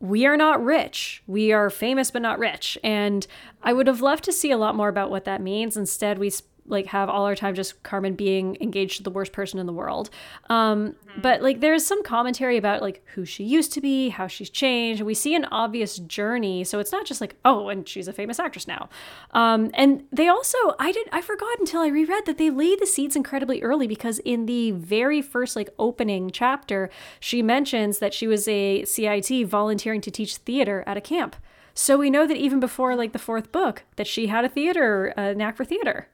we 0.00 0.24
are 0.26 0.36
not 0.36 0.64
rich. 0.64 1.22
We 1.26 1.52
are 1.52 1.68
famous 1.68 2.10
but 2.10 2.22
not 2.22 2.38
rich. 2.38 2.76
And 2.82 3.26
i 3.62 3.72
would 3.72 3.86
have 3.86 4.00
loved 4.00 4.24
to 4.24 4.32
see 4.32 4.50
a 4.50 4.56
lot 4.56 4.74
more 4.74 4.88
about 4.88 5.10
what 5.10 5.26
that 5.26 5.42
means. 5.42 5.76
Instead 5.76 6.18
we 6.18 6.30
like 6.70 6.86
have 6.86 7.08
all 7.08 7.24
our 7.24 7.34
time 7.34 7.54
just 7.54 7.82
carmen 7.82 8.14
being 8.14 8.56
engaged 8.60 8.98
to 8.98 9.02
the 9.02 9.10
worst 9.10 9.32
person 9.32 9.58
in 9.58 9.66
the 9.66 9.72
world. 9.72 10.10
Um 10.48 10.94
but 11.20 11.42
like 11.42 11.60
there's 11.60 11.84
some 11.84 12.02
commentary 12.02 12.56
about 12.56 12.82
like 12.82 13.02
who 13.14 13.24
she 13.24 13.44
used 13.44 13.72
to 13.72 13.80
be 13.80 14.10
how 14.10 14.26
she's 14.26 14.50
changed. 14.50 15.02
We 15.02 15.14
see 15.14 15.34
an 15.34 15.44
obvious 15.46 15.98
journey. 15.98 16.64
So 16.64 16.78
it's 16.78 16.92
not 16.92 17.06
just 17.06 17.20
like 17.20 17.36
oh 17.44 17.68
and 17.68 17.88
she's 17.88 18.08
a 18.08 18.12
famous 18.12 18.38
actress 18.38 18.66
now. 18.66 18.88
Um 19.32 19.70
and 19.74 20.04
they 20.12 20.28
also 20.28 20.58
i 20.78 20.92
did 20.92 21.08
i 21.12 21.20
forgot 21.20 21.58
until 21.58 21.80
i 21.80 21.88
reread 21.88 22.26
that 22.26 22.38
they 22.38 22.50
laid 22.50 22.80
the 22.80 22.86
seeds 22.86 23.16
incredibly 23.16 23.62
early 23.62 23.86
because 23.86 24.18
in 24.20 24.46
the 24.46 24.70
very 24.72 25.22
first 25.22 25.56
like 25.56 25.70
opening 25.78 26.30
chapter 26.30 26.90
she 27.18 27.42
mentions 27.42 27.98
that 27.98 28.14
she 28.14 28.26
was 28.26 28.46
a 28.48 28.84
cit 28.84 29.48
volunteering 29.48 30.00
to 30.00 30.10
teach 30.10 30.36
theater 30.36 30.84
at 30.86 30.96
a 30.96 31.00
camp 31.00 31.36
so 31.80 31.96
we 31.96 32.10
know 32.10 32.26
that 32.26 32.36
even 32.36 32.60
before 32.60 32.94
like 32.94 33.12
the 33.12 33.18
fourth 33.18 33.50
book 33.52 33.84
that 33.96 34.06
she 34.06 34.26
had 34.26 34.44
a 34.44 34.48
theater 34.48 35.14
uh, 35.16 35.32
knack 35.32 35.56
for 35.56 35.64
theater 35.64 36.08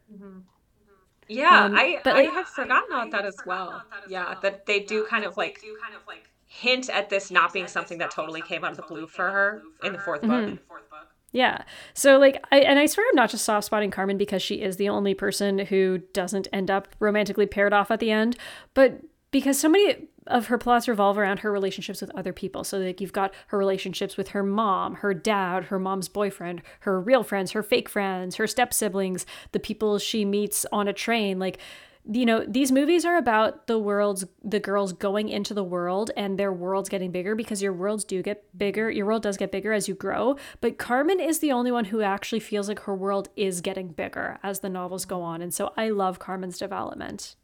Yeah, 1.28 1.64
Um, 1.64 1.74
I 1.76 2.00
but, 2.04 2.14
I 2.16 2.22
like- 2.22 2.32
had 2.32 2.46
forgotten 2.46 2.92
about 2.92 3.10
that 3.10 3.24
as 3.24 3.36
well. 3.44 3.82
Yeah, 4.08 4.36
that 4.42 4.66
they 4.66 4.80
do 4.80 5.04
kind 5.10 5.24
of 5.24 5.36
like 5.36 5.58
hint 6.46 6.88
at 6.88 7.10
this 7.10 7.30
not 7.32 7.52
being 7.52 7.66
something 7.66 7.98
that 7.98 8.10
totally 8.12 8.42
came 8.42 8.62
out 8.64 8.70
of 8.70 8.76
the 8.76 8.84
blue 8.84 9.06
for 9.08 9.28
her 9.30 9.62
in 9.82 9.92
the 9.92 9.98
4th 9.98 10.20
Mm-hmm. 10.22 10.50
book. 10.54 10.60
Yeah. 11.32 11.62
So 11.94 12.18
like 12.18 12.42
I 12.52 12.60
and 12.60 12.78
I 12.78 12.86
swear 12.86 13.04
I'm 13.10 13.16
not 13.16 13.30
just 13.30 13.44
soft 13.44 13.66
spotting 13.66 13.90
Carmen 13.90 14.16
because 14.16 14.40
she 14.42 14.62
is 14.62 14.76
the 14.76 14.88
only 14.88 15.12
person 15.14 15.58
who 15.58 15.98
doesn't 16.14 16.46
end 16.52 16.70
up 16.70 16.88
romantically 17.00 17.46
paired 17.46 17.72
off 17.74 17.90
at 17.90 17.98
the 18.00 18.10
end, 18.12 18.36
but 18.72 19.00
because 19.32 19.58
so 19.58 19.68
many 19.68 20.06
of 20.27 20.47
her 20.47 20.59
plots 20.59 20.89
revolve 20.89 21.18
around 21.18 21.41
her 21.41 21.53
relationships 21.53 22.01
with 22.01 22.14
other 22.14 22.33
people. 22.33 22.64
So 22.64 22.79
like 22.79 23.01
you've 23.01 23.12
got 23.12 23.35
her 23.49 23.59
relationships 23.59 24.16
with 24.16 24.29
her 24.29 24.43
mom, 24.43 24.97
her 24.97 25.14
dad, 25.14 25.64
her 25.64 25.79
mom's 25.79 26.09
boyfriend, 26.09 26.62
her 26.81 27.01
real 27.01 27.22
friends, 27.22 27.53
her 27.53 27.62
fake 27.62 27.89
friends, 27.89 28.37
her 28.37 28.47
step 28.47 28.72
siblings, 28.72 29.27
the 29.53 29.61
people 29.61 29.99
she 29.99 30.24
meets 30.24 30.66
on 30.72 30.89
a 30.89 30.93
train, 30.93 31.39
like 31.39 31.59
you 32.09 32.24
know 32.24 32.45
these 32.47 32.70
movies 32.70 33.05
are 33.05 33.16
about 33.16 33.66
the 33.66 33.79
world's 33.79 34.24
the 34.45 34.61
girls 34.61 34.93
going 34.93 35.29
into 35.29 35.53
the 35.53 35.64
world 35.64 36.11
and 36.16 36.39
their 36.39 36.53
worlds 36.53 36.89
getting 36.89 37.11
bigger 37.11 37.35
because 37.35 37.61
your 37.61 37.72
worlds 37.72 38.05
do 38.05 38.22
get 38.22 38.45
bigger 38.57 38.89
your 38.89 39.07
world 39.07 39.22
does 39.22 39.37
get 39.37 39.51
bigger 39.51 39.72
as 39.72 39.89
you 39.89 39.95
grow. 39.95 40.37
But 40.61 40.79
carmen 40.79 41.18
is 41.18 41.41
the 41.41 41.53
only 41.53 41.72
one 41.72 41.87
who 41.87 42.03
actually 42.03 42.41
feels 42.41 42.68
like 42.68 42.81
her 42.81 42.95
world 42.95 43.29
is 43.35 43.61
getting 43.61 43.89
bigger 43.89 44.39
as 44.43 44.61
the 44.61 44.68
novels 44.68 45.05
go 45.05 45.22
on. 45.22 45.43
And 45.43 45.53
so 45.53 45.72
i 45.77 45.89
love 45.89 46.18
carmen's 46.18 46.59
development 46.59 47.35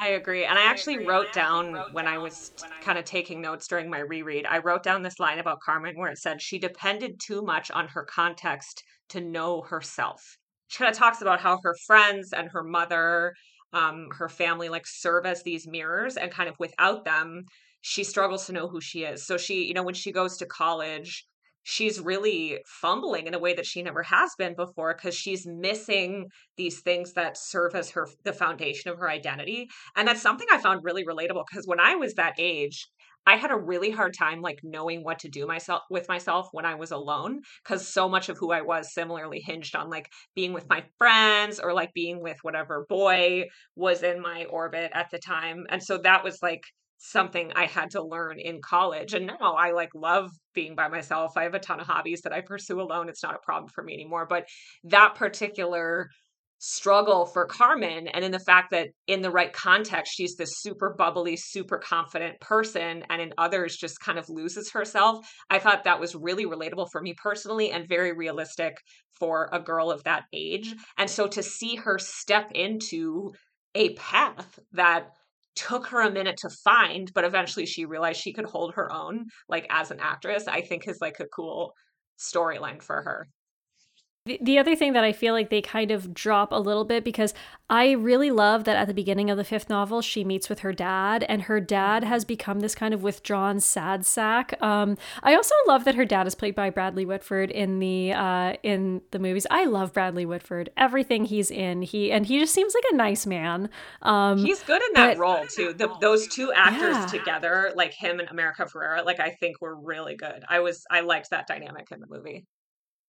I 0.00 0.08
agree. 0.08 0.44
And 0.44 0.58
I 0.58 0.62
actually 0.64 0.98
wrote 0.98 1.32
down 1.32 1.84
when 1.88 2.06
I 2.06 2.18
was 2.18 2.52
kind 2.80 2.98
of 2.98 3.04
taking 3.04 3.40
notes 3.40 3.66
during 3.66 3.90
my 3.90 3.98
reread, 3.98 4.46
I 4.46 4.58
wrote 4.58 4.82
down 4.82 5.02
this 5.02 5.18
line 5.18 5.38
about 5.38 5.60
Carmen 5.60 5.96
where 5.96 6.10
it 6.10 6.18
said 6.18 6.40
she 6.40 6.58
depended 6.58 7.18
too 7.20 7.42
much 7.42 7.70
on 7.70 7.88
her 7.88 8.04
context 8.04 8.82
to 9.10 9.20
know 9.20 9.62
herself. 9.62 10.22
She 10.68 10.78
kind 10.78 10.90
of 10.90 10.96
talks 10.96 11.20
about 11.20 11.40
how 11.40 11.58
her 11.62 11.74
friends 11.86 12.32
and 12.32 12.48
her 12.50 12.62
mother, 12.62 13.34
um, 13.72 14.08
her 14.18 14.28
family, 14.28 14.68
like 14.68 14.86
serve 14.86 15.26
as 15.26 15.42
these 15.42 15.66
mirrors, 15.66 16.16
and 16.16 16.30
kind 16.30 16.48
of 16.48 16.54
without 16.58 17.04
them, 17.04 17.44
she 17.80 18.04
struggles 18.04 18.46
to 18.46 18.52
know 18.52 18.68
who 18.68 18.80
she 18.80 19.02
is. 19.04 19.26
So 19.26 19.36
she, 19.36 19.64
you 19.64 19.74
know, 19.74 19.82
when 19.82 19.94
she 19.94 20.12
goes 20.12 20.36
to 20.38 20.46
college, 20.46 21.26
she's 21.68 22.00
really 22.00 22.58
fumbling 22.64 23.26
in 23.26 23.34
a 23.34 23.38
way 23.38 23.52
that 23.52 23.66
she 23.66 23.82
never 23.82 24.02
has 24.02 24.30
been 24.38 24.54
before 24.54 24.94
because 24.94 25.14
she's 25.14 25.46
missing 25.46 26.26
these 26.56 26.80
things 26.80 27.12
that 27.12 27.36
serve 27.36 27.74
as 27.74 27.90
her 27.90 28.08
the 28.24 28.32
foundation 28.32 28.90
of 28.90 28.98
her 28.98 29.10
identity. 29.10 29.68
And 29.94 30.08
that's 30.08 30.22
something 30.22 30.46
i 30.50 30.56
found 30.56 30.82
really 30.82 31.04
relatable 31.04 31.44
because 31.48 31.66
when 31.66 31.78
i 31.78 31.94
was 31.94 32.14
that 32.14 32.34
age 32.38 32.88
i 33.26 33.36
had 33.36 33.50
a 33.50 33.56
really 33.56 33.90
hard 33.90 34.14
time 34.14 34.40
like 34.40 34.60
knowing 34.62 35.04
what 35.04 35.18
to 35.18 35.28
do 35.28 35.46
myself 35.46 35.82
with 35.90 36.08
myself 36.08 36.48
when 36.52 36.64
i 36.64 36.74
was 36.74 36.90
alone 36.90 37.40
because 37.62 37.86
so 37.86 38.08
much 38.08 38.30
of 38.30 38.38
who 38.38 38.50
i 38.50 38.62
was 38.62 38.94
similarly 38.94 39.40
hinged 39.40 39.76
on 39.76 39.90
like 39.90 40.08
being 40.34 40.54
with 40.54 40.68
my 40.70 40.82
friends 40.96 41.60
or 41.60 41.74
like 41.74 41.92
being 41.92 42.22
with 42.22 42.38
whatever 42.42 42.86
boy 42.88 43.44
was 43.76 44.02
in 44.02 44.22
my 44.22 44.44
orbit 44.46 44.90
at 44.94 45.10
the 45.10 45.18
time. 45.18 45.66
And 45.68 45.82
so 45.82 45.98
that 45.98 46.24
was 46.24 46.38
like 46.42 46.62
something 46.98 47.52
I 47.54 47.66
had 47.66 47.92
to 47.92 48.02
learn 48.02 48.38
in 48.38 48.60
college. 48.60 49.14
And 49.14 49.26
now 49.26 49.54
I 49.56 49.70
like 49.70 49.94
love 49.94 50.30
being 50.54 50.74
by 50.74 50.88
myself. 50.88 51.32
I 51.36 51.44
have 51.44 51.54
a 51.54 51.60
ton 51.60 51.80
of 51.80 51.86
hobbies 51.86 52.22
that 52.22 52.32
I 52.32 52.40
pursue 52.40 52.80
alone. 52.80 53.08
It's 53.08 53.22
not 53.22 53.36
a 53.36 53.44
problem 53.44 53.70
for 53.72 53.82
me 53.82 53.94
anymore. 53.94 54.26
But 54.28 54.46
that 54.84 55.14
particular 55.14 56.10
struggle 56.60 57.24
for 57.24 57.46
Carmen 57.46 58.08
and 58.08 58.24
in 58.24 58.32
the 58.32 58.40
fact 58.40 58.72
that 58.72 58.88
in 59.06 59.22
the 59.22 59.30
right 59.30 59.52
context 59.52 60.12
she's 60.16 60.34
this 60.34 60.60
super 60.60 60.92
bubbly 60.98 61.36
super 61.36 61.78
confident 61.78 62.40
person 62.40 63.04
and 63.08 63.22
in 63.22 63.32
others 63.38 63.76
just 63.76 64.00
kind 64.00 64.18
of 64.18 64.28
loses 64.28 64.72
herself 64.72 65.24
I 65.50 65.60
thought 65.60 65.84
that 65.84 66.00
was 66.00 66.16
really 66.16 66.46
relatable 66.46 66.88
for 66.90 67.00
me 67.00 67.14
personally 67.16 67.70
and 67.70 67.86
very 67.86 68.12
realistic 68.12 68.76
for 69.20 69.48
a 69.52 69.60
girl 69.60 69.92
of 69.92 70.02
that 70.02 70.24
age 70.32 70.74
and 70.96 71.08
so 71.08 71.28
to 71.28 71.44
see 71.44 71.76
her 71.76 71.96
step 71.96 72.50
into 72.56 73.30
a 73.76 73.94
path 73.94 74.58
that 74.72 75.10
took 75.58 75.88
her 75.88 76.02
a 76.02 76.10
minute 76.10 76.36
to 76.38 76.48
find 76.48 77.12
but 77.14 77.24
eventually 77.24 77.66
she 77.66 77.84
realized 77.84 78.20
she 78.20 78.32
could 78.32 78.44
hold 78.44 78.74
her 78.74 78.92
own 78.92 79.26
like 79.48 79.66
as 79.70 79.90
an 79.90 79.98
actress 80.00 80.46
I 80.46 80.60
think 80.60 80.86
is 80.86 81.00
like 81.00 81.18
a 81.18 81.26
cool 81.26 81.74
storyline 82.18 82.80
for 82.80 83.02
her 83.02 83.28
The, 84.28 84.38
the 84.42 84.58
other 84.58 84.76
thing 84.76 84.92
that 84.92 85.04
I 85.04 85.12
feel 85.12 85.32
like 85.34 85.48
they 85.50 85.62
kind 85.62 85.90
of 85.90 86.12
drop 86.12 86.52
a 86.52 86.60
little 86.60 86.84
bit 86.84 87.02
because 87.02 87.32
I 87.70 87.92
really 87.92 88.30
love 88.30 88.64
that 88.64 88.76
at 88.76 88.86
the 88.86 88.94
beginning 88.94 89.30
of 89.30 89.36
the 89.36 89.44
fifth 89.44 89.68
novel 89.68 90.00
she 90.02 90.22
meets 90.24 90.48
with 90.48 90.60
her 90.60 90.72
dad 90.72 91.24
and 91.28 91.42
her 91.42 91.60
dad 91.60 92.04
has 92.04 92.24
become 92.24 92.60
this 92.60 92.74
kind 92.74 92.92
of 92.94 93.02
withdrawn 93.02 93.58
sad 93.60 94.04
sack. 94.06 94.54
Um, 94.62 94.96
I 95.22 95.34
also 95.34 95.54
love 95.66 95.84
that 95.84 95.94
her 95.94 96.04
dad 96.04 96.26
is 96.26 96.34
played 96.34 96.54
by 96.54 96.70
Bradley 96.70 97.04
Whitford 97.06 97.50
in 97.50 97.78
the 97.78 98.12
uh, 98.12 98.54
in 98.62 99.00
the 99.10 99.18
movies. 99.18 99.46
I 99.50 99.64
love 99.64 99.92
Bradley 99.94 100.26
Whitford. 100.26 100.70
Everything 100.76 101.24
he's 101.24 101.50
in, 101.50 101.82
he 101.82 102.12
and 102.12 102.26
he 102.26 102.38
just 102.38 102.54
seems 102.54 102.74
like 102.74 102.84
a 102.92 102.96
nice 102.96 103.26
man. 103.26 103.70
Um, 104.02 104.38
He's 104.44 104.62
good 104.62 104.82
in 104.88 104.92
that 104.94 105.16
but- 105.16 105.18
role 105.18 105.46
too. 105.46 105.72
The, 105.72 105.88
those 106.00 106.28
two 106.28 106.52
actors 106.52 106.96
Yeah. 106.96 107.06
together, 107.06 107.72
like 107.76 107.92
him 107.94 108.20
and 108.20 108.28
America 108.28 108.64
Ferrera, 108.66 109.04
like 109.04 109.20
I 109.20 109.30
think 109.40 109.60
were 109.60 109.74
really 109.74 110.16
good. 110.16 110.44
I 110.48 110.60
was 110.60 110.84
I 110.90 111.00
liked 111.00 111.30
that 111.30 111.46
dynamic 111.46 111.88
in 111.90 112.00
the 112.00 112.06
movie. 112.08 112.44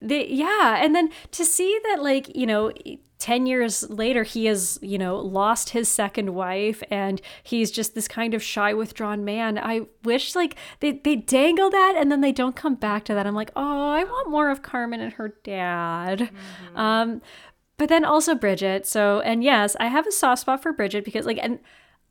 The, 0.02 0.26
yeah, 0.34 0.84
and 0.84 0.96
then 0.96 1.10
to 1.32 1.44
see 1.44 1.80
that, 1.84 2.02
like, 2.02 2.36
you 2.36 2.46
know, 2.46 2.72
10 3.20 3.46
years 3.46 3.90
later, 3.90 4.24
he 4.24 4.46
has, 4.46 4.80
you 4.82 4.98
know, 4.98 5.18
lost 5.18 5.72
his 5.72 5.90
second 5.90 6.34
wife 6.34 6.82
and 6.90 7.22
he's 7.44 7.70
just 7.70 7.96
this 7.96 8.08
kind 8.08 8.34
of 8.34 8.42
shy, 8.42 8.74
withdrawn 8.74 9.26
man. 9.26 9.60
I 9.60 9.82
wish, 10.06 10.36
like, 10.36 10.56
they, 10.80 10.94
they 10.94 11.18
dangle 11.18 11.70
that 11.70 11.96
and 11.98 12.10
then 12.10 12.22
they 12.22 12.32
don't 12.32 12.56
come 12.56 12.76
back 12.76 13.04
to 13.06 13.14
that. 13.14 13.28
I'm 13.28 13.36
like, 13.36 13.52
oh, 13.58 13.92
I 13.92 14.06
want 14.06 14.30
more 14.30 14.50
of 14.50 14.62
Carmen 14.62 15.02
and 15.02 15.14
her 15.14 15.36
dad. 15.44 16.30
Um, 16.76 17.22
but 17.78 17.90
then 17.90 18.06
also 18.06 18.36
Bridget. 18.36 18.86
So, 18.88 19.20
and 19.22 19.44
yes, 19.44 19.76
I 19.80 19.88
have 19.88 20.08
a 20.08 20.12
soft 20.12 20.42
spot 20.42 20.62
for 20.62 20.72
Bridget 20.72 21.04
because, 21.04 21.26
like, 21.26 21.40
and 21.42 21.60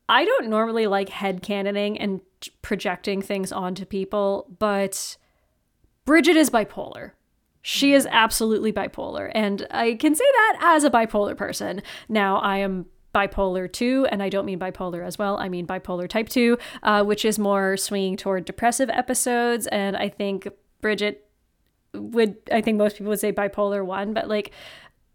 I 0.09 0.25
don't 0.25 0.49
normally 0.49 0.87
like 0.87 1.09
headcanoning 1.09 1.97
and 1.99 2.21
projecting 2.63 3.21
things 3.21 3.51
onto 3.51 3.85
people, 3.85 4.47
but 4.57 5.17
Bridget 6.05 6.35
is 6.35 6.49
bipolar. 6.49 7.11
She 7.61 7.93
is 7.93 8.07
absolutely 8.09 8.71
bipolar. 8.71 9.31
And 9.33 9.67
I 9.71 9.95
can 9.95 10.15
say 10.15 10.23
that 10.23 10.59
as 10.61 10.83
a 10.83 10.89
bipolar 10.89 11.35
person. 11.35 11.81
Now, 12.07 12.37
I 12.37 12.57
am 12.57 12.85
bipolar 13.13 13.71
2, 13.71 14.07
and 14.11 14.21
I 14.21 14.29
don't 14.29 14.45
mean 14.45 14.59
bipolar 14.59 15.05
as 15.05 15.17
well. 15.17 15.37
I 15.37 15.49
mean 15.49 15.65
bipolar 15.65 16.07
type 16.07 16.29
2, 16.29 16.57
uh, 16.83 17.03
which 17.03 17.25
is 17.25 17.39
more 17.39 17.75
swinging 17.75 18.17
toward 18.17 18.45
depressive 18.45 18.89
episodes. 18.89 19.67
And 19.67 19.97
I 19.97 20.09
think 20.09 20.47
Bridget 20.81 21.27
would, 21.93 22.37
I 22.51 22.61
think 22.61 22.77
most 22.77 22.97
people 22.97 23.09
would 23.09 23.19
say 23.19 23.33
bipolar 23.33 23.85
1, 23.85 24.13
but 24.13 24.29
like, 24.29 24.51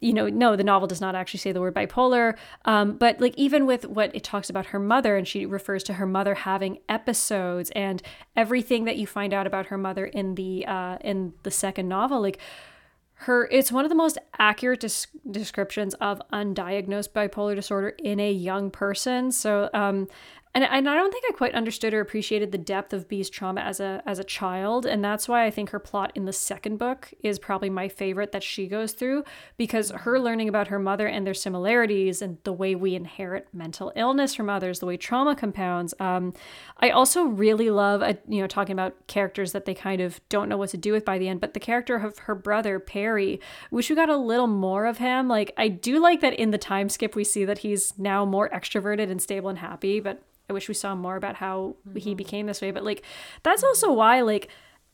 you 0.01 0.13
know, 0.13 0.29
no, 0.29 0.57
the 0.57 0.65
novel 0.65 0.87
does 0.87 1.01
not 1.01 1.15
actually 1.15 1.39
say 1.39 1.53
the 1.53 1.61
word 1.61 1.75
bipolar. 1.75 2.37
Um, 2.65 2.97
but 2.97 3.21
like 3.21 3.35
even 3.37 3.67
with 3.67 3.87
what 3.87 4.15
it 4.15 4.23
talks 4.23 4.51
about 4.51 4.67
her 4.67 4.79
mother, 4.79 5.17
and 5.17 5.27
she 5.27 5.47
refers 5.47 5.83
to 5.85 5.95
her 5.95 6.07
mother 6.07 6.35
having 6.35 6.79
episodes, 6.89 7.71
and 7.71 8.03
everything 8.37 8.85
that 8.85 8.97
you 8.97 9.07
find 9.07 9.33
out 9.33 9.47
about 9.47 9.67
her 9.67 9.79
mother 9.79 10.07
in 10.07 10.35
the 10.35 10.67
uh, 10.67 10.99
in 11.01 11.33
the 11.43 11.51
second 11.51 11.89
novel, 11.89 12.21
like 12.21 12.39
her, 13.17 13.49
it's 13.51 13.73
one 13.73 13.85
of 13.85 13.89
the 13.89 13.95
most 13.95 14.19
accurate 14.39 14.81
des- 14.81 15.09
descriptions 15.31 15.95
of 15.95 16.21
undiagnosed 16.33 17.11
bipolar 17.11 17.55
disorder 17.55 17.91
in 18.03 18.21
a 18.21 18.31
young 18.31 18.71
person. 18.71 19.31
So, 19.31 19.71
um, 19.73 20.09
and, 20.55 20.89
I 20.89 20.95
don't 20.95 21.11
think 21.11 21.25
I 21.29 21.33
quite 21.33 21.55
understood 21.55 21.95
or 21.95 22.01
appreciated 22.01 22.53
the 22.53 22.59
depth 22.59 22.93
of 22.93 23.09
Bee's 23.09 23.29
trauma 23.29 23.61
as 23.61 23.81
a 23.81 24.03
as 24.07 24.21
a 24.21 24.25
child, 24.25 24.87
and 24.87 25.05
that's 25.05 25.29
why 25.29 25.45
I 25.45 25.51
think 25.51 25.71
her 25.71 25.81
plot 25.81 26.13
in 26.15 26.27
the 26.27 26.33
second 26.33 26.77
book 26.77 27.13
is 27.25 27.41
probably 27.41 27.71
my 27.71 27.89
favorite 27.89 28.31
that 28.31 28.45
she 28.45 28.69
goes 28.69 28.93
through 28.93 29.25
because 29.57 29.91
her 29.91 30.21
learning 30.21 30.49
about 30.49 30.69
her 30.69 30.79
mother 30.79 31.09
and 31.09 31.27
their 31.27 31.35
similarities 31.35 32.23
and 32.23 32.39
the 32.45 32.53
way 32.53 32.77
we 32.77 32.95
inherit 32.95 33.49
mental 33.53 33.93
illness 33.97 34.35
from 34.35 34.49
others, 34.49 34.79
the 34.79 34.87
way 34.87 34.97
trauma 34.97 35.35
compounds. 35.35 35.93
Um, 35.99 36.33
I 36.79 36.91
also 36.91 37.25
really 37.25 37.71
love, 37.71 38.03
uh, 38.03 38.15
you 38.29 38.41
know, 38.41 38.47
talking 38.47 38.75
about 38.75 39.09
characters 39.09 39.51
that 39.53 39.65
they 39.65 39.75
kind 39.75 40.01
of 40.01 40.21
don't 40.29 40.49
know 40.49 40.57
what 40.57 40.71
to 40.71 40.77
do 40.77 40.93
with 40.93 41.05
by 41.05 41.19
the 41.19 41.29
end, 41.29 41.41
but 41.41 41.55
the 41.55 41.61
character 41.61 41.97
of 41.97 42.19
her 42.19 42.35
brother 42.37 42.79
Perry. 42.79 43.41
Wish 43.73 43.91
we 43.91 43.97
got 43.97 44.09
a 44.09 44.17
little 44.17 44.47
more 44.47 44.87
of 44.87 44.99
him. 44.99 45.27
Like 45.27 45.53
I 45.57 45.67
do 45.67 45.99
like 45.99 46.21
that 46.21 46.35
in 46.35 46.53
the 46.53 46.59
time 46.59 46.89
skip 46.89 47.17
we 47.17 47.25
see 47.25 47.45
that 47.45 47.59
he's 47.59 47.99
now 47.99 48.25
more 48.25 48.49
extroverted 48.51 49.11
and 49.11 49.21
stable 49.21 49.49
and 49.49 49.59
happy, 49.59 49.99
but 49.99 50.23
I 50.49 50.53
wish 50.53 50.69
we 50.69 50.75
saw 50.75 50.95
more 50.95 51.17
about 51.17 51.37
how 51.37 51.77
mm-hmm. 51.89 51.99
he 51.99 52.15
became 52.15 52.47
this 52.47 52.61
way. 52.61 52.71
But 52.71 52.85
like 52.85 53.03
that's 53.43 53.65
also 53.65 53.93
why 53.93 54.21
like 54.21 54.49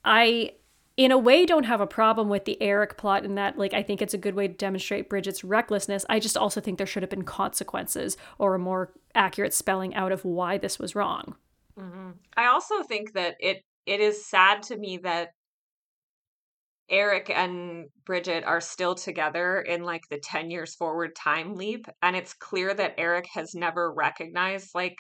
I 0.05 0.52
in 0.97 1.12
a 1.12 1.18
way 1.18 1.47
don't 1.47 1.64
have 1.64 1.81
a 1.81 1.86
problem 1.86 2.28
with 2.28 2.44
the 2.44 2.60
Eric 2.60 2.97
plot 2.97 3.24
in 3.24 3.35
that 3.36 3.59
like 3.59 3.74
I 3.74 3.82
think 3.82 4.02
it's 4.02 4.14
a 4.14 4.18
good 4.18 4.35
way 4.35 4.48
to 4.48 4.55
demonstrate 4.55 5.09
Bridget's 5.09 5.43
recklessness. 5.43 6.05
I 6.09 6.20
just 6.20 6.36
also 6.36 6.60
think 6.60 6.78
there 6.78 6.86
should 6.86 7.02
have 7.02 7.10
been 7.10 7.24
consequences 7.24 8.16
or 8.39 8.55
a 8.55 8.59
more 8.59 8.93
accurate 9.14 9.55
spelling 9.55 9.94
out 9.94 10.12
of 10.12 10.24
why 10.24 10.59
this 10.59 10.78
was 10.78 10.94
wrong. 10.94 11.36
Mm-hmm. 11.78 12.10
I 12.36 12.47
also 12.47 12.82
think 12.82 13.14
that 13.14 13.36
it 13.40 13.62
it 13.86 14.01
is 14.01 14.27
sad 14.27 14.62
to 14.64 14.77
me 14.77 14.98
that 14.98 15.31
Eric 16.90 17.31
and 17.31 17.86
Bridget 18.05 18.44
are 18.44 18.60
still 18.60 18.94
together 18.94 19.60
in 19.60 19.85
like 19.85 20.02
the 20.10 20.18
10 20.18 20.51
years 20.51 20.74
forward 20.74 21.14
time 21.14 21.55
leap 21.55 21.86
and 22.02 22.16
it's 22.16 22.35
clear 22.35 22.74
that 22.74 22.94
Eric 22.98 23.27
has 23.32 23.55
never 23.55 23.93
recognized 23.93 24.70
like 24.74 24.98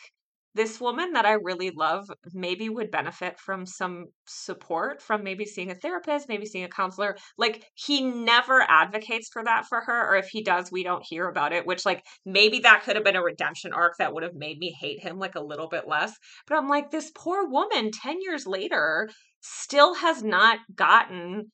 this 0.54 0.80
woman 0.80 1.12
that 1.12 1.26
I 1.26 1.32
really 1.32 1.70
love 1.70 2.10
maybe 2.32 2.68
would 2.68 2.90
benefit 2.90 3.38
from 3.38 3.66
some 3.66 4.06
support 4.26 5.00
from 5.00 5.22
maybe 5.22 5.44
seeing 5.44 5.70
a 5.70 5.74
therapist, 5.74 6.28
maybe 6.28 6.46
seeing 6.46 6.64
a 6.64 6.68
counselor. 6.68 7.16
Like 7.38 7.64
he 7.74 8.02
never 8.02 8.62
advocates 8.68 9.28
for 9.32 9.44
that 9.44 9.66
for 9.68 9.80
her, 9.82 10.08
or 10.10 10.16
if 10.16 10.28
he 10.28 10.42
does, 10.42 10.70
we 10.72 10.82
don't 10.82 11.06
hear 11.06 11.28
about 11.28 11.52
it, 11.52 11.66
which 11.66 11.86
like 11.86 12.04
maybe 12.26 12.60
that 12.60 12.82
could 12.84 12.96
have 12.96 13.04
been 13.04 13.16
a 13.16 13.22
redemption 13.22 13.72
arc 13.72 13.94
that 13.98 14.12
would 14.12 14.22
have 14.22 14.34
made 14.34 14.58
me 14.58 14.74
hate 14.78 15.00
him 15.00 15.18
like 15.18 15.36
a 15.36 15.40
little 15.44 15.68
bit 15.68 15.86
less. 15.86 16.12
But 16.46 16.58
I'm 16.58 16.68
like, 16.68 16.90
this 16.90 17.12
poor 17.14 17.48
woman 17.48 17.90
10 17.92 18.20
years 18.20 18.46
later 18.46 19.08
still 19.40 19.94
has 19.94 20.22
not 20.22 20.58
gotten 20.74 21.50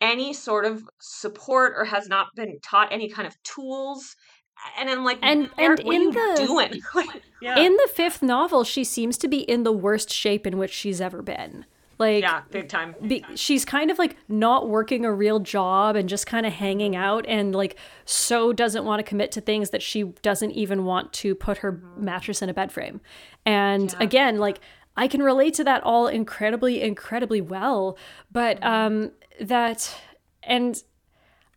any 0.00 0.32
sort 0.32 0.64
of 0.64 0.82
support 1.00 1.72
or 1.76 1.84
has 1.84 2.08
not 2.08 2.28
been 2.36 2.58
taught 2.62 2.92
any 2.92 3.08
kind 3.08 3.26
of 3.26 3.34
tools 3.42 4.14
and 4.78 4.90
I'm 4.90 5.04
like, 5.04 5.18
and 5.22 5.50
and 5.58 5.78
in 5.80 6.10
the 6.10 6.44
doing? 6.46 6.82
yeah. 7.40 7.58
in 7.58 7.72
the 7.72 7.88
fifth 7.92 8.22
novel, 8.22 8.64
she 8.64 8.84
seems 8.84 9.18
to 9.18 9.28
be 9.28 9.38
in 9.38 9.62
the 9.62 9.72
worst 9.72 10.12
shape 10.12 10.46
in 10.46 10.58
which 10.58 10.72
she's 10.72 11.00
ever 11.00 11.22
been. 11.22 11.64
Like, 11.98 12.22
yeah, 12.22 12.42
big 12.50 12.68
time. 12.68 12.94
Be, 13.06 13.24
she's 13.36 13.64
kind 13.64 13.90
of 13.90 13.98
like 13.98 14.16
not 14.28 14.68
working 14.68 15.06
a 15.06 15.12
real 15.12 15.40
job 15.40 15.96
and 15.96 16.08
just 16.08 16.26
kind 16.26 16.44
of 16.44 16.52
hanging 16.52 16.94
out, 16.94 17.24
and 17.26 17.54
like 17.54 17.76
so 18.04 18.52
doesn't 18.52 18.84
want 18.84 19.00
to 19.00 19.02
commit 19.02 19.32
to 19.32 19.40
things 19.40 19.70
that 19.70 19.82
she 19.82 20.02
doesn't 20.22 20.52
even 20.52 20.84
want 20.84 21.12
to 21.14 21.34
put 21.34 21.58
her 21.58 21.72
mm-hmm. 21.72 22.04
mattress 22.04 22.42
in 22.42 22.48
a 22.50 22.54
bed 22.54 22.70
frame. 22.70 23.00
And 23.46 23.92
yeah. 23.92 24.02
again, 24.02 24.38
like 24.38 24.60
I 24.96 25.08
can 25.08 25.22
relate 25.22 25.54
to 25.54 25.64
that 25.64 25.82
all 25.84 26.06
incredibly, 26.06 26.82
incredibly 26.82 27.40
well. 27.40 27.96
But 28.30 28.60
mm-hmm. 28.60 28.68
um, 28.68 29.12
that 29.40 29.94
and 30.42 30.82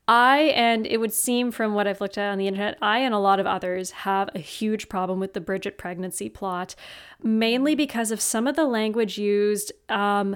I, 0.09 0.39
and 0.55 0.87
it 0.87 0.97
would 0.97 1.13
seem 1.13 1.51
from 1.51 1.75
what 1.75 1.87
I've 1.87 2.01
looked 2.01 2.17
at 2.17 2.31
on 2.31 2.39
the 2.39 2.47
internet, 2.47 2.79
I 2.81 2.97
and 2.97 3.13
a 3.13 3.19
lot 3.19 3.39
of 3.39 3.45
others 3.45 3.91
have 3.91 4.27
a 4.33 4.39
huge 4.39 4.89
problem 4.89 5.19
with 5.19 5.33
the 5.33 5.39
Bridget 5.39 5.77
pregnancy 5.77 6.29
plot, 6.29 6.73
mainly 7.21 7.75
because 7.75 8.09
of 8.09 8.19
some 8.19 8.47
of 8.47 8.55
the 8.55 8.65
language 8.65 9.19
used. 9.19 9.71
Um, 9.87 10.35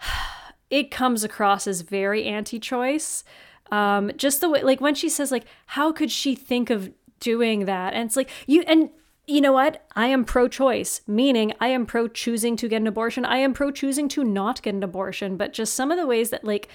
it 0.70 0.92
comes 0.92 1.24
across 1.24 1.66
as 1.66 1.80
very 1.80 2.24
anti 2.26 2.60
choice. 2.60 3.24
Um, 3.72 4.12
just 4.16 4.40
the 4.40 4.48
way, 4.48 4.62
like 4.62 4.80
when 4.80 4.94
she 4.94 5.08
says, 5.08 5.32
like, 5.32 5.46
how 5.66 5.90
could 5.90 6.12
she 6.12 6.36
think 6.36 6.70
of 6.70 6.92
doing 7.18 7.64
that? 7.64 7.94
And 7.94 8.06
it's 8.06 8.16
like, 8.16 8.30
you, 8.46 8.62
and 8.68 8.88
you 9.26 9.40
know 9.40 9.52
what? 9.52 9.84
I 9.96 10.06
am 10.06 10.24
pro 10.24 10.46
choice, 10.46 11.00
meaning 11.08 11.54
I 11.60 11.68
am 11.68 11.86
pro 11.86 12.06
choosing 12.06 12.54
to 12.58 12.68
get 12.68 12.80
an 12.80 12.86
abortion. 12.86 13.24
I 13.24 13.38
am 13.38 13.52
pro 13.52 13.72
choosing 13.72 14.08
to 14.10 14.22
not 14.22 14.62
get 14.62 14.74
an 14.76 14.84
abortion. 14.84 15.36
But 15.36 15.52
just 15.52 15.74
some 15.74 15.90
of 15.90 15.98
the 15.98 16.06
ways 16.06 16.30
that, 16.30 16.44
like, 16.44 16.68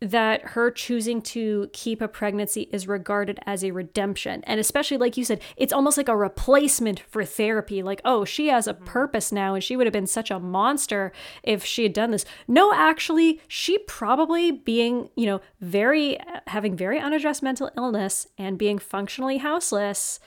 that 0.00 0.42
her 0.50 0.70
choosing 0.70 1.22
to 1.22 1.70
keep 1.72 2.02
a 2.02 2.08
pregnancy 2.08 2.68
is 2.72 2.86
regarded 2.86 3.38
as 3.46 3.64
a 3.64 3.70
redemption. 3.70 4.42
And 4.44 4.60
especially, 4.60 4.96
like 4.96 5.16
you 5.16 5.24
said, 5.24 5.40
it's 5.56 5.72
almost 5.72 5.96
like 5.96 6.08
a 6.08 6.16
replacement 6.16 7.00
for 7.00 7.24
therapy. 7.24 7.82
Like, 7.82 8.02
oh, 8.04 8.24
she 8.24 8.48
has 8.48 8.66
a 8.66 8.74
mm-hmm. 8.74 8.84
purpose 8.84 9.32
now, 9.32 9.54
and 9.54 9.64
she 9.64 9.76
would 9.76 9.86
have 9.86 9.92
been 9.92 10.06
such 10.06 10.30
a 10.30 10.40
monster 10.40 11.12
if 11.42 11.64
she 11.64 11.84
had 11.84 11.92
done 11.92 12.10
this. 12.10 12.24
No, 12.46 12.72
actually, 12.74 13.40
she 13.48 13.78
probably 13.78 14.50
being, 14.50 15.10
you 15.16 15.26
know, 15.26 15.40
very, 15.60 16.18
having 16.48 16.76
very 16.76 16.98
unaddressed 16.98 17.42
mental 17.42 17.70
illness 17.76 18.26
and 18.36 18.58
being 18.58 18.78
functionally 18.78 19.38
houseless 19.38 20.20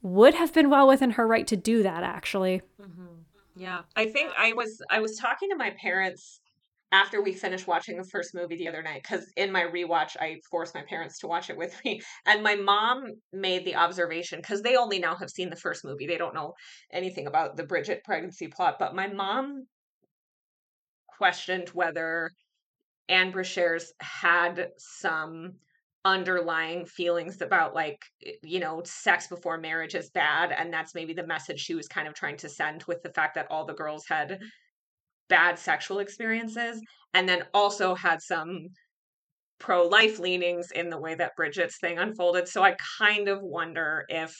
would 0.00 0.34
have 0.34 0.52
been 0.52 0.68
well 0.68 0.88
within 0.88 1.12
her 1.12 1.26
right 1.26 1.46
to 1.46 1.56
do 1.56 1.82
that, 1.84 2.02
actually. 2.02 2.62
Mm-hmm. 2.80 3.06
Yeah. 3.54 3.82
I 3.94 4.06
think 4.06 4.32
I 4.36 4.52
was, 4.54 4.82
I 4.90 5.00
was 5.00 5.16
talking 5.16 5.50
to 5.50 5.56
my 5.56 5.70
parents 5.70 6.40
after 6.92 7.22
we 7.22 7.32
finished 7.32 7.66
watching 7.66 7.96
the 7.96 8.04
first 8.04 8.34
movie 8.34 8.56
the 8.56 8.68
other 8.68 8.82
night 8.82 9.02
because 9.02 9.26
in 9.36 9.50
my 9.50 9.62
rewatch 9.62 10.16
i 10.20 10.36
forced 10.50 10.74
my 10.74 10.82
parents 10.82 11.18
to 11.18 11.26
watch 11.26 11.50
it 11.50 11.56
with 11.56 11.74
me 11.84 12.00
and 12.26 12.42
my 12.42 12.54
mom 12.54 13.04
made 13.32 13.64
the 13.64 13.74
observation 13.74 14.38
because 14.38 14.62
they 14.62 14.76
only 14.76 14.98
now 14.98 15.16
have 15.16 15.30
seen 15.30 15.50
the 15.50 15.56
first 15.56 15.84
movie 15.84 16.06
they 16.06 16.18
don't 16.18 16.34
know 16.34 16.52
anything 16.92 17.26
about 17.26 17.56
the 17.56 17.64
bridget 17.64 18.02
pregnancy 18.04 18.46
plot 18.46 18.76
but 18.78 18.94
my 18.94 19.08
mom 19.08 19.66
questioned 21.18 21.68
whether 21.70 22.30
Ann 23.08 23.32
Brashares 23.32 23.90
had 24.00 24.70
some 24.78 25.52
underlying 26.04 26.84
feelings 26.84 27.40
about 27.42 27.74
like 27.74 28.00
you 28.42 28.58
know 28.58 28.82
sex 28.84 29.28
before 29.28 29.56
marriage 29.56 29.94
is 29.94 30.10
bad 30.10 30.50
and 30.50 30.72
that's 30.72 30.96
maybe 30.96 31.12
the 31.12 31.26
message 31.26 31.60
she 31.60 31.76
was 31.76 31.86
kind 31.86 32.08
of 32.08 32.14
trying 32.14 32.36
to 32.36 32.48
send 32.48 32.82
with 32.84 33.00
the 33.04 33.12
fact 33.12 33.36
that 33.36 33.46
all 33.50 33.64
the 33.64 33.72
girls 33.72 34.04
had 34.08 34.40
bad 35.28 35.58
sexual 35.58 35.98
experiences 35.98 36.80
and 37.14 37.28
then 37.28 37.44
also 37.54 37.94
had 37.94 38.20
some 38.20 38.68
pro 39.58 39.86
life 39.86 40.18
leanings 40.18 40.70
in 40.72 40.90
the 40.90 40.98
way 40.98 41.14
that 41.14 41.36
Bridget's 41.36 41.78
thing 41.78 41.98
unfolded. 41.98 42.48
So 42.48 42.62
I 42.62 42.76
kind 42.98 43.28
of 43.28 43.42
wonder 43.42 44.04
if 44.08 44.34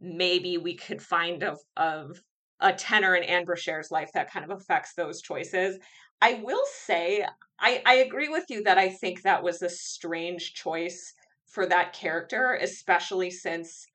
maybe 0.00 0.58
we 0.58 0.76
could 0.76 1.02
find 1.02 1.42
of 1.42 1.58
of 1.76 2.20
a 2.60 2.72
tenor 2.72 3.16
in 3.16 3.24
Ann 3.24 3.44
Brashares' 3.44 3.90
life 3.90 4.10
that 4.14 4.30
kind 4.30 4.44
of 4.50 4.56
affects 4.56 4.94
those 4.94 5.20
choices. 5.20 5.78
I 6.22 6.34
will 6.34 6.62
say 6.84 7.26
I, 7.58 7.82
I 7.84 7.94
agree 7.96 8.28
with 8.28 8.44
you 8.48 8.62
that 8.64 8.78
I 8.78 8.88
think 8.88 9.22
that 9.22 9.42
was 9.42 9.62
a 9.62 9.68
strange 9.68 10.54
choice 10.54 11.12
for 11.46 11.66
that 11.66 11.92
character, 11.92 12.58
especially 12.60 13.30
since 13.30 13.86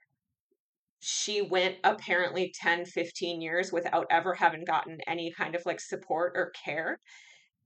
she 1.00 1.42
went 1.42 1.78
apparently 1.84 2.54
10 2.62 2.86
15 2.86 3.42
years 3.42 3.72
without 3.72 4.06
ever 4.10 4.34
having 4.34 4.66
gotten 4.66 4.98
any 5.08 5.32
kind 5.38 5.56
of 5.56 5.62
like 5.66 5.80
support 5.80 6.34
or 6.36 6.52
care. 6.66 7.00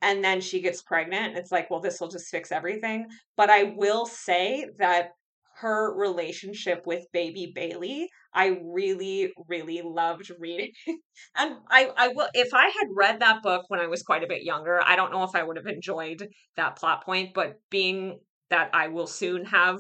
And 0.02 0.24
then 0.24 0.42
she 0.42 0.62
gets 0.62 0.82
pregnant 0.82 1.38
it's 1.38 1.52
like 1.52 1.70
well 1.70 1.80
this 1.80 2.00
will 2.00 2.10
just 2.10 2.30
fix 2.30 2.52
everything. 2.52 3.08
But 3.38 3.50
i 3.50 3.64
will 3.76 4.06
say 4.06 4.68
that 4.80 5.10
her 5.58 5.96
relationship 5.96 6.82
with 6.86 7.06
baby 7.14 7.52
bailey 7.54 8.10
i 8.34 8.58
really 8.64 9.32
really 9.48 9.82
loved 9.84 10.32
reading. 10.40 10.72
And 11.36 11.58
i 11.70 11.92
i 11.96 12.08
will 12.10 12.28
if 12.34 12.54
i 12.54 12.66
had 12.66 12.88
read 12.96 13.20
that 13.20 13.44
book 13.44 13.66
when 13.68 13.80
i 13.80 13.88
was 13.88 14.04
quite 14.04 14.24
a 14.24 14.28
bit 14.28 14.44
younger 14.44 14.82
i 14.84 14.96
don't 14.96 15.12
know 15.12 15.24
if 15.24 15.36
i 15.36 15.44
would 15.44 15.58
have 15.58 15.68
enjoyed 15.68 16.28
that 16.58 16.76
plot 16.76 17.06
point 17.06 17.34
but 17.34 17.60
being 17.70 18.20
that 18.50 18.72
i 18.74 18.88
will 18.88 19.08
soon 19.08 19.46
have 19.46 19.78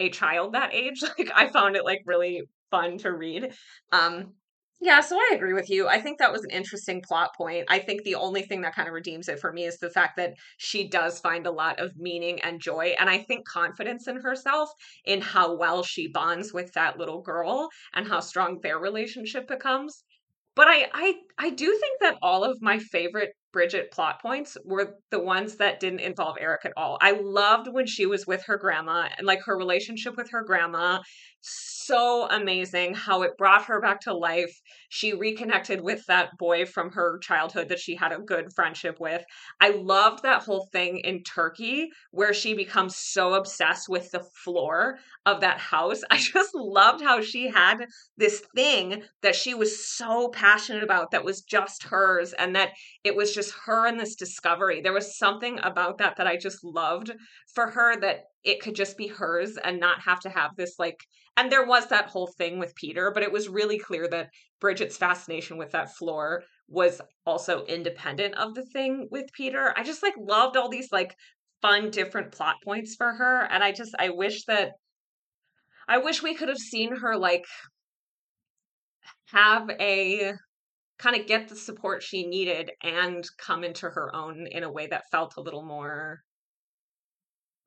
a 0.00 0.10
child 0.10 0.54
that 0.54 0.74
age 0.74 1.02
like 1.18 1.30
i 1.34 1.46
found 1.48 1.76
it 1.76 1.84
like 1.84 2.00
really 2.04 2.42
fun 2.72 2.98
to 2.98 3.12
read. 3.12 3.52
Um, 3.92 4.34
yeah, 4.84 5.00
so 5.00 5.16
I 5.16 5.30
agree 5.36 5.52
with 5.52 5.70
you. 5.70 5.86
I 5.86 6.00
think 6.00 6.18
that 6.18 6.32
was 6.32 6.42
an 6.42 6.50
interesting 6.50 7.02
plot 7.02 7.36
point. 7.36 7.66
I 7.68 7.78
think 7.78 8.02
the 8.02 8.16
only 8.16 8.42
thing 8.42 8.62
that 8.62 8.74
kind 8.74 8.88
of 8.88 8.94
redeems 8.94 9.28
it 9.28 9.38
for 9.38 9.52
me 9.52 9.64
is 9.64 9.78
the 9.78 9.90
fact 9.90 10.16
that 10.16 10.34
she 10.56 10.88
does 10.88 11.20
find 11.20 11.46
a 11.46 11.52
lot 11.52 11.78
of 11.78 11.96
meaning 11.96 12.40
and 12.42 12.60
joy, 12.60 12.96
and 12.98 13.08
I 13.08 13.18
think 13.18 13.46
confidence 13.46 14.08
in 14.08 14.16
herself 14.16 14.70
in 15.04 15.20
how 15.20 15.54
well 15.56 15.84
she 15.84 16.08
bonds 16.08 16.52
with 16.52 16.72
that 16.72 16.98
little 16.98 17.22
girl 17.22 17.68
and 17.94 18.08
how 18.08 18.18
strong 18.18 18.58
their 18.60 18.80
relationship 18.80 19.46
becomes. 19.46 20.02
But 20.56 20.66
I 20.66 20.88
I 20.92 21.14
I 21.38 21.50
do 21.50 21.66
think 21.66 22.00
that 22.00 22.18
all 22.20 22.42
of 22.42 22.60
my 22.60 22.80
favorite 22.80 23.30
Bridget 23.52 23.90
plot 23.92 24.20
points 24.20 24.56
were 24.64 24.96
the 25.10 25.20
ones 25.20 25.56
that 25.58 25.78
didn't 25.78 26.00
involve 26.00 26.38
Eric 26.40 26.64
at 26.64 26.72
all. 26.76 26.98
I 27.00 27.12
loved 27.12 27.68
when 27.70 27.86
she 27.86 28.06
was 28.06 28.26
with 28.26 28.42
her 28.46 28.56
grandma 28.56 29.08
and 29.16 29.26
like 29.26 29.42
her 29.44 29.56
relationship 29.56 30.16
with 30.16 30.30
her 30.30 30.42
grandma. 30.42 31.00
So 31.84 32.28
amazing 32.28 32.94
how 32.94 33.22
it 33.22 33.36
brought 33.36 33.64
her 33.64 33.80
back 33.80 34.00
to 34.02 34.14
life. 34.14 34.60
She 34.88 35.14
reconnected 35.14 35.80
with 35.80 36.04
that 36.06 36.36
boy 36.38 36.66
from 36.66 36.92
her 36.92 37.18
childhood 37.18 37.68
that 37.70 37.80
she 37.80 37.96
had 37.96 38.12
a 38.12 38.18
good 38.18 38.52
friendship 38.54 39.00
with. 39.00 39.24
I 39.60 39.70
loved 39.70 40.22
that 40.22 40.42
whole 40.42 40.68
thing 40.72 40.98
in 40.98 41.22
Turkey 41.24 41.90
where 42.10 42.34
she 42.34 42.54
becomes 42.54 42.96
so 42.96 43.34
obsessed 43.34 43.88
with 43.88 44.10
the 44.10 44.24
floor 44.44 44.98
of 45.26 45.40
that 45.40 45.58
house. 45.58 46.02
I 46.10 46.18
just 46.18 46.54
loved 46.54 47.02
how 47.02 47.20
she 47.20 47.48
had 47.48 47.86
this 48.16 48.42
thing 48.54 49.02
that 49.22 49.34
she 49.34 49.54
was 49.54 49.84
so 49.84 50.28
passionate 50.28 50.84
about 50.84 51.10
that 51.10 51.24
was 51.24 51.42
just 51.42 51.84
hers 51.84 52.32
and 52.32 52.54
that 52.54 52.70
it 53.02 53.16
was 53.16 53.34
just 53.34 53.54
her 53.64 53.86
and 53.86 53.98
this 53.98 54.14
discovery. 54.14 54.80
There 54.80 54.92
was 54.92 55.18
something 55.18 55.58
about 55.62 55.98
that 55.98 56.16
that 56.16 56.26
I 56.26 56.36
just 56.36 56.62
loved 56.62 57.12
for 57.54 57.70
her 57.70 57.98
that 58.00 58.24
it 58.44 58.60
could 58.60 58.74
just 58.74 58.96
be 58.96 59.06
hers 59.06 59.56
and 59.62 59.78
not 59.78 60.00
have 60.00 60.20
to 60.20 60.28
have 60.30 60.50
this 60.56 60.74
like 60.78 60.98
and 61.36 61.50
there 61.50 61.64
was 61.64 61.86
that 61.88 62.08
whole 62.10 62.26
thing 62.26 62.58
with 62.58 62.74
Peter, 62.74 63.10
but 63.10 63.22
it 63.22 63.32
was 63.32 63.48
really 63.48 63.78
clear 63.78 64.06
that 64.08 64.28
Bridget's 64.60 64.98
fascination 64.98 65.56
with 65.56 65.70
that 65.72 65.94
floor 65.96 66.42
was 66.68 67.00
also 67.24 67.64
independent 67.64 68.34
of 68.34 68.54
the 68.54 68.66
thing 68.66 69.08
with 69.10 69.32
Peter. 69.32 69.72
I 69.74 69.82
just 69.82 70.02
like 70.02 70.14
loved 70.18 70.58
all 70.58 70.68
these 70.68 70.92
like 70.92 71.14
fun 71.62 71.90
different 71.90 72.32
plot 72.32 72.56
points 72.64 72.96
for 72.96 73.14
her 73.14 73.48
and 73.50 73.64
I 73.64 73.72
just 73.72 73.94
I 73.98 74.10
wish 74.10 74.44
that 74.44 74.72
I 75.88 75.98
wish 75.98 76.22
we 76.22 76.34
could 76.34 76.48
have 76.48 76.58
seen 76.58 76.96
her 76.96 77.16
like 77.16 77.44
have 79.26 79.70
a 79.80 80.32
kind 80.98 81.16
of 81.16 81.26
get 81.26 81.48
the 81.48 81.56
support 81.56 82.02
she 82.02 82.26
needed 82.26 82.70
and 82.82 83.24
come 83.38 83.64
into 83.64 83.88
her 83.88 84.14
own 84.14 84.46
in 84.50 84.62
a 84.62 84.70
way 84.70 84.86
that 84.86 85.10
felt 85.10 85.34
a 85.36 85.40
little 85.40 85.64
more 85.64 86.20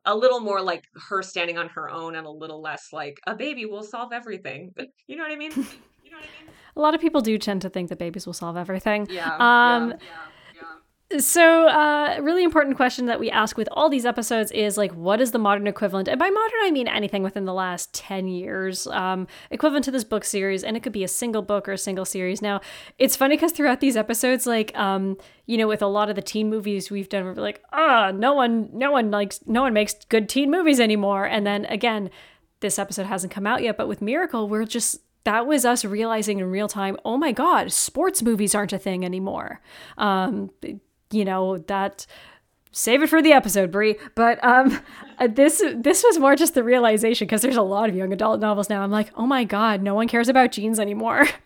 a 0.05 0.15
little 0.15 0.39
more 0.39 0.61
like 0.61 0.83
her 1.09 1.21
standing 1.23 1.57
on 1.57 1.69
her 1.69 1.89
own 1.89 2.15
and 2.15 2.27
a 2.27 2.29
little 2.29 2.61
less 2.61 2.93
like 2.93 3.19
a 3.27 3.35
baby 3.35 3.65
will 3.65 3.83
solve 3.83 4.13
everything. 4.13 4.73
You 5.07 5.15
know 5.15 5.23
what 5.23 5.31
I 5.31 5.35
mean? 5.35 5.51
You 6.05 6.11
know 6.11 6.17
what 6.17 6.27
I 6.27 6.45
mean? 6.45 6.53
A 6.75 6.79
lot 6.79 6.93
of 6.93 7.01
people 7.01 7.21
do 7.21 7.35
tend 7.39 7.63
to 7.63 7.69
think 7.69 7.89
that 7.89 7.97
babies 7.97 8.27
will 8.27 8.33
solve 8.33 8.57
everything. 8.57 9.07
Yeah. 9.09 9.33
Um, 9.37 9.89
yeah, 9.89 9.97
yeah. 10.01 10.25
So, 11.19 11.67
uh, 11.67 12.17
really 12.19 12.43
important 12.43 12.75
question 12.77 13.05
that 13.05 13.19
we 13.19 13.29
ask 13.29 13.57
with 13.57 13.69
all 13.71 13.89
these 13.89 14.07
episodes 14.07 14.51
is 14.51 14.75
like, 14.75 14.91
what 14.93 15.21
is 15.21 15.31
the 15.31 15.37
modern 15.37 15.67
equivalent? 15.67 16.07
And 16.07 16.17
by 16.17 16.31
modern, 16.31 16.59
I 16.63 16.71
mean 16.71 16.87
anything 16.87 17.21
within 17.21 17.45
the 17.45 17.53
last 17.53 17.93
10 17.93 18.27
years, 18.27 18.87
um, 18.87 19.27
equivalent 19.51 19.85
to 19.85 19.91
this 19.91 20.03
book 20.03 20.23
series. 20.23 20.63
And 20.63 20.75
it 20.75 20.81
could 20.81 20.91
be 20.91 21.03
a 21.03 21.07
single 21.07 21.43
book 21.43 21.69
or 21.69 21.73
a 21.73 21.77
single 21.77 22.05
series. 22.05 22.41
Now, 22.41 22.59
it's 22.97 23.15
funny 23.15 23.35
because 23.35 23.51
throughout 23.51 23.81
these 23.81 23.95
episodes, 23.95 24.47
like, 24.47 24.75
um, 24.75 25.15
you 25.45 25.57
know, 25.57 25.67
with 25.67 25.83
a 25.83 25.87
lot 25.87 26.09
of 26.09 26.15
the 26.15 26.23
teen 26.23 26.49
movies 26.49 26.89
we've 26.89 27.07
done, 27.07 27.23
we're 27.23 27.33
like, 27.33 27.61
ah, 27.71 28.11
no 28.11 28.33
one, 28.33 28.69
no 28.73 28.91
one 28.91 29.11
likes, 29.11 29.41
no 29.45 29.61
one 29.61 29.73
makes 29.73 29.93
good 30.09 30.27
teen 30.27 30.49
movies 30.49 30.79
anymore. 30.79 31.25
And 31.25 31.45
then 31.45 31.65
again, 31.65 32.09
this 32.61 32.79
episode 32.79 33.05
hasn't 33.05 33.31
come 33.31 33.45
out 33.45 33.61
yet, 33.61 33.77
but 33.77 33.87
with 33.87 34.01
Miracle, 34.01 34.49
we're 34.49 34.65
just 34.65 35.01
that 35.23 35.45
was 35.45 35.65
us 35.65 35.83
realizing 35.83 36.39
in 36.39 36.45
real 36.51 36.67
time 36.67 36.95
oh 37.03 37.17
my 37.17 37.31
god 37.31 37.71
sports 37.71 38.21
movies 38.21 38.53
aren't 38.53 38.71
a 38.71 38.77
thing 38.77 39.03
anymore 39.03 39.59
um, 39.97 40.51
you 41.15 41.25
know 41.25 41.57
that 41.59 42.05
save 42.71 43.01
it 43.01 43.07
for 43.07 43.21
the 43.21 43.31
episode 43.31 43.71
Bree 43.71 43.95
but 44.15 44.43
um 44.43 44.81
this 45.29 45.63
this 45.75 46.03
was 46.03 46.19
more 46.19 46.35
just 46.35 46.53
the 46.53 46.63
realization 46.63 47.25
because 47.25 47.41
there's 47.41 47.55
a 47.55 47.61
lot 47.61 47.89
of 47.89 47.95
young 47.95 48.11
adult 48.11 48.41
novels 48.41 48.69
now. 48.69 48.81
I'm 48.81 48.91
like 48.91 49.11
oh 49.15 49.25
my 49.25 49.43
god 49.43 49.81
no 49.81 49.95
one 49.95 50.07
cares 50.07 50.29
about 50.29 50.51
jeans 50.51 50.79
anymore. 50.79 51.25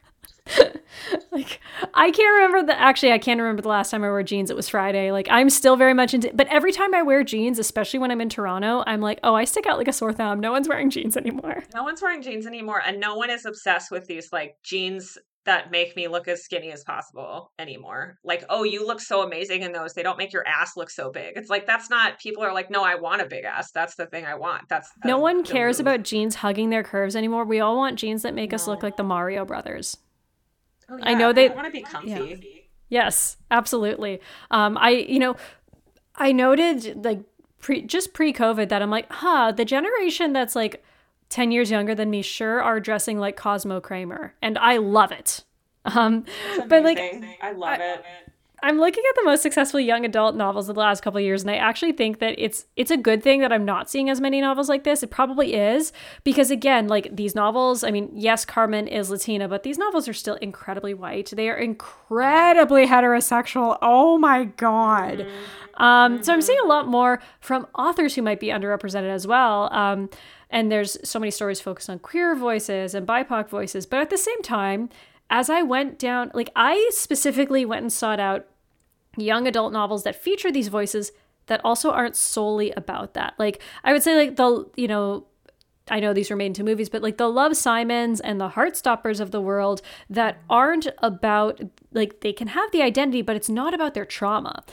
Like 1.31 1.61
i 1.93 2.09
can't 2.09 2.33
remember 2.35 2.65
the 2.65 2.79
actually 2.79 3.11
i 3.11 3.19
can't 3.19 3.39
remember 3.39 3.61
the 3.61 3.69
last 3.69 3.91
time 3.91 4.03
i 4.03 4.07
wore 4.07 4.23
jeans. 4.23 4.49
It 4.49 4.55
was 4.55 4.67
friday. 4.67 5.11
Like 5.11 5.27
i'm 5.29 5.49
still 5.49 5.75
very 5.75 5.93
much 5.93 6.15
into 6.15 6.31
but 6.33 6.47
every 6.47 6.71
time 6.71 6.95
i 6.95 7.03
wear 7.03 7.23
jeans 7.23 7.59
especially 7.59 7.99
when 7.99 8.09
i'm 8.09 8.19
in 8.19 8.29
toronto 8.29 8.83
i'm 8.87 8.99
like 8.99 9.19
oh 9.23 9.35
i 9.35 9.45
stick 9.45 9.67
out 9.67 9.77
like 9.77 9.87
a 9.87 9.93
sore 9.93 10.11
thumb. 10.11 10.39
No 10.39 10.51
one's 10.51 10.67
wearing 10.67 10.89
jeans 10.89 11.15
anymore. 11.15 11.63
No 11.75 11.83
one's 11.83 12.01
wearing 12.01 12.23
jeans 12.23 12.47
anymore, 12.47 12.81
and 12.85 12.99
no 12.99 13.15
one 13.15 13.29
is 13.29 13.45
obsessed 13.45 13.91
with 13.91 14.07
these 14.07 14.33
like 14.33 14.55
jeans 14.63 15.17
that 15.45 15.71
make 15.71 15.95
me 15.95 16.07
look 16.07 16.27
as 16.27 16.43
skinny 16.43 16.71
as 16.71 16.83
possible 16.83 17.51
anymore. 17.57 18.17
Like, 18.23 18.43
oh, 18.49 18.63
you 18.63 18.85
look 18.85 18.99
so 19.01 19.21
amazing 19.23 19.61
in 19.63 19.71
those. 19.71 19.93
They 19.93 20.03
don't 20.03 20.17
make 20.17 20.33
your 20.33 20.45
ass 20.47 20.75
look 20.75 20.89
so 20.89 21.11
big. 21.11 21.37
It's 21.37 21.49
like 21.49 21.65
that's 21.65 21.89
not. 21.89 22.19
People 22.19 22.43
are 22.43 22.53
like, 22.53 22.69
no, 22.69 22.83
I 22.83 22.95
want 22.95 23.21
a 23.21 23.25
big 23.25 23.45
ass. 23.45 23.71
That's 23.71 23.95
the 23.95 24.05
thing 24.05 24.25
I 24.25 24.35
want. 24.35 24.67
That's, 24.69 24.89
no 25.05 25.17
one 25.17 25.43
cares 25.43 25.79
about 25.79 26.03
jeans 26.03 26.35
hugging 26.35 26.69
their 26.69 26.83
curves 26.83 27.15
anymore 27.15 27.45
we 27.45 27.59
all 27.59 27.77
want 27.77 27.97
jeans 27.97 28.21
that 28.23 28.33
make 28.33 28.53
us 28.53 28.67
look 28.67 28.83
like 28.83 28.97
the 28.97 29.03
mario 29.03 29.45
brothers 29.45 29.97
Oh, 30.89 30.97
I 31.03 31.13
know 31.13 31.31
they- 31.33 31.49
want 31.49 31.65
to 31.65 31.71
be 31.71 31.81
comfy. 31.81 32.67
Yes, 32.89 33.37
absolutely. 33.51 34.19
Um, 34.49 34.75
I, 34.79 34.89
you 34.89 35.19
know, 35.19 35.35
I 36.15 36.31
noted 36.31 37.05
like 37.05 37.19
pre 37.59 37.83
just 37.83 38.13
pre-COVID 38.13 38.69
that 38.69 38.81
I'm 38.81 38.89
like, 38.89 39.05
huh, 39.11 39.51
the 39.51 39.65
generation 39.65 40.33
that's 40.33 40.55
like 40.55 40.83
10 41.29 41.51
years 41.51 41.71
younger 41.71 41.95
than 41.95 42.09
me 42.09 42.21
sure 42.21 42.61
are 42.61 42.79
dressing 42.79 43.19
like 43.19 43.37
Cosmo 43.37 43.79
Kramer, 43.79 44.33
and 44.41 44.57
I 44.57 44.77
love 44.77 45.11
it. 45.11 45.43
Um, 45.85 46.25
but 46.67 46.83
like 46.83 46.99
I 47.41 47.51
love 47.51 47.79
it. 47.79 48.03
I'm 48.61 48.77
looking 48.77 49.03
at 49.09 49.15
the 49.15 49.23
most 49.23 49.41
successful 49.41 49.79
young 49.79 50.05
adult 50.05 50.35
novels 50.35 50.69
of 50.69 50.75
the 50.75 50.81
last 50.81 51.01
couple 51.01 51.19
of 51.19 51.23
years, 51.23 51.41
and 51.43 51.51
I 51.51 51.55
actually 51.55 51.93
think 51.93 52.19
that 52.19 52.35
it's 52.37 52.65
it's 52.75 52.91
a 52.91 52.97
good 52.97 53.23
thing 53.23 53.41
that 53.41 53.53
I'm 53.53 53.65
not 53.65 53.89
seeing 53.89 54.09
as 54.09 54.19
many 54.19 54.41
novels 54.41 54.69
like 54.69 54.83
this. 54.83 55.03
It 55.03 55.11
probably 55.11 55.53
is 55.53 55.93
because 56.23 56.51
again, 56.51 56.87
like 56.87 57.15
these 57.15 57.35
novels, 57.35 57.83
I 57.83 57.91
mean, 57.91 58.09
yes, 58.13 58.45
Carmen 58.45 58.87
is 58.87 59.09
Latina, 59.09 59.47
but 59.47 59.63
these 59.63 59.77
novels 59.77 60.07
are 60.07 60.13
still 60.13 60.35
incredibly 60.35 60.93
white. 60.93 61.31
They 61.33 61.49
are 61.49 61.55
incredibly 61.55 62.85
heterosexual. 62.87 63.77
Oh 63.81 64.17
my 64.17 64.45
god. 64.45 65.27
Um, 65.75 66.21
so 66.23 66.33
I'm 66.33 66.41
seeing 66.41 66.59
a 66.59 66.67
lot 66.67 66.87
more 66.87 67.21
from 67.39 67.65
authors 67.73 68.15
who 68.15 68.21
might 68.21 68.41
be 68.41 68.47
underrepresented 68.47 69.09
as 69.09 69.25
well. 69.25 69.73
Um, 69.73 70.09
and 70.49 70.71
there's 70.71 70.97
so 71.07 71.19
many 71.19 71.31
stories 71.31 71.61
focused 71.61 71.89
on 71.89 71.99
queer 71.99 72.35
voices 72.35 72.95
and 72.95 73.07
BIPOC 73.07 73.49
voices, 73.49 73.85
but 73.85 73.99
at 73.99 74.09
the 74.09 74.17
same 74.17 74.41
time, 74.41 74.89
as 75.29 75.49
I 75.49 75.61
went 75.61 75.99
down, 75.99 76.31
like 76.33 76.49
I 76.55 76.89
specifically 76.93 77.65
went 77.65 77.81
and 77.81 77.93
sought 77.93 78.19
out 78.19 78.47
young 79.17 79.47
adult 79.47 79.73
novels 79.73 80.03
that 80.03 80.15
feature 80.15 80.51
these 80.51 80.69
voices 80.69 81.11
that 81.47 81.61
also 81.63 81.91
aren't 81.91 82.15
solely 82.15 82.71
about 82.71 83.13
that. 83.13 83.33
Like 83.37 83.61
I 83.83 83.93
would 83.93 84.03
say 84.03 84.15
like 84.15 84.35
the 84.37 84.69
you 84.75 84.87
know 84.87 85.25
I 85.91 85.99
know 85.99 86.13
these 86.13 86.29
were 86.29 86.35
made 86.35 86.47
into 86.47 86.63
movies, 86.63 86.89
but 86.89 87.01
like 87.01 87.17
the 87.17 87.29
Love 87.29 87.57
Simons 87.57 88.19
and 88.19 88.39
the 88.39 88.49
Heartstoppers 88.49 89.19
of 89.19 89.31
the 89.31 89.41
world 89.41 89.81
that 90.09 90.37
aren't 90.49 90.87
about 90.99 91.61
like 91.91 92.21
they 92.21 92.33
can 92.33 92.49
have 92.49 92.71
the 92.71 92.81
identity, 92.81 93.21
but 93.21 93.35
it's 93.35 93.49
not 93.49 93.73
about 93.73 93.93
their 93.93 94.05
trauma. 94.05 94.63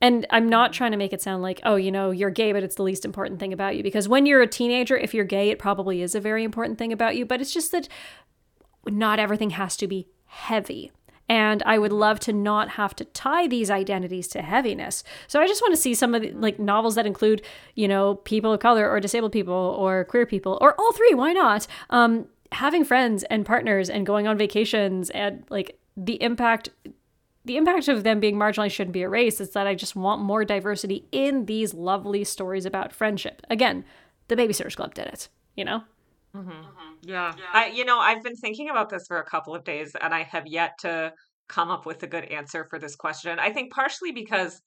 And 0.00 0.26
I'm 0.30 0.48
not 0.48 0.72
trying 0.72 0.90
to 0.90 0.96
make 0.98 1.12
it 1.12 1.22
sound 1.22 1.42
like, 1.42 1.60
oh, 1.64 1.76
you 1.76 1.90
know, 1.90 2.10
you're 2.10 2.30
gay, 2.30 2.52
but 2.52 2.62
it's 2.62 2.74
the 2.74 2.82
least 2.82 3.04
important 3.04 3.40
thing 3.40 3.52
about 3.52 3.76
you. 3.76 3.82
Because 3.82 4.08
when 4.08 4.26
you're 4.26 4.42
a 4.42 4.46
teenager, 4.46 4.96
if 4.96 5.14
you're 5.14 5.24
gay, 5.24 5.48
it 5.50 5.58
probably 5.58 6.02
is 6.02 6.14
a 6.14 6.20
very 6.20 6.44
important 6.44 6.78
thing 6.78 6.92
about 6.92 7.16
you. 7.16 7.24
But 7.24 7.40
it's 7.40 7.52
just 7.52 7.72
that 7.72 7.88
not 8.86 9.18
everything 9.18 9.50
has 9.50 9.76
to 9.78 9.86
be 9.86 10.08
heavy. 10.26 10.92
And 11.28 11.62
I 11.64 11.78
would 11.78 11.92
love 11.92 12.20
to 12.20 12.32
not 12.32 12.70
have 12.70 12.94
to 12.96 13.04
tie 13.04 13.48
these 13.48 13.70
identities 13.70 14.28
to 14.28 14.42
heaviness. 14.42 15.02
So 15.26 15.40
I 15.40 15.48
just 15.48 15.60
want 15.62 15.74
to 15.74 15.80
see 15.80 15.94
some 15.94 16.14
of 16.14 16.22
the 16.22 16.30
like 16.32 16.58
novels 16.58 16.94
that 16.94 17.06
include, 17.06 17.42
you 17.74 17.88
know, 17.88 18.16
people 18.16 18.52
of 18.52 18.60
color 18.60 18.88
or 18.88 19.00
disabled 19.00 19.32
people 19.32 19.54
or 19.54 20.04
queer 20.04 20.26
people 20.26 20.58
or 20.60 20.78
all 20.78 20.92
three. 20.92 21.14
Why 21.14 21.32
not? 21.32 21.66
Um, 21.90 22.26
having 22.52 22.84
friends 22.84 23.24
and 23.24 23.44
partners 23.44 23.90
and 23.90 24.06
going 24.06 24.28
on 24.28 24.38
vacations 24.38 25.10
and 25.10 25.44
like 25.50 25.78
the 25.96 26.22
impact 26.22 26.68
the 27.46 27.56
impact 27.56 27.86
of 27.88 28.02
them 28.02 28.18
being 28.18 28.36
marginalized 28.36 28.72
shouldn't 28.72 28.92
be 28.92 29.02
erased. 29.02 29.40
It's 29.40 29.54
that 29.54 29.66
I 29.66 29.74
just 29.74 29.94
want 29.94 30.20
more 30.20 30.44
diversity 30.44 31.06
in 31.12 31.46
these 31.46 31.72
lovely 31.72 32.24
stories 32.24 32.66
about 32.66 32.92
friendship. 32.92 33.40
Again, 33.48 33.84
the 34.28 34.36
Babysitters 34.36 34.74
Club 34.74 34.94
did 34.94 35.06
it, 35.06 35.28
you 35.54 35.64
know? 35.64 35.82
Mm-hmm. 36.34 36.62
Yeah. 37.02 37.32
I, 37.52 37.68
you 37.68 37.84
know, 37.84 37.98
I've 37.98 38.22
been 38.22 38.34
thinking 38.34 38.68
about 38.68 38.90
this 38.90 39.06
for 39.06 39.20
a 39.20 39.24
couple 39.24 39.54
of 39.54 39.62
days 39.62 39.94
and 40.00 40.12
I 40.12 40.24
have 40.24 40.48
yet 40.48 40.72
to 40.80 41.12
come 41.48 41.70
up 41.70 41.86
with 41.86 42.02
a 42.02 42.08
good 42.08 42.24
answer 42.24 42.66
for 42.68 42.80
this 42.80 42.96
question. 42.96 43.38
I 43.38 43.50
think 43.50 43.72
partially 43.72 44.10
because 44.10 44.60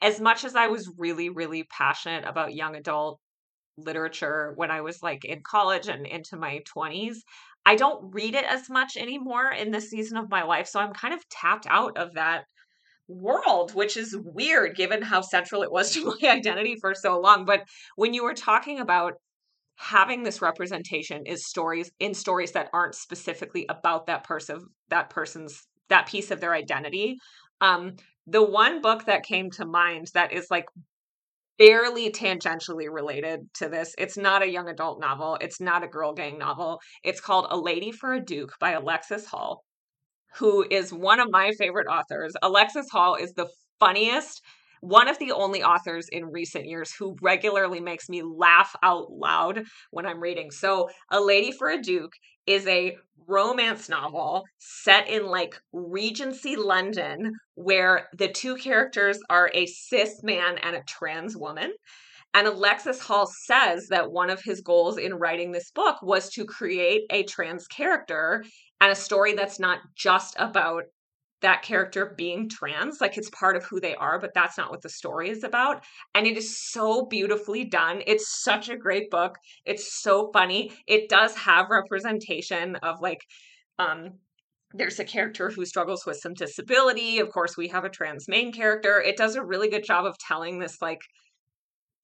as 0.00 0.20
much 0.20 0.44
as 0.44 0.56
I 0.56 0.68
was 0.68 0.90
really, 0.96 1.28
really 1.28 1.64
passionate 1.64 2.24
about 2.26 2.54
young 2.54 2.76
adult 2.76 3.20
literature 3.76 4.52
when 4.56 4.70
I 4.70 4.80
was 4.80 5.02
like 5.02 5.24
in 5.24 5.42
college 5.42 5.88
and 5.88 6.06
into 6.06 6.36
my 6.36 6.62
20s, 6.74 7.16
I 7.66 7.76
don't 7.76 8.12
read 8.12 8.34
it 8.34 8.44
as 8.44 8.68
much 8.68 8.96
anymore 8.96 9.50
in 9.50 9.70
this 9.70 9.90
season 9.90 10.16
of 10.16 10.30
my 10.30 10.42
life. 10.42 10.66
So 10.66 10.80
I'm 10.80 10.92
kind 10.92 11.14
of 11.14 11.26
tapped 11.28 11.66
out 11.68 11.96
of 11.96 12.14
that 12.14 12.44
world, 13.08 13.74
which 13.74 13.96
is 13.96 14.16
weird 14.16 14.76
given 14.76 15.02
how 15.02 15.20
central 15.20 15.62
it 15.62 15.72
was 15.72 15.90
to 15.94 16.04
my 16.04 16.28
identity 16.28 16.76
for 16.80 16.94
so 16.94 17.20
long. 17.20 17.44
But 17.44 17.62
when 17.96 18.14
you 18.14 18.24
were 18.24 18.34
talking 18.34 18.80
about 18.80 19.14
having 19.76 20.22
this 20.22 20.40
representation 20.40 21.26
is 21.26 21.46
stories 21.46 21.90
in 21.98 22.14
stories 22.14 22.52
that 22.52 22.70
aren't 22.72 22.94
specifically 22.94 23.66
about 23.68 24.06
that 24.06 24.24
person 24.24 24.64
that 24.88 25.10
person's 25.10 25.66
that 25.88 26.06
piece 26.06 26.30
of 26.30 26.40
their 26.40 26.54
identity 26.54 27.16
um 27.60 27.92
the 28.26 28.42
one 28.42 28.80
book 28.80 29.04
that 29.06 29.24
came 29.24 29.50
to 29.50 29.66
mind 29.66 30.06
that 30.14 30.32
is 30.32 30.46
like 30.50 30.66
barely 31.58 32.10
tangentially 32.10 32.88
related 32.90 33.40
to 33.54 33.68
this 33.68 33.94
it's 33.98 34.16
not 34.16 34.42
a 34.42 34.50
young 34.50 34.68
adult 34.68 35.00
novel 35.00 35.38
it's 35.40 35.60
not 35.60 35.84
a 35.84 35.88
girl 35.88 36.12
gang 36.12 36.38
novel 36.38 36.80
it's 37.04 37.20
called 37.20 37.46
a 37.50 37.56
lady 37.56 37.92
for 37.92 38.12
a 38.12 38.20
duke 38.20 38.52
by 38.58 38.72
alexis 38.72 39.26
hall 39.26 39.62
who 40.36 40.66
is 40.70 40.92
one 40.92 41.20
of 41.20 41.30
my 41.30 41.52
favorite 41.52 41.86
authors. 41.86 42.34
Alexis 42.42 42.90
Hall 42.90 43.14
is 43.14 43.32
the 43.34 43.48
funniest, 43.78 44.42
one 44.80 45.08
of 45.08 45.18
the 45.18 45.32
only 45.32 45.62
authors 45.62 46.08
in 46.10 46.26
recent 46.26 46.66
years 46.66 46.92
who 46.92 47.16
regularly 47.22 47.80
makes 47.80 48.08
me 48.08 48.22
laugh 48.22 48.74
out 48.82 49.10
loud 49.10 49.64
when 49.90 50.06
I'm 50.06 50.20
reading. 50.20 50.50
So, 50.50 50.90
A 51.10 51.20
Lady 51.20 51.52
for 51.52 51.70
a 51.70 51.80
Duke 51.80 52.12
is 52.46 52.66
a 52.66 52.96
romance 53.26 53.88
novel 53.88 54.44
set 54.58 55.08
in 55.08 55.26
like 55.26 55.60
Regency 55.72 56.56
London, 56.56 57.32
where 57.54 58.08
the 58.16 58.28
two 58.28 58.56
characters 58.56 59.18
are 59.30 59.50
a 59.54 59.66
cis 59.66 60.22
man 60.22 60.58
and 60.58 60.76
a 60.76 60.82
trans 60.84 61.36
woman. 61.36 61.72
And 62.34 62.48
Alexis 62.48 63.00
Hall 63.00 63.30
says 63.44 63.86
that 63.88 64.10
one 64.10 64.28
of 64.28 64.42
his 64.42 64.60
goals 64.60 64.98
in 64.98 65.14
writing 65.14 65.52
this 65.52 65.70
book 65.70 66.02
was 66.02 66.30
to 66.30 66.44
create 66.44 67.02
a 67.10 67.22
trans 67.22 67.68
character 67.68 68.44
and 68.80 68.90
a 68.90 68.96
story 68.96 69.34
that's 69.34 69.60
not 69.60 69.78
just 69.94 70.34
about 70.38 70.82
that 71.44 71.60
character 71.62 72.14
being 72.16 72.48
trans 72.48 73.02
like 73.02 73.18
it's 73.18 73.28
part 73.28 73.54
of 73.54 73.64
who 73.64 73.78
they 73.78 73.94
are 73.96 74.18
but 74.18 74.32
that's 74.34 74.56
not 74.56 74.70
what 74.70 74.80
the 74.80 74.88
story 74.88 75.28
is 75.28 75.44
about. 75.44 75.84
And 76.14 76.26
it 76.26 76.38
is 76.38 76.58
so 76.58 77.04
beautifully 77.04 77.64
done. 77.64 78.02
It's 78.06 78.42
such 78.42 78.70
a 78.70 78.76
great 78.76 79.10
book. 79.10 79.36
It's 79.66 80.00
so 80.02 80.30
funny. 80.32 80.72
It 80.86 81.10
does 81.10 81.34
have 81.36 81.66
representation 81.70 82.76
of 82.76 83.00
like 83.02 83.20
um 83.78 84.14
there's 84.72 84.98
a 84.98 85.04
character 85.04 85.50
who 85.50 85.66
struggles 85.66 86.04
with 86.06 86.16
some 86.16 86.32
disability. 86.34 87.18
Of 87.18 87.30
course 87.30 87.56
we 87.58 87.68
have 87.68 87.84
a 87.84 87.90
trans 87.90 88.26
main 88.26 88.50
character. 88.50 89.00
It 89.00 89.18
does 89.18 89.36
a 89.36 89.44
really 89.44 89.68
good 89.68 89.84
job 89.84 90.06
of 90.06 90.16
telling 90.18 90.58
this 90.58 90.80
like 90.80 91.02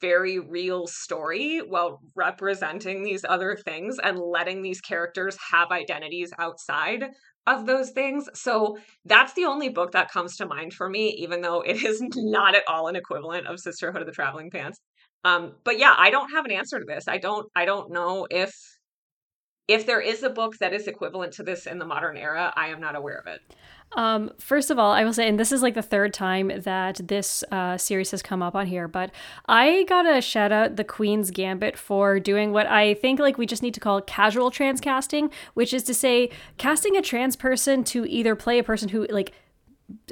very 0.01 0.39
real 0.39 0.87
story 0.87 1.59
while 1.59 2.01
representing 2.15 3.03
these 3.03 3.25
other 3.29 3.57
things 3.65 3.99
and 4.03 4.19
letting 4.19 4.63
these 4.63 4.81
characters 4.81 5.37
have 5.51 5.71
identities 5.71 6.31
outside 6.39 7.05
of 7.47 7.67
those 7.67 7.91
things. 7.91 8.29
So 8.35 8.79
that's 9.05 9.33
the 9.35 9.45
only 9.45 9.69
book 9.69 9.93
that 9.93 10.11
comes 10.11 10.37
to 10.37 10.47
mind 10.47 10.73
for 10.73 10.89
me, 10.89 11.09
even 11.19 11.41
though 11.41 11.61
it 11.63 11.83
is 11.83 12.03
not 12.17 12.55
at 12.55 12.65
all 12.69 12.89
an 12.89 12.97
equivalent 12.97 13.47
of 13.47 13.61
Sisterhood 13.61 14.03
of 14.03 14.07
the 14.07 14.13
Traveling 14.13 14.51
Pants. 14.51 14.79
Um, 15.25 15.55
but 15.65 15.79
yeah, 15.79 15.95
I 15.97 16.11
don't 16.11 16.31
have 16.31 16.45
an 16.45 16.53
answer 16.53 16.79
to 16.79 16.85
this. 16.87 17.05
I 17.07 17.19
don't 17.19 17.47
I 17.55 17.65
don't 17.65 17.93
know 17.93 18.27
if 18.31 18.53
if 19.69 19.87
there 19.87 20.01
is 20.01 20.23
a 20.23 20.31
book 20.31 20.57
that 20.59 20.75
is 20.75 20.89
equivalent 20.89 21.35
to 21.35 21.45
this 21.45 21.67
in 21.67 21.79
the 21.79 21.85
modern 21.85 22.17
era, 22.17 22.53
I 22.57 22.69
am 22.69 22.81
not 22.81 22.97
aware 22.97 23.19
of 23.19 23.27
it. 23.27 23.41
Um, 23.93 24.31
first 24.39 24.71
of 24.71 24.79
all, 24.79 24.93
I 24.93 25.05
will 25.05 25.13
say, 25.13 25.29
and 25.29 25.39
this 25.39 25.51
is 25.51 25.63
like 25.63 25.75
the 25.75 25.83
third 25.83 26.15
time 26.15 26.53
that 26.63 27.01
this 27.03 27.43
uh, 27.51 27.77
series 27.77 28.13
has 28.13 28.23
come 28.23 28.43
up 28.43 28.55
on 28.55 28.67
here, 28.67 28.87
but 28.87 29.11
I 29.49 29.85
gotta 29.89 30.21
shout 30.21 30.53
out 30.53 30.77
the 30.77 30.85
Queen's 30.85 31.31
Gambit 31.31 31.77
for 31.77 32.21
doing 32.21 32.53
what 32.53 32.67
I 32.67 32.95
think 32.95 33.19
like 33.19 33.37
we 33.37 33.47
just 33.47 33.63
need 33.63 33.75
to 33.75 33.81
call 33.81 34.01
casual 34.01 34.51
trans 34.51 34.81
casting, 34.81 35.31
which 35.55 35.75
is 35.75 35.83
to 35.85 35.95
say, 35.95 36.31
casting 36.57 36.97
a 36.97 37.03
trans 37.03 37.35
person 37.35 37.83
to 37.85 38.09
either 38.09 38.37
play 38.37 38.59
a 38.59 38.65
person 38.65 38.91
who 38.91 39.07
like 39.11 39.33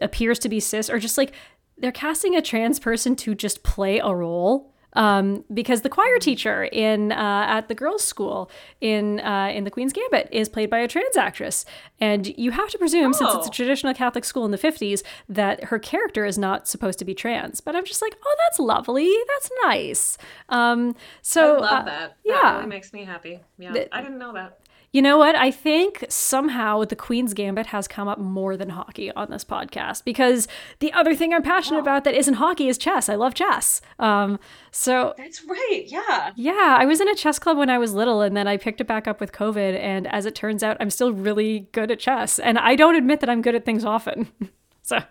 appears 0.03 0.41
to 0.41 0.49
be 0.49 0.59
cis 0.59 0.91
or 0.91 0.99
just 0.99 1.17
like 1.17 1.33
they're 1.77 1.93
casting 1.93 2.35
a 2.35 2.43
trans 2.43 2.81
person 2.81 3.15
to 3.15 3.35
just 3.35 3.63
play 3.63 4.01
a 4.01 4.13
role 4.13 4.75
um, 4.95 5.45
because 5.53 5.83
the 5.83 5.89
choir 5.89 6.19
teacher 6.19 6.65
in 6.65 7.13
uh, 7.13 7.45
at 7.49 7.69
the 7.69 7.75
girls' 7.75 8.05
school 8.05 8.51
in 8.81 9.21
uh, 9.21 9.51
in 9.55 9.65
the 9.65 9.71
Queen's 9.71 9.93
Gambit 9.93 10.29
is 10.33 10.49
played 10.49 10.71
by 10.71 10.79
a 10.79 10.89
trans 10.89 11.17
actress, 11.17 11.65
and 12.01 12.27
you 12.39 12.51
have 12.53 12.69
to 12.71 12.79
presume, 12.79 13.11
oh. 13.11 13.13
since 13.13 13.35
it's 13.35 13.47
a 13.47 13.51
oh. 13.51 13.53
traditional 13.53 13.95
Catholic 13.95 14.25
school 14.25 14.45
in 14.45 14.51
the 14.51 14.59
fifties, 14.59 15.03
that 15.29 15.65
her 15.65 15.79
character 15.79 16.25
is 16.25 16.39
not 16.39 16.67
supposed 16.69 16.99
to 16.99 17.05
be 17.05 17.15
trans. 17.15 17.61
But 17.61 17.77
I'm 17.77 17.85
just 17.85 18.03
like, 18.03 18.17
oh, 18.25 18.37
that's 18.47 18.59
lovely, 18.59 19.13
that's 19.29 19.51
nice. 19.65 20.19
Um, 20.49 20.97
so 21.23 21.57
I 21.57 21.61
love 21.61 21.83
uh, 21.83 21.85
that. 21.85 22.17
Yeah, 22.25 22.43
that 22.43 22.55
really 22.57 22.69
makes 22.69 22.93
me 22.93 23.05
happy. 23.05 23.41
Yeah, 23.59 23.73
the, 23.73 23.95
I 23.95 24.03
didn't 24.03 24.19
know 24.19 24.33
that. 24.33 24.59
You 24.91 25.03
know 25.03 25.19
what? 25.19 25.37
I 25.37 25.51
think 25.51 26.05
somehow 26.09 26.85
the 26.85 26.97
Queen's 26.97 27.35
Gambit 27.35 27.67
has 27.67 27.87
come 27.87 28.09
up 28.09 28.19
more 28.19 28.57
than 28.57 28.71
hockey 28.71 29.13
on 29.13 29.31
this 29.31 29.45
podcast 29.45 30.03
because 30.03 30.49
the 30.79 30.93
other 30.95 31.15
thing 31.15 31.35
I'm 31.35 31.43
passionate 31.43 31.81
about 31.81 32.05
that 32.05 32.15
isn't 32.15 32.35
hockey 32.35 32.69
is 32.69 32.79
chess. 32.79 33.11
I 33.11 33.15
love 33.15 33.35
chess. 33.35 33.83
Um, 33.99 34.39
so 34.71 35.15
that's 35.19 35.45
right. 35.45 35.85
Yeah. 35.87 36.33
Yeah. 36.37 36.77
I 36.79 36.87
was 36.87 37.03
in 37.03 37.09
a 37.09 37.15
chess 37.15 37.39
club 37.39 37.59
when 37.59 37.69
I 37.69 37.77
was 37.77 37.93
little 37.93 38.23
and 38.23 38.35
then 38.35 38.49
I 38.49 38.57
picked 38.57 38.81
it 38.81 38.87
back 38.87 39.07
up 39.07 39.21
with 39.21 39.33
COVID. 39.33 39.79
And 39.79 40.07
as 40.07 40.25
it 40.25 40.35
turns 40.35 40.63
out, 40.63 40.79
I'm 40.81 40.91
still 40.91 41.13
really 41.13 41.69
good 41.73 41.91
at 41.91 41.99
chess. 41.99 42.39
And 42.39 42.59
I 42.59 42.75
don't 42.75 42.95
admit 42.95 43.21
that 43.21 43.29
I'm 43.29 43.43
good 43.43 43.55
at 43.55 43.67
things 43.67 43.85
often. 43.85 44.33
so. 44.83 45.03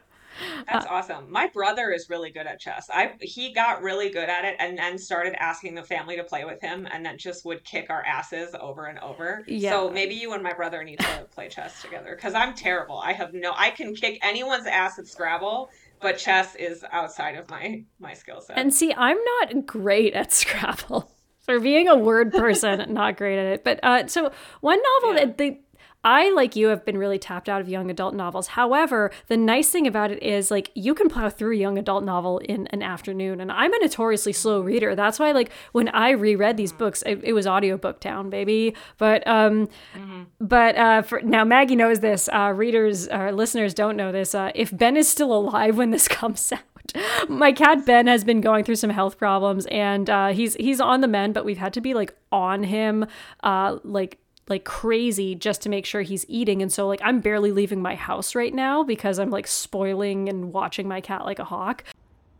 That's 0.71 0.85
uh, 0.85 0.89
awesome. 0.89 1.31
My 1.31 1.47
brother 1.47 1.91
is 1.91 2.09
really 2.09 2.31
good 2.31 2.47
at 2.47 2.59
chess. 2.59 2.89
I 2.91 3.13
he 3.21 3.53
got 3.53 3.81
really 3.81 4.09
good 4.09 4.29
at 4.29 4.45
it 4.45 4.55
and 4.59 4.77
then 4.77 4.97
started 4.97 5.41
asking 5.41 5.75
the 5.75 5.83
family 5.83 6.15
to 6.17 6.23
play 6.23 6.45
with 6.45 6.61
him 6.61 6.87
and 6.91 7.05
then 7.05 7.17
just 7.17 7.45
would 7.45 7.63
kick 7.63 7.89
our 7.89 8.03
asses 8.03 8.55
over 8.59 8.85
and 8.85 8.99
over. 8.99 9.43
Yeah. 9.47 9.71
So 9.71 9.91
maybe 9.91 10.15
you 10.15 10.33
and 10.33 10.43
my 10.43 10.53
brother 10.53 10.83
need 10.83 10.99
to 10.99 11.27
play 11.31 11.49
chess 11.49 11.81
together 11.81 12.15
cuz 12.15 12.33
I'm 12.33 12.53
terrible. 12.53 12.97
I 12.97 13.13
have 13.13 13.33
no 13.33 13.53
I 13.55 13.71
can 13.71 13.95
kick 13.95 14.19
anyone's 14.21 14.67
ass 14.67 14.99
at 14.99 15.07
Scrabble, 15.07 15.69
but 16.01 16.17
chess 16.17 16.55
is 16.55 16.83
outside 16.91 17.35
of 17.35 17.49
my 17.49 17.83
my 17.99 18.13
skill 18.13 18.41
set. 18.41 18.57
And 18.57 18.73
see, 18.73 18.93
I'm 18.93 19.17
not 19.39 19.65
great 19.65 20.13
at 20.13 20.31
Scrabble. 20.41 21.11
For 21.39 21.61
being 21.61 21.87
a 21.87 21.95
word 21.95 22.33
person, 22.33 22.93
not 22.93 23.15
great 23.15 23.39
at 23.39 23.45
it. 23.45 23.63
But 23.63 23.79
uh, 23.81 24.07
so 24.07 24.33
one 24.59 24.79
novel 24.95 25.17
yeah. 25.17 25.25
that 25.25 25.37
the 25.37 25.57
I, 26.07 26.29
like 26.29 26.55
you, 26.55 26.67
have 26.67 26.85
been 26.85 26.97
really 26.97 27.19
tapped 27.19 27.49
out 27.49 27.59
of 27.59 27.67
young 27.67 27.91
adult 27.91 28.15
novels. 28.15 28.47
However, 28.47 29.11
the 29.27 29.35
nice 29.35 29.69
thing 29.69 29.85
about 29.85 30.09
it 30.09 30.23
is 30.23 30.49
like 30.49 30.71
you 30.73 30.93
can 30.93 31.09
plow 31.09 31.29
through 31.29 31.51
a 31.51 31.57
young 31.57 31.77
adult 31.77 32.05
novel 32.05 32.37
in 32.37 32.65
an 32.67 32.81
afternoon. 32.81 33.41
And 33.41 33.51
I'm 33.51 33.73
a 33.73 33.79
notoriously 33.79 34.31
slow 34.31 34.61
reader. 34.61 34.95
That's 34.95 35.19
why, 35.19 35.33
like, 35.33 35.51
when 35.73 35.89
I 35.89 36.11
reread 36.11 36.55
these 36.55 36.71
books, 36.71 37.03
it, 37.05 37.19
it 37.25 37.33
was 37.33 37.45
audiobook 37.45 37.99
town, 37.99 38.29
baby. 38.29 38.73
But, 38.97 39.27
um, 39.27 39.67
mm-hmm. 39.93 40.23
but, 40.39 40.77
uh, 40.77 41.01
for 41.01 41.19
now, 41.23 41.43
Maggie 41.43 41.75
knows 41.75 41.99
this. 41.99 42.29
Uh, 42.31 42.53
readers, 42.55 43.09
or 43.09 43.33
listeners 43.33 43.73
don't 43.73 43.97
know 43.97 44.13
this. 44.13 44.33
Uh, 44.33 44.53
if 44.55 44.75
Ben 44.75 44.95
is 44.95 45.09
still 45.09 45.33
alive 45.33 45.75
when 45.75 45.91
this 45.91 46.07
comes 46.07 46.53
out, 46.53 46.61
my 47.27 47.51
cat 47.51 47.85
Ben 47.85 48.07
has 48.07 48.23
been 48.23 48.39
going 48.39 48.63
through 48.63 48.77
some 48.77 48.91
health 48.91 49.17
problems 49.17 49.65
and 49.65 50.09
uh, 50.09 50.27
he's 50.27 50.55
he's 50.55 50.79
on 50.79 51.01
the 51.01 51.07
mend, 51.07 51.33
but 51.33 51.43
we've 51.43 51.57
had 51.57 51.73
to 51.73 51.81
be 51.81 51.93
like 51.93 52.15
on 52.31 52.63
him, 52.63 53.05
uh, 53.43 53.79
like 53.83 54.19
like 54.49 54.63
crazy 54.63 55.35
just 55.35 55.61
to 55.63 55.69
make 55.69 55.85
sure 55.85 56.01
he's 56.01 56.25
eating. 56.27 56.61
And 56.61 56.71
so, 56.71 56.87
like, 56.87 57.01
I'm 57.03 57.19
barely 57.19 57.51
leaving 57.51 57.81
my 57.81 57.95
house 57.95 58.35
right 58.35 58.53
now 58.53 58.83
because 58.83 59.19
I'm 59.19 59.29
like 59.29 59.47
spoiling 59.47 60.29
and 60.29 60.53
watching 60.53 60.87
my 60.87 61.01
cat 61.01 61.25
like 61.25 61.39
a 61.39 61.45
hawk. 61.45 61.83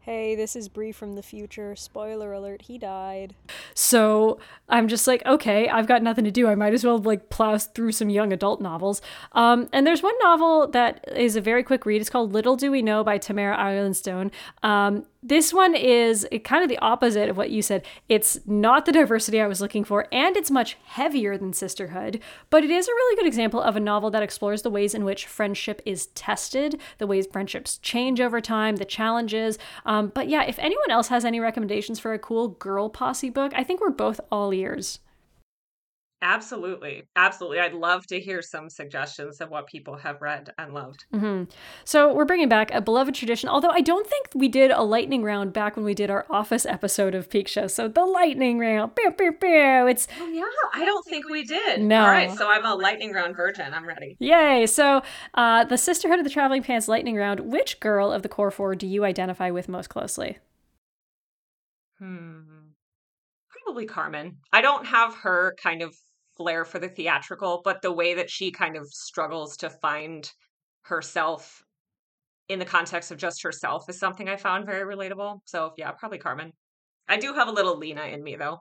Hey, 0.08 0.36
this 0.36 0.56
is 0.56 0.70
Bree 0.70 0.94
from 0.94 1.16
the 1.16 1.22
future. 1.22 1.76
Spoiler 1.76 2.32
alert, 2.32 2.62
he 2.62 2.78
died. 2.78 3.36
So 3.74 4.40
I'm 4.70 4.88
just 4.88 5.06
like, 5.06 5.22
okay, 5.26 5.68
I've 5.68 5.86
got 5.86 6.02
nothing 6.02 6.24
to 6.24 6.32
do. 6.32 6.48
I 6.48 6.56
might 6.56 6.74
as 6.74 6.86
well 6.86 6.98
like 6.98 7.30
plow 7.30 7.58
through 7.58 7.92
some 7.92 8.10
young 8.10 8.32
adult 8.32 8.62
novels. 8.62 9.02
Um, 9.34 9.68
and 9.74 9.86
there's 9.86 10.02
one 10.02 10.16
novel 10.24 10.70
that 10.70 11.04
is 11.14 11.36
a 11.36 11.42
very 11.42 11.62
quick 11.62 11.86
read. 11.86 12.00
It's 12.00 12.10
called 12.10 12.32
Little 12.32 12.56
Do 12.56 12.72
We 12.72 12.82
Know 12.82 13.04
by 13.04 13.18
Tamara 13.18 13.58
Ireland 13.58 13.98
Stone. 13.98 14.32
Um, 14.64 15.06
this 15.24 15.54
one 15.54 15.76
is 15.76 16.28
kind 16.44 16.64
of 16.64 16.70
the 16.70 16.78
opposite 16.78 17.30
of 17.30 17.38
what 17.38 17.50
you 17.50 17.62
said. 17.62 17.86
It's 18.08 18.40
not 18.46 18.86
the 18.86 18.92
diversity 18.92 19.42
I 19.42 19.48
was 19.48 19.62
looking 19.62 19.84
for, 19.84 20.08
and 20.12 20.38
it's 20.38 20.52
much 20.52 20.78
heavier 20.86 21.38
than 21.38 21.54
Sisterhood, 21.54 22.22
but 22.50 22.64
it 22.64 22.70
is 22.70 22.88
a 22.88 22.94
really 22.94 23.16
good 23.16 23.28
example 23.28 23.62
of 23.62 23.76
a 23.76 23.80
novel 23.80 24.12
that 24.12 24.24
explores 24.24 24.62
the 24.62 24.70
ways 24.70 24.94
in 24.94 25.04
which 25.04 25.26
friendship 25.26 25.82
is 25.86 26.08
tested, 26.08 26.80
the 26.98 27.08
ways 27.08 27.28
friendships 27.28 27.78
change 27.80 28.22
over 28.22 28.40
time, 28.40 28.76
the 28.76 28.86
challenges. 28.86 29.58
Um, 29.86 30.12
but 30.14 30.30
yeah, 30.30 30.44
if 30.44 30.60
anyone 30.60 30.92
else 30.92 31.08
has 31.08 31.26
any 31.26 31.40
recommendations 31.40 32.00
for 32.00 32.14
a 32.14 32.20
cool 32.20 32.50
girl 32.50 32.90
posse 32.90 33.30
book, 33.30 33.52
I 33.56 33.64
think 33.64 33.82
we're 33.82 33.90
both 33.90 34.22
all 34.32 34.54
ears. 34.54 35.00
Absolutely. 36.22 37.04
Absolutely. 37.16 37.60
I'd 37.60 37.76
love 37.76 38.08
to 38.08 38.20
hear 38.20 38.42
some 38.42 38.72
suggestions 38.72 39.40
of 39.40 39.52
what 39.52 39.68
people 39.68 39.96
have 39.98 40.20
read 40.20 40.50
and 40.58 40.74
loved. 40.74 41.06
Mm-hmm. 41.14 41.44
So, 41.86 42.12
we're 42.12 42.26
bringing 42.26 42.50
back 42.50 42.74
a 42.74 42.82
beloved 42.82 43.14
tradition, 43.14 43.50
although 43.50 43.70
I 43.70 43.82
don't 43.82 44.08
think 44.08 44.30
we 44.34 44.48
did 44.48 44.72
a 44.72 44.82
lightning 44.82 45.22
round 45.22 45.54
back 45.54 45.76
when 45.76 45.86
we 45.86 45.94
did 45.94 46.10
our 46.10 46.26
office 46.30 46.66
episode 46.66 47.14
of 47.14 47.30
Peak 47.30 47.48
Show. 47.48 47.68
So, 47.68 47.88
the 47.88 48.04
lightning 48.04 48.58
round. 48.58 48.96
Pew, 48.96 49.12
pew, 49.12 49.32
pew. 49.32 49.88
It's. 49.88 50.08
Oh, 50.20 50.28
yeah. 50.28 50.44
I 50.74 50.86
don't 50.86 51.06
think 51.06 51.30
we 51.30 51.44
did. 51.44 51.82
No. 51.82 52.02
All 52.02 52.08
right. 52.08 52.36
So, 52.36 52.50
I'm 52.50 52.66
a 52.66 52.74
lightning 52.74 53.14
round 53.14 53.36
virgin. 53.36 53.72
I'm 53.72 53.88
ready. 53.88 54.18
Yay. 54.20 54.66
So, 54.66 55.04
uh, 55.36 55.66
the 55.66 55.78
Sisterhood 55.78 56.18
of 56.18 56.24
the 56.24 56.32
Traveling 56.32 56.64
Pants 56.64 56.88
lightning 56.88 57.16
round. 57.16 57.42
Which 57.42 57.80
girl 57.80 58.12
of 58.12 58.24
the 58.24 58.30
core 58.30 58.50
four 58.50 58.74
do 58.74 58.88
you 58.88 59.06
identify 59.06 59.52
with 59.52 59.70
most 59.70 59.90
closely? 59.90 60.40
Hmm. 62.00 62.40
Probably 63.64 63.86
Carmen. 63.86 64.38
I 64.52 64.62
don't 64.62 64.86
have 64.88 65.14
her 65.18 65.56
kind 65.62 65.82
of 65.82 65.96
flair 66.38 66.66
for 66.66 66.80
the 66.80 66.90
theatrical, 66.90 67.62
but 67.64 67.82
the 67.82 67.92
way 67.92 68.14
that 68.14 68.30
she 68.30 68.52
kind 68.52 68.78
of 68.78 68.88
struggles 68.88 69.58
to 69.58 69.70
find 69.70 70.32
herself 70.84 71.64
in 72.50 72.60
the 72.60 72.66
context 72.66 73.12
of 73.12 73.18
just 73.18 73.44
herself 73.44 73.90
is 73.90 74.00
something 74.00 74.30
I 74.30 74.38
found 74.38 74.66
very 74.66 74.96
relatable. 74.96 75.40
So 75.46 75.74
yeah, 75.78 75.92
probably 75.92 76.18
Carmen. 76.18 76.52
I 77.08 77.18
do 77.18 77.34
have 77.34 77.48
a 77.48 77.52
little 77.52 77.78
Lena 77.78 78.04
in 78.04 78.24
me 78.24 78.36
though. 78.36 78.60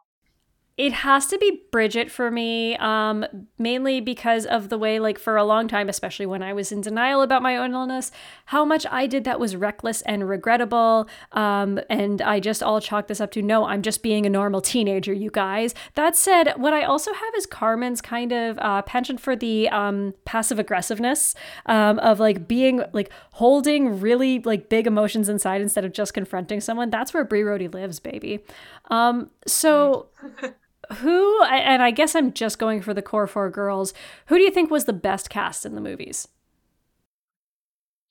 It 0.77 0.93
has 0.93 1.27
to 1.29 1.39
be 1.39 1.63
Bridget 1.71 2.11
for 2.11 2.31
me, 2.31 2.77
um, 2.77 3.25
mainly 3.59 4.03
because 4.03 4.45
of 4.45 4.69
the 4.69 4.77
way, 4.77 4.99
like, 4.99 5.19
for 5.19 5.39
a 5.39 5.45
long 5.45 5.69
time, 5.69 5.89
especially 5.89 6.27
when 6.27 6.43
I 6.43 6.53
was 6.53 6.71
in 6.71 6.83
denial 6.83 7.23
about 7.23 7.43
my 7.43 7.57
own 7.57 7.73
illness, 7.73 8.13
how 8.47 8.63
much 8.63 8.85
I 8.91 9.07
did 9.07 9.25
that 9.25 9.41
was 9.41 9.57
reckless 9.57 10.03
and 10.03 10.29
regrettable. 10.29 11.09
Um, 11.33 11.81
and 11.89 12.21
I 12.21 12.41
just 12.41 12.63
all 12.63 12.79
chalk 12.83 13.07
this 13.07 13.23
up 13.23 13.31
to 13.33 13.43
no, 13.43 13.65
I'm 13.65 13.81
just 13.81 14.03
being 14.03 14.27
a 14.27 14.31
normal 14.31 14.61
teenager, 14.61 15.15
you 15.15 15.31
guys. 15.31 15.75
That 15.95 16.15
said, 16.15 16.53
what 16.59 16.75
I 16.75 16.83
also 16.83 17.15
have 17.15 17.35
is 17.39 17.47
Carmen's 17.47 18.03
kind 18.03 18.33
of 18.33 18.59
uh, 18.59 18.83
penchant 18.83 19.19
for 19.19 19.35
the 19.35 19.71
um, 19.71 20.13
passive 20.27 20.59
aggressiveness 20.59 21.35
um, 21.65 21.99
of 22.01 22.21
like 22.21 22.47
being 22.47 22.83
like 22.93 23.11
holding 23.33 23.99
really 23.99 24.41
like 24.41 24.69
big 24.69 24.87
emotions 24.87 25.31
inside 25.31 25.63
instead 25.63 25.87
of 25.87 25.95
just 25.95 26.13
confronting 26.13 26.61
someone. 26.61 26.91
That's 26.91 27.15
where 27.15 27.25
Bree 27.25 27.41
Rhodey 27.41 27.73
lives, 27.73 27.99
baby. 27.99 28.45
Um, 28.91 29.31
so. 29.47 30.09
who 30.95 31.45
and 31.45 31.83
I 31.83 31.91
guess 31.91 32.15
I'm 32.15 32.33
just 32.33 32.59
going 32.59 32.83
for 32.83 32.95
the 32.95 33.03
core 33.03 33.27
four 33.27 33.51
girls. 33.51 33.93
Who 34.27 34.37
do 34.37 34.43
you 34.43 34.51
think 34.51 34.71
was 34.71 34.85
the 34.85 34.93
best 34.93 35.31
cast 35.31 35.67
in 35.67 35.75
the 35.75 35.81
movies? 35.81 36.29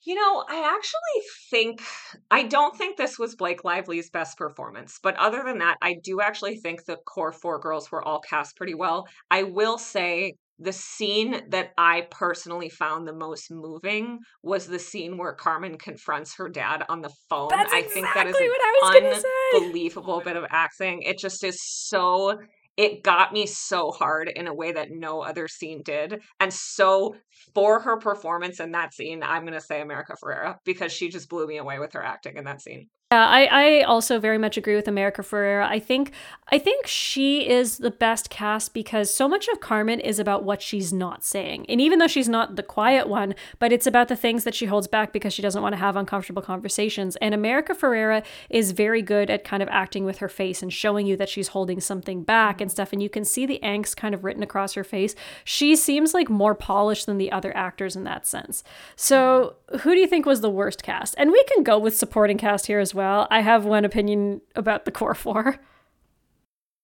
You 0.06 0.14
know, 0.14 0.44
I 0.48 0.76
actually 0.76 1.24
think 1.50 1.82
I 2.30 2.44
don't 2.44 2.78
think 2.78 2.96
this 2.96 3.18
was 3.18 3.36
Blake 3.36 3.64
Lively's 3.64 4.12
best 4.12 4.38
performance, 4.38 5.00
but 5.02 5.16
other 5.16 5.44
than 5.44 5.58
that, 5.60 5.78
I 5.82 5.96
do 6.04 6.22
actually 6.22 6.58
think 6.58 6.86
the 6.86 6.98
core 7.08 7.32
four 7.32 7.60
girls 7.60 7.92
were 7.92 8.08
all 8.08 8.20
cast 8.20 8.56
pretty 8.56 8.76
well. 8.76 9.08
I 9.32 9.44
will 9.44 9.80
say 9.80 10.36
the 10.60 10.72
scene 10.72 11.42
that 11.50 11.72
I 11.78 12.08
personally 12.12 12.70
found 12.70 13.08
the 13.08 13.14
most 13.14 13.52
moving 13.52 14.20
was 14.42 14.68
the 14.68 14.80
scene 14.80 15.18
where 15.18 15.34
Carmen 15.34 15.78
confronts 15.78 16.36
her 16.38 16.50
dad 16.50 16.84
on 16.88 17.02
the 17.02 17.12
phone. 17.30 17.50
That's 17.50 17.74
I 17.74 17.80
exactly 17.80 18.02
think 18.04 18.14
that 18.14 18.28
is 18.28 18.36
what 18.36 18.62
I 18.62 19.02
was 19.12 19.24
an 19.24 19.64
unbelievable 19.64 20.22
bit 20.22 20.38
of 20.38 20.46
acting. 20.50 21.02
It 21.02 21.18
just 21.18 21.44
is 21.44 21.62
so 21.62 22.38
it 22.78 23.04
got 23.04 23.32
me 23.32 23.46
so 23.46 23.92
hard 23.92 24.28
in 24.28 24.48
a 24.48 24.54
way 24.54 24.72
that 24.74 24.92
no 24.92 25.22
other 25.22 25.48
scene 25.48 25.82
did. 25.84 26.22
And 26.40 26.54
so 26.54 27.16
for 27.54 27.80
her 27.80 27.98
performance 27.98 28.60
in 28.60 28.72
that 28.72 28.94
scene, 28.94 29.24
I'm 29.24 29.44
going 29.44 29.54
to 29.54 29.62
say 29.62 29.82
America 29.82 30.16
Ferrera 30.22 30.58
because 30.66 30.92
she 30.92 31.10
just 31.10 31.30
blew 31.30 31.48
me 31.48 31.58
away 31.58 31.80
with 31.80 31.94
her 31.94 32.04
acting 32.04 32.38
in 32.38 32.44
that 32.46 32.62
scene. 32.62 32.90
Yeah, 33.12 33.28
I, 33.28 33.46
I 33.46 33.82
also 33.84 34.20
very 34.20 34.40
much 34.40 34.58
agree 34.58 34.76
with 34.76 34.88
America 34.88 35.22
Ferrera. 35.22 35.68
I 35.68 35.78
think 35.80 36.12
I 36.52 36.58
think 36.60 36.86
she 36.86 37.48
is 37.48 37.80
the 37.80 37.90
best 37.90 38.30
cast 38.30 38.74
because 38.74 39.14
so 39.14 39.28
much 39.28 39.48
of 39.48 39.60
Carmen 39.60 40.00
is 40.00 40.20
about 40.20 40.44
what 40.44 40.62
she's 40.62 40.92
not 40.92 41.24
saying. 41.24 41.66
And 41.70 41.80
even 41.82 41.98
though 41.98 42.08
she's 42.08 42.30
not 42.30 42.56
the 42.56 42.64
quiet 42.64 43.08
one, 43.08 43.36
but 43.58 43.72
it's 43.72 43.88
about 43.88 44.10
the 44.10 44.16
things 44.16 44.44
that 44.44 44.54
she 44.54 44.68
holds 44.68 44.88
back 44.88 45.12
because 45.12 45.34
she 45.34 45.42
doesn't 45.42 45.62
want 45.62 45.74
to 45.74 45.78
have 45.78 45.96
uncomfortable 45.96 46.44
conversations. 46.44 47.16
And 47.16 47.34
America 47.34 47.74
Ferrera 47.74 48.24
is 48.50 48.72
very 48.72 49.02
good 49.02 49.30
at 49.32 49.44
kind 49.44 49.62
of 49.64 49.70
acting 49.70 50.06
with 50.06 50.20
her 50.20 50.30
face 50.30 50.62
and 50.62 50.74
showing 50.74 51.08
you 51.08 51.18
that 51.18 51.30
she's 51.30 51.50
holding 51.50 51.80
something 51.80 52.24
back 52.24 52.62
and 52.62 52.72
stuff. 52.72 52.92
And 52.92 53.02
you 53.02 53.10
can 53.10 53.26
see 53.26 53.46
the 53.46 53.60
angst 53.64 53.98
kind 53.98 54.14
of 54.16 54.24
written 54.24 54.44
across 54.44 54.74
her 54.74 54.84
face. 54.84 55.16
She 55.44 55.76
seems 55.76 56.14
like 56.14 56.30
more 56.30 56.56
polished 56.56 57.06
than 57.06 57.18
the 57.18 57.32
other 57.32 57.56
actors 57.56 57.96
in 57.96 58.04
that 58.04 58.28
sense. 58.28 58.64
So 58.96 59.56
who 59.82 59.94
do 59.94 60.00
you 60.00 60.08
think 60.08 60.26
was 60.26 60.42
the 60.42 60.50
worst 60.50 60.84
cast? 60.84 61.16
And 61.18 61.32
we 61.32 61.44
can 61.54 61.64
go 61.64 61.78
with 61.78 61.96
supporting 61.96 62.38
cast 62.38 62.68
here 62.68 62.80
as 62.80 62.95
well. 62.96 63.28
I 63.30 63.42
have 63.42 63.66
one 63.66 63.86
opinion 63.86 64.42
about 64.56 64.86
the 64.86 64.92
core 64.92 65.14
four. 65.14 65.60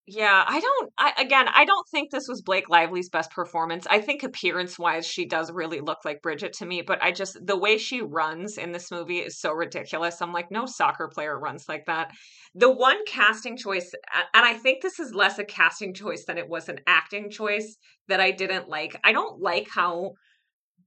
Yeah, 0.07 0.43
I 0.45 0.59
don't. 0.59 0.91
I 0.97 1.13
again, 1.21 1.47
I 1.47 1.63
don't 1.63 1.87
think 1.89 2.11
this 2.11 2.27
was 2.27 2.41
Blake 2.41 2.69
Lively's 2.69 3.07
best 3.07 3.31
performance. 3.31 3.87
I 3.89 4.01
think 4.01 4.23
appearance-wise, 4.23 5.07
she 5.07 5.25
does 5.25 5.51
really 5.51 5.79
look 5.79 5.99
like 6.03 6.21
Bridget 6.21 6.53
to 6.53 6.65
me. 6.65 6.81
But 6.81 7.01
I 7.01 7.11
just 7.11 7.37
the 7.45 7.57
way 7.57 7.77
she 7.77 8.01
runs 8.01 8.57
in 8.57 8.73
this 8.73 8.91
movie 8.91 9.19
is 9.19 9.39
so 9.39 9.53
ridiculous. 9.53 10.21
I'm 10.21 10.33
like, 10.33 10.51
no 10.51 10.65
soccer 10.65 11.07
player 11.07 11.39
runs 11.39 11.69
like 11.69 11.85
that. 11.85 12.11
The 12.55 12.69
one 12.69 12.97
casting 13.05 13.55
choice, 13.55 13.93
and 14.33 14.45
I 14.45 14.55
think 14.55 14.81
this 14.81 14.99
is 14.99 15.13
less 15.13 15.39
a 15.39 15.45
casting 15.45 15.93
choice 15.93 16.25
than 16.25 16.37
it 16.37 16.49
was 16.49 16.67
an 16.67 16.79
acting 16.87 17.29
choice 17.29 17.77
that 18.09 18.19
I 18.19 18.31
didn't 18.31 18.67
like. 18.67 18.99
I 19.05 19.13
don't 19.13 19.39
like 19.39 19.69
how 19.69 20.15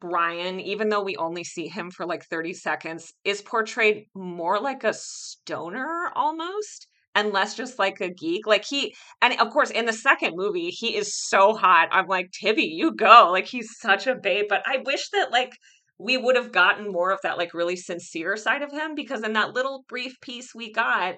Brian, 0.09 0.61
even 0.61 0.91
though 0.91 1.03
we 1.03 1.17
only 1.17 1.45
see 1.45 1.67
him 1.67 1.91
for 1.91 2.05
like 2.05 2.25
30 2.27 2.53
seconds, 2.53 3.13
is 3.25 3.41
portrayed 3.41 4.05
more 4.15 4.61
like 4.61 4.85
a 4.85 4.93
stoner 4.93 6.11
almost 6.15 6.87
and 7.15 7.33
less 7.33 7.55
just 7.55 7.79
like 7.79 8.01
a 8.01 8.13
geek. 8.13 8.47
Like 8.47 8.65
he, 8.65 8.95
and 9.23 9.41
of 9.41 9.51
course, 9.51 9.71
in 9.71 9.87
the 9.87 9.93
second 9.93 10.35
movie, 10.37 10.69
he 10.69 10.95
is 10.97 11.17
so 11.17 11.55
hot. 11.55 11.89
I'm 11.91 12.07
like, 12.07 12.31
Tibby, 12.33 12.65
you 12.65 12.93
go. 12.95 13.31
Like 13.33 13.47
he's 13.47 13.79
such 13.79 14.07
a 14.07 14.15
babe. 14.15 14.47
But 14.49 14.63
I 14.67 14.83
wish 14.85 15.09
that 15.11 15.31
like 15.31 15.53
we 15.99 16.19
would 16.19 16.37
have 16.37 16.53
gotten 16.53 16.93
more 16.93 17.11
of 17.11 17.21
that 17.23 17.39
like 17.39 17.55
really 17.55 17.77
sincere 17.77 18.37
side 18.37 18.63
of 18.63 18.73
him 18.73 18.95
because 18.95 19.23
in 19.23 19.33
that 19.35 19.55
little 19.55 19.85
brief 19.89 20.21
piece 20.21 20.55
we 20.55 20.71
got, 20.71 21.15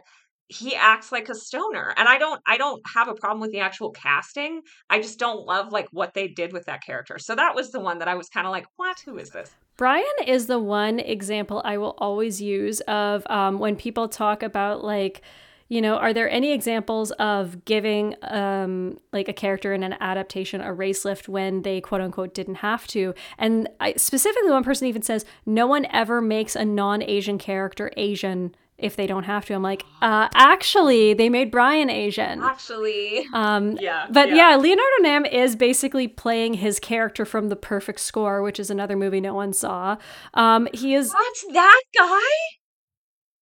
he 0.48 0.77
acts 0.77 1.10
like 1.10 1.28
a 1.28 1.35
stoner 1.35 1.93
and 1.97 2.09
i 2.09 2.18
don't 2.18 2.40
i 2.47 2.56
don't 2.56 2.81
have 2.94 3.09
a 3.09 3.14
problem 3.14 3.40
with 3.40 3.51
the 3.51 3.59
actual 3.59 3.90
casting 3.90 4.62
i 4.89 5.01
just 5.01 5.18
don't 5.18 5.44
love 5.44 5.73
like 5.73 5.89
what 5.90 6.14
they 6.14 6.28
did 6.28 6.52
with 6.52 6.66
that 6.66 6.82
character. 6.82 7.18
So 7.18 7.35
that 7.35 7.55
was 7.55 7.73
the 7.73 7.81
one 7.81 7.98
that 7.98 8.09
i 8.09 8.14
was 8.14 8.28
kind 8.28 8.47
of 8.47 8.52
like 8.52 8.66
what? 8.77 9.01
Who 9.01 9.18
is 9.18 9.31
this? 9.31 9.51
Brian 9.77 10.05
is 10.27 10.47
the 10.47 10.59
one 10.59 11.01
example 11.01 11.60
i 11.64 11.77
will 11.78 11.94
always 11.98 12.40
use 12.40 12.81
of 12.82 13.27
um, 13.28 13.59
when 13.59 13.77
people 13.77 14.09
talk 14.09 14.43
about 14.43 14.85
like 14.85 15.23
you 15.68 15.82
know 15.82 15.97
are 15.97 16.12
there 16.12 16.31
any 16.31 16.52
examples 16.52 17.10
of 17.12 17.64
giving 17.64 18.14
um, 18.23 18.98
like 19.12 19.28
a 19.28 19.32
character 19.32 19.74
in 19.74 19.82
an 19.82 19.97
adaptation 20.01 20.60
a 20.60 20.73
race 20.73 21.05
lift 21.05 21.28
when 21.28 21.62
they 21.62 21.81
quote 21.81 22.01
unquote 22.01 22.35
didn't 22.35 22.56
have 22.56 22.86
to? 22.89 23.14
And 23.36 23.68
I, 23.81 23.94
specifically 23.94 24.51
one 24.51 24.64
person 24.64 24.86
even 24.86 25.02
says 25.02 25.24
no 25.44 25.66
one 25.66 25.86
ever 25.90 26.20
makes 26.20 26.55
a 26.55 26.64
non-asian 26.64 27.39
character 27.39 27.90
asian 27.97 28.55
if 28.78 28.97
they 28.97 29.07
don't 29.07 29.24
have 29.24 29.44
to. 29.47 29.55
I'm 29.55 29.62
like, 29.62 29.85
uh, 30.03 30.28
actually, 30.35 31.15
they 31.15 31.28
made 31.28 31.51
Brian 31.51 31.89
Asian. 31.89 32.43
Actually, 32.43 33.27
um, 33.32 33.78
yeah. 33.81 34.07
But 34.11 34.28
yeah. 34.28 34.51
yeah. 34.51 34.57
Leonardo 34.57 35.03
Nam 35.03 35.24
is 35.24 35.57
basically 35.57 36.09
playing 36.09 36.55
his 36.55 36.78
character 36.78 37.24
from 37.24 37.48
The 37.48 37.57
Perfect 37.57 38.01
Score, 38.01 38.43
which 38.43 38.61
is 38.61 38.70
another 38.70 38.97
movie 38.97 39.20
no 39.20 39.35
one 39.35 39.53
saw. 39.53 39.97
Um, 40.35 40.69
he 40.73 40.94
is. 40.94 41.12
What's 41.12 41.44
that 41.53 41.82
guy? 41.97 42.57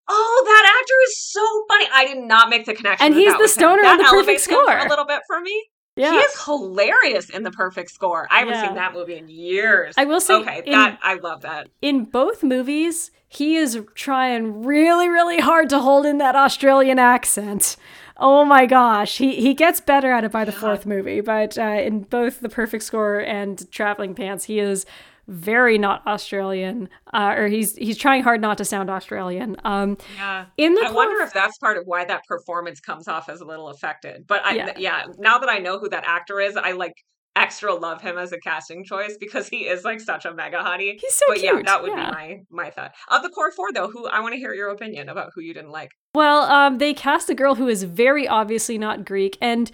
Oh, 0.07 0.43
that 0.45 0.81
actor 0.81 0.93
is 1.07 1.31
so 1.31 1.65
funny. 1.67 1.87
I 1.91 2.13
did 2.13 2.23
not 2.23 2.49
make 2.49 2.65
the 2.65 2.75
connection. 2.75 3.07
And 3.07 3.15
he's 3.15 3.35
the 3.37 3.47
stoner 3.47 3.83
in 3.83 3.97
the 3.97 4.03
Perfect 4.03 4.41
Score. 4.41 4.77
A 4.77 4.87
little 4.87 5.05
bit 5.05 5.21
for 5.27 5.41
me. 5.41 5.65
Yeah. 5.95 6.11
He 6.11 6.17
is 6.17 6.43
hilarious 6.43 7.29
in 7.29 7.43
the 7.43 7.51
perfect 7.51 7.91
score. 7.91 8.27
I 8.29 8.39
haven't 8.39 8.55
Yeah. 8.55 8.65
seen 8.67 8.75
that 8.75 8.93
movie 8.93 9.15
in 9.17 9.29
years. 9.29 9.95
I 9.97 10.03
will 10.05 10.19
say 10.19 10.35
Okay, 10.35 10.61
in- 10.65 10.71
that 10.73 10.99
I 11.01 11.13
love 11.15 11.41
that. 11.41 11.67
In 11.81 12.03
both 12.05 12.43
movies, 12.43 13.11
he 13.29 13.55
is 13.55 13.79
trying 13.95 14.63
really, 14.65 15.07
really 15.07 15.39
hard 15.39 15.69
to 15.69 15.79
hold 15.79 16.05
in 16.05 16.17
that 16.17 16.35
Australian 16.35 16.99
accent. 16.99 17.77
Oh 18.17 18.45
my 18.45 18.65
gosh, 18.65 19.17
he 19.17 19.35
he 19.35 19.53
gets 19.53 19.79
better 19.81 20.11
at 20.11 20.23
it 20.23 20.31
by 20.31 20.45
the 20.45 20.51
fourth 20.53 20.85
movie, 20.85 21.19
but 21.21 21.57
uh, 21.57 21.61
in 21.63 22.01
both 22.03 22.39
The 22.39 22.49
Perfect 22.49 22.83
Score 22.83 23.19
and 23.19 23.69
Traveling 23.71 24.15
Pants, 24.15 24.45
he 24.45 24.59
is 24.59 24.85
very 25.27 25.77
not 25.77 26.05
Australian, 26.05 26.89
uh, 27.13 27.33
or 27.37 27.47
he's 27.47 27.75
he's 27.75 27.97
trying 27.97 28.23
hard 28.23 28.41
not 28.41 28.57
to 28.59 28.65
sound 28.65 28.89
Australian. 28.89 29.55
Um, 29.63 29.97
Yeah. 30.17 30.45
in 30.57 30.73
the 30.75 30.85
I 30.85 30.91
wonder 30.91 31.21
if 31.23 31.33
that's 31.33 31.57
part 31.57 31.77
of 31.77 31.83
why 31.85 32.05
that 32.05 32.23
performance 32.27 32.79
comes 32.79 33.07
off 33.07 33.29
as 33.29 33.41
a 33.41 33.45
little 33.45 33.69
affected. 33.69 34.25
But 34.27 34.45
I 34.45 34.53
Yeah. 34.55 34.73
yeah, 34.77 35.05
now 35.17 35.39
that 35.39 35.49
I 35.49 35.59
know 35.59 35.79
who 35.79 35.89
that 35.89 36.03
actor 36.05 36.39
is, 36.39 36.55
I 36.57 36.71
like 36.71 36.93
extra 37.37 37.73
love 37.73 38.01
him 38.01 38.17
as 38.17 38.31
a 38.31 38.39
casting 38.39 38.85
choice 38.85 39.17
because 39.19 39.49
he 39.49 39.67
is 39.67 39.83
like 39.83 39.99
such 39.99 40.23
a 40.23 40.33
mega 40.33 40.57
hottie. 40.57 40.97
he's 40.97 41.13
so 41.13 41.25
but 41.27 41.37
cute. 41.37 41.53
yeah, 41.55 41.61
that 41.63 41.81
would 41.81 41.91
yeah. 41.91 42.05
be 42.09 42.11
my 42.15 42.39
my 42.49 42.69
thought. 42.69 42.93
Of 43.09 43.23
the 43.23 43.29
core 43.29 43.51
four 43.51 43.73
though, 43.73 43.89
who 43.89 44.07
I 44.07 44.19
want 44.21 44.33
to 44.35 44.39
hear 44.39 44.53
your 44.53 44.69
opinion 44.69 45.09
about 45.09 45.31
who 45.35 45.41
you 45.41 45.53
didn't 45.53 45.71
like. 45.71 45.91
Well, 46.13 46.43
um, 46.43 46.77
they 46.77 46.93
cast 46.93 47.29
a 47.29 47.35
girl 47.35 47.55
who 47.55 47.67
is 47.67 47.83
very 47.83 48.25
obviously 48.27 48.77
not 48.77 49.03
Greek, 49.03 49.37
and 49.41 49.69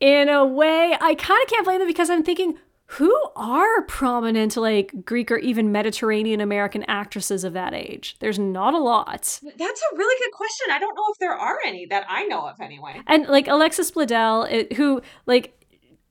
in 0.00 0.28
a 0.28 0.44
way, 0.46 0.96
I 1.00 1.14
kind 1.14 1.42
of 1.42 1.48
can't 1.48 1.64
blame 1.64 1.78
them 1.78 1.88
because 1.88 2.08
I'm 2.10 2.22
thinking, 2.22 2.58
who 2.86 3.14
are 3.34 3.82
prominent 3.86 4.56
like 4.56 4.92
Greek 5.04 5.30
or 5.30 5.38
even 5.38 5.72
Mediterranean 5.72 6.40
American 6.40 6.84
actresses 6.84 7.42
of 7.44 7.52
that 7.54 7.72
age? 7.74 8.16
There's 8.20 8.38
not 8.38 8.74
a 8.74 8.78
lot. 8.78 9.22
That's 9.22 9.82
a 9.92 9.96
really 9.96 10.24
good 10.24 10.32
question. 10.32 10.66
I 10.70 10.78
don't 10.78 10.94
know 10.94 11.04
if 11.10 11.18
there 11.18 11.32
are 11.32 11.58
any 11.66 11.86
that 11.86 12.04
I 12.08 12.24
know 12.24 12.46
of 12.46 12.60
anyway. 12.60 13.00
And 13.06 13.26
like 13.26 13.48
Alexis 13.48 13.90
Bledel, 13.90 14.50
it- 14.50 14.74
who 14.74 15.00
like 15.26 15.58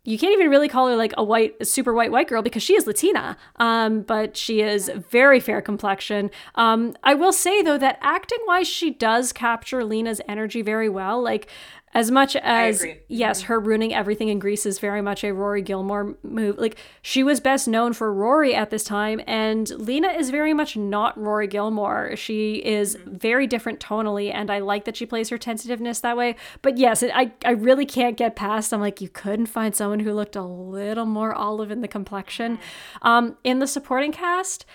you 0.05 0.17
can't 0.17 0.33
even 0.33 0.49
really 0.49 0.67
call 0.67 0.89
her 0.89 0.97
like 0.97 1.13
a 1.17 1.23
white, 1.23 1.55
a 1.61 1.65
super 1.65 1.93
white 1.93 2.11
white 2.11 2.27
girl 2.27 2.41
because 2.41 2.61
she 2.61 2.73
is 2.75 2.85
Latina. 2.85 3.37
Um, 3.55 4.01
but 4.01 4.35
she 4.35 4.59
is 4.59 4.91
very 5.09 5.39
fair 5.39 5.61
complexion. 5.61 6.29
Um, 6.55 6.93
I 7.03 7.13
will 7.13 7.31
say 7.31 7.61
though 7.61 7.77
that 7.77 7.99
acting 8.01 8.39
wise, 8.45 8.67
she 8.67 8.89
does 8.91 9.31
capture 9.31 9.85
Lena's 9.85 10.19
energy 10.27 10.61
very 10.61 10.89
well. 10.89 11.21
Like 11.23 11.47
as 11.93 12.09
much 12.09 12.35
as 12.37 12.85
yes, 13.07 13.43
her 13.43 13.59
ruining 13.59 13.93
everything 13.93 14.29
in 14.29 14.39
Greece 14.39 14.65
is 14.65 14.79
very 14.79 15.01
much 15.01 15.23
a 15.23 15.33
Rory 15.33 15.61
Gilmore 15.61 16.17
move. 16.23 16.57
Like 16.57 16.77
she 17.01 17.23
was 17.23 17.39
best 17.39 17.67
known 17.67 17.93
for 17.93 18.11
Rory 18.11 18.55
at 18.55 18.71
this 18.71 18.83
time, 18.83 19.21
and 19.27 19.69
Lena 19.69 20.09
is 20.09 20.29
very 20.29 20.53
much 20.53 20.75
not 20.75 21.17
Rory 21.17 21.47
Gilmore. 21.47 22.15
She 22.15 22.55
is 22.55 22.97
very 23.05 23.45
different 23.45 23.79
tonally, 23.79 24.33
and 24.33 24.49
I 24.49 24.59
like 24.59 24.85
that 24.85 24.97
she 24.97 25.05
plays 25.05 25.29
her 25.29 25.37
tentativeness 25.37 26.01
that 26.01 26.17
way. 26.17 26.35
But 26.61 26.77
yes, 26.77 27.03
it, 27.03 27.11
I 27.13 27.31
I 27.45 27.51
really 27.51 27.85
can't 27.85 28.17
get 28.17 28.35
past. 28.35 28.73
I'm 28.73 28.81
like 28.81 28.99
you 28.99 29.09
couldn't 29.09 29.47
find 29.47 29.75
someone 29.75 29.99
who 29.99 30.13
looked 30.13 30.35
a 30.35 30.43
little 30.43 31.05
more 31.05 31.33
olive 31.33 31.69
in 31.69 31.81
the 31.81 31.87
complexion. 31.87 32.57
Um, 33.03 33.37
in 33.43 33.59
the 33.59 33.67
supporting 33.67 34.11
cast, 34.11 34.65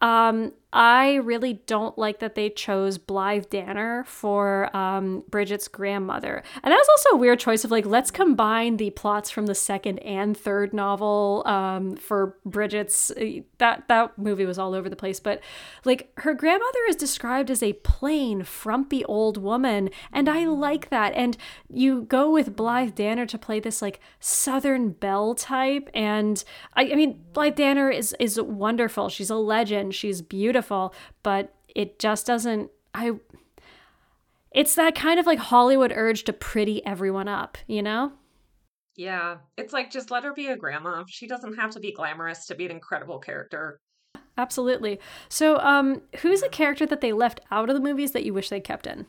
um, 0.00 0.52
I 0.72 1.16
really 1.16 1.54
don't 1.66 1.98
like 1.98 2.20
that 2.20 2.34
they 2.34 2.48
chose 2.48 2.96
Blythe 2.96 3.50
Danner 3.50 4.04
for 4.04 4.74
um, 4.74 5.22
Bridget's 5.28 5.68
grandmother. 5.68 6.42
And 6.62 6.72
that 6.72 6.76
was 6.76 6.88
also 6.88 7.16
a 7.16 7.18
weird 7.18 7.38
choice 7.38 7.62
of 7.62 7.70
like, 7.70 7.84
let's 7.84 8.10
combine 8.10 8.78
the 8.78 8.88
plots 8.90 9.30
from 9.30 9.46
the 9.46 9.54
second 9.54 9.98
and 9.98 10.36
third 10.36 10.72
novel 10.72 11.42
um, 11.44 11.96
for 11.96 12.38
Bridget's. 12.46 13.10
Uh, 13.10 13.42
that, 13.58 13.86
that 13.88 14.16
movie 14.16 14.46
was 14.46 14.58
all 14.58 14.72
over 14.72 14.88
the 14.88 14.96
place. 14.96 15.20
But 15.20 15.42
like, 15.84 16.10
her 16.18 16.32
grandmother 16.32 16.78
is 16.88 16.96
described 16.96 17.50
as 17.50 17.62
a 17.62 17.74
plain, 17.74 18.42
frumpy 18.42 19.04
old 19.04 19.36
woman. 19.36 19.90
And 20.10 20.26
I 20.26 20.46
like 20.46 20.88
that. 20.88 21.12
And 21.12 21.36
you 21.68 22.02
go 22.02 22.30
with 22.30 22.56
Blythe 22.56 22.94
Danner 22.94 23.26
to 23.26 23.36
play 23.36 23.60
this 23.60 23.82
like 23.82 24.00
Southern 24.20 24.90
Belle 24.90 25.34
type. 25.34 25.90
And 25.92 26.42
I, 26.72 26.92
I 26.92 26.94
mean, 26.94 27.22
Blythe 27.34 27.56
Danner 27.56 27.90
is, 27.90 28.16
is 28.18 28.40
wonderful. 28.40 29.10
She's 29.10 29.28
a 29.28 29.36
legend. 29.36 29.94
She's 29.94 30.22
beautiful 30.22 30.61
beautiful, 30.62 30.94
but 31.22 31.54
it 31.74 31.98
just 31.98 32.26
doesn't 32.26 32.70
I 32.94 33.12
it's 34.52 34.74
that 34.74 34.94
kind 34.94 35.18
of 35.18 35.26
like 35.26 35.38
Hollywood 35.38 35.92
urge 35.94 36.24
to 36.24 36.32
pretty 36.32 36.84
everyone 36.84 37.26
up, 37.26 37.56
you 37.66 37.82
know? 37.82 38.12
Yeah. 38.96 39.38
It's 39.56 39.72
like 39.72 39.90
just 39.90 40.10
let 40.10 40.24
her 40.24 40.34
be 40.34 40.48
a 40.48 40.56
grandma. 40.56 41.04
She 41.08 41.26
doesn't 41.26 41.54
have 41.54 41.70
to 41.70 41.80
be 41.80 41.92
glamorous 41.92 42.46
to 42.46 42.54
be 42.54 42.66
an 42.66 42.70
incredible 42.70 43.18
character. 43.18 43.78
Absolutely. 44.36 45.00
So, 45.30 45.58
um, 45.58 46.02
who's 46.20 46.42
a 46.42 46.50
character 46.50 46.84
that 46.86 47.00
they 47.00 47.12
left 47.12 47.40
out 47.50 47.70
of 47.70 47.74
the 47.74 47.80
movies 47.80 48.12
that 48.12 48.24
you 48.24 48.34
wish 48.34 48.50
they 48.50 48.60
kept 48.60 48.86
in? 48.86 49.06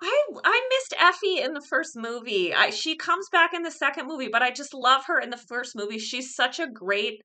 I 0.00 0.22
I 0.44 0.68
missed 0.70 0.94
Effie 0.98 1.42
in 1.42 1.52
the 1.52 1.60
first 1.60 1.96
movie. 1.96 2.54
I 2.54 2.70
she 2.70 2.96
comes 2.96 3.26
back 3.30 3.52
in 3.52 3.62
the 3.62 3.70
second 3.70 4.06
movie, 4.06 4.28
but 4.28 4.42
I 4.42 4.50
just 4.50 4.72
love 4.72 5.04
her 5.06 5.20
in 5.20 5.30
the 5.30 5.36
first 5.36 5.76
movie. 5.76 5.98
She's 5.98 6.34
such 6.34 6.60
a 6.60 6.66
great 6.66 7.20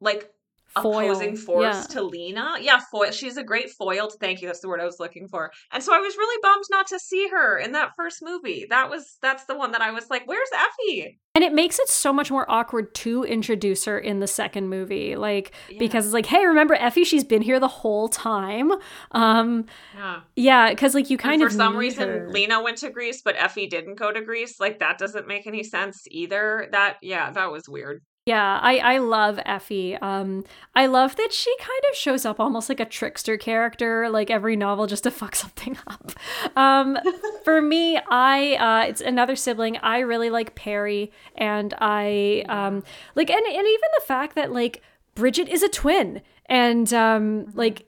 like 0.00 0.30
foil. 0.74 1.10
opposing 1.10 1.36
force 1.36 1.62
yeah. 1.62 1.82
to 1.94 2.02
Lena. 2.02 2.54
Yeah, 2.60 2.80
foil. 2.90 3.10
She's 3.10 3.36
a 3.36 3.44
great 3.44 3.70
foil. 3.70 4.10
Thank 4.20 4.40
you. 4.40 4.48
That's 4.48 4.60
the 4.60 4.68
word 4.68 4.80
I 4.80 4.84
was 4.84 5.00
looking 5.00 5.28
for. 5.28 5.50
And 5.72 5.82
so 5.82 5.94
I 5.94 5.98
was 5.98 6.16
really 6.16 6.40
bummed 6.42 6.64
not 6.70 6.86
to 6.88 6.98
see 6.98 7.28
her 7.28 7.58
in 7.58 7.72
that 7.72 7.94
first 7.96 8.22
movie. 8.22 8.66
That 8.68 8.90
was 8.90 9.18
that's 9.22 9.44
the 9.44 9.56
one 9.56 9.72
that 9.72 9.80
I 9.80 9.90
was 9.90 10.10
like, 10.10 10.26
"Where's 10.26 10.48
Effie?" 10.54 11.18
And 11.34 11.44
it 11.44 11.52
makes 11.52 11.78
it 11.78 11.88
so 11.88 12.12
much 12.12 12.30
more 12.30 12.44
awkward 12.50 12.94
to 12.96 13.24
introduce 13.24 13.84
her 13.84 13.98
in 13.98 14.20
the 14.20 14.26
second 14.26 14.68
movie, 14.68 15.16
like 15.16 15.52
yeah. 15.68 15.78
because 15.78 16.04
it's 16.04 16.14
like, 16.14 16.26
"Hey, 16.26 16.44
remember 16.46 16.74
Effie? 16.74 17.04
She's 17.04 17.24
been 17.24 17.42
here 17.42 17.60
the 17.60 17.68
whole 17.68 18.08
time." 18.08 18.72
Um, 19.12 19.66
yeah, 19.94 20.20
yeah, 20.36 20.70
because 20.70 20.94
like 20.94 21.10
you 21.10 21.16
kind 21.16 21.34
and 21.34 21.44
of 21.44 21.52
for 21.52 21.56
some 21.56 21.76
reason 21.76 22.08
her. 22.08 22.30
Lena 22.30 22.62
went 22.62 22.78
to 22.78 22.90
Greece, 22.90 23.22
but 23.22 23.36
Effie 23.36 23.66
didn't 23.66 23.96
go 23.96 24.12
to 24.12 24.20
Greece. 24.20 24.60
Like 24.60 24.80
that 24.80 24.98
doesn't 24.98 25.26
make 25.26 25.46
any 25.46 25.62
sense 25.62 26.04
either. 26.10 26.68
That 26.72 26.96
yeah, 27.02 27.30
that 27.30 27.50
was 27.50 27.68
weird. 27.68 28.02
Yeah, 28.30 28.60
I, 28.62 28.78
I 28.78 28.98
love 28.98 29.40
Effie. 29.44 29.96
Um, 29.96 30.44
I 30.76 30.86
love 30.86 31.16
that 31.16 31.32
she 31.32 31.52
kind 31.58 31.82
of 31.90 31.96
shows 31.96 32.24
up 32.24 32.38
almost 32.38 32.68
like 32.68 32.78
a 32.78 32.84
trickster 32.84 33.36
character, 33.36 34.08
like 34.08 34.30
every 34.30 34.54
novel, 34.54 34.86
just 34.86 35.02
to 35.02 35.10
fuck 35.20 35.34
something 35.34 35.76
up. 35.88 36.12
Um, 36.56 36.96
for 37.42 37.60
me, 37.60 37.98
I 38.08 38.54
uh, 38.54 38.88
it's 38.88 39.00
another 39.00 39.34
sibling. 39.34 39.78
I 39.78 39.98
really 39.98 40.30
like 40.30 40.54
Perry, 40.54 41.10
and 41.34 41.74
I 41.80 42.44
um, 42.48 42.84
like, 43.16 43.30
and 43.30 43.44
and 43.44 43.66
even 43.66 43.90
the 43.98 44.04
fact 44.06 44.36
that 44.36 44.52
like 44.52 44.80
Bridget 45.16 45.48
is 45.48 45.64
a 45.64 45.68
twin, 45.68 46.22
and 46.46 46.94
um, 46.94 47.50
like 47.54 47.84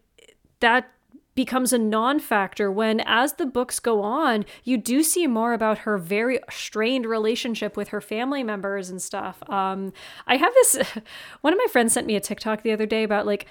that 0.58 0.90
becomes 1.34 1.72
a 1.72 1.78
non 1.78 2.20
factor 2.20 2.70
when, 2.70 3.00
as 3.00 3.34
the 3.34 3.46
books 3.46 3.80
go 3.80 4.02
on, 4.02 4.44
you 4.64 4.76
do 4.76 5.02
see 5.02 5.26
more 5.26 5.52
about 5.52 5.78
her 5.78 5.96
very 5.98 6.38
strained 6.50 7.06
relationship 7.06 7.76
with 7.76 7.88
her 7.88 8.00
family 8.00 8.42
members 8.42 8.90
and 8.90 9.00
stuff. 9.00 9.42
Um, 9.48 9.92
I 10.26 10.36
have 10.36 10.52
this, 10.54 10.76
one 11.40 11.52
of 11.52 11.58
my 11.58 11.66
friends 11.70 11.92
sent 11.92 12.06
me 12.06 12.16
a 12.16 12.20
TikTok 12.20 12.62
the 12.62 12.72
other 12.72 12.86
day 12.86 13.02
about 13.02 13.26
like 13.26 13.46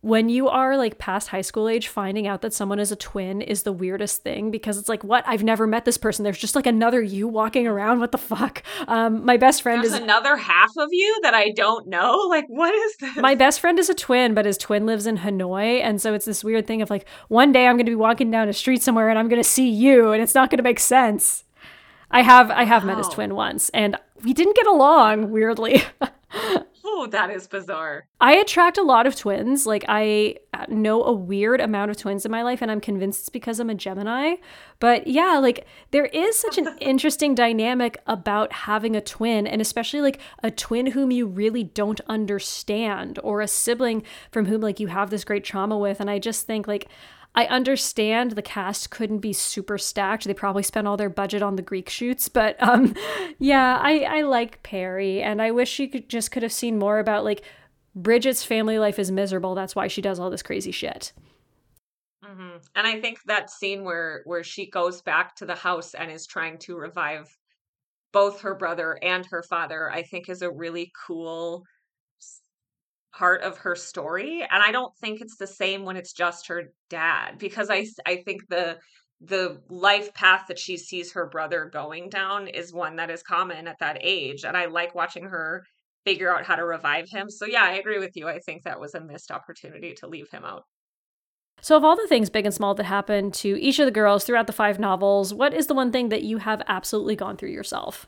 when 0.00 0.28
you 0.28 0.48
are 0.48 0.76
like 0.76 0.98
past 0.98 1.28
high 1.28 1.40
school 1.40 1.68
age, 1.68 1.86
finding 1.86 2.26
out 2.26 2.42
that 2.42 2.52
someone 2.52 2.80
is 2.80 2.90
a 2.90 2.96
twin 2.96 3.40
is 3.40 3.62
the 3.62 3.72
weirdest 3.72 4.22
thing 4.22 4.50
because 4.50 4.76
it's 4.76 4.88
like, 4.88 5.04
what? 5.04 5.22
I've 5.26 5.44
never 5.44 5.66
met 5.68 5.84
this 5.84 5.96
person. 5.96 6.24
There's 6.24 6.38
just 6.38 6.56
like 6.56 6.66
another 6.66 7.00
you 7.00 7.28
walking 7.28 7.66
around. 7.66 8.00
What 8.00 8.10
the 8.10 8.18
fuck? 8.18 8.64
Um, 8.88 9.24
my 9.24 9.36
best 9.36 9.62
friend 9.62 9.82
There's 9.82 9.92
is 9.92 10.00
another 10.00 10.36
half 10.36 10.70
of 10.76 10.88
you 10.90 11.20
that 11.22 11.34
I 11.34 11.50
don't 11.50 11.88
know. 11.88 12.16
Like, 12.28 12.44
what 12.48 12.74
is 12.74 12.96
this? 12.98 13.16
My 13.16 13.34
best 13.34 13.58
friend 13.58 13.78
is 13.78 13.88
a 13.88 13.94
twin, 13.94 14.34
but 14.34 14.44
his 14.44 14.58
twin 14.58 14.84
lives 14.84 15.06
in 15.06 15.18
Hanoi. 15.18 15.80
And 15.80 16.00
so 16.00 16.12
it's 16.12 16.26
this 16.26 16.44
weird 16.44 16.66
thing 16.66 16.82
of 16.82 16.90
like, 16.90 17.08
one 17.28 17.52
day 17.52 17.66
I'm 17.66 17.76
going 17.76 17.86
to 17.86 17.90
be 17.90 17.96
walking 17.96 18.30
down 18.30 18.48
a 18.48 18.52
street 18.52 18.82
somewhere 18.82 19.08
and 19.08 19.18
I'm 19.18 19.28
going 19.28 19.42
to 19.42 19.48
see 19.48 19.68
you 19.68 20.12
and 20.12 20.22
it's 20.22 20.34
not 20.34 20.50
going 20.50 20.58
to 20.58 20.62
make 20.62 20.78
sense. 20.78 21.44
I 22.10 22.22
have 22.22 22.50
I 22.50 22.64
have 22.64 22.82
wow. 22.82 22.88
met 22.88 22.98
his 22.98 23.08
twin 23.08 23.34
once 23.34 23.70
and 23.70 23.96
we 24.22 24.34
didn't 24.34 24.56
get 24.56 24.66
along 24.66 25.30
weirdly. 25.30 25.82
Oh, 26.98 27.06
that 27.10 27.30
is 27.30 27.46
bizarre. 27.46 28.06
I 28.20 28.34
attract 28.34 28.76
a 28.76 28.82
lot 28.82 29.06
of 29.06 29.14
twins. 29.14 29.66
Like, 29.66 29.84
I 29.88 30.36
know 30.68 31.04
a 31.04 31.12
weird 31.12 31.60
amount 31.60 31.90
of 31.90 31.96
twins 31.96 32.24
in 32.24 32.32
my 32.32 32.42
life, 32.42 32.60
and 32.60 32.70
I'm 32.70 32.80
convinced 32.80 33.20
it's 33.20 33.28
because 33.28 33.60
I'm 33.60 33.70
a 33.70 33.74
Gemini. 33.74 34.34
But 34.80 35.06
yeah, 35.06 35.38
like, 35.38 35.66
there 35.92 36.06
is 36.06 36.36
such 36.36 36.58
an 36.58 36.76
interesting 36.80 37.34
dynamic 37.34 37.98
about 38.06 38.52
having 38.52 38.96
a 38.96 39.00
twin, 39.00 39.46
and 39.46 39.62
especially 39.62 40.00
like 40.00 40.20
a 40.42 40.50
twin 40.50 40.86
whom 40.86 41.12
you 41.12 41.26
really 41.26 41.62
don't 41.62 42.00
understand, 42.08 43.20
or 43.22 43.40
a 43.40 43.48
sibling 43.48 44.02
from 44.32 44.46
whom, 44.46 44.60
like, 44.60 44.80
you 44.80 44.88
have 44.88 45.10
this 45.10 45.24
great 45.24 45.44
trauma 45.44 45.78
with. 45.78 46.00
And 46.00 46.10
I 46.10 46.18
just 46.18 46.46
think, 46.46 46.66
like, 46.66 46.88
I 47.34 47.46
understand 47.46 48.32
the 48.32 48.42
cast 48.42 48.90
couldn't 48.90 49.18
be 49.18 49.32
super 49.32 49.78
stacked. 49.78 50.24
They 50.24 50.34
probably 50.34 50.62
spent 50.62 50.88
all 50.88 50.96
their 50.96 51.10
budget 51.10 51.42
on 51.42 51.56
the 51.56 51.62
Greek 51.62 51.88
shoots, 51.88 52.28
but 52.28 52.60
um, 52.62 52.94
yeah, 53.38 53.78
I 53.80 54.00
I 54.00 54.22
like 54.22 54.62
Perry, 54.62 55.22
and 55.22 55.40
I 55.40 55.50
wish 55.50 55.70
she 55.70 55.88
could 55.88 56.08
just 56.08 56.30
could 56.30 56.42
have 56.42 56.52
seen 56.52 56.78
more 56.78 56.98
about 56.98 57.24
like 57.24 57.42
Bridget's 57.94 58.44
family 58.44 58.78
life 58.78 58.98
is 58.98 59.10
miserable. 59.10 59.54
That's 59.54 59.76
why 59.76 59.88
she 59.88 60.02
does 60.02 60.18
all 60.18 60.30
this 60.30 60.42
crazy 60.42 60.72
shit. 60.72 61.12
Mm-hmm. 62.24 62.58
And 62.74 62.86
I 62.86 63.00
think 63.00 63.18
that 63.26 63.50
scene 63.50 63.84
where 63.84 64.22
where 64.24 64.44
she 64.44 64.68
goes 64.68 65.02
back 65.02 65.36
to 65.36 65.46
the 65.46 65.54
house 65.54 65.94
and 65.94 66.10
is 66.10 66.26
trying 66.26 66.58
to 66.58 66.76
revive 66.76 67.28
both 68.12 68.40
her 68.40 68.54
brother 68.54 68.98
and 69.02 69.24
her 69.26 69.42
father, 69.42 69.90
I 69.90 70.02
think 70.02 70.28
is 70.28 70.42
a 70.42 70.50
really 70.50 70.90
cool 71.06 71.64
part 73.12 73.42
of 73.42 73.58
her 73.58 73.74
story 73.74 74.46
and 74.50 74.62
i 74.62 74.70
don't 74.70 74.96
think 75.00 75.20
it's 75.20 75.36
the 75.36 75.46
same 75.46 75.84
when 75.84 75.96
it's 75.96 76.12
just 76.12 76.48
her 76.48 76.64
dad 76.90 77.38
because 77.38 77.70
i 77.70 77.86
i 78.06 78.16
think 78.24 78.42
the 78.48 78.76
the 79.20 79.60
life 79.68 80.14
path 80.14 80.44
that 80.48 80.58
she 80.58 80.76
sees 80.76 81.12
her 81.12 81.26
brother 81.26 81.70
going 81.72 82.08
down 82.08 82.46
is 82.46 82.72
one 82.72 82.96
that 82.96 83.10
is 83.10 83.22
common 83.22 83.66
at 83.66 83.78
that 83.80 83.98
age 84.02 84.44
and 84.44 84.56
i 84.56 84.66
like 84.66 84.94
watching 84.94 85.24
her 85.24 85.64
figure 86.04 86.34
out 86.34 86.44
how 86.44 86.54
to 86.54 86.64
revive 86.64 87.08
him 87.08 87.28
so 87.28 87.46
yeah 87.46 87.64
i 87.64 87.72
agree 87.72 87.98
with 87.98 88.14
you 88.14 88.28
i 88.28 88.38
think 88.40 88.62
that 88.62 88.80
was 88.80 88.94
a 88.94 89.00
missed 89.00 89.30
opportunity 89.30 89.94
to 89.94 90.06
leave 90.06 90.30
him 90.30 90.44
out 90.44 90.64
so, 91.60 91.76
of 91.76 91.84
all 91.84 91.96
the 91.96 92.06
things 92.06 92.30
big 92.30 92.46
and 92.46 92.54
small 92.54 92.74
that 92.74 92.84
happened 92.84 93.34
to 93.34 93.60
each 93.60 93.78
of 93.78 93.84
the 93.84 93.90
girls 93.90 94.24
throughout 94.24 94.46
the 94.46 94.52
five 94.52 94.78
novels, 94.78 95.34
what 95.34 95.52
is 95.52 95.66
the 95.66 95.74
one 95.74 95.90
thing 95.90 96.08
that 96.08 96.22
you 96.22 96.38
have 96.38 96.62
absolutely 96.68 97.16
gone 97.16 97.36
through 97.36 97.50
yourself? 97.50 98.06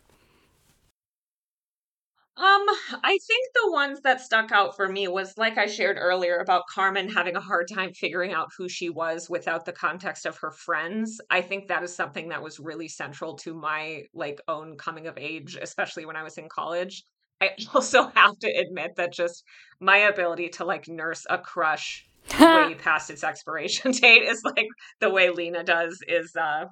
Um, 2.40 2.64
I 3.04 3.18
think 3.26 3.48
the 3.52 3.70
ones 3.70 4.00
that 4.00 4.22
stuck 4.22 4.50
out 4.50 4.74
for 4.74 4.88
me 4.88 5.06
was 5.08 5.36
like 5.36 5.58
I 5.58 5.66
shared 5.66 5.98
earlier 6.00 6.38
about 6.38 6.62
Carmen 6.72 7.10
having 7.10 7.36
a 7.36 7.40
hard 7.40 7.68
time 7.68 7.92
figuring 7.92 8.32
out 8.32 8.48
who 8.56 8.66
she 8.66 8.88
was 8.88 9.28
without 9.28 9.66
the 9.66 9.72
context 9.72 10.24
of 10.24 10.38
her 10.38 10.50
friends. 10.50 11.20
I 11.28 11.42
think 11.42 11.68
that 11.68 11.82
is 11.82 11.94
something 11.94 12.30
that 12.30 12.42
was 12.42 12.58
really 12.58 12.88
central 12.88 13.36
to 13.38 13.52
my 13.52 14.04
like 14.14 14.40
own 14.48 14.78
coming 14.78 15.06
of 15.06 15.18
age, 15.18 15.58
especially 15.60 16.06
when 16.06 16.16
I 16.16 16.22
was 16.22 16.38
in 16.38 16.48
college. 16.48 17.04
I 17.42 17.50
also 17.74 18.10
have 18.14 18.38
to 18.38 18.48
admit 18.48 18.92
that 18.96 19.12
just 19.12 19.44
my 19.78 19.98
ability 19.98 20.48
to 20.50 20.64
like 20.64 20.88
nurse 20.88 21.26
a 21.28 21.36
crush 21.36 22.06
way 22.40 22.74
past 22.74 23.10
its 23.10 23.22
expiration 23.22 23.90
date 23.92 24.22
is 24.22 24.42
like 24.44 24.68
the 25.00 25.10
way 25.10 25.28
Lena 25.28 25.62
does 25.62 25.98
is 26.08 26.34
uh 26.36 26.64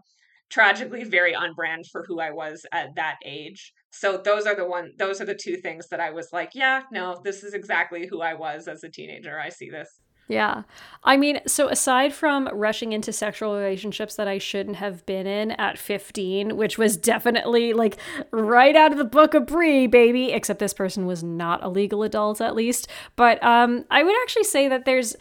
tragically 0.48 1.04
very 1.04 1.34
on 1.34 1.52
brand 1.52 1.84
for 1.92 2.06
who 2.08 2.20
I 2.20 2.30
was 2.30 2.64
at 2.72 2.94
that 2.96 3.16
age. 3.22 3.74
So 3.90 4.19
those 4.19 4.47
are 4.47 4.55
the 4.55 4.66
one 4.66 4.93
those 4.98 5.20
are 5.20 5.24
the 5.24 5.35
two 5.35 5.56
things 5.56 5.89
that 5.89 6.01
I 6.01 6.10
was 6.10 6.32
like, 6.32 6.51
yeah, 6.55 6.82
no, 6.93 7.20
this 7.24 7.43
is 7.43 7.55
exactly 7.55 8.06
who 8.06 8.20
I 8.20 8.35
was 8.35 8.69
as 8.69 8.85
a 8.85 8.89
teenager. 8.89 9.39
I 9.39 9.48
see 9.48 9.70
this. 9.70 10.01
Yeah. 10.28 10.65
I 11.05 11.16
mean, 11.16 11.40
so 11.47 11.69
aside 11.69 12.12
from 12.12 12.51
rushing 12.52 12.93
into 12.93 13.15
sexual 13.15 13.56
relationships 13.56 14.16
that 14.16 14.28
I 14.28 14.36
shouldn't 14.36 14.77
have 14.77 15.06
been 15.06 15.27
in 15.27 15.52
at 15.52 15.78
15, 15.78 16.55
which 16.55 16.77
was 16.77 16.98
definitely 16.98 17.73
like 17.73 17.97
right 18.31 18.77
out 18.77 18.93
of 18.93 18.98
the 18.98 19.05
book 19.05 19.32
of 19.32 19.47
Bree, 19.47 19.86
baby, 19.86 20.32
except 20.32 20.59
this 20.59 20.74
person 20.74 21.06
was 21.06 21.24
not 21.24 21.65
a 21.65 21.69
legal 21.70 22.02
adult 22.02 22.43
at 22.43 22.55
least. 22.55 22.89
But 23.16 23.43
um 23.43 23.86
I 23.90 24.02
would 24.02 24.15
actually 24.23 24.44
say 24.44 24.69
that 24.69 24.85
there's 24.85 25.16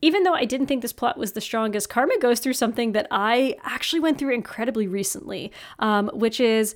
even 0.00 0.24
though 0.24 0.34
I 0.34 0.44
didn't 0.44 0.66
think 0.66 0.82
this 0.82 0.92
plot 0.92 1.16
was 1.16 1.32
the 1.32 1.40
strongest, 1.40 1.88
Carmen 1.88 2.18
goes 2.20 2.40
through 2.40 2.54
something 2.54 2.90
that 2.92 3.06
I 3.12 3.56
actually 3.62 4.00
went 4.00 4.18
through 4.18 4.34
incredibly 4.34 4.88
recently, 4.88 5.52
um, 5.78 6.10
which 6.12 6.40
is 6.40 6.74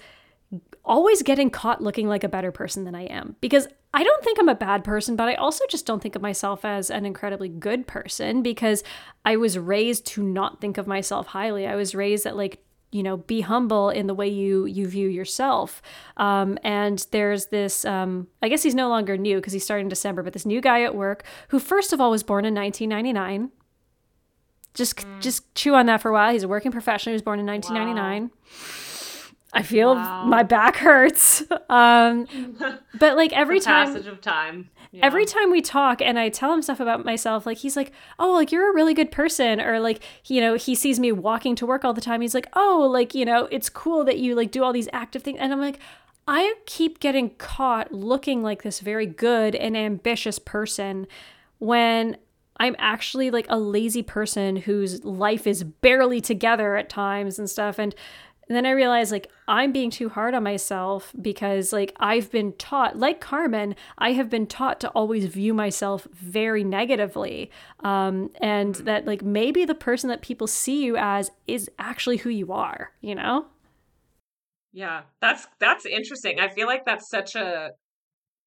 always 0.87 1.23
getting 1.23 1.51
caught 1.51 1.83
looking 1.83 2.09
like 2.09 2.25
a 2.25 2.29
better 2.29 2.53
person 2.53 2.85
than 2.85 2.95
I 2.95 3.05
am. 3.05 3.37
Because 3.41 3.67
I 3.93 4.05
don't 4.05 4.25
think 4.25 4.39
I'm 4.39 4.49
a 4.49 4.55
bad 4.55 4.85
person, 4.85 5.17
but 5.17 5.29
I 5.29 5.35
also 5.35 5.65
just 5.69 5.87
don't 5.87 6.03
think 6.03 6.17
of 6.17 6.23
myself 6.23 6.65
as 6.65 6.91
an 6.91 7.05
incredibly 7.05 7.49
good 7.49 7.87
person 7.87 8.43
because 8.43 8.85
I 9.25 9.37
was 9.37 9.59
raised 9.59 10.07
to 10.09 10.23
not 10.23 10.61
think 10.61 10.79
of 10.79 10.87
myself 10.87 11.29
highly. 11.29 11.67
I 11.67 11.75
was 11.75 11.95
raised 11.95 12.25
that, 12.25 12.37
like, 12.37 12.63
you 12.93 13.03
know 13.03 13.17
be 13.17 13.41
humble 13.41 13.91
in 13.91 14.07
the 14.07 14.15
way 14.15 14.29
you 14.29 14.65
you 14.65 14.87
view 14.87 15.09
yourself 15.09 15.83
um, 16.17 16.57
and 16.63 17.07
there's 17.11 17.47
this 17.47 17.85
um, 17.85 18.29
i 18.43 18.49
guess 18.49 18.63
he's 18.63 18.77
no 18.77 18.89
longer 18.89 19.19
new 19.19 19.37
because 19.37 19.53
he 19.53 19.59
started 19.59 19.83
in 19.83 19.89
december 19.89 20.23
but 20.23 20.33
this 20.33 20.47
new 20.47 20.61
guy 20.61 20.83
at 20.83 20.95
work 20.95 21.25
who 21.49 21.59
first 21.59 21.93
of 21.93 22.01
all 22.01 22.13
was 22.13 22.23
born 22.23 22.45
in 22.45 22.55
1999 22.55 23.51
just 24.73 24.97
mm. 24.97 25.21
just 25.21 25.53
chew 25.55 25.75
on 25.75 25.87
that 25.87 26.01
for 26.01 26.11
a 26.11 26.13
while 26.13 26.33
he's 26.33 26.45
a 26.45 26.49
working 26.49 26.71
professional 26.71 27.11
he 27.11 27.15
was 27.15 27.23
born 27.23 27.41
in 27.41 27.47
1999 27.47 28.23
wow. 28.23 28.86
I 29.53 29.63
feel 29.63 29.95
wow. 29.95 30.25
my 30.25 30.43
back 30.43 30.77
hurts. 30.77 31.43
Um, 31.69 32.29
but 32.99 33.17
like 33.17 33.33
every 33.33 33.59
time, 33.59 33.87
passage 33.87 34.07
of 34.07 34.21
time. 34.21 34.71
Yeah. 34.93 35.05
Every 35.05 35.27
time 35.27 35.51
we 35.51 35.61
talk 35.61 36.01
and 36.01 36.17
I 36.17 36.29
tell 36.29 36.55
him 36.55 36.63
stuff 36.63 36.79
about 36.79 37.05
myself, 37.05 37.45
like 37.45 37.59
he's 37.59 37.77
like, 37.77 37.91
"Oh, 38.21 38.33
like 38.33 38.53
you're 38.53 38.71
a 38.71 38.75
really 38.75 38.95
good 38.95 39.11
person," 39.11 39.61
or 39.61 39.81
like 39.81 40.03
you 40.27 40.41
know 40.41 40.55
he 40.55 40.77
sees 40.77 41.01
me 41.01 41.11
walking 41.11 41.57
to 41.57 41.67
work 41.67 41.85
all 41.85 41.93
the 41.93 42.01
time. 42.01 42.21
He's 42.21 42.35
like, 42.35 42.49
"Oh, 42.55 42.89
like 42.91 43.17
you 43.17 43.25
know 43.25 43.49
it's 43.51 43.69
cool 43.69 44.05
that 44.05 44.19
you 44.19 44.37
like 44.37 44.53
do 44.53 44.63
all 44.63 44.73
these 44.73 44.89
active 44.93 45.23
things," 45.23 45.39
and 45.41 45.53
I'm 45.53 45.61
like. 45.61 45.81
I 46.29 46.55
keep 46.67 46.99
getting 46.99 47.31
caught 47.37 47.93
looking 47.93 48.43
like 48.43 48.65
this 48.65 48.81
very 48.81 49.07
good 49.07 49.55
and 49.55 49.77
ambitious 49.77 50.41
person 50.41 51.07
when 51.59 52.17
I'm 52.59 52.75
actually 52.79 53.31
like 53.31 53.47
a 53.49 53.59
lazy 53.59 54.03
person 54.03 54.57
whose 54.57 55.05
life 55.05 55.47
is 55.47 55.63
barely 55.63 56.21
together 56.21 56.77
at 56.77 56.89
times 56.89 57.39
and 57.39 57.49
stuff. 57.49 57.79
And 57.79 57.95
and 58.49 58.57
then 58.57 58.65
I 58.65 58.71
realized 58.71 59.11
like 59.11 59.31
I'm 59.49 59.73
being 59.73 59.91
too 59.91 60.09
hard 60.09 60.35
on 60.35 60.45
myself 60.45 61.13
because 61.21 61.73
like 61.73 61.95
I've 61.99 62.31
been 62.31 62.53
taught, 62.53 62.97
like 62.97 63.21
Carmen, 63.21 63.75
I 63.99 64.13
have 64.13 64.31
been 64.31 64.47
taught 64.47 64.81
to 64.81 64.89
always 64.91 65.27
view 65.27 65.53
myself 65.53 66.07
very 66.13 66.63
negatively. 66.63 67.51
Um, 67.81 68.31
and 68.41 68.75
mm-hmm. 68.75 68.85
that 68.85 69.07
like 69.07 69.23
maybe 69.23 69.65
the 69.65 69.75
person 69.75 70.09
that 70.11 70.23
people 70.23 70.47
see 70.47 70.85
you 70.85 70.97
as 70.97 71.31
is 71.49 71.69
actually 71.79 72.19
who 72.19 72.31
you 72.31 72.53
are, 72.53 72.93
you 73.01 73.17
know? 73.17 73.47
Yeah, 74.73 75.03
that's 75.21 75.49
that's 75.59 75.87
interesting. 75.87 76.39
I 76.39 76.49
feel 76.49 76.67
like 76.67 76.85
that's 76.85 77.09
such 77.09 77.35
a 77.35 77.71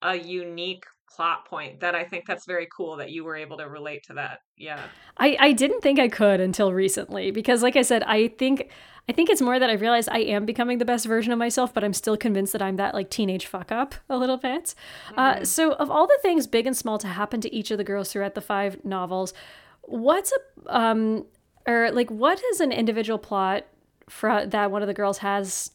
a 0.01 0.15
unique 0.15 0.85
plot 1.09 1.45
point 1.45 1.79
that 1.79 1.95
I 1.95 2.03
think 2.03 2.25
that's 2.25 2.45
very 2.45 2.67
cool 2.75 2.97
that 2.97 3.09
you 3.09 3.23
were 3.23 3.35
able 3.35 3.57
to 3.57 3.67
relate 3.67 4.03
to 4.03 4.13
that. 4.13 4.39
Yeah. 4.55 4.79
I, 5.17 5.35
I 5.39 5.51
didn't 5.51 5.81
think 5.81 5.99
I 5.99 6.07
could 6.07 6.39
until 6.39 6.71
recently 6.71 7.31
because 7.31 7.63
like 7.63 7.75
I 7.75 7.81
said, 7.81 8.03
I 8.03 8.27
think 8.27 8.69
I 9.09 9.11
think 9.11 9.31
it's 9.31 9.41
more 9.41 9.57
that 9.57 9.71
I 9.71 9.73
realized 9.73 10.07
I 10.11 10.19
am 10.19 10.45
becoming 10.45 10.77
the 10.77 10.85
best 10.85 11.07
version 11.07 11.33
of 11.33 11.39
myself, 11.39 11.73
but 11.73 11.83
I'm 11.83 11.93
still 11.93 12.15
convinced 12.15 12.53
that 12.53 12.61
I'm 12.61 12.75
that 12.75 12.93
like 12.93 13.09
teenage 13.09 13.47
fuck 13.47 13.71
up 13.71 13.95
a 14.07 14.15
little 14.15 14.37
bit. 14.37 14.75
Uh, 15.17 15.31
mm-hmm. 15.31 15.41
Uh, 15.41 15.45
so, 15.45 15.73
of 15.73 15.89
all 15.89 16.05
the 16.05 16.19
things 16.21 16.45
big 16.45 16.67
and 16.67 16.77
small 16.77 16.99
to 16.99 17.07
happen 17.07 17.41
to 17.41 17.53
each 17.53 17.71
of 17.71 17.79
the 17.79 17.83
girls 17.83 18.11
throughout 18.11 18.35
the 18.35 18.41
five 18.41 18.85
novels, 18.85 19.33
what's 19.81 20.31
a 20.31 20.75
um 20.75 21.25
or 21.67 21.89
like 21.91 22.11
what 22.11 22.39
is 22.51 22.59
an 22.59 22.71
individual 22.71 23.17
plot 23.17 23.65
for 24.07 24.45
that 24.45 24.69
one 24.69 24.83
of 24.83 24.87
the 24.87 24.93
girls 24.93 25.17
has 25.17 25.71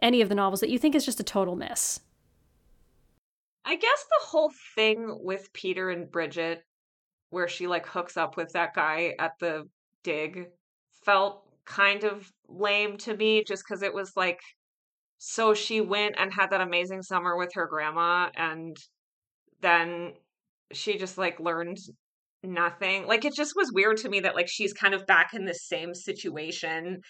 any 0.00 0.20
of 0.20 0.28
the 0.28 0.34
novels 0.34 0.58
that 0.58 0.68
you 0.68 0.78
think 0.78 0.96
is 0.96 1.04
just 1.04 1.20
a 1.20 1.24
total 1.24 1.54
miss? 1.54 2.00
I 3.64 3.76
guess 3.76 4.04
the 4.04 4.26
whole 4.26 4.52
thing 4.74 5.20
with 5.22 5.52
Peter 5.52 5.90
and 5.90 6.10
Bridget, 6.10 6.64
where 7.30 7.46
she 7.46 7.68
like 7.68 7.86
hooks 7.86 8.16
up 8.16 8.36
with 8.36 8.52
that 8.54 8.74
guy 8.74 9.14
at 9.20 9.38
the 9.38 9.68
dig, 10.02 10.48
felt 11.04 11.44
kind 11.66 12.04
of 12.04 12.30
lame 12.48 12.96
to 12.98 13.16
me 13.16 13.44
just 13.44 13.64
because 13.66 13.82
it 13.82 13.94
was 13.94 14.12
like 14.16 14.40
so 15.18 15.54
she 15.54 15.80
went 15.80 16.16
and 16.18 16.32
had 16.32 16.50
that 16.50 16.60
amazing 16.60 17.02
summer 17.02 17.36
with 17.36 17.50
her 17.54 17.66
grandma 17.66 18.28
and 18.36 18.76
then 19.62 20.12
she 20.72 20.98
just 20.98 21.16
like 21.16 21.40
learned 21.40 21.78
nothing. 22.42 23.06
Like 23.06 23.24
it 23.24 23.34
just 23.34 23.54
was 23.56 23.72
weird 23.72 23.96
to 23.98 24.08
me 24.08 24.20
that 24.20 24.34
like 24.34 24.48
she's 24.48 24.72
kind 24.72 24.94
of 24.94 25.06
back 25.06 25.32
in 25.32 25.44
the 25.46 25.54
same 25.54 25.94
situation 25.94 27.00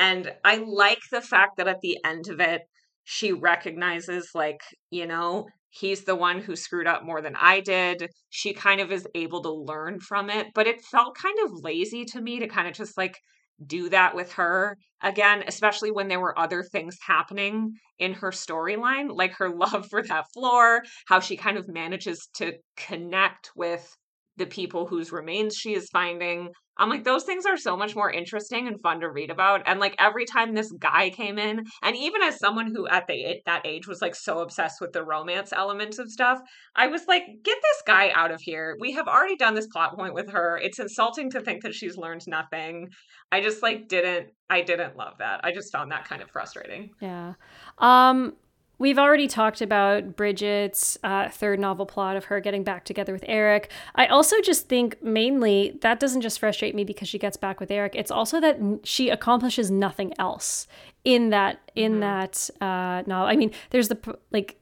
and 0.00 0.32
i 0.44 0.56
like 0.56 1.00
the 1.12 1.20
fact 1.20 1.58
that 1.58 1.68
at 1.68 1.80
the 1.82 1.98
end 2.04 2.28
of 2.28 2.40
it 2.40 2.62
she 3.04 3.32
recognizes 3.32 4.30
like 4.34 4.60
you 4.90 5.06
know 5.06 5.46
he's 5.68 6.04
the 6.04 6.16
one 6.16 6.40
who 6.40 6.56
screwed 6.56 6.86
up 6.86 7.04
more 7.04 7.20
than 7.22 7.36
i 7.36 7.60
did. 7.60 8.08
She 8.30 8.52
kind 8.54 8.80
of 8.80 8.90
is 8.90 9.06
able 9.14 9.42
to 9.42 9.52
learn 9.52 10.00
from 10.00 10.30
it 10.30 10.48
but 10.54 10.66
it 10.66 10.80
felt 10.90 11.16
kind 11.16 11.38
of 11.44 11.62
lazy 11.62 12.04
to 12.06 12.20
me 12.20 12.40
to 12.40 12.48
kind 12.48 12.66
of 12.66 12.74
just 12.74 12.96
like 12.96 13.16
do 13.64 13.88
that 13.90 14.14
with 14.14 14.32
her 14.32 14.76
again, 15.02 15.44
especially 15.46 15.90
when 15.90 16.08
there 16.08 16.20
were 16.20 16.38
other 16.38 16.62
things 16.62 16.96
happening 17.06 17.72
in 17.98 18.14
her 18.14 18.30
storyline, 18.30 19.14
like 19.14 19.32
her 19.34 19.50
love 19.54 19.86
for 19.88 20.02
that 20.02 20.26
floor, 20.32 20.82
how 21.06 21.20
she 21.20 21.36
kind 21.36 21.58
of 21.58 21.68
manages 21.68 22.28
to 22.34 22.54
connect 22.76 23.50
with 23.54 23.96
the 24.36 24.46
people 24.46 24.86
whose 24.86 25.12
remains 25.12 25.56
she 25.56 25.74
is 25.74 25.88
finding. 25.92 26.48
I'm 26.78 26.88
like, 26.88 27.04
those 27.04 27.24
things 27.24 27.44
are 27.44 27.58
so 27.58 27.76
much 27.76 27.94
more 27.94 28.10
interesting 28.10 28.66
and 28.66 28.80
fun 28.80 29.00
to 29.00 29.10
read 29.10 29.30
about. 29.30 29.62
And 29.66 29.80
like 29.80 29.94
every 29.98 30.24
time 30.24 30.54
this 30.54 30.72
guy 30.80 31.10
came 31.10 31.38
in, 31.38 31.62
and 31.82 31.96
even 31.96 32.22
as 32.22 32.38
someone 32.38 32.72
who 32.74 32.88
at 32.88 33.06
the 33.06 33.36
that 33.44 33.66
age 33.66 33.86
was 33.86 34.00
like 34.00 34.14
so 34.14 34.38
obsessed 34.38 34.80
with 34.80 34.92
the 34.92 35.04
romance 35.04 35.52
elements 35.52 35.98
of 35.98 36.10
stuff, 36.10 36.40
I 36.74 36.86
was 36.86 37.06
like, 37.06 37.24
get 37.44 37.58
this 37.60 37.82
guy 37.86 38.12
out 38.14 38.30
of 38.30 38.40
here. 38.40 38.76
We 38.80 38.92
have 38.92 39.08
already 39.08 39.36
done 39.36 39.54
this 39.54 39.66
plot 39.66 39.94
point 39.94 40.14
with 40.14 40.30
her. 40.30 40.58
It's 40.62 40.78
insulting 40.78 41.30
to 41.32 41.40
think 41.40 41.62
that 41.64 41.74
she's 41.74 41.98
learned 41.98 42.22
nothing. 42.26 42.88
I 43.30 43.42
just 43.42 43.62
like 43.62 43.88
didn't 43.88 44.28
I 44.48 44.62
didn't 44.62 44.96
love 44.96 45.14
that. 45.18 45.40
I 45.44 45.52
just 45.52 45.70
found 45.72 45.92
that 45.92 46.06
kind 46.08 46.22
of 46.22 46.30
frustrating. 46.30 46.90
Yeah. 47.00 47.34
Um 47.78 48.36
We've 48.80 48.98
already 48.98 49.28
talked 49.28 49.60
about 49.60 50.16
Bridget's 50.16 50.96
uh, 51.04 51.28
third 51.28 51.60
novel 51.60 51.84
plot 51.84 52.16
of 52.16 52.24
her 52.24 52.40
getting 52.40 52.64
back 52.64 52.86
together 52.86 53.12
with 53.12 53.22
Eric. 53.28 53.70
I 53.94 54.06
also 54.06 54.40
just 54.40 54.70
think 54.70 55.02
mainly 55.02 55.78
that 55.82 56.00
doesn't 56.00 56.22
just 56.22 56.40
frustrate 56.40 56.74
me 56.74 56.84
because 56.84 57.06
she 57.06 57.18
gets 57.18 57.36
back 57.36 57.60
with 57.60 57.70
Eric. 57.70 57.94
It's 57.94 58.10
also 58.10 58.40
that 58.40 58.58
she 58.84 59.10
accomplishes 59.10 59.70
nothing 59.70 60.14
else 60.18 60.66
in 61.04 61.28
that 61.28 61.60
in 61.74 62.00
mm-hmm. 62.00 62.00
that 62.00 62.50
uh, 62.62 63.02
novel. 63.06 63.28
I 63.28 63.36
mean, 63.36 63.50
there's 63.68 63.88
the 63.88 64.18
like 64.30 64.56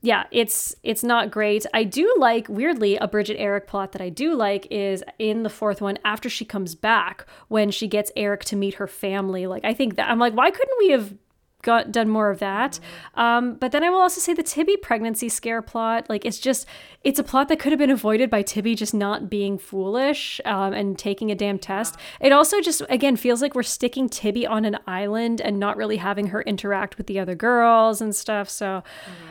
yeah, 0.00 0.26
it's 0.30 0.76
it's 0.84 1.02
not 1.02 1.32
great. 1.32 1.66
I 1.74 1.82
do 1.82 2.14
like 2.20 2.48
weirdly 2.48 2.98
a 2.98 3.08
Bridget 3.08 3.36
Eric 3.36 3.66
plot 3.66 3.90
that 3.92 4.00
I 4.00 4.10
do 4.10 4.36
like 4.36 4.68
is 4.70 5.02
in 5.18 5.42
the 5.42 5.50
fourth 5.50 5.80
one 5.80 5.98
after 6.04 6.30
she 6.30 6.44
comes 6.44 6.76
back 6.76 7.26
when 7.48 7.72
she 7.72 7.88
gets 7.88 8.12
Eric 8.14 8.44
to 8.44 8.54
meet 8.54 8.74
her 8.74 8.86
family. 8.86 9.48
Like 9.48 9.64
I 9.64 9.74
think 9.74 9.96
that 9.96 10.08
I'm 10.08 10.20
like 10.20 10.34
why 10.34 10.52
couldn't 10.52 10.78
we 10.78 10.90
have 10.90 11.14
got 11.62 11.92
done 11.92 12.08
more 12.08 12.30
of 12.30 12.38
that. 12.38 12.80
Um, 13.14 13.54
but 13.54 13.72
then 13.72 13.84
I 13.84 13.90
will 13.90 14.00
also 14.00 14.20
say 14.20 14.34
the 14.34 14.42
Tibby 14.42 14.76
pregnancy 14.76 15.28
scare 15.28 15.62
plot, 15.62 16.08
like 16.08 16.24
it's 16.24 16.38
just 16.38 16.66
it's 17.02 17.18
a 17.18 17.24
plot 17.24 17.48
that 17.48 17.58
could 17.58 17.72
have 17.72 17.78
been 17.78 17.90
avoided 17.90 18.28
by 18.28 18.42
Tibby 18.42 18.74
just 18.74 18.92
not 18.92 19.30
being 19.30 19.56
foolish 19.56 20.38
um, 20.44 20.74
and 20.74 20.98
taking 20.98 21.30
a 21.30 21.34
damn 21.34 21.58
test. 21.58 21.96
It 22.20 22.30
also 22.30 22.60
just 22.60 22.82
again 22.90 23.16
feels 23.16 23.40
like 23.40 23.54
we're 23.54 23.62
sticking 23.62 24.08
Tibby 24.08 24.46
on 24.46 24.66
an 24.66 24.78
island 24.86 25.40
and 25.40 25.58
not 25.58 25.78
really 25.78 25.96
having 25.96 26.26
her 26.28 26.42
interact 26.42 26.98
with 26.98 27.06
the 27.06 27.18
other 27.18 27.34
girls 27.34 28.02
and 28.02 28.14
stuff. 28.14 28.50
So 28.50 28.82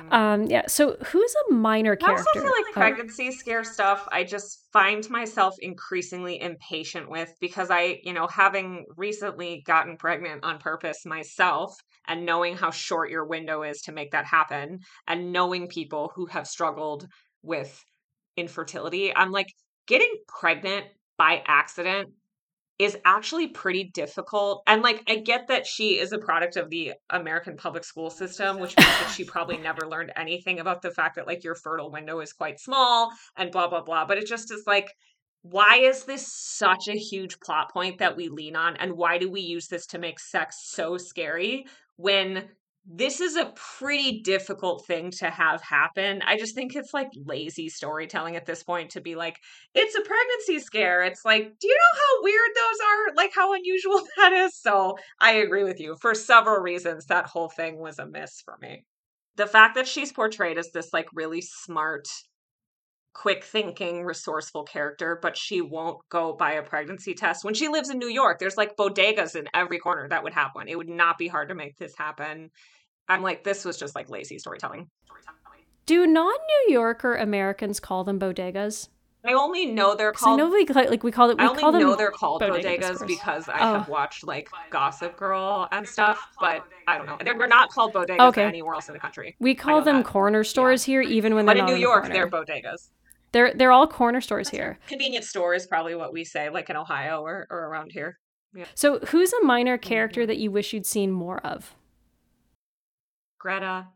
mm. 0.10 0.14
um, 0.14 0.46
yeah, 0.46 0.64
so 0.68 0.98
who's 1.06 1.36
a 1.50 1.54
minor 1.54 1.96
character? 1.96 2.26
I 2.36 2.40
also 2.40 2.48
feel 2.48 2.64
like 2.66 2.74
pregnancy 2.74 3.32
scare 3.32 3.64
stuff. 3.64 4.08
I 4.12 4.24
just 4.24 4.66
find 4.74 5.08
myself 5.12 5.56
increasingly 5.60 6.41
impatient 6.41 7.10
with 7.10 7.32
because 7.40 7.70
I, 7.70 8.00
you 8.04 8.14
know, 8.14 8.28
having 8.28 8.86
recently 8.98 9.62
gotten 9.66 9.96
pregnant 9.98 10.44
on 10.44 10.58
purpose 10.58 11.06
myself 11.06 11.76
and 12.08 12.26
knowing 12.26 12.58
how 12.58 12.72
short 12.72 13.12
your 13.12 13.26
window 13.26 13.62
is 13.62 13.82
to 13.82 13.91
make 13.91 14.12
that 14.12 14.26
happen 14.26 14.80
and 15.08 15.32
knowing 15.32 15.68
people 15.68 16.12
who 16.16 16.26
have 16.26 16.48
struggled 16.48 17.08
with 17.44 17.84
infertility, 18.38 19.16
I'm 19.16 19.32
like, 19.32 19.53
getting 19.88 20.14
pregnant 20.28 20.86
by 21.18 21.44
accident 21.45 22.10
is 22.80 22.98
actually 23.03 23.48
pretty 23.48 23.91
difficult. 23.94 24.64
And 24.66 24.82
like, 24.82 25.03
I 25.07 25.18
get 25.18 25.49
that 25.49 25.68
she 25.68 25.99
is 25.99 26.14
a 26.14 26.18
product 26.18 26.56
of 26.56 26.70
the 26.70 26.94
American 27.10 27.57
public 27.57 27.84
school 27.84 28.10
system, 28.10 28.60
which 28.60 28.78
means 28.78 28.88
that 28.88 29.14
she 29.14 29.26
probably 29.26 29.57
never 29.61 29.88
learned 29.88 30.14
anything 30.16 30.60
about 30.60 30.82
the 30.82 30.91
fact 30.91 31.18
that 31.18 31.28
like 31.28 31.44
your 31.44 31.56
fertile 31.56 31.91
window 31.91 32.22
is 32.22 32.32
quite 32.32 32.60
small 32.60 33.11
and 33.36 33.52
blah, 33.52 33.68
blah, 33.68 33.84
blah. 33.84 34.06
But 34.06 34.18
it 34.18 34.28
just 34.28 34.52
is 34.52 34.64
like, 34.66 34.90
why 35.41 35.78
is 35.78 36.06
this 36.06 36.32
such 36.34 36.88
a 36.88 36.98
huge 36.98 37.40
plot 37.41 37.72
point 37.72 37.99
that 37.99 38.16
we 38.16 38.30
lean 38.30 38.56
on? 38.56 38.78
And 38.78 38.94
why 38.94 39.18
do 39.18 39.30
we 39.30 39.41
use 39.41 39.68
this 39.68 39.86
to 39.88 39.99
make 39.99 40.20
sex 40.20 40.57
so 40.64 40.98
scary 40.98 41.66
when 41.98 42.48
this 42.91 43.22
is 43.22 43.36
a 43.36 43.53
pretty 43.78 44.22
difficult 44.22 44.84
thing 44.88 45.11
to 45.11 45.30
have 45.30 45.61
happen. 45.61 46.24
I 46.26 46.38
just 46.40 46.56
think 46.56 46.76
it's 46.76 46.91
like 46.91 47.10
lazy 47.24 47.70
storytelling 47.70 48.36
at 48.36 48.48
this 48.48 48.64
point 48.64 48.90
to 48.91 49.02
be 49.02 49.16
like, 49.16 49.38
it's 49.76 49.94
a 49.94 50.02
pregnancy 50.02 50.60
scare. 50.60 51.03
It's 51.03 51.24
like, 51.24 51.44
do 51.60 51.68
you 51.68 51.76
know 51.76 51.99
how 51.99 52.24
weird 52.24 52.49
those 52.56 52.80
are? 52.88 53.16
Like 53.16 53.32
how 53.36 53.53
unusual 53.53 54.02
that 54.18 54.34
is? 54.34 54.60
So 54.60 54.98
I 55.22 55.34
agree 55.34 55.64
with 55.64 55.80
you. 55.80 55.98
For 56.02 56.16
several 56.16 56.61
reasons, 56.61 57.06
that 57.06 57.28
whole 57.28 57.49
thing 57.49 57.78
was 57.78 57.99
a 57.99 58.07
miss 58.07 58.41
for 58.44 58.57
me. 58.60 58.86
The 59.36 59.45
fact 59.45 59.76
that 59.76 59.88
she's 59.88 60.11
portrayed 60.11 60.57
as 60.57 60.72
this 60.72 60.91
like 60.91 61.07
really 61.14 61.41
smart, 61.41 62.07
quick 63.14 63.44
thinking, 63.44 64.03
resourceful 64.03 64.64
character, 64.64 65.20
but 65.22 65.38
she 65.38 65.61
won't 65.61 65.99
go 66.10 66.34
buy 66.34 66.53
a 66.53 66.64
pregnancy 66.64 67.14
test. 67.14 67.45
When 67.45 67.53
she 67.53 67.68
lives 67.68 67.91
in 67.91 67.99
New 67.99 68.10
York, 68.10 68.40
there's 68.40 68.57
like 68.57 68.76
bodegas 68.76 69.36
in 69.36 69.48
every 69.53 69.78
corner 69.78 70.10
that 70.10 70.24
would 70.24 70.34
have 70.34 70.49
one. 70.53 70.68
It 70.68 70.78
would 70.78 70.90
not 70.90 71.20
be 71.20 71.28
hard 71.28 71.49
to 71.49 71.56
make 71.56 71.78
this 71.78 71.94
happen. 71.95 72.49
I'm 73.10 73.22
like, 73.23 73.44
this 73.44 73.65
was 73.65 73.77
just 73.77 73.95
like 73.95 74.10
lazy 74.10 74.38
storytelling. 74.38 74.88
Do 75.86 76.06
non 76.06 76.31
New 76.68 76.73
Yorker 76.73 77.15
Americans 77.15 77.80
call 77.80 78.03
them 78.03 78.19
bodegas? 78.19 78.90
I 79.26 79.34
only 79.34 79.65
know 79.65 79.95
they're 79.95 80.14
'Cause 80.14 80.23
I 80.23 80.26
called. 80.27 80.38
know 80.38 80.49
we 80.49 80.65
call, 80.65 80.86
like 80.86 81.03
we 81.03 81.11
call 81.11 81.30
it. 81.31 81.38
We 81.38 81.44
I 81.44 81.48
only 81.48 81.61
call 81.61 81.72
know 81.73 81.95
they're 81.95 82.11
called 82.11 82.41
bodegas, 82.41 82.80
bodegas, 82.80 83.07
because 83.07 83.49
I 83.49 83.60
Oh. 83.60 83.73
have 83.80 83.90
watched 83.90 84.26
like 84.26 84.48
Gossip 84.69 85.18
Girl 85.18 85.68
and 85.72 85.88
stuff, 85.88 86.26
but 86.40 86.64
I 86.88 86.98
don't 86.98 87.06
know. 87.07 87.18
They're, 87.22 87.38
they're 87.38 87.48
not 87.48 87.69
called 87.69 87.94
bodegas 87.94 88.19
Okay. 88.30 88.45
anywhere 88.45 88.76
else 88.76 88.88
in 88.88 88.94
the 88.94 88.99
country. 88.99 89.36
we 89.40 89.56
call 89.56 89.81
them 89.81 89.98
that. 89.98 90.06
corner 90.06 90.44
stores 90.44 90.84
here, 90.84 91.02
even 91.02 91.36
when 91.36 91.45
they're 91.45 91.56
But 91.56 91.60
in 91.60 91.65
New 91.65 91.73
the 91.73 91.80
York, 91.80 92.07
they're 92.07 92.30
bodegas. 92.30 92.91
they're 93.31 93.53
they're 93.53 93.72
all 93.72 93.88
corner 93.88 94.22
stores 94.22 94.49
here. 94.49 94.80
Convenience 94.88 95.27
store 95.27 95.53
is 95.53 95.68
probably 95.68 95.95
what 95.95 96.14
we 96.14 96.23
say, 96.23 96.49
like 96.49 96.69
in 96.69 96.77
Ohio 96.77 97.22
or, 97.22 97.45
or 97.49 97.65
around 97.65 97.91
here. 97.91 98.19
Yeah. 98.53 98.65
So 98.76 98.99
who's 98.99 99.34
a 99.34 99.44
minor 99.44 99.77
character 99.77 100.26
that 100.27 100.38
you 100.38 100.49
wish 100.49 100.72
you'd 100.73 100.86
seen 100.86 101.11
more 101.11 101.40
of? 101.45 101.76
Greta, 103.40 103.88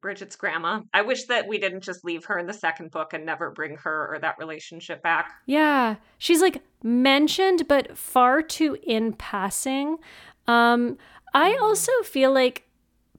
Bridget's 0.00 0.36
grandma. 0.36 0.80
I 0.94 1.02
wish 1.02 1.24
that 1.24 1.46
we 1.48 1.58
didn't 1.58 1.80
just 1.82 2.04
leave 2.04 2.24
her 2.26 2.38
in 2.38 2.46
the 2.46 2.52
second 2.52 2.90
book 2.92 3.12
and 3.12 3.26
never 3.26 3.50
bring 3.50 3.76
her 3.78 4.14
or 4.14 4.18
that 4.20 4.38
relationship 4.38 5.02
back. 5.02 5.32
Yeah, 5.46 5.96
she's 6.18 6.40
like 6.40 6.62
mentioned, 6.82 7.66
but 7.68 7.98
far 7.98 8.42
too 8.42 8.78
in 8.82 9.12
passing. 9.14 9.98
Um, 10.46 10.96
I 11.34 11.52
Mm. 11.52 11.62
also 11.62 11.90
feel 12.04 12.32
like 12.32 12.68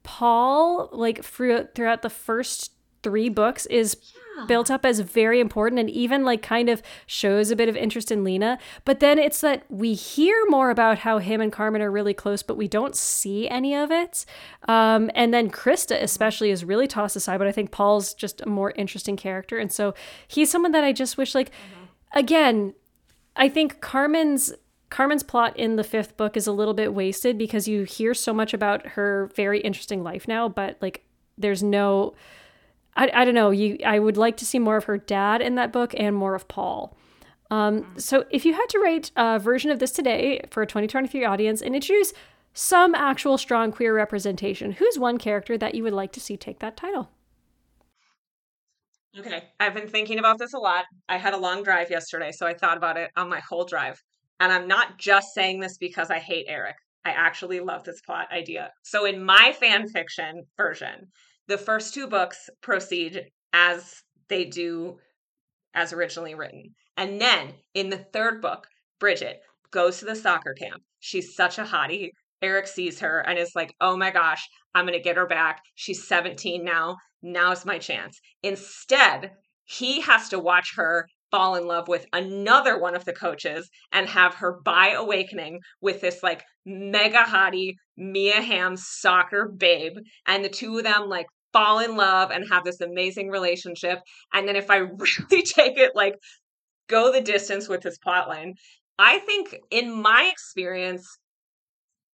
Paul, 0.04 0.90
like 0.94 1.24
throughout 1.24 1.76
throughout 1.76 2.02
the 2.02 2.10
first 2.10 2.72
three 3.08 3.30
books, 3.30 3.66
is 3.68 3.96
built 4.48 4.70
up 4.70 4.86
as 4.86 5.00
very 5.00 5.40
important 5.40 5.80
and 5.80 5.90
even 5.90 6.24
like 6.24 6.44
kind 6.44 6.70
of 6.70 6.82
shows 7.08 7.50
a 7.50 7.56
bit 7.56 7.68
of 7.68 7.76
interest 7.76 8.12
in 8.12 8.24
Lena. 8.24 8.60
But 8.86 9.00
then 9.00 9.18
it's 9.18 9.42
that 9.42 9.64
we 9.70 9.94
hear 9.96 10.36
more 10.48 10.70
about 10.70 11.00
how 11.00 11.18
him 11.18 11.42
and 11.42 11.52
Carmen 11.52 11.82
are 11.82 11.90
really 11.90 12.14
close, 12.14 12.44
but 12.44 12.58
we 12.58 12.68
don't 12.68 12.96
see 12.96 13.50
any 13.50 13.74
of 13.74 13.90
it. 13.92 14.26
Um, 14.68 15.10
and 15.16 15.34
then 15.34 15.50
Krista, 15.50 16.00
especially, 16.00 16.52
is 16.52 16.64
really 16.64 16.88
tossed 16.88 17.16
aside. 17.16 17.40
But 17.40 17.48
I 17.48 17.52
think 17.52 17.72
Paul's 17.72 18.14
just 18.14 18.42
a 18.42 18.48
more 18.48 18.72
interesting 18.72 19.18
character. 19.18 19.58
And 19.58 19.72
so 19.72 19.96
he's 20.28 20.52
someone 20.52 20.72
that 20.74 20.84
I 20.84 20.94
just 20.94 21.18
wish, 21.18 21.34
like, 21.34 21.52
again, 22.14 22.76
I 23.36 23.50
think 23.50 23.82
Carmen's. 23.82 24.54
Carmen's 24.90 25.24
plot 25.24 25.58
in 25.58 25.76
the 25.76 25.84
fifth 25.84 26.16
book 26.16 26.38
is 26.38 26.48
a 26.48 26.54
little 26.54 26.74
bit 26.74 26.94
wasted 26.94 27.38
because 27.38 27.68
you 27.68 27.84
hear 27.84 28.14
so 28.14 28.34
much 28.34 28.54
about 28.54 28.88
her 28.96 29.30
very 29.36 29.60
interesting 29.60 30.02
life 30.02 30.30
now, 30.30 30.48
but 30.48 30.78
like 30.80 31.04
there's 31.38 31.62
no 31.62 32.14
I, 32.98 33.12
I 33.14 33.26
don't 33.26 33.36
know. 33.36 33.52
You, 33.52 33.78
I 33.86 34.00
would 34.00 34.18
like 34.18 34.36
to 34.38 34.46
see 34.46 34.60
more 34.60 34.76
of 34.76 34.86
her 34.86 34.98
dad 34.98 35.42
in 35.42 35.56
that 35.56 35.72
book 35.72 35.94
and 35.96 36.16
more 36.16 36.36
of 36.36 36.48
Paul. 36.48 36.98
Um, 37.50 37.94
so, 37.98 38.26
if 38.30 38.44
you 38.44 38.54
had 38.54 38.68
to 38.70 38.80
write 38.80 39.12
a 39.16 39.40
version 39.40 39.72
of 39.72 39.80
this 39.80 39.92
today 39.92 40.42
for 40.50 40.64
a 40.64 40.68
2023 40.68 41.24
audience 41.24 41.62
and 41.62 41.76
introduce 41.76 42.12
some 42.54 42.94
actual 42.94 43.38
strong 43.38 43.72
queer 43.72 43.96
representation, 43.96 44.74
who's 44.74 45.00
one 45.00 45.18
character 45.18 45.58
that 45.58 45.76
you 45.76 45.84
would 45.84 45.94
like 45.94 46.12
to 46.14 46.20
see 46.20 46.36
take 46.36 46.60
that 46.60 46.76
title? 46.76 47.10
Okay. 49.18 49.44
I've 49.60 49.74
been 49.74 49.88
thinking 49.88 50.20
about 50.20 50.40
this 50.40 50.54
a 50.54 50.60
lot. 50.60 50.86
I 51.08 51.18
had 51.18 51.34
a 51.34 51.38
long 51.38 51.64
drive 51.64 51.90
yesterday, 51.90 52.32
so 52.32 52.46
I 52.46 52.54
thought 52.54 52.78
about 52.78 52.98
it 52.98 53.12
on 53.16 53.30
my 53.30 53.40
whole 53.40 53.64
drive. 53.64 54.02
And 54.40 54.52
I'm 54.52 54.68
not 54.68 54.98
just 54.98 55.34
saying 55.34 55.60
this 55.60 55.78
because 55.78 56.12
I 56.12 56.20
hate 56.20 56.46
Eric. 56.50 56.76
I 57.06 57.12
actually 57.12 57.62
love 57.62 57.84
this 57.84 58.02
plot 58.02 58.28
idea. 58.32 58.72
So 58.84 59.06
in 59.06 59.24
my 59.24 59.56
fan 59.58 59.88
fiction 59.88 60.44
version, 60.58 61.08
the 61.48 61.58
first 61.58 61.94
two 61.94 62.08
books 62.08 62.50
proceed 62.62 63.26
as 63.54 64.04
they 64.28 64.46
do 64.46 64.98
as 65.74 65.94
originally 65.94 66.36
written. 66.36 66.76
And 66.98 67.22
then 67.22 67.54
in 67.74 67.90
the 67.90 68.06
third 68.12 68.42
book, 68.42 68.68
Bridget 69.00 69.42
goes 69.72 70.00
to 70.00 70.06
the 70.06 70.16
soccer 70.16 70.54
camp. 70.54 70.82
She's 71.00 71.36
such 71.36 71.60
a 71.60 71.64
hottie. 71.64 72.10
Eric 72.42 72.68
sees 72.68 73.00
her 73.00 73.20
and 73.20 73.38
is 73.38 73.56
like, 73.56 73.74
oh 73.82 73.96
my 73.98 74.12
gosh, 74.12 74.48
I'm 74.76 74.86
going 74.86 74.98
to 74.98 75.04
get 75.04 75.18
her 75.18 75.28
back. 75.28 75.62
She's 75.76 76.08
17 76.08 76.64
now. 76.64 76.98
Now's 77.22 77.66
my 77.66 77.78
chance. 77.78 78.20
Instead, 78.44 79.32
he 79.66 80.02
has 80.02 80.30
to 80.30 80.40
watch 80.40 80.74
her 80.76 81.08
fall 81.32 81.56
in 81.56 81.68
love 81.68 81.88
with 81.88 82.06
another 82.14 82.80
one 82.80 82.96
of 82.96 83.06
the 83.06 83.14
coaches 83.14 83.70
and 83.92 84.08
have 84.08 84.36
her 84.36 84.60
by 84.64 84.92
awakening 84.92 85.60
with 85.82 86.00
this 86.02 86.24
like 86.24 86.44
mega 86.66 87.24
hottie 87.24 87.74
Mia 87.98 88.42
Hamm 88.42 88.78
soccer 88.78 89.48
babe. 89.48 89.98
And 90.26 90.44
the 90.44 90.50
two 90.50 90.78
of 90.78 90.84
them 90.84 91.10
like 91.10 91.28
fall 91.58 91.80
in 91.80 91.96
love 91.96 92.30
and 92.30 92.46
have 92.52 92.64
this 92.64 92.82
amazing 92.82 93.30
relationship. 93.30 94.00
And 94.32 94.48
then 94.48 94.56
if 94.56 94.70
I 94.70 94.78
really 94.78 95.44
take 95.44 95.78
it 95.78 95.96
like 95.96 96.16
go 96.88 97.12
the 97.12 97.22
distance 97.22 97.68
with 97.68 97.82
this 97.82 97.98
plotline, 97.98 98.54
I 99.00 99.20
think 99.20 99.56
in 99.72 99.92
my 99.92 100.30
experience, 100.32 101.18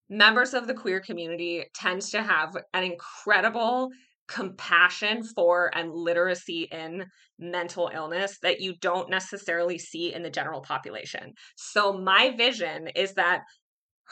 members 0.08 0.54
of 0.54 0.66
the 0.66 0.74
queer 0.74 1.00
community 1.00 1.64
tends 1.74 2.10
to 2.10 2.22
have 2.22 2.56
an 2.74 2.84
incredible 2.84 3.90
compassion 4.28 5.22
for 5.22 5.70
and 5.74 5.92
literacy 5.92 6.68
in 6.70 7.04
mental 7.38 7.90
illness 7.92 8.38
that 8.42 8.60
you 8.60 8.74
don't 8.80 9.10
necessarily 9.10 9.78
see 9.78 10.14
in 10.14 10.22
the 10.22 10.30
general 10.30 10.60
population. 10.60 11.32
So 11.56 11.92
my 11.92 12.34
vision 12.36 12.88
is 12.94 13.14
that 13.14 13.42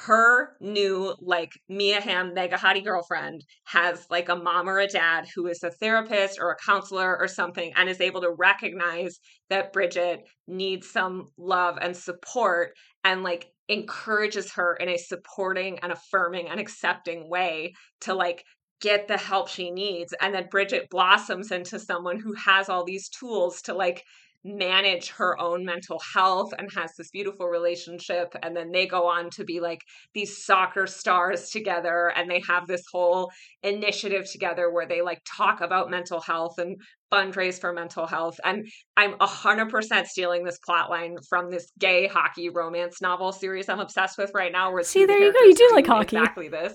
her 0.06 0.56
new 0.60 1.14
like 1.20 1.52
Mia 1.68 2.00
Hamm 2.00 2.32
mega 2.32 2.56
hottie 2.56 2.82
girlfriend 2.82 3.44
has 3.64 4.06
like 4.08 4.30
a 4.30 4.36
mom 4.36 4.66
or 4.66 4.78
a 4.78 4.86
dad 4.86 5.26
who 5.34 5.46
is 5.46 5.62
a 5.62 5.70
therapist 5.70 6.38
or 6.40 6.50
a 6.50 6.56
counselor 6.56 7.18
or 7.18 7.28
something 7.28 7.70
and 7.76 7.86
is 7.86 8.00
able 8.00 8.22
to 8.22 8.30
recognize 8.30 9.20
that 9.50 9.74
Bridget 9.74 10.20
needs 10.48 10.88
some 10.88 11.26
love 11.36 11.76
and 11.82 11.94
support 11.94 12.72
and 13.04 13.22
like 13.22 13.48
encourages 13.68 14.50
her 14.52 14.74
in 14.76 14.88
a 14.88 14.96
supporting 14.96 15.78
and 15.80 15.92
affirming 15.92 16.48
and 16.48 16.58
accepting 16.58 17.28
way 17.28 17.74
to 18.00 18.14
like 18.14 18.42
get 18.80 19.06
the 19.06 19.18
help 19.18 19.48
she 19.48 19.70
needs. 19.70 20.14
And 20.18 20.34
then 20.34 20.48
Bridget 20.50 20.88
blossoms 20.90 21.52
into 21.52 21.78
someone 21.78 22.18
who 22.18 22.32
has 22.32 22.70
all 22.70 22.86
these 22.86 23.10
tools 23.10 23.60
to 23.62 23.74
like 23.74 24.02
manage 24.44 25.10
her 25.10 25.38
own 25.38 25.64
mental 25.64 26.00
health 26.14 26.50
and 26.58 26.70
has 26.74 26.92
this 26.96 27.10
beautiful 27.10 27.46
relationship 27.46 28.34
and 28.42 28.56
then 28.56 28.70
they 28.72 28.86
go 28.86 29.06
on 29.06 29.28
to 29.28 29.44
be 29.44 29.60
like 29.60 29.80
these 30.14 30.44
soccer 30.44 30.86
stars 30.86 31.50
together 31.50 32.10
and 32.16 32.30
they 32.30 32.42
have 32.48 32.66
this 32.66 32.82
whole 32.90 33.30
initiative 33.62 34.30
together 34.30 34.70
where 34.70 34.86
they 34.86 35.02
like 35.02 35.20
talk 35.36 35.60
about 35.60 35.90
mental 35.90 36.20
health 36.20 36.58
and 36.58 36.76
fundraise 37.12 37.60
for 37.60 37.72
mental 37.72 38.06
health 38.06 38.38
and 38.44 38.66
i'm 38.96 39.12
100% 39.14 40.06
stealing 40.06 40.44
this 40.44 40.58
plot 40.64 40.88
line 40.88 41.16
from 41.28 41.50
this 41.50 41.70
gay 41.78 42.06
hockey 42.06 42.48
romance 42.48 43.02
novel 43.02 43.32
series 43.32 43.68
i'm 43.68 43.80
obsessed 43.80 44.16
with 44.16 44.30
right 44.32 44.52
now 44.52 44.72
where 44.72 44.82
See, 44.82 45.04
there 45.04 45.18
you 45.18 45.32
go. 45.32 45.40
You 45.40 45.54
do 45.54 45.70
like 45.74 45.86
hockey. 45.86 46.16
exactly 46.16 46.48
this 46.48 46.74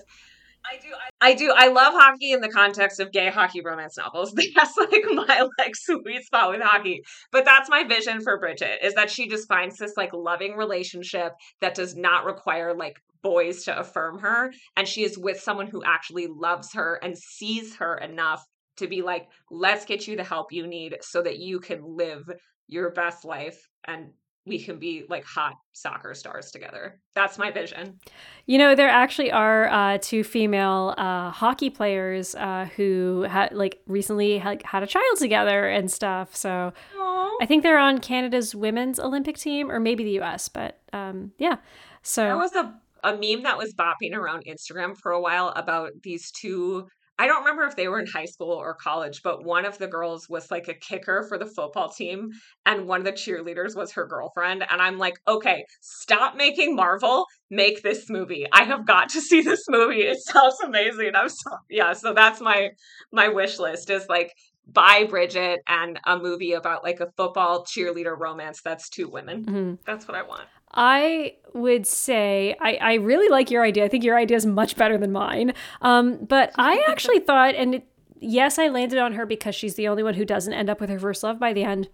I 0.70 0.76
do. 0.78 0.88
I, 1.20 1.30
I 1.30 1.34
do. 1.34 1.52
I 1.54 1.68
love 1.68 1.94
hockey 1.94 2.32
in 2.32 2.40
the 2.40 2.48
context 2.48 3.00
of 3.00 3.12
gay 3.12 3.30
hockey 3.30 3.60
romance 3.60 3.96
novels. 3.96 4.32
That's 4.54 4.76
like 4.76 5.04
my 5.12 5.48
like 5.58 5.76
sweet 5.76 6.24
spot 6.24 6.50
with 6.50 6.60
hockey. 6.60 7.02
But 7.32 7.44
that's 7.44 7.68
my 7.68 7.84
vision 7.84 8.20
for 8.20 8.38
Bridget 8.38 8.80
is 8.82 8.94
that 8.94 9.10
she 9.10 9.28
just 9.28 9.48
finds 9.48 9.78
this 9.78 9.96
like 9.96 10.12
loving 10.12 10.56
relationship 10.56 11.32
that 11.60 11.74
does 11.74 11.96
not 11.96 12.24
require 12.24 12.74
like 12.74 12.96
boys 13.22 13.64
to 13.64 13.76
affirm 13.76 14.18
her 14.20 14.52
and 14.76 14.86
she 14.86 15.02
is 15.02 15.18
with 15.18 15.40
someone 15.40 15.66
who 15.66 15.82
actually 15.84 16.28
loves 16.28 16.72
her 16.74 16.98
and 17.02 17.18
sees 17.18 17.76
her 17.76 17.96
enough 17.96 18.44
to 18.76 18.86
be 18.86 19.02
like 19.02 19.26
let's 19.50 19.84
get 19.84 20.06
you 20.06 20.16
the 20.16 20.22
help 20.22 20.52
you 20.52 20.66
need 20.66 20.96
so 21.00 21.22
that 21.22 21.38
you 21.38 21.58
can 21.58 21.80
live 21.82 22.22
your 22.68 22.90
best 22.90 23.24
life 23.24 23.68
and 23.86 24.10
we 24.46 24.60
can 24.60 24.78
be 24.78 25.04
like 25.08 25.24
hot 25.24 25.54
soccer 25.72 26.14
stars 26.14 26.50
together. 26.50 27.00
That's 27.14 27.36
my 27.36 27.50
vision. 27.50 27.98
You 28.46 28.58
know, 28.58 28.74
there 28.74 28.88
actually 28.88 29.32
are 29.32 29.68
uh, 29.68 29.98
two 30.00 30.22
female 30.22 30.94
uh, 30.96 31.30
hockey 31.30 31.68
players 31.68 32.34
uh, 32.36 32.68
who 32.76 33.22
had 33.28 33.52
like 33.52 33.80
recently 33.86 34.38
had, 34.38 34.62
had 34.62 34.82
a 34.82 34.86
child 34.86 35.18
together 35.18 35.68
and 35.68 35.90
stuff. 35.90 36.34
So 36.34 36.72
Aww. 36.96 37.30
I 37.40 37.46
think 37.46 37.64
they're 37.64 37.78
on 37.78 37.98
Canada's 37.98 38.54
women's 38.54 39.00
Olympic 39.00 39.36
team 39.36 39.70
or 39.70 39.80
maybe 39.80 40.04
the 40.04 40.12
U.S. 40.12 40.48
But 40.48 40.78
um, 40.92 41.32
yeah, 41.38 41.56
so 42.02 42.22
There 42.22 42.36
was 42.38 42.54
a, 42.54 42.72
a 43.02 43.12
meme 43.12 43.42
that 43.42 43.58
was 43.58 43.74
bopping 43.74 44.14
around 44.14 44.44
Instagram 44.46 44.96
for 44.96 45.10
a 45.10 45.20
while 45.20 45.48
about 45.56 45.90
these 46.02 46.30
two. 46.30 46.86
I 47.18 47.26
don't 47.26 47.40
remember 47.40 47.64
if 47.64 47.76
they 47.76 47.88
were 47.88 47.98
in 47.98 48.06
high 48.06 48.26
school 48.26 48.52
or 48.52 48.74
college, 48.74 49.22
but 49.22 49.44
one 49.44 49.64
of 49.64 49.78
the 49.78 49.86
girls 49.86 50.28
was 50.28 50.50
like 50.50 50.68
a 50.68 50.74
kicker 50.74 51.24
for 51.28 51.38
the 51.38 51.46
football 51.46 51.88
team, 51.88 52.30
and 52.66 52.86
one 52.86 53.00
of 53.00 53.06
the 53.06 53.12
cheerleaders 53.12 53.74
was 53.74 53.92
her 53.92 54.06
girlfriend. 54.06 54.64
And 54.70 54.82
I'm 54.82 54.98
like, 54.98 55.14
okay, 55.26 55.64
stop 55.80 56.36
making 56.36 56.76
Marvel, 56.76 57.24
make 57.50 57.82
this 57.82 58.10
movie. 58.10 58.46
I 58.52 58.64
have 58.64 58.86
got 58.86 59.08
to 59.10 59.20
see 59.20 59.40
this 59.40 59.64
movie. 59.68 60.02
It 60.02 60.18
sounds 60.20 60.60
amazing. 60.62 61.12
I'm 61.14 61.28
so 61.28 61.50
yeah. 61.70 61.92
So 61.94 62.12
that's 62.12 62.40
my 62.40 62.70
my 63.12 63.28
wish 63.28 63.58
list 63.58 63.88
is 63.90 64.06
like 64.08 64.32
buy 64.66 65.04
Bridget 65.08 65.60
and 65.68 65.98
a 66.04 66.18
movie 66.18 66.52
about 66.52 66.82
like 66.82 67.00
a 67.00 67.06
football 67.16 67.64
cheerleader 67.64 68.18
romance 68.18 68.60
that's 68.62 68.88
two 68.88 69.08
women. 69.08 69.44
mhm. 69.44 69.78
That's 69.86 70.06
what 70.08 70.16
I 70.16 70.22
want. 70.22 70.48
I 70.72 71.34
would 71.54 71.86
say 71.86 72.54
I, 72.60 72.74
I 72.74 72.94
really 72.94 73.28
like 73.28 73.50
your 73.50 73.64
idea. 73.64 73.84
I 73.84 73.88
think 73.88 74.04
your 74.04 74.18
idea 74.18 74.36
is 74.36 74.46
much 74.46 74.76
better 74.76 74.98
than 74.98 75.12
mine. 75.12 75.54
Um, 75.80 76.24
but 76.24 76.52
I 76.56 76.84
actually 76.88 77.20
thought, 77.20 77.54
and 77.54 77.76
it, 77.76 77.86
yes, 78.20 78.58
I 78.58 78.68
landed 78.68 78.98
on 78.98 79.14
her 79.14 79.26
because 79.26 79.54
she's 79.54 79.74
the 79.74 79.88
only 79.88 80.02
one 80.02 80.14
who 80.14 80.24
doesn't 80.24 80.52
end 80.52 80.68
up 80.68 80.80
with 80.80 80.90
her 80.90 80.98
first 80.98 81.22
love 81.22 81.38
by 81.38 81.52
the 81.52 81.64
end. 81.64 81.88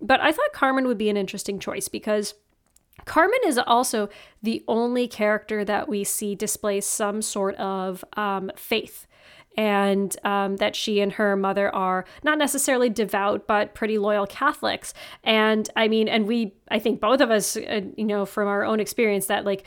But 0.00 0.20
I 0.20 0.32
thought 0.32 0.52
Carmen 0.52 0.86
would 0.86 0.98
be 0.98 1.08
an 1.08 1.16
interesting 1.16 1.58
choice 1.58 1.88
because 1.88 2.34
Carmen 3.04 3.38
is 3.46 3.58
also 3.58 4.08
the 4.42 4.64
only 4.68 5.08
character 5.08 5.64
that 5.64 5.88
we 5.88 6.04
see 6.04 6.34
display 6.34 6.80
some 6.80 7.22
sort 7.22 7.54
of 7.56 8.04
um, 8.16 8.50
faith. 8.56 9.06
And 9.56 10.16
um, 10.24 10.56
that 10.56 10.74
she 10.74 11.00
and 11.00 11.12
her 11.12 11.36
mother 11.36 11.74
are 11.74 12.04
not 12.22 12.38
necessarily 12.38 12.88
devout, 12.88 13.46
but 13.46 13.74
pretty 13.74 13.98
loyal 13.98 14.26
Catholics. 14.26 14.94
And 15.22 15.68
I 15.76 15.88
mean, 15.88 16.08
and 16.08 16.26
we, 16.26 16.54
I 16.68 16.78
think 16.78 17.00
both 17.00 17.20
of 17.20 17.30
us, 17.30 17.56
uh, 17.56 17.82
you 17.96 18.04
know, 18.04 18.26
from 18.26 18.48
our 18.48 18.64
own 18.64 18.80
experience, 18.80 19.26
that 19.26 19.44
like 19.44 19.64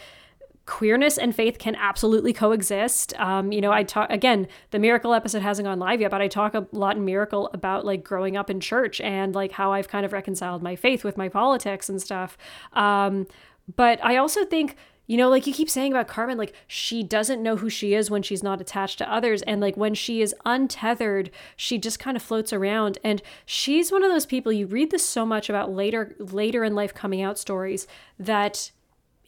queerness 0.65 1.17
and 1.17 1.33
faith 1.33 1.57
can 1.57 1.75
absolutely 1.75 2.33
coexist. 2.33 3.17
Um, 3.17 3.51
you 3.51 3.61
know, 3.61 3.71
I 3.71 3.83
talk 3.83 4.09
again, 4.11 4.47
the 4.71 4.79
miracle 4.79 5.13
episode 5.13 5.41
hasn't 5.41 5.65
gone 5.65 5.79
live 5.79 6.01
yet, 6.01 6.11
but 6.11 6.21
I 6.21 6.27
talk 6.27 6.53
a 6.53 6.67
lot 6.71 6.97
in 6.97 7.05
miracle 7.05 7.49
about 7.53 7.85
like 7.85 8.03
growing 8.03 8.37
up 8.37 8.49
in 8.49 8.59
church 8.59 9.01
and 9.01 9.33
like 9.33 9.53
how 9.53 9.71
I've 9.71 9.87
kind 9.87 10.05
of 10.05 10.13
reconciled 10.13 10.61
my 10.61 10.75
faith 10.75 11.03
with 11.03 11.17
my 11.17 11.29
politics 11.29 11.89
and 11.89 12.01
stuff. 12.01 12.37
Um, 12.73 13.27
but 13.75 14.03
I 14.03 14.17
also 14.17 14.45
think 14.45 14.75
you 15.07 15.15
know, 15.15 15.29
like 15.29 15.47
you 15.47 15.53
keep 15.53 15.69
saying 15.69 15.93
about 15.93 16.09
Carmen, 16.09 16.37
like 16.37 16.53
she 16.67 17.01
doesn't 17.01 17.41
know 17.41 17.55
who 17.55 17.69
she 17.69 17.93
is 17.93 18.11
when 18.11 18.21
she's 18.21 18.43
not 18.43 18.61
attached 18.61 18.97
to 18.99 19.11
others. 19.11 19.41
And 19.43 19.61
like 19.61 19.77
when 19.77 19.93
she 19.93 20.21
is 20.21 20.35
untethered, 20.45 21.31
she 21.55 21.77
just 21.77 21.97
kind 21.97 22.17
of 22.17 22.21
floats 22.21 22.51
around. 22.51 22.99
And 23.03 23.21
she's 23.45 23.91
one 23.91 24.03
of 24.03 24.11
those 24.11 24.25
people 24.25 24.51
you 24.51 24.67
read 24.67 24.91
this 24.91 25.07
so 25.07 25.25
much 25.25 25.49
about 25.49 25.71
later 25.71 26.15
later 26.19 26.63
in 26.63 26.75
life 26.75 26.93
coming 26.93 27.21
out 27.21 27.39
stories 27.39 27.87
that 28.19 28.71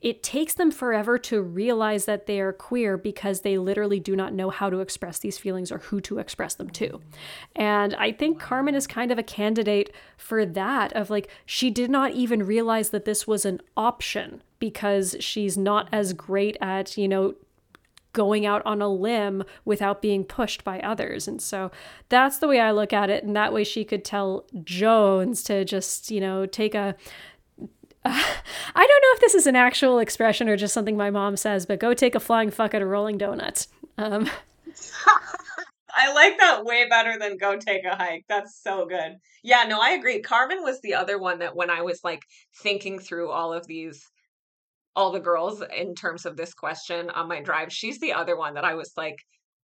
it 0.01 0.23
takes 0.23 0.53
them 0.53 0.71
forever 0.71 1.17
to 1.17 1.41
realize 1.41 2.05
that 2.05 2.25
they 2.25 2.39
are 2.39 2.53
queer 2.53 2.97
because 2.97 3.41
they 3.41 3.57
literally 3.57 3.99
do 3.99 4.15
not 4.15 4.33
know 4.33 4.49
how 4.49 4.69
to 4.69 4.79
express 4.79 5.19
these 5.19 5.37
feelings 5.37 5.71
or 5.71 5.79
who 5.79 5.99
to 5.99 6.19
express 6.19 6.55
them 6.55 6.69
to. 6.69 7.01
And 7.55 7.93
I 7.95 8.13
think 8.13 8.39
Carmen 8.39 8.75
is 8.75 8.87
kind 8.87 9.11
of 9.11 9.19
a 9.19 9.23
candidate 9.23 9.93
for 10.17 10.45
that 10.45 10.93
of 10.93 11.09
like 11.09 11.29
she 11.45 11.69
did 11.69 11.89
not 11.89 12.11
even 12.13 12.45
realize 12.45 12.89
that 12.91 13.05
this 13.05 13.27
was 13.27 13.45
an 13.45 13.61
option 13.75 14.41
because 14.59 15.15
she's 15.19 15.57
not 15.57 15.89
as 15.91 16.13
great 16.13 16.57
at, 16.61 16.97
you 16.97 17.07
know, 17.07 17.35
going 18.13 18.45
out 18.45 18.61
on 18.65 18.81
a 18.81 18.87
limb 18.87 19.43
without 19.65 20.01
being 20.01 20.23
pushed 20.23 20.63
by 20.63 20.79
others. 20.79 21.27
And 21.27 21.41
so 21.41 21.71
that's 22.09 22.39
the 22.39 22.47
way 22.47 22.59
I 22.59 22.71
look 22.71 22.91
at 22.91 23.09
it. 23.09 23.23
And 23.23 23.35
that 23.35 23.53
way 23.53 23.63
she 23.63 23.85
could 23.85 24.03
tell 24.03 24.45
Jones 24.63 25.43
to 25.43 25.63
just, 25.63 26.09
you 26.09 26.19
know, 26.19 26.45
take 26.45 26.75
a 26.75 26.95
I 28.05 28.11
don't 28.75 28.87
know 28.87 29.13
if 29.15 29.19
this 29.19 29.35
is 29.35 29.45
an 29.45 29.57
actual 29.57 29.99
expression 29.99 30.47
or 30.47 30.55
just 30.55 30.73
something 30.73 30.95
my 30.95 31.09
mom 31.09 31.35
says, 31.35 31.65
but 31.65 31.79
go 31.79 31.93
take 31.93 32.15
a 32.15 32.19
flying 32.19 32.49
fuck 32.49 32.73
at 32.73 32.81
a 32.81 32.85
rolling 32.85 33.19
donut. 33.19 33.67
Um, 33.97 34.29
I 35.91 36.13
like 36.13 36.37
that 36.37 36.63
way 36.63 36.87
better 36.87 37.17
than 37.19 37.37
go 37.37 37.57
take 37.57 37.83
a 37.83 37.95
hike. 37.95 38.23
That's 38.29 38.61
so 38.63 38.85
good. 38.85 39.17
Yeah, 39.43 39.65
no, 39.67 39.81
I 39.81 39.91
agree. 39.91 40.21
Carmen 40.21 40.63
was 40.63 40.79
the 40.81 40.93
other 40.93 41.19
one 41.19 41.39
that 41.39 41.55
when 41.55 41.69
I 41.69 41.81
was 41.81 42.01
like 42.03 42.21
thinking 42.61 42.99
through 42.99 43.31
all 43.31 43.51
of 43.51 43.67
these, 43.67 44.07
all 44.95 45.11
the 45.11 45.19
girls 45.19 45.63
in 45.75 45.95
terms 45.95 46.25
of 46.25 46.35
this 46.35 46.53
question 46.53 47.09
on 47.09 47.27
my 47.27 47.41
drive, 47.41 47.71
she's 47.71 47.99
the 47.99 48.13
other 48.13 48.37
one 48.37 48.55
that 48.55 48.65
I 48.65 48.75
was 48.75 48.91
like, 48.97 49.17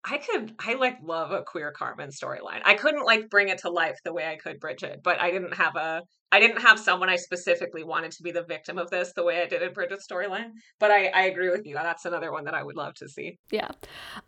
I 0.04 0.18
could 0.18 0.54
I 0.58 0.74
like 0.74 0.98
love 1.02 1.30
a 1.32 1.42
queer 1.42 1.72
Carmen 1.72 2.10
storyline. 2.10 2.60
I 2.64 2.74
couldn't 2.74 3.06
like 3.06 3.30
bring 3.30 3.48
it 3.48 3.58
to 3.58 3.70
life 3.70 3.96
the 4.04 4.12
way 4.12 4.26
I 4.26 4.36
could 4.36 4.60
Bridget, 4.60 5.00
but 5.02 5.18
I 5.18 5.30
didn't 5.30 5.54
have 5.54 5.76
a 5.76 6.02
I 6.30 6.40
didn't 6.40 6.60
have 6.62 6.78
someone 6.80 7.08
I 7.08 7.16
specifically 7.16 7.84
wanted 7.84 8.10
to 8.12 8.22
be 8.22 8.32
the 8.32 8.42
victim 8.42 8.76
of 8.76 8.90
this 8.90 9.12
the 9.14 9.22
way 9.22 9.40
I 9.40 9.46
did 9.46 9.62
in 9.62 9.72
Bridget's 9.72 10.06
storyline. 10.06 10.50
But 10.80 10.90
I, 10.90 11.06
I 11.06 11.22
agree 11.26 11.48
with 11.48 11.64
you. 11.64 11.74
That's 11.74 12.04
another 12.04 12.32
one 12.32 12.44
that 12.44 12.54
I 12.54 12.62
would 12.62 12.76
love 12.76 12.94
to 12.94 13.08
see. 13.08 13.38
Yeah. 13.50 13.68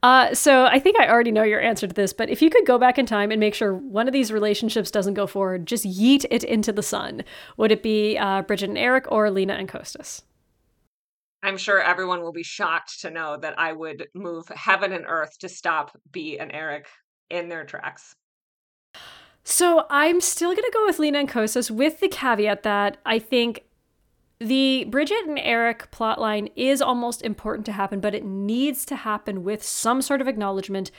Uh, 0.04 0.32
so 0.32 0.66
I 0.66 0.78
think 0.78 0.98
I 1.00 1.08
already 1.08 1.32
know 1.32 1.42
your 1.42 1.60
answer 1.60 1.88
to 1.88 1.92
this, 1.92 2.12
but 2.12 2.30
if 2.30 2.40
you 2.40 2.48
could 2.48 2.64
go 2.64 2.78
back 2.78 2.96
in 2.96 3.06
time 3.06 3.32
and 3.32 3.40
make 3.40 3.54
sure 3.54 3.74
one 3.74 4.06
of 4.06 4.12
these 4.12 4.30
relationships 4.30 4.90
doesn't 4.90 5.14
go 5.14 5.26
forward, 5.26 5.66
just 5.66 5.84
yeet 5.84 6.24
it 6.30 6.44
into 6.44 6.72
the 6.72 6.82
sun. 6.82 7.24
Would 7.56 7.72
it 7.72 7.82
be 7.82 8.16
uh, 8.16 8.42
Bridget 8.42 8.68
and 8.68 8.78
Eric 8.78 9.10
or 9.10 9.28
Lena 9.30 9.54
and 9.54 9.68
Kostos? 9.68 10.22
I'm 11.42 11.56
sure 11.56 11.80
everyone 11.80 12.22
will 12.22 12.32
be 12.32 12.42
shocked 12.42 13.00
to 13.00 13.10
know 13.10 13.36
that 13.36 13.58
I 13.58 13.72
would 13.72 14.08
move 14.14 14.48
heaven 14.48 14.92
and 14.92 15.04
earth 15.06 15.38
to 15.40 15.48
stop 15.48 15.96
B 16.10 16.38
and 16.38 16.50
Eric 16.52 16.86
in 17.30 17.48
their 17.48 17.64
tracks. 17.64 18.14
So 19.44 19.86
I'm 19.90 20.20
still 20.20 20.50
going 20.50 20.64
to 20.64 20.70
go 20.74 20.86
with 20.86 20.98
Lena 20.98 21.20
and 21.20 21.28
Kostos 21.28 21.70
with 21.70 22.00
the 22.00 22.08
caveat 22.08 22.64
that 22.64 22.96
I 23.06 23.20
think 23.20 23.62
the 24.38 24.84
Bridget 24.90 25.24
and 25.26 25.38
Eric 25.38 25.90
plotline 25.90 26.50
is 26.56 26.82
almost 26.82 27.22
important 27.22 27.64
to 27.66 27.72
happen, 27.72 28.00
but 28.00 28.14
it 28.14 28.24
needs 28.24 28.84
to 28.86 28.96
happen 28.96 29.44
with 29.44 29.62
some 29.62 30.02
sort 30.02 30.20
of 30.20 30.28
acknowledgement 30.28 30.90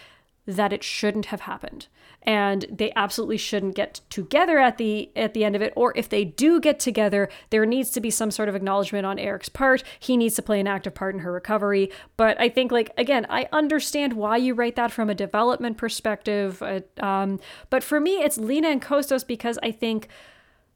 that 0.47 0.73
it 0.73 0.83
shouldn't 0.83 1.27
have 1.27 1.41
happened. 1.41 1.87
And 2.23 2.65
they 2.69 2.91
absolutely 2.95 3.37
shouldn't 3.37 3.75
get 3.75 4.01
together 4.09 4.57
at 4.59 4.77
the 4.77 5.11
at 5.15 5.33
the 5.33 5.43
end 5.43 5.55
of 5.55 5.61
it 5.61 5.71
or 5.75 5.93
if 5.95 6.09
they 6.09 6.25
do 6.25 6.59
get 6.59 6.79
together 6.79 7.29
there 7.51 7.65
needs 7.65 7.89
to 7.91 8.01
be 8.01 8.09
some 8.09 8.31
sort 8.31 8.49
of 8.49 8.55
acknowledgement 8.55 9.05
on 9.05 9.19
Eric's 9.19 9.49
part. 9.49 9.83
He 9.99 10.17
needs 10.17 10.35
to 10.35 10.41
play 10.41 10.59
an 10.59 10.67
active 10.67 10.95
part 10.95 11.13
in 11.13 11.21
her 11.21 11.31
recovery. 11.31 11.91
But 12.17 12.39
I 12.39 12.49
think 12.49 12.71
like 12.71 12.91
again 12.97 13.25
I 13.29 13.47
understand 13.51 14.13
why 14.13 14.37
you 14.37 14.53
write 14.55 14.75
that 14.77 14.91
from 14.91 15.09
a 15.09 15.15
development 15.15 15.77
perspective 15.77 16.61
uh, 16.61 16.81
um, 17.05 17.39
but 17.69 17.83
for 17.83 17.99
me 17.99 18.15
it's 18.15 18.37
Lena 18.37 18.69
and 18.69 18.81
Kostos 18.81 19.25
because 19.25 19.59
I 19.61 19.71
think 19.71 20.07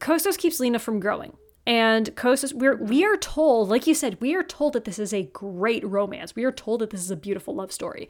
Kostos 0.00 0.36
keeps 0.36 0.60
Lena 0.60 0.78
from 0.78 0.98
growing. 0.98 1.36
And 1.64 2.14
Kostos, 2.16 2.52
we're 2.52 2.76
we 2.76 3.04
are 3.04 3.16
told, 3.16 3.68
like 3.68 3.86
you 3.86 3.94
said, 3.94 4.20
we 4.20 4.34
are 4.34 4.42
told 4.42 4.72
that 4.72 4.84
this 4.84 4.98
is 4.98 5.14
a 5.14 5.22
great 5.22 5.86
romance. 5.86 6.34
We 6.34 6.42
are 6.42 6.50
told 6.50 6.80
that 6.80 6.90
this 6.90 7.00
is 7.00 7.12
a 7.12 7.16
beautiful 7.16 7.54
love 7.54 7.70
story 7.70 8.08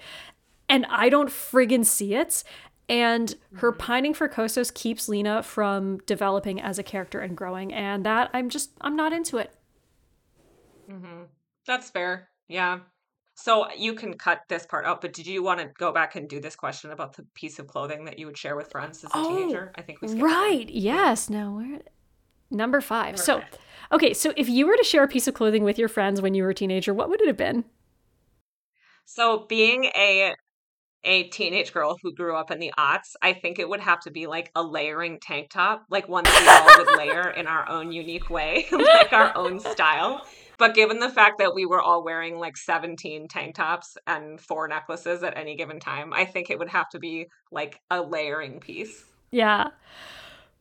and 0.69 0.87
I 0.89 1.09
don't 1.09 1.29
friggin' 1.29 1.85
see 1.85 2.15
it. 2.15 2.45
And 2.89 3.35
her 3.55 3.71
mm-hmm. 3.71 3.81
pining 3.81 4.15
for 4.15 4.29
Kostos 4.29 4.73
keeps 4.73 5.09
Lena 5.09 5.43
from 5.43 5.99
developing 5.99 6.61
as 6.61 6.79
a 6.79 6.83
character 6.83 7.21
and 7.21 7.37
growing. 7.37 7.73
And 7.73 8.05
that 8.05 8.31
I'm 8.35 8.49
just, 8.49 8.73
I'm 8.81 8.97
not 8.97 9.13
into 9.13 9.39
it. 9.39 9.55
Mm-hmm. 10.91 11.23
That's 11.67 11.91
fair. 11.91 12.29
Yeah. 12.49 12.81
So 13.35 13.67
you 13.73 13.95
can 13.95 14.15
cut 14.15 14.43
this 14.49 14.67
part 14.67 14.85
out, 14.85 15.01
but 15.01 15.13
did 15.13 15.27
you 15.27 15.43
want 15.43 15.61
to 15.61 15.67
go 15.79 15.91
back 15.91 16.17
and 16.17 16.29
do 16.29 16.41
this 16.41 16.55
question 16.55 16.91
about 16.91 17.17
the 17.17 17.23
piece 17.35 17.59
of 17.59 17.67
clothing 17.67 18.05
that 18.05 18.19
you 18.19 18.27
would 18.27 18.37
share 18.37 18.57
with 18.57 18.71
friends 18.71 19.03
as 19.05 19.11
a 19.11 19.15
oh, 19.15 19.37
teenager? 19.37 19.73
I 19.75 19.83
think 19.83 20.03
we 20.03 20.21
right. 20.21 20.69
Yes. 20.69 21.31
Now 21.31 21.53
we're 21.57 21.81
number 22.51 22.81
five. 22.81 23.17
Number 23.17 23.23
so, 23.23 23.41
five. 23.41 23.59
okay. 23.93 24.13
So 24.13 24.35
if 24.37 24.49
you 24.49 24.67
were 24.67 24.77
to 24.77 24.85
share 24.85 25.03
a 25.03 25.09
piece 25.09 25.27
of 25.27 25.35
clothing 25.35 25.65
with 25.65 25.79
your 25.79 25.89
friends 25.89 26.21
when 26.21 26.35
you 26.35 26.43
were 26.43 26.51
a 26.51 26.55
teenager, 26.55 26.93
what 26.93 27.09
would 27.09 27.23
it 27.23 27.27
have 27.27 27.39
been? 27.39 27.65
So 29.07 29.47
being 29.49 29.87
a 29.97 30.35
a 31.05 31.25
teenage 31.29 31.73
girl 31.73 31.97
who 32.03 32.15
grew 32.15 32.37
up 32.37 32.51
in 32.51 32.59
the 32.59 32.73
aughts, 32.79 33.15
I 33.21 33.33
think 33.33 33.59
it 33.59 33.69
would 33.69 33.81
have 33.81 34.01
to 34.01 34.11
be 34.11 34.27
like 34.27 34.51
a 34.55 34.63
layering 34.63 35.19
tank 35.21 35.51
top, 35.51 35.85
like 35.91 36.09
one 36.09 36.25
that 36.25 36.41
we 36.41 36.49
all 36.49 36.85
would 36.85 36.99
layer 36.99 37.31
in 37.31 37.47
our 37.47 37.69
own 37.69 37.93
unique 37.93 38.31
way, 38.31 38.67
like 38.73 39.13
our 39.13 39.37
own 39.37 39.59
style. 39.61 40.25
But 40.59 40.75
given 40.75 41.01
the 41.01 41.09
fact 41.09 41.39
that 41.39 41.55
we 41.55 41.67
were 41.67 41.81
all 41.81 42.05
wearing 42.05 42.39
like 42.39 42.57
17 42.57 43.27
tank 43.29 43.57
tops 43.57 43.97
and 44.07 44.41
four 44.41 44.69
necklaces 44.69 45.23
at 45.23 45.37
any 45.37 45.57
given 45.57 45.81
time, 45.81 46.13
I 46.13 46.25
think 46.25 46.51
it 46.51 46.59
would 46.59 46.69
have 46.69 46.89
to 46.91 47.01
be 47.01 47.27
like 47.51 47.81
a 47.91 48.01
layering 48.01 48.61
piece. 48.61 49.05
Yeah. 49.31 49.71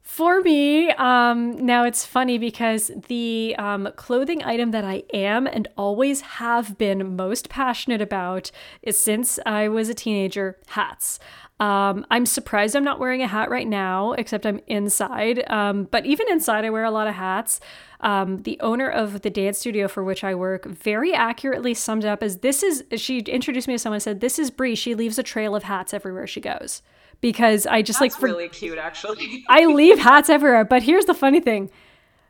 For 0.04 0.42
me, 0.42 0.90
um, 0.92 1.64
now 1.64 1.84
it's 1.84 2.06
funny 2.06 2.38
because 2.38 2.92
the 3.08 3.56
um, 3.58 3.88
clothing 3.96 4.44
item 4.44 4.72
that 4.72 4.84
I 4.84 5.04
am 5.14 5.46
and 5.48 5.68
always 5.78 6.22
have 6.22 6.78
been 6.78 7.16
most 7.16 7.50
passionate 7.50 8.02
about 8.02 8.52
is 8.82 9.00
since 9.00 9.40
I 9.46 9.68
was 9.70 9.90
a 9.90 9.94
teenager 9.94 10.58
hats. 10.68 11.20
Um, 11.60 12.06
I'm 12.10 12.26
surprised 12.26 12.76
I'm 12.76 12.84
not 12.84 13.00
wearing 13.00 13.22
a 13.22 13.28
hat 13.28 13.52
right 13.52 13.68
now, 13.68 14.14
except 14.14 14.48
I'm 14.48 14.60
inside. 14.66 15.50
Um, 15.50 15.84
but 15.84 16.08
even 16.08 16.28
inside, 16.32 16.66
I 16.66 16.72
wear 16.72 16.84
a 16.84 16.92
lot 16.92 17.08
of 17.08 17.14
hats. 17.14 17.60
Um, 18.00 18.42
the 18.42 18.60
owner 18.62 18.90
of 18.90 19.22
the 19.22 19.30
dance 19.30 19.60
studio 19.60 19.88
for 19.88 20.04
which 20.04 20.24
I 20.24 20.34
work 20.34 20.66
very 20.66 21.14
accurately 21.14 21.76
summed 21.76 22.06
up 22.06 22.24
as 22.24 22.40
this 22.40 22.64
is, 22.64 22.84
she 22.96 23.20
introduced 23.20 23.68
me 23.68 23.76
to 23.76 23.80
someone 23.80 24.00
said, 24.00 24.20
This 24.20 24.40
is 24.40 24.50
Bree. 24.50 24.74
She 24.74 24.96
leaves 24.96 25.20
a 25.20 25.24
trail 25.24 25.56
of 25.56 25.64
hats 25.64 25.94
everywhere 25.94 26.26
she 26.26 26.42
goes 26.42 26.82
because 27.22 27.66
I 27.66 27.82
just 27.82 28.00
That's 28.00 28.14
like 28.14 28.20
for, 28.20 28.26
really 28.26 28.50
cute 28.50 28.78
actually. 28.78 29.46
I 29.50 29.66
leave 29.66 30.00
hats 30.00 30.30
everywhere, 30.30 30.66
but 30.66 30.84
here's 30.84 31.06
the 31.06 31.14
funny 31.14 31.40
thing. 31.40 31.70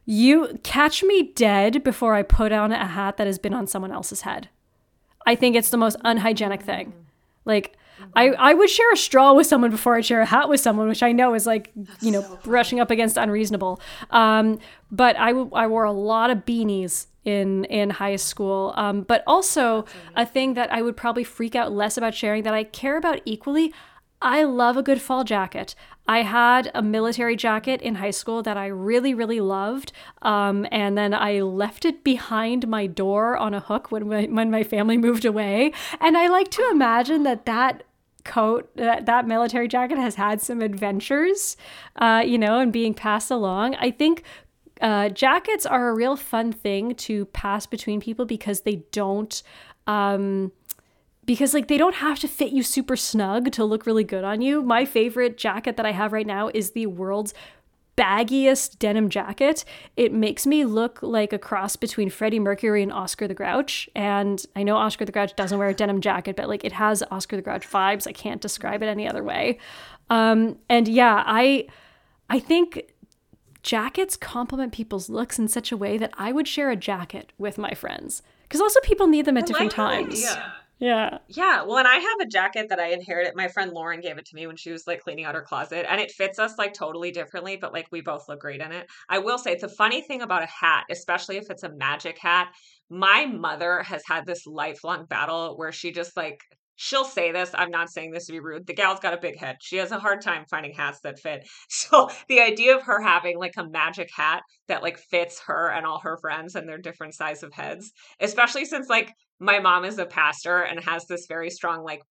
You 0.06 0.60
catch 0.64 1.04
me 1.04 1.32
dead 1.34 1.84
before 1.84 2.14
I 2.14 2.24
put 2.24 2.52
on 2.52 2.72
a 2.72 2.86
hat 2.86 3.18
that 3.18 3.28
has 3.28 3.40
been 3.40 3.54
on 3.54 3.68
someone 3.68 3.92
else's 3.92 4.22
head. 4.22 4.50
I 5.26 5.36
think 5.36 5.56
it's 5.56 5.70
the 5.70 5.78
most 5.78 5.98
unhygienic 6.04 6.64
thing. 6.64 6.94
Like 7.46 7.78
I, 8.16 8.30
I 8.30 8.54
would 8.54 8.70
share 8.70 8.92
a 8.92 8.98
straw 8.98 9.34
with 9.34 9.48
someone 9.48 9.72
before 9.72 9.96
I'd 9.96 10.06
share 10.06 10.22
a 10.22 10.26
hat 10.26 10.50
with 10.50 10.60
someone, 10.60 10.88
which 10.88 11.04
I 11.04 11.12
know 11.12 11.34
is 11.34 11.46
like, 11.46 11.72
That's 11.76 12.04
you 12.04 12.12
know, 12.12 12.22
so 12.22 12.40
brushing 12.44 12.80
up 12.80 12.92
against 12.92 13.18
unreasonable. 13.18 13.80
Um, 14.10 14.60
but 14.92 15.16
I, 15.18 15.28
w- 15.28 15.52
I 15.54 15.68
wore 15.68 15.84
a 15.84 15.92
lot 15.92 16.30
of 16.30 16.40
beanies 16.40 17.08
in 17.24 17.66
in 17.66 17.92
high 17.92 18.16
school. 18.16 18.74
Um, 18.76 19.04
but 19.04 19.24
also 19.28 19.86
a 20.16 20.26
thing 20.26 20.56
that 20.56 20.72
I 20.74 20.82
would 20.82 20.98
probably 20.98 21.24
freak 21.24 21.56
out 21.56 21.72
less 21.72 21.98
about 21.98 22.16
sharing 22.16 22.44
that 22.44 22.54
I 22.54 22.64
care 22.64 22.98
about 22.98 23.22
equally. 23.26 23.74
I 24.22 24.44
love 24.44 24.78
a 24.78 24.84
good 24.84 25.02
fall 25.02 25.24
jacket. 25.24 25.76
I 26.08 26.24
had 26.24 26.72
a 26.74 26.82
military 26.82 27.36
jacket 27.36 27.82
in 27.82 27.96
high 27.96 28.12
school 28.12 28.44
that 28.44 28.58
I 28.58 28.68
really, 28.68 29.14
really 29.14 29.40
loved. 29.40 29.92
Um, 30.22 30.68
and 30.72 30.98
then 30.98 31.14
I 31.14 31.42
left 31.42 31.86
it 31.86 32.04
behind 32.04 32.68
my 32.68 32.86
door 32.86 33.38
on 33.38 33.54
a 33.54 33.60
hook 33.60 33.92
when 33.92 34.08
my, 34.08 34.24
when 34.26 34.52
my 34.52 34.64
family 34.64 34.98
moved 34.98 35.26
away. 35.26 35.74
And 36.00 36.18
I 36.18 36.28
like 36.28 36.52
to 36.52 36.70
imagine 36.72 37.24
that 37.24 37.46
that 37.46 37.84
coat, 38.24 38.70
that, 38.76 39.06
that 39.06 39.28
military 39.28 39.68
jacket 39.68 39.98
has 39.98 40.16
had 40.16 40.42
some 40.42 40.62
adventures, 40.62 41.58
uh, 41.96 42.24
you 42.26 42.38
know, 42.38 42.60
and 42.60 42.72
being 42.72 42.94
passed 42.94 43.32
along. 43.32 43.76
I 43.76 43.92
think 43.92 44.24
uh, 44.82 45.10
jackets 45.10 45.66
are 45.66 45.90
a 45.90 45.94
real 45.94 46.16
fun 46.16 46.52
thing 46.52 46.96
to 46.96 47.26
pass 47.26 47.66
between 47.66 48.02
people 48.02 48.26
because 48.26 48.62
they 48.62 48.84
don't. 48.92 49.42
Um, 49.88 50.52
because 51.32 51.54
like 51.54 51.70
they 51.70 51.78
don't 51.78 51.96
have 51.96 52.20
to 52.20 52.28
fit 52.28 52.52
you 52.52 52.62
super 52.62 52.98
snug 52.98 53.54
to 53.54 53.64
look 53.64 53.86
really 53.86 54.04
good 54.04 54.26
on 54.26 54.42
you. 54.42 54.62
My 54.62 54.84
favorite 54.84 55.38
jacket 55.38 55.78
that 55.78 55.86
I 55.86 55.94
have 55.94 56.12
right 56.12 56.28
now 56.28 56.52
is 56.54 56.72
the 56.72 56.88
world's 56.88 57.34
baggiest 57.98 58.80
denim 58.80 59.10
jacket. 59.10 59.64
It 59.96 60.12
makes 60.12 60.46
me 60.46 60.66
look 60.66 61.00
like 61.02 61.32
a 61.32 61.40
cross 61.40 61.78
between 61.78 62.10
Freddie 62.10 62.40
Mercury 62.40 62.84
and 62.84 62.92
Oscar 62.92 63.30
the 63.30 63.34
Grouch. 63.34 63.90
And 63.96 64.46
I 64.58 64.64
know 64.64 64.76
Oscar 64.76 65.06
the 65.06 65.14
Grouch 65.14 65.34
doesn't 65.38 65.58
wear 65.58 65.70
a 65.70 65.74
denim 65.74 66.02
jacket, 66.02 66.36
but 66.36 66.50
like 66.50 66.66
it 66.66 66.74
has 66.74 67.02
Oscar 67.12 67.38
the 67.38 67.42
Grouch 67.42 67.66
vibes. 67.66 68.08
I 68.08 68.12
can't 68.12 68.42
describe 68.42 68.84
it 68.84 68.88
any 68.88 69.08
other 69.08 69.24
way. 69.24 69.58
Um, 70.10 70.58
and 70.68 70.86
yeah, 70.90 71.24
I 71.26 71.66
I 72.30 72.40
think 72.40 72.92
jackets 73.64 74.18
complement 74.18 74.74
people's 74.74 75.10
looks 75.10 75.40
in 75.40 75.48
such 75.48 75.72
a 75.72 75.78
way 75.78 75.98
that 75.98 76.12
I 76.18 76.34
would 76.34 76.50
share 76.50 76.72
a 76.72 76.76
jacket 76.76 77.32
with 77.38 77.58
my 77.58 77.74
friends. 77.74 78.22
Because 78.44 78.60
also 78.60 78.82
people 78.82 79.08
need 79.08 79.24
them 79.24 79.38
at 79.38 79.46
different 79.46 79.72
times. 79.72 80.22
Yeah. 80.22 80.52
Yeah. 80.82 81.20
Yeah. 81.28 81.62
Well, 81.62 81.78
and 81.78 81.88
I 81.88 81.98
have 81.98 82.20
a 82.22 82.26
jacket 82.26 82.70
that 82.70 82.80
I 82.80 82.88
inherited. 82.88 83.36
My 83.36 83.48
friend 83.50 83.72
Lauren 83.72 84.02
gave 84.02 84.18
it 84.18 84.26
to 84.26 84.36
me 84.36 84.48
when 84.48 84.56
she 84.56 84.72
was 84.72 84.88
like 84.88 85.02
cleaning 85.02 85.26
out 85.26 85.36
her 85.36 85.44
closet, 85.44 85.86
and 85.88 86.02
it 86.02 86.12
fits 86.12 86.40
us 86.40 86.58
like 86.58 86.74
totally 86.74 87.12
differently, 87.12 87.56
but 87.56 87.72
like 87.72 87.86
we 87.92 88.02
both 88.02 88.28
look 88.28 88.40
great 88.42 88.62
in 88.62 88.72
it. 88.72 88.88
I 89.08 89.20
will 89.20 89.38
say 89.38 89.56
the 89.56 89.70
funny 89.70 90.02
thing 90.02 90.24
about 90.24 90.42
a 90.42 90.48
hat, 90.48 90.86
especially 90.90 91.38
if 91.38 91.52
it's 91.52 91.62
a 91.62 91.72
magic 91.72 92.18
hat. 92.18 92.48
My 92.90 93.28
mother 93.28 93.84
has 93.84 94.02
had 94.08 94.26
this 94.26 94.48
lifelong 94.48 95.06
battle 95.06 95.56
where 95.56 95.72
she 95.72 95.92
just 95.92 96.18
like 96.18 96.42
she'll 96.78 97.06
say 97.06 97.32
this. 97.32 97.52
I'm 97.54 97.70
not 97.70 97.92
saying 97.92 98.10
this 98.10 98.26
to 98.26 98.32
be 98.32 98.40
rude. 98.40 98.66
The 98.66 98.74
gal's 98.74 99.00
got 99.00 99.14
a 99.14 99.22
big 99.22 99.38
head. 99.38 99.58
She 99.62 99.78
has 99.78 99.92
a 99.92 100.00
hard 100.00 100.20
time 100.22 100.46
finding 100.50 100.74
hats 100.74 101.02
that 101.04 101.20
fit. 101.20 101.48
So 101.70 102.10
the 102.28 102.42
idea 102.42 102.76
of 102.76 102.84
her 102.84 103.02
having 103.02 103.38
like 103.38 103.54
a 103.58 103.70
magic 103.70 104.10
hat 104.16 104.42
that 104.68 104.82
like 104.82 104.98
fits 104.98 105.42
her 105.46 105.70
and 105.70 105.86
all 105.86 106.00
her 106.00 106.18
friends 106.18 106.56
and 106.56 106.68
their 106.68 106.80
different 106.80 107.14
size 107.14 107.44
of 107.44 107.54
heads, 107.54 107.92
especially 108.20 108.66
since 108.66 108.90
like 108.90 109.14
my 109.42 109.60
mom 109.60 109.84
is 109.84 109.98
a 109.98 110.06
pastor 110.06 110.60
and 110.60 110.80
has 110.84 111.06
this 111.08 111.26
very 111.28 111.50
strong 111.50 111.84
like 111.84 112.04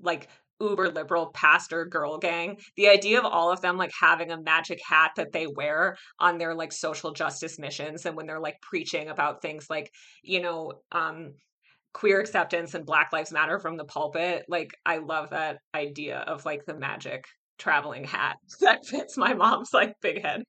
like 0.00 0.28
uber 0.60 0.90
liberal 0.90 1.30
pastor 1.34 1.84
girl 1.84 2.18
gang. 2.18 2.58
The 2.76 2.88
idea 2.88 3.18
of 3.18 3.24
all 3.24 3.50
of 3.50 3.60
them 3.60 3.76
like 3.76 3.90
having 3.98 4.30
a 4.30 4.40
magic 4.40 4.80
hat 4.86 5.12
that 5.16 5.32
they 5.32 5.46
wear 5.46 5.96
on 6.20 6.38
their 6.38 6.54
like 6.54 6.72
social 6.72 7.12
justice 7.12 7.58
missions 7.58 8.06
and 8.06 8.16
when 8.16 8.26
they're 8.26 8.38
like 8.38 8.60
preaching 8.60 9.08
about 9.08 9.42
things 9.42 9.68
like 9.68 9.90
you 10.22 10.40
know 10.40 10.72
um 10.92 11.32
queer 11.92 12.20
acceptance 12.20 12.74
and 12.74 12.84
black 12.86 13.12
lives 13.12 13.32
matter 13.32 13.58
from 13.58 13.76
the 13.76 13.84
pulpit 13.84 14.44
like 14.48 14.76
i 14.84 14.98
love 14.98 15.30
that 15.30 15.58
idea 15.74 16.18
of 16.18 16.44
like 16.44 16.64
the 16.66 16.74
magic 16.74 17.24
traveling 17.58 18.04
hat 18.04 18.38
that 18.60 18.86
fits 18.86 19.16
my 19.16 19.34
mom's 19.34 19.72
like 19.72 20.00
big 20.00 20.22
head. 20.22 20.44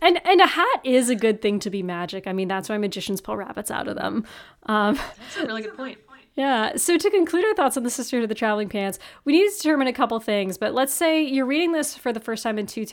And 0.00 0.20
and 0.26 0.40
a 0.40 0.46
hat 0.46 0.80
is 0.84 1.08
a 1.08 1.14
good 1.14 1.40
thing 1.42 1.58
to 1.60 1.70
be 1.70 1.82
magic. 1.82 2.26
I 2.26 2.32
mean 2.32 2.48
that's 2.48 2.68
why 2.68 2.78
magicians 2.78 3.20
pull 3.20 3.36
rabbits 3.36 3.70
out 3.70 3.88
of 3.88 3.96
them. 3.96 4.24
Um 4.66 4.94
that's 5.18 5.36
a 5.38 5.46
really 5.46 5.62
good 5.62 5.76
point. 5.76 5.98
Yeah. 6.36 6.76
So 6.76 6.96
to 6.96 7.10
conclude 7.10 7.44
our 7.44 7.54
thoughts 7.54 7.76
on 7.76 7.82
the 7.82 7.90
Sisterhood 7.90 8.22
of 8.22 8.28
the 8.28 8.34
Traveling 8.34 8.68
Pants, 8.68 8.98
we 9.24 9.32
need 9.32 9.50
to 9.50 9.56
determine 9.56 9.88
a 9.88 9.92
couple 9.92 10.18
things. 10.20 10.56
But 10.56 10.74
let's 10.74 10.94
say 10.94 11.22
you're 11.22 11.46
reading 11.46 11.72
this 11.72 11.96
for 11.96 12.12
the 12.12 12.20
first 12.20 12.42
time 12.42 12.58
in 12.58 12.66
two, 12.66 12.86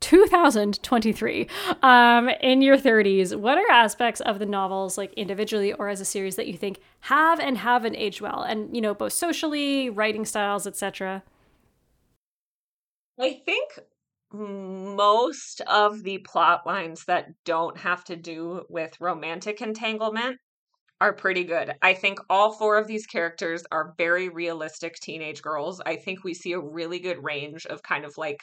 2023 0.00 1.48
um, 1.82 2.28
in 2.28 2.60
your 2.60 2.76
30s 2.76 3.34
what 3.34 3.56
are 3.56 3.68
aspects 3.70 4.20
of 4.20 4.38
the 4.38 4.44
novels 4.46 4.98
like 4.98 5.12
individually 5.14 5.72
or 5.72 5.88
as 5.88 6.02
a 6.02 6.04
series 6.04 6.36
that 6.36 6.46
you 6.46 6.56
think 6.56 6.78
have 7.00 7.40
and 7.40 7.58
haven't 7.58 7.96
aged 7.96 8.20
well? 8.20 8.42
And 8.42 8.74
you 8.74 8.80
know 8.80 8.94
both 8.94 9.14
socially 9.14 9.90
writing 9.90 10.24
styles 10.24 10.66
etc 10.66 11.22
i 13.18 13.32
think 13.44 13.78
most 14.32 15.60
of 15.62 16.02
the 16.02 16.18
plot 16.18 16.66
lines 16.66 17.04
that 17.04 17.28
don't 17.44 17.78
have 17.78 18.04
to 18.04 18.16
do 18.16 18.64
with 18.68 19.00
romantic 19.00 19.60
entanglement 19.60 20.38
are 21.00 21.12
pretty 21.12 21.44
good. 21.44 21.74
I 21.82 21.94
think 21.94 22.18
all 22.30 22.52
four 22.52 22.78
of 22.78 22.86
these 22.86 23.06
characters 23.06 23.62
are 23.70 23.94
very 23.98 24.28
realistic 24.28 24.94
teenage 24.96 25.42
girls. 25.42 25.80
I 25.84 25.96
think 25.96 26.24
we 26.24 26.34
see 26.34 26.52
a 26.52 26.60
really 26.60 26.98
good 26.98 27.22
range 27.22 27.66
of 27.66 27.82
kind 27.82 28.04
of 28.04 28.16
like 28.16 28.40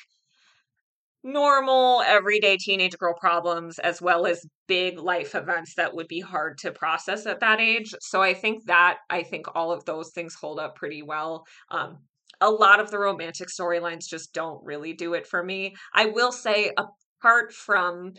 normal 1.24 2.02
everyday 2.02 2.58
teenage 2.58 2.98
girl 2.98 3.14
problems 3.18 3.80
as 3.80 4.02
well 4.02 4.26
as 4.26 4.46
big 4.68 5.00
life 5.00 5.36
events 5.36 5.74
that 5.76 5.96
would 5.96 6.08
be 6.08 6.20
hard 6.20 6.58
to 6.58 6.72
process 6.72 7.26
at 7.26 7.40
that 7.40 7.62
age 7.62 7.94
so 8.02 8.22
i 8.22 8.34
think 8.34 8.66
that 8.66 8.98
i 9.10 9.24
think 9.24 9.46
all 9.56 9.72
of 9.72 9.86
those 9.86 10.12
things 10.12 10.36
hold 10.36 10.60
up 10.60 10.76
pretty 10.76 11.02
well 11.02 11.46
um, 11.72 11.98
a 12.44 12.50
lot 12.52 12.80
of 12.80 12.92
the 12.92 13.00
romantic 13.00 13.48
storylines 13.48 14.06
just 14.06 14.34
don't 14.34 14.64
really 14.64 14.94
do 14.94 15.14
it 15.14 15.26
for 15.26 15.42
me. 15.44 15.76
I 15.94 16.08
will 16.08 16.32
say 16.32 16.74
apart 16.78 17.54
from 17.54 18.14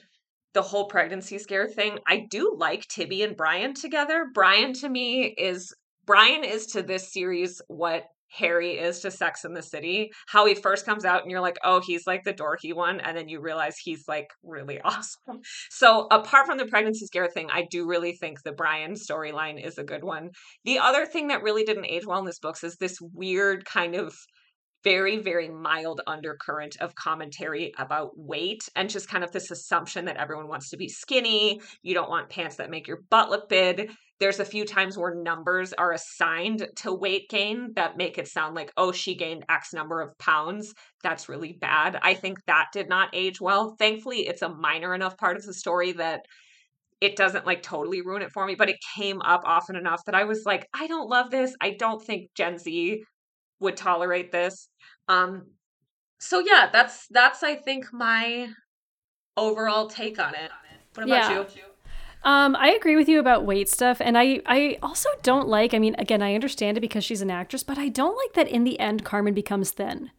the 0.54 0.62
whole 0.62 0.86
pregnancy 0.86 1.36
scare 1.38 1.66
thing 1.66 1.98
i 2.06 2.26
do 2.30 2.54
like 2.56 2.86
tibby 2.86 3.22
and 3.22 3.36
brian 3.36 3.74
together. 3.74 4.26
Brian 4.32 4.72
to 4.72 4.88
me 4.88 5.34
is 5.36 5.74
brian 6.06 6.44
is 6.44 6.66
to 6.66 6.82
this 6.82 7.12
series 7.12 7.60
what 7.68 8.04
Harry 8.36 8.78
is 8.78 9.00
to 9.00 9.10
Sex 9.10 9.44
in 9.44 9.54
the 9.54 9.62
City. 9.62 10.10
How 10.26 10.46
he 10.46 10.54
first 10.54 10.84
comes 10.84 11.04
out 11.04 11.22
and 11.22 11.30
you're 11.30 11.40
like, 11.40 11.58
oh, 11.64 11.80
he's 11.80 12.06
like 12.06 12.24
the 12.24 12.34
dorky 12.34 12.74
one. 12.74 13.00
And 13.00 13.16
then 13.16 13.28
you 13.28 13.40
realize 13.40 13.76
he's 13.78 14.04
like 14.08 14.28
really 14.42 14.80
awesome. 14.84 15.40
So, 15.70 16.06
apart 16.10 16.46
from 16.46 16.58
the 16.58 16.66
pregnancy 16.66 17.06
scare 17.06 17.28
thing, 17.28 17.48
I 17.52 17.66
do 17.70 17.86
really 17.86 18.12
think 18.12 18.42
the 18.42 18.52
Brian 18.52 18.94
storyline 18.94 19.64
is 19.64 19.78
a 19.78 19.84
good 19.84 20.04
one. 20.04 20.30
The 20.64 20.78
other 20.78 21.06
thing 21.06 21.28
that 21.28 21.42
really 21.42 21.64
didn't 21.64 21.86
age 21.86 22.06
well 22.06 22.18
in 22.18 22.24
this 22.24 22.38
book 22.38 22.56
is 22.62 22.76
this 22.76 22.98
weird 23.00 23.64
kind 23.64 23.94
of 23.94 24.14
very, 24.84 25.16
very 25.16 25.48
mild 25.48 26.02
undercurrent 26.06 26.76
of 26.80 26.94
commentary 26.94 27.72
about 27.78 28.10
weight 28.16 28.68
and 28.76 28.90
just 28.90 29.08
kind 29.08 29.24
of 29.24 29.32
this 29.32 29.50
assumption 29.50 30.04
that 30.04 30.18
everyone 30.18 30.46
wants 30.46 30.68
to 30.70 30.76
be 30.76 30.88
skinny. 30.88 31.60
You 31.82 31.94
don't 31.94 32.10
want 32.10 32.28
pants 32.28 32.56
that 32.56 32.70
make 32.70 32.86
your 32.86 33.00
butt 33.10 33.30
look 33.30 33.48
big. 33.48 33.90
There's 34.20 34.38
a 34.38 34.44
few 34.44 34.64
times 34.64 34.96
where 34.96 35.14
numbers 35.14 35.72
are 35.72 35.92
assigned 35.92 36.68
to 36.76 36.94
weight 36.94 37.28
gain 37.28 37.72
that 37.74 37.96
make 37.96 38.18
it 38.18 38.28
sound 38.28 38.54
like, 38.54 38.72
oh, 38.76 38.92
she 38.92 39.16
gained 39.16 39.44
X 39.48 39.72
number 39.72 40.00
of 40.00 40.16
pounds. 40.18 40.72
That's 41.02 41.28
really 41.28 41.52
bad. 41.60 41.98
I 42.02 42.14
think 42.14 42.38
that 42.46 42.68
did 42.72 42.88
not 42.88 43.08
age 43.12 43.40
well. 43.40 43.74
Thankfully, 43.78 44.28
it's 44.28 44.42
a 44.42 44.48
minor 44.48 44.94
enough 44.94 45.16
part 45.16 45.36
of 45.36 45.42
the 45.44 45.54
story 45.54 45.92
that 45.92 46.20
it 47.00 47.16
doesn't 47.16 47.44
like 47.44 47.62
totally 47.62 48.02
ruin 48.02 48.22
it 48.22 48.30
for 48.32 48.46
me, 48.46 48.54
but 48.54 48.70
it 48.70 48.76
came 48.96 49.20
up 49.22 49.42
often 49.44 49.76
enough 49.76 50.04
that 50.06 50.14
I 50.14 50.24
was 50.24 50.44
like, 50.46 50.66
I 50.72 50.86
don't 50.86 51.10
love 51.10 51.30
this. 51.30 51.54
I 51.60 51.76
don't 51.78 52.02
think 52.02 52.30
Gen 52.34 52.56
Z 52.56 53.02
would 53.60 53.76
tolerate 53.76 54.32
this. 54.32 54.68
Um 55.08 55.46
so 56.18 56.38
yeah, 56.38 56.70
that's 56.72 57.06
that's 57.08 57.42
I 57.42 57.54
think 57.54 57.92
my 57.92 58.48
overall 59.36 59.88
take 59.88 60.18
on 60.18 60.34
it. 60.34 60.50
What 60.94 61.06
about 61.06 61.30
yeah. 61.30 61.38
you? 61.54 61.62
Um, 62.22 62.56
I 62.56 62.70
agree 62.70 62.96
with 62.96 63.08
you 63.08 63.20
about 63.20 63.44
weight 63.44 63.68
stuff, 63.68 64.00
and 64.00 64.16
I 64.16 64.40
I 64.46 64.78
also 64.82 65.10
don't 65.22 65.46
like. 65.48 65.74
I 65.74 65.78
mean, 65.78 65.94
again, 65.98 66.22
I 66.22 66.34
understand 66.34 66.78
it 66.78 66.80
because 66.80 67.04
she's 67.04 67.20
an 67.20 67.30
actress, 67.30 67.62
but 67.62 67.76
I 67.76 67.88
don't 67.88 68.16
like 68.16 68.32
that 68.32 68.48
in 68.48 68.64
the 68.64 68.80
end 68.80 69.04
Carmen 69.04 69.34
becomes 69.34 69.72
thin, 69.72 70.10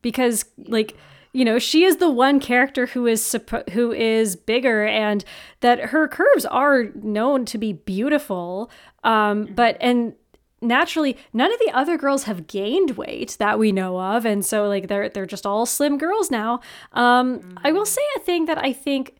because 0.00 0.46
like 0.56 0.96
you 1.34 1.44
know 1.44 1.58
she 1.58 1.84
is 1.84 1.98
the 1.98 2.08
one 2.08 2.40
character 2.40 2.86
who 2.86 3.06
is 3.06 3.36
who 3.72 3.92
is 3.92 4.34
bigger, 4.34 4.86
and 4.86 5.24
that 5.60 5.80
her 5.86 6.08
curves 6.08 6.46
are 6.46 6.84
known 6.94 7.44
to 7.46 7.58
be 7.58 7.74
beautiful. 7.74 8.70
Um, 9.04 9.50
but 9.54 9.76
and 9.78 10.14
naturally 10.62 11.16
none 11.32 11.52
of 11.52 11.58
the 11.58 11.70
other 11.72 11.98
girls 11.98 12.24
have 12.24 12.46
gained 12.46 12.92
weight 12.92 13.36
that 13.38 13.58
we 13.58 13.72
know 13.72 14.00
of 14.00 14.24
and 14.24 14.44
so 14.44 14.68
like 14.68 14.88
they're 14.88 15.08
they're 15.08 15.26
just 15.26 15.46
all 15.46 15.66
slim 15.66 15.98
girls 15.98 16.30
now 16.30 16.60
um 16.92 17.38
mm-hmm. 17.38 17.58
i 17.64 17.72
will 17.72 17.82
mm-hmm. 17.82 17.88
say 17.88 18.02
a 18.16 18.20
thing 18.20 18.46
that 18.46 18.58
i 18.58 18.72
think 18.72 19.16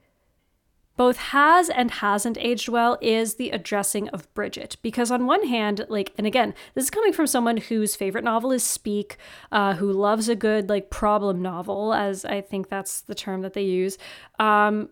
both 0.96 1.16
has 1.16 1.70
and 1.70 1.90
hasn't 1.90 2.38
aged 2.38 2.68
well 2.68 2.98
is 3.00 3.34
the 3.34 3.50
addressing 3.50 4.08
of 4.10 4.32
Bridget. 4.34 4.76
Because, 4.82 5.10
on 5.10 5.26
one 5.26 5.46
hand, 5.48 5.86
like, 5.88 6.12
and 6.18 6.26
again, 6.26 6.54
this 6.74 6.84
is 6.84 6.90
coming 6.90 7.12
from 7.12 7.26
someone 7.26 7.56
whose 7.56 7.96
favorite 7.96 8.24
novel 8.24 8.52
is 8.52 8.62
Speak, 8.62 9.16
uh, 9.50 9.74
who 9.74 9.90
loves 9.90 10.28
a 10.28 10.36
good, 10.36 10.68
like, 10.68 10.90
problem 10.90 11.40
novel, 11.40 11.94
as 11.94 12.24
I 12.24 12.40
think 12.40 12.68
that's 12.68 13.00
the 13.00 13.14
term 13.14 13.40
that 13.42 13.54
they 13.54 13.62
use. 13.62 13.96
Um, 14.38 14.90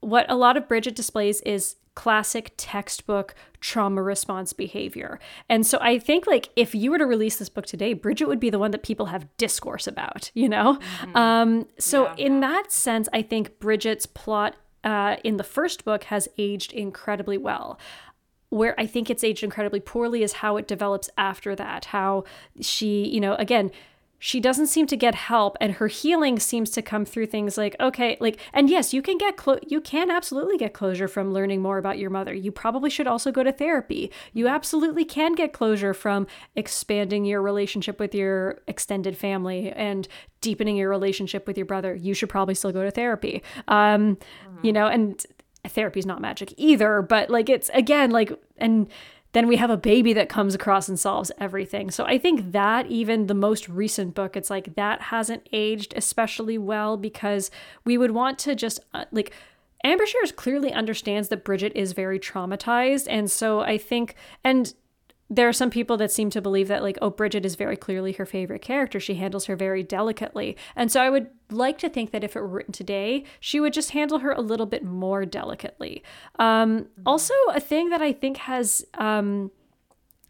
what 0.00 0.26
a 0.28 0.36
lot 0.36 0.56
of 0.56 0.68
Bridget 0.68 0.96
displays 0.96 1.40
is 1.42 1.76
classic 1.96 2.52
textbook 2.56 3.34
trauma 3.60 4.00
response 4.00 4.52
behavior. 4.52 5.18
And 5.48 5.66
so 5.66 5.78
I 5.80 5.98
think 5.98 6.28
like 6.28 6.50
if 6.54 6.72
you 6.72 6.92
were 6.92 6.98
to 6.98 7.06
release 7.06 7.36
this 7.36 7.48
book 7.48 7.66
today, 7.66 7.94
Bridget 7.94 8.28
would 8.28 8.38
be 8.38 8.50
the 8.50 8.60
one 8.60 8.70
that 8.70 8.84
people 8.84 9.06
have 9.06 9.26
discourse 9.38 9.88
about, 9.88 10.30
you 10.34 10.48
know? 10.48 10.78
Mm-hmm. 11.00 11.16
Um, 11.16 11.66
so 11.78 12.04
yeah. 12.04 12.14
in 12.16 12.40
that 12.40 12.70
sense, 12.70 13.08
I 13.12 13.22
think 13.22 13.58
Bridget's 13.58 14.06
plot 14.06 14.54
uh, 14.84 15.16
in 15.24 15.38
the 15.38 15.42
first 15.42 15.84
book 15.84 16.04
has 16.04 16.28
aged 16.38 16.72
incredibly 16.72 17.38
well 17.38 17.80
where 18.50 18.78
I 18.78 18.86
think 18.86 19.10
it's 19.10 19.24
aged 19.24 19.42
incredibly 19.42 19.80
poorly 19.80 20.22
is 20.22 20.34
how 20.34 20.56
it 20.56 20.68
develops 20.68 21.10
after 21.18 21.56
that. 21.56 21.86
How 21.86 22.22
she, 22.60 23.08
you 23.08 23.20
know, 23.20 23.34
again, 23.34 23.72
she 24.18 24.40
doesn't 24.40 24.66
seem 24.66 24.86
to 24.86 24.96
get 24.96 25.14
help 25.14 25.56
and 25.60 25.74
her 25.74 25.88
healing 25.88 26.38
seems 26.38 26.70
to 26.70 26.82
come 26.82 27.04
through 27.04 27.26
things 27.26 27.58
like 27.58 27.76
okay 27.80 28.16
like 28.20 28.38
and 28.52 28.70
yes 28.70 28.94
you 28.94 29.02
can 29.02 29.18
get 29.18 29.36
clo- 29.36 29.58
you 29.66 29.80
can 29.80 30.10
absolutely 30.10 30.56
get 30.56 30.72
closure 30.72 31.08
from 31.08 31.32
learning 31.32 31.60
more 31.60 31.78
about 31.78 31.98
your 31.98 32.10
mother. 32.10 32.34
You 32.34 32.50
probably 32.50 32.90
should 32.90 33.06
also 33.06 33.30
go 33.30 33.42
to 33.42 33.52
therapy. 33.52 34.10
You 34.32 34.48
absolutely 34.48 35.04
can 35.04 35.34
get 35.34 35.52
closure 35.52 35.94
from 35.94 36.26
expanding 36.54 37.24
your 37.24 37.42
relationship 37.42 37.98
with 38.00 38.14
your 38.14 38.62
extended 38.66 39.16
family 39.16 39.70
and 39.72 40.08
deepening 40.40 40.76
your 40.76 40.90
relationship 40.90 41.46
with 41.46 41.56
your 41.56 41.66
brother. 41.66 41.94
You 41.94 42.14
should 42.14 42.28
probably 42.28 42.54
still 42.54 42.72
go 42.72 42.84
to 42.84 42.90
therapy. 42.90 43.42
Um 43.68 44.16
mm-hmm. 44.16 44.66
you 44.66 44.72
know 44.72 44.86
and 44.86 45.24
therapy 45.68 45.98
is 45.98 46.06
not 46.06 46.20
magic 46.20 46.54
either 46.56 47.02
but 47.02 47.28
like 47.28 47.48
it's 47.48 47.68
again 47.74 48.10
like 48.10 48.32
and 48.58 48.88
then 49.36 49.48
we 49.48 49.56
have 49.56 49.68
a 49.68 49.76
baby 49.76 50.14
that 50.14 50.30
comes 50.30 50.54
across 50.54 50.88
and 50.88 50.98
solves 50.98 51.30
everything. 51.38 51.90
So 51.90 52.04
I 52.04 52.16
think 52.16 52.52
that 52.52 52.86
even 52.86 53.26
the 53.26 53.34
most 53.34 53.68
recent 53.68 54.14
book, 54.14 54.34
it's 54.34 54.48
like 54.48 54.76
that 54.76 55.02
hasn't 55.02 55.46
aged 55.52 55.92
especially 55.94 56.56
well 56.56 56.96
because 56.96 57.50
we 57.84 57.98
would 57.98 58.12
want 58.12 58.38
to 58.40 58.54
just 58.54 58.80
uh, 58.94 59.04
like 59.12 59.34
Ann 59.84 59.98
Brashares 59.98 60.34
clearly 60.34 60.72
understands 60.72 61.28
that 61.28 61.44
Bridget 61.44 61.72
is 61.74 61.92
very 61.92 62.18
traumatized. 62.18 63.08
And 63.10 63.30
so 63.30 63.60
I 63.60 63.76
think, 63.76 64.14
and 64.42 64.72
there 65.28 65.48
are 65.48 65.52
some 65.52 65.70
people 65.70 65.96
that 65.96 66.12
seem 66.12 66.30
to 66.30 66.40
believe 66.40 66.68
that, 66.68 66.82
like, 66.82 66.98
oh, 67.02 67.10
Bridget 67.10 67.44
is 67.44 67.56
very 67.56 67.76
clearly 67.76 68.12
her 68.12 68.26
favorite 68.26 68.62
character. 68.62 69.00
She 69.00 69.14
handles 69.14 69.46
her 69.46 69.56
very 69.56 69.82
delicately. 69.82 70.56
And 70.76 70.90
so 70.90 71.00
I 71.00 71.10
would 71.10 71.28
like 71.50 71.78
to 71.78 71.88
think 71.88 72.12
that 72.12 72.22
if 72.22 72.36
it 72.36 72.40
were 72.40 72.46
written 72.46 72.72
today, 72.72 73.24
she 73.40 73.58
would 73.58 73.72
just 73.72 73.90
handle 73.90 74.20
her 74.20 74.30
a 74.30 74.40
little 74.40 74.66
bit 74.66 74.84
more 74.84 75.24
delicately. 75.24 76.02
Um, 76.38 76.86
also, 77.04 77.34
a 77.48 77.60
thing 77.60 77.90
that 77.90 78.02
I 78.02 78.12
think 78.12 78.36
has. 78.38 78.84
Um, 78.94 79.50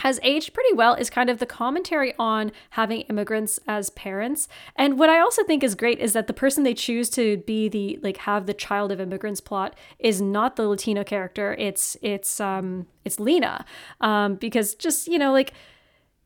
has 0.01 0.20
aged 0.23 0.52
pretty 0.52 0.74
well 0.74 0.94
is 0.94 1.10
kind 1.10 1.31
of 1.31 1.39
the 1.39 1.47
commentary 1.47 2.14
on 2.18 2.52
having 2.70 3.01
immigrants 3.02 3.59
as 3.66 3.90
parents. 3.90 4.48
And 4.77 4.98
what 4.98 5.09
I 5.09 5.20
also 5.20 5.43
think 5.44 5.64
is 5.64 5.74
great 5.74 5.98
is 5.98 6.12
that 6.12 6.27
the 6.27 6.32
person 6.32 6.64
they 6.64 6.74
choose 6.74 7.09
to 7.10 7.39
be 7.39 7.68
the 7.68 7.98
like 8.02 8.18
have 8.18 8.47
the 8.47 8.55
child 8.55 8.93
of 8.93 9.01
immigrants 9.01 9.40
plot 9.40 9.77
is 9.98 10.20
not 10.20 10.56
the 10.56 10.68
Latino 10.68 11.05
character. 11.05 11.55
It's 11.59 11.97
it's 12.02 12.40
um 12.40 12.86
it's 13.05 13.18
Lena. 13.18 13.64
Um 14.01 14.35
because 14.36 14.74
just, 14.74 15.09
you 15.09 15.18
know, 15.18 15.32
like 15.32 15.52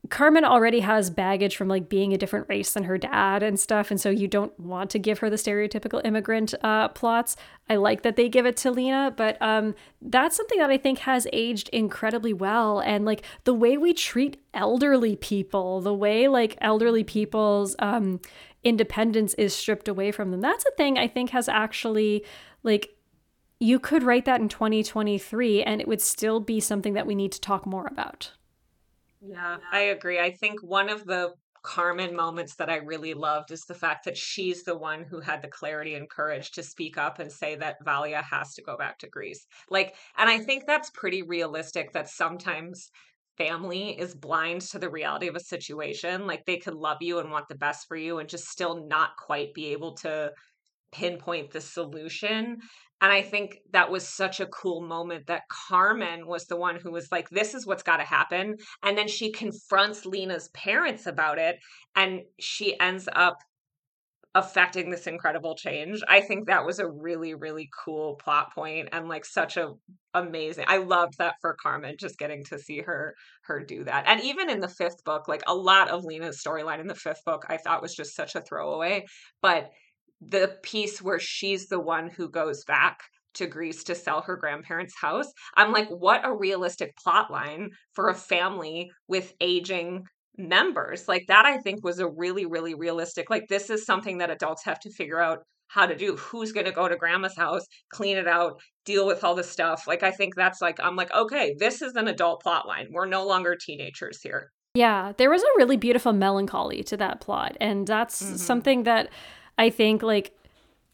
Carmen 0.09 0.43
already 0.43 0.79
has 0.79 1.11
baggage 1.11 1.55
from 1.55 1.67
like 1.67 1.87
being 1.87 2.11
a 2.11 2.17
different 2.17 2.47
race 2.49 2.73
than 2.73 2.85
her 2.85 2.97
dad 2.97 3.43
and 3.43 3.59
stuff, 3.59 3.91
and 3.91 4.01
so 4.01 4.09
you 4.09 4.27
don't 4.27 4.57
want 4.59 4.89
to 4.89 4.99
give 4.99 5.19
her 5.19 5.29
the 5.29 5.35
stereotypical 5.35 6.03
immigrant 6.03 6.55
uh, 6.63 6.87
plots. 6.89 7.35
I 7.69 7.75
like 7.75 8.01
that 8.01 8.15
they 8.15 8.27
give 8.27 8.47
it 8.47 8.57
to 8.57 8.71
Lena, 8.71 9.13
but 9.15 9.39
um, 9.41 9.75
that's 10.01 10.35
something 10.35 10.57
that 10.57 10.71
I 10.71 10.77
think 10.77 10.99
has 10.99 11.27
aged 11.31 11.69
incredibly 11.69 12.33
well. 12.33 12.79
And 12.79 13.05
like 13.05 13.23
the 13.43 13.53
way 13.53 13.77
we 13.77 13.93
treat 13.93 14.41
elderly 14.55 15.15
people, 15.15 15.81
the 15.81 15.93
way 15.93 16.27
like 16.27 16.57
elderly 16.61 17.03
people's 17.03 17.75
um, 17.77 18.19
independence 18.63 19.35
is 19.35 19.53
stripped 19.53 19.87
away 19.87 20.11
from 20.11 20.31
them, 20.31 20.41
that's 20.41 20.65
a 20.65 20.75
thing 20.77 20.97
I 20.97 21.07
think 21.07 21.29
has 21.29 21.47
actually 21.47 22.25
like 22.63 22.95
you 23.59 23.79
could 23.79 24.01
write 24.01 24.25
that 24.25 24.41
in 24.41 24.49
2023 24.49 25.61
and 25.61 25.79
it 25.79 25.87
would 25.87 26.01
still 26.01 26.39
be 26.39 26.59
something 26.59 26.93
that 26.93 27.05
we 27.05 27.13
need 27.13 27.31
to 27.31 27.39
talk 27.39 27.67
more 27.67 27.85
about. 27.85 28.31
Yeah, 29.21 29.57
I 29.71 29.79
agree. 29.81 30.19
I 30.19 30.31
think 30.31 30.61
one 30.61 30.89
of 30.89 31.05
the 31.05 31.33
Carmen 31.63 32.15
moments 32.15 32.55
that 32.55 32.71
I 32.71 32.77
really 32.77 33.13
loved 33.13 33.51
is 33.51 33.61
the 33.65 33.75
fact 33.75 34.05
that 34.05 34.17
she's 34.17 34.63
the 34.63 34.75
one 34.75 35.03
who 35.03 35.19
had 35.19 35.43
the 35.43 35.47
clarity 35.47 35.93
and 35.93 36.09
courage 36.09 36.51
to 36.51 36.63
speak 36.63 36.97
up 36.97 37.19
and 37.19 37.31
say 37.31 37.55
that 37.57 37.77
Valia 37.85 38.23
has 38.23 38.53
to 38.55 38.63
go 38.63 38.75
back 38.77 38.97
to 38.99 39.09
Greece. 39.09 39.45
Like, 39.69 39.95
and 40.17 40.27
I 40.27 40.39
think 40.39 40.65
that's 40.65 40.89
pretty 40.89 41.21
realistic 41.21 41.91
that 41.93 42.09
sometimes 42.09 42.89
family 43.37 43.97
is 43.99 44.15
blind 44.15 44.61
to 44.61 44.79
the 44.79 44.89
reality 44.89 45.27
of 45.27 45.35
a 45.35 45.39
situation. 45.39 46.25
Like, 46.25 46.45
they 46.45 46.57
could 46.57 46.73
love 46.73 46.97
you 47.01 47.19
and 47.19 47.29
want 47.29 47.47
the 47.47 47.55
best 47.55 47.87
for 47.87 47.95
you 47.95 48.17
and 48.17 48.27
just 48.27 48.45
still 48.47 48.87
not 48.87 49.11
quite 49.17 49.53
be 49.53 49.67
able 49.67 49.93
to 49.97 50.31
pinpoint 50.91 51.51
the 51.51 51.61
solution. 51.61 52.59
And 53.01 53.11
I 53.11 53.23
think 53.23 53.57
that 53.73 53.91
was 53.91 54.07
such 54.07 54.39
a 54.39 54.45
cool 54.45 54.81
moment 54.81 55.27
that 55.27 55.43
Carmen 55.49 56.27
was 56.27 56.45
the 56.45 56.57
one 56.57 56.75
who 56.75 56.91
was 56.91 57.11
like, 57.11 57.29
this 57.29 57.55
is 57.55 57.65
what's 57.65 57.83
got 57.83 57.97
to 57.97 58.03
happen. 58.03 58.57
And 58.83 58.97
then 58.97 59.07
she 59.07 59.31
confronts 59.31 60.05
Lena's 60.05 60.49
parents 60.49 61.07
about 61.07 61.39
it 61.39 61.57
and 61.95 62.21
she 62.39 62.79
ends 62.79 63.09
up 63.13 63.37
affecting 64.33 64.89
this 64.89 65.07
incredible 65.07 65.55
change. 65.55 66.01
I 66.07 66.21
think 66.21 66.47
that 66.47 66.65
was 66.65 66.79
a 66.79 66.87
really, 66.87 67.33
really 67.33 67.69
cool 67.83 68.15
plot 68.15 68.53
point 68.53 68.89
and 68.93 69.09
like 69.09 69.25
such 69.25 69.57
a 69.57 69.73
amazing. 70.13 70.65
I 70.67 70.77
loved 70.77 71.17
that 71.17 71.35
for 71.41 71.57
Carmen, 71.61 71.95
just 71.99 72.17
getting 72.17 72.43
to 72.45 72.59
see 72.59 72.79
her 72.81 73.15
her 73.43 73.59
do 73.59 73.83
that. 73.83 74.05
And 74.07 74.21
even 74.21 74.49
in 74.49 74.61
the 74.61 74.69
fifth 74.69 75.03
book, 75.03 75.27
like 75.27 75.43
a 75.47 75.55
lot 75.55 75.89
of 75.89 76.05
Lena's 76.05 76.41
storyline 76.41 76.79
in 76.79 76.87
the 76.87 76.95
fifth 76.95 77.25
book, 77.25 77.45
I 77.49 77.57
thought 77.57 77.81
was 77.81 77.95
just 77.95 78.15
such 78.15 78.35
a 78.35 78.41
throwaway. 78.41 79.05
But 79.41 79.69
the 80.21 80.55
piece 80.63 81.01
where 81.01 81.19
she's 81.19 81.67
the 81.67 81.79
one 81.79 82.09
who 82.09 82.29
goes 82.29 82.63
back 82.63 82.99
to 83.33 83.47
Greece 83.47 83.83
to 83.85 83.95
sell 83.95 84.21
her 84.21 84.35
grandparents' 84.35 84.95
house. 84.99 85.27
I'm 85.55 85.71
like, 85.71 85.89
what 85.89 86.25
a 86.25 86.35
realistic 86.35 86.91
plot 87.01 87.31
line 87.31 87.69
for 87.93 88.09
a 88.09 88.13
family 88.13 88.91
with 89.07 89.33
aging 89.39 90.03
members. 90.37 91.07
Like 91.07 91.25
that 91.27 91.45
I 91.45 91.57
think 91.57 91.83
was 91.83 91.99
a 91.99 92.09
really 92.09 92.45
really 92.45 92.73
realistic. 92.73 93.29
Like 93.29 93.47
this 93.49 93.69
is 93.69 93.85
something 93.85 94.19
that 94.19 94.29
adults 94.29 94.63
have 94.65 94.79
to 94.81 94.91
figure 94.91 95.19
out 95.19 95.39
how 95.67 95.85
to 95.85 95.95
do. 95.95 96.15
Who's 96.17 96.51
going 96.51 96.65
to 96.65 96.71
go 96.71 96.87
to 96.87 96.95
grandma's 96.95 97.35
house, 97.35 97.65
clean 97.93 98.17
it 98.17 98.27
out, 98.27 98.59
deal 98.85 99.07
with 99.07 99.23
all 99.23 99.35
the 99.35 99.43
stuff. 99.43 99.87
Like 99.87 100.03
I 100.03 100.11
think 100.11 100.35
that's 100.35 100.61
like 100.61 100.79
I'm 100.81 100.95
like, 100.95 101.13
okay, 101.13 101.55
this 101.57 101.81
is 101.81 101.95
an 101.95 102.07
adult 102.07 102.41
plot 102.41 102.67
line. 102.67 102.87
We're 102.91 103.05
no 103.05 103.25
longer 103.25 103.55
teenagers 103.55 104.19
here. 104.21 104.51
Yeah, 104.73 105.11
there 105.17 105.29
was 105.29 105.43
a 105.43 105.57
really 105.57 105.77
beautiful 105.77 106.13
melancholy 106.13 106.83
to 106.83 106.97
that 106.97 107.19
plot 107.19 107.57
and 107.59 107.85
that's 107.87 108.21
mm-hmm. 108.23 108.35
something 108.35 108.83
that 108.83 109.09
I 109.61 109.69
think 109.69 110.01
like 110.01 110.35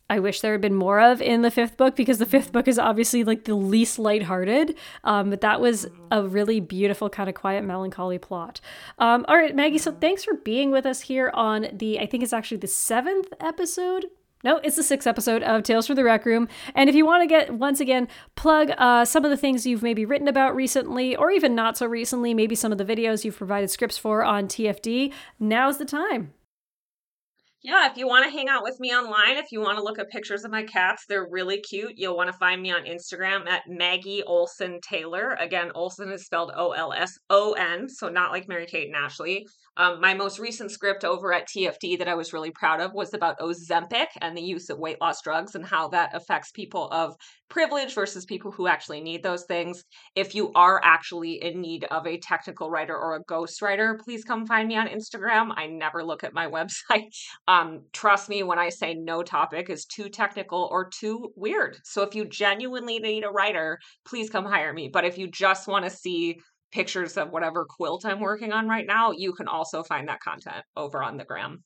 I 0.10 0.19
wish 0.19 0.41
there 0.41 0.52
had 0.52 0.60
been 0.60 0.76
more 0.76 0.99
of 0.99 1.22
in 1.22 1.41
the 1.41 1.49
fifth 1.49 1.77
book 1.77 1.95
because 1.95 2.18
the 2.18 2.26
fifth 2.26 2.52
book 2.52 2.68
is 2.68 2.77
obviously 2.77 3.23
like 3.23 3.45
the 3.45 3.56
least 3.56 3.98
lighthearted. 3.98 4.76
Um, 5.06 5.30
but 5.30 5.39
that 5.39 5.61
was 5.61 5.88
a 6.11 6.23
really 6.23 6.60
beautiful 6.60 7.10
kind 7.10 7.30
of 7.30 7.35
quiet 7.35 7.64
melancholy 7.64 8.18
plot. 8.18 8.60
Um, 8.99 9.23
all 9.30 9.38
right, 9.38 9.56
Maggie. 9.56 9.77
So 9.77 9.94
thanks 9.94 10.26
for 10.26 10.34
being 10.34 10.69
with 10.72 10.85
us 10.85 10.99
here 10.99 11.31
on 11.34 11.68
the 11.72 11.98
I 11.98 12.06
think 12.06 12.23
it's 12.23 12.34
actually 12.34 12.57
the 12.57 12.68
seventh 12.68 13.34
episode. 13.39 14.07
No, 14.44 14.57
it's 14.57 14.76
the 14.76 14.84
sixth 14.84 15.07
episode 15.07 15.44
of 15.44 15.64
Tales 15.64 15.88
from 15.88 15.95
the 15.95 16.03
Rec 16.03 16.26
Room. 16.26 16.49
And 16.76 16.89
if 16.89 16.95
you 16.95 17.06
want 17.06 17.23
to 17.23 17.27
get 17.27 17.53
once 17.53 17.80
again 17.80 18.10
plug 18.35 18.72
uh, 18.77 19.06
some 19.06 19.23
of 19.23 19.31
the 19.31 19.38
things 19.38 19.65
you've 19.65 19.81
maybe 19.81 20.03
written 20.06 20.27
about 20.27 20.56
recently, 20.56 21.15
or 21.15 21.31
even 21.31 21.56
not 21.56 21.77
so 21.77 21.85
recently, 21.85 22.34
maybe 22.34 22.53
some 22.53 22.73
of 22.73 22.77
the 22.77 22.85
videos 22.85 23.23
you've 23.23 23.38
provided 23.38 23.69
scripts 23.69 23.98
for 23.98 24.26
on 24.26 24.48
TFD, 24.48 25.14
now's 25.39 25.77
the 25.77 25.85
time 25.85 26.34
yeah, 27.68 27.91
if 27.91 27.98
you 27.98 28.07
want 28.07 28.23
to 28.23 28.31
hang 28.31 28.48
out 28.48 28.64
with 28.64 28.80
me 28.80 28.95
online, 28.95 29.35
if 29.35 29.52
you 29.52 29.60
want 29.60 29.77
to 29.77 29.84
look 29.84 29.99
at 29.99 30.10
pictures 30.10 30.45
of 30.45 30.52
my 30.52 30.64
cats, 30.64 31.03
they're 31.10 31.27
really 31.30 31.60
cute. 31.60 31.91
You'll 31.98 32.15
want 32.15 32.31
to 32.31 32.38
find 32.38 32.61
me 32.61 32.72
on 32.72 32.85
Instagram 32.85 33.45
at 33.45 33.64
Maggie 33.68 34.23
Olson 34.23 34.80
Taylor. 34.81 35.35
Again, 35.38 35.73
Olson 35.76 36.10
is 36.10 36.26
spelled 36.26 36.53
O 36.56 36.72
L 36.72 36.94
S 36.94 37.11
O 37.30 37.52
N, 37.60 37.89
so 37.89 38.07
not 38.07 38.31
like 38.31 38.48
Mary 38.48 38.68
Kate 38.68 38.88
and 38.88 38.95
Ashley. 38.95 39.45
Um, 39.77 40.01
my 40.01 40.15
most 40.15 40.39
recent 40.39 40.71
script 40.71 41.05
over 41.05 41.31
at 41.31 41.47
TFD 41.47 41.99
that 41.99 42.07
I 42.07 42.15
was 42.15 42.33
really 42.33 42.49
proud 42.49 42.81
of 42.81 42.93
was 42.93 43.13
about 43.13 43.39
Ozempic 43.39 44.07
and 44.21 44.35
the 44.35 44.41
use 44.41 44.69
of 44.69 44.79
weight 44.79 44.99
loss 44.99 45.21
drugs 45.21 45.53
and 45.53 45.63
how 45.63 45.87
that 45.89 46.15
affects 46.15 46.51
people 46.51 46.89
of 46.89 47.15
privilege 47.47 47.93
versus 47.93 48.25
people 48.25 48.51
who 48.51 48.67
actually 48.67 49.01
need 49.01 49.21
those 49.21 49.45
things. 49.45 49.83
If 50.15 50.33
you 50.33 50.51
are 50.53 50.81
actually 50.83 51.43
in 51.43 51.61
need 51.61 51.85
of 51.85 52.07
a 52.07 52.17
technical 52.17 52.71
writer 52.71 52.97
or 52.97 53.15
a 53.15 53.23
ghostwriter, 53.23 53.99
please 53.99 54.23
come 54.23 54.47
find 54.47 54.67
me 54.67 54.75
on 54.77 54.87
Instagram. 54.87 55.53
I 55.55 55.67
never 55.67 56.03
look 56.03 56.23
at 56.23 56.33
my 56.33 56.47
website. 56.57 57.05
Um, 57.47 57.83
trust 57.93 58.29
me 58.29 58.41
when 58.41 58.57
I 58.57 58.69
say 58.69 58.95
no 58.95 59.21
topic 59.21 59.69
is 59.69 59.85
too 59.85 60.09
technical 60.09 60.67
or 60.71 60.89
too 60.89 61.31
weird. 61.35 61.77
So 61.83 62.01
if 62.01 62.15
you 62.15 62.25
genuinely 62.25 62.97
need 62.97 63.23
a 63.23 63.29
writer, 63.29 63.77
please 64.05 64.29
come 64.29 64.45
hire 64.45 64.73
me. 64.73 64.89
But 64.91 65.05
if 65.05 65.19
you 65.19 65.27
just 65.27 65.67
want 65.67 65.85
to 65.85 65.91
see 65.91 66.39
pictures 66.72 67.18
of 67.18 67.31
whatever 67.31 67.65
quilt 67.65 68.06
I'm 68.06 68.19
working 68.19 68.52
on 68.52 68.68
right 68.68 68.85
now, 68.85 69.11
you 69.11 69.34
can 69.34 69.48
also 69.48 69.84
find 69.84 70.07
that 70.07 70.19
content 70.19 70.65
over 70.76 71.02
on 71.03 71.18
the 71.18 71.26
gram. 71.26 71.64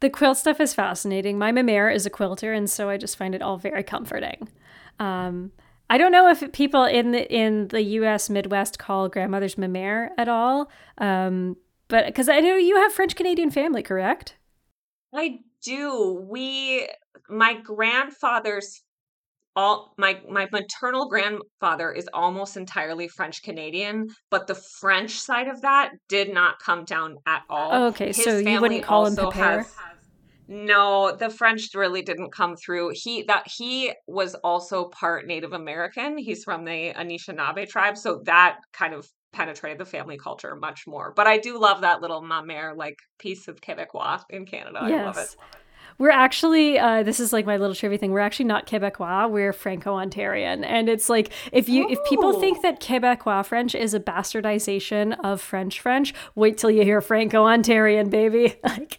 The 0.00 0.10
quilt 0.10 0.36
stuff 0.36 0.60
is 0.60 0.74
fascinating. 0.74 1.38
My 1.38 1.52
mamere 1.52 1.94
is 1.94 2.06
a 2.06 2.10
quilter, 2.10 2.52
and 2.52 2.68
so 2.68 2.88
I 2.88 2.96
just 2.96 3.16
find 3.16 3.34
it 3.34 3.42
all 3.42 3.56
very 3.56 3.82
comforting. 3.82 4.48
Um, 4.98 5.52
I 5.88 5.98
don't 5.98 6.12
know 6.12 6.28
if 6.28 6.52
people 6.52 6.84
in 6.84 7.12
the 7.12 7.32
in 7.32 7.68
the 7.68 7.82
U.S. 7.82 8.30
Midwest 8.30 8.78
call 8.78 9.08
grandmother's 9.08 9.54
mamere 9.54 10.10
at 10.18 10.28
all, 10.28 10.70
um, 10.98 11.56
but 11.88 12.06
because 12.06 12.28
I 12.28 12.40
know 12.40 12.56
you 12.56 12.76
have 12.76 12.92
French 12.92 13.16
Canadian 13.16 13.50
family, 13.50 13.82
correct? 13.82 14.36
I 15.14 15.40
do. 15.62 16.26
We, 16.28 16.88
my 17.28 17.54
grandfather's 17.54 18.82
all 19.56 19.94
my 19.98 20.20
my 20.28 20.48
maternal 20.52 21.08
grandfather 21.08 21.92
is 21.92 22.08
almost 22.12 22.56
entirely 22.56 23.08
French 23.08 23.42
Canadian, 23.42 24.08
but 24.30 24.46
the 24.46 24.54
French 24.54 25.12
side 25.12 25.48
of 25.48 25.62
that 25.62 25.92
did 26.08 26.32
not 26.32 26.58
come 26.58 26.84
down 26.84 27.16
at 27.26 27.42
all. 27.48 27.70
Oh, 27.72 27.86
okay, 27.88 28.08
His 28.08 28.24
so 28.24 28.38
you 28.38 28.60
wouldn't 28.60 28.84
call 28.84 29.06
him 29.06 29.16
Pepper? 29.16 29.66
No, 30.46 31.16
the 31.16 31.30
French 31.30 31.70
really 31.74 32.02
didn't 32.02 32.30
come 32.30 32.56
through. 32.56 32.90
He 32.94 33.22
that 33.24 33.44
he 33.46 33.92
was 34.06 34.34
also 34.36 34.88
part 34.88 35.26
Native 35.26 35.52
American. 35.52 36.18
He's 36.18 36.44
from 36.44 36.64
the 36.64 36.92
Anishinaabe 36.92 37.68
tribe, 37.68 37.96
so 37.96 38.20
that 38.24 38.58
kind 38.72 38.92
of 38.92 39.08
penetrated 39.32 39.78
the 39.78 39.84
family 39.84 40.16
culture 40.16 40.54
much 40.56 40.86
more. 40.86 41.12
But 41.16 41.26
I 41.26 41.38
do 41.38 41.58
love 41.58 41.80
that 41.80 42.00
little 42.00 42.22
mamere 42.22 42.76
like 42.76 42.96
piece 43.18 43.48
of 43.48 43.60
Quebecois 43.60 44.20
in 44.30 44.44
Canada. 44.44 44.80
Yes. 44.86 45.00
I 45.00 45.04
love 45.04 45.18
it. 45.18 45.36
We're 45.98 46.10
actually, 46.10 46.78
uh, 46.78 47.02
this 47.02 47.20
is 47.20 47.32
like 47.32 47.46
my 47.46 47.56
little 47.56 47.74
trivia 47.74 47.98
thing. 47.98 48.12
We're 48.12 48.20
actually 48.20 48.46
not 48.46 48.66
Quebecois. 48.66 49.30
We're 49.30 49.52
Franco-Ontarian, 49.52 50.64
and 50.64 50.88
it's 50.88 51.08
like 51.08 51.32
if 51.52 51.68
you 51.68 51.88
if 51.88 51.98
people 52.08 52.40
think 52.40 52.62
that 52.62 52.80
Quebecois 52.80 53.46
French 53.46 53.74
is 53.74 53.94
a 53.94 54.00
bastardization 54.00 55.16
of 55.22 55.40
French 55.40 55.80
French, 55.80 56.14
wait 56.34 56.58
till 56.58 56.70
you 56.70 56.82
hear 56.82 57.00
Franco-Ontarian, 57.00 58.10
baby. 58.10 58.56
like, 58.64 58.98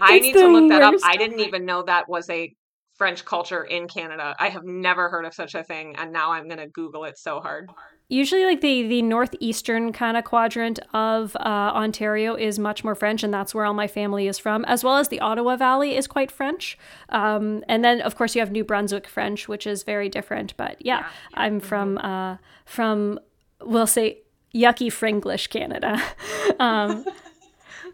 I 0.00 0.18
need 0.18 0.34
to 0.34 0.46
look 0.46 0.70
that 0.70 0.82
up. 0.82 0.94
I 1.04 1.16
didn't 1.16 1.40
even 1.40 1.64
know 1.64 1.82
that 1.82 2.08
was 2.08 2.28
a 2.30 2.54
French 2.96 3.24
culture 3.24 3.62
in 3.62 3.88
Canada. 3.88 4.34
I 4.38 4.48
have 4.48 4.64
never 4.64 5.08
heard 5.08 5.24
of 5.24 5.34
such 5.34 5.54
a 5.54 5.62
thing, 5.62 5.96
and 5.96 6.12
now 6.12 6.32
I'm 6.32 6.48
going 6.48 6.58
to 6.58 6.68
Google 6.68 7.04
it 7.04 7.18
so 7.18 7.40
hard. 7.40 7.70
Usually 8.08 8.44
like 8.44 8.60
the 8.60 8.86
the 8.86 9.02
northeastern 9.02 9.92
kind 9.92 10.16
of 10.16 10.24
quadrant 10.24 10.78
of 10.92 11.34
uh, 11.36 11.72
ontario 11.74 12.34
is 12.34 12.58
much 12.58 12.84
more 12.84 12.94
french 12.94 13.22
and 13.22 13.34
that's 13.34 13.54
where 13.54 13.64
all 13.64 13.74
my 13.74 13.86
family 13.88 14.28
is 14.28 14.38
from 14.38 14.64
as 14.66 14.84
well 14.84 14.96
as 14.96 15.08
the 15.08 15.20
ottawa 15.20 15.56
valley 15.56 15.96
is 15.96 16.06
quite 16.06 16.30
french 16.30 16.78
um, 17.08 17.64
and 17.68 17.84
then 17.84 18.00
of 18.00 18.16
course 18.16 18.34
you 18.34 18.40
have 18.40 18.52
new 18.52 18.64
brunswick 18.64 19.06
french 19.08 19.48
which 19.48 19.66
is 19.66 19.82
very 19.82 20.08
different 20.08 20.56
but 20.56 20.76
yeah, 20.84 21.00
yeah. 21.00 21.06
i'm 21.34 21.58
from 21.58 21.98
uh, 21.98 22.36
from 22.64 23.18
we'll 23.62 23.86
say 23.86 24.18
yucky 24.54 24.88
fringlish 24.88 25.48
canada 25.50 26.00
um, 26.60 27.04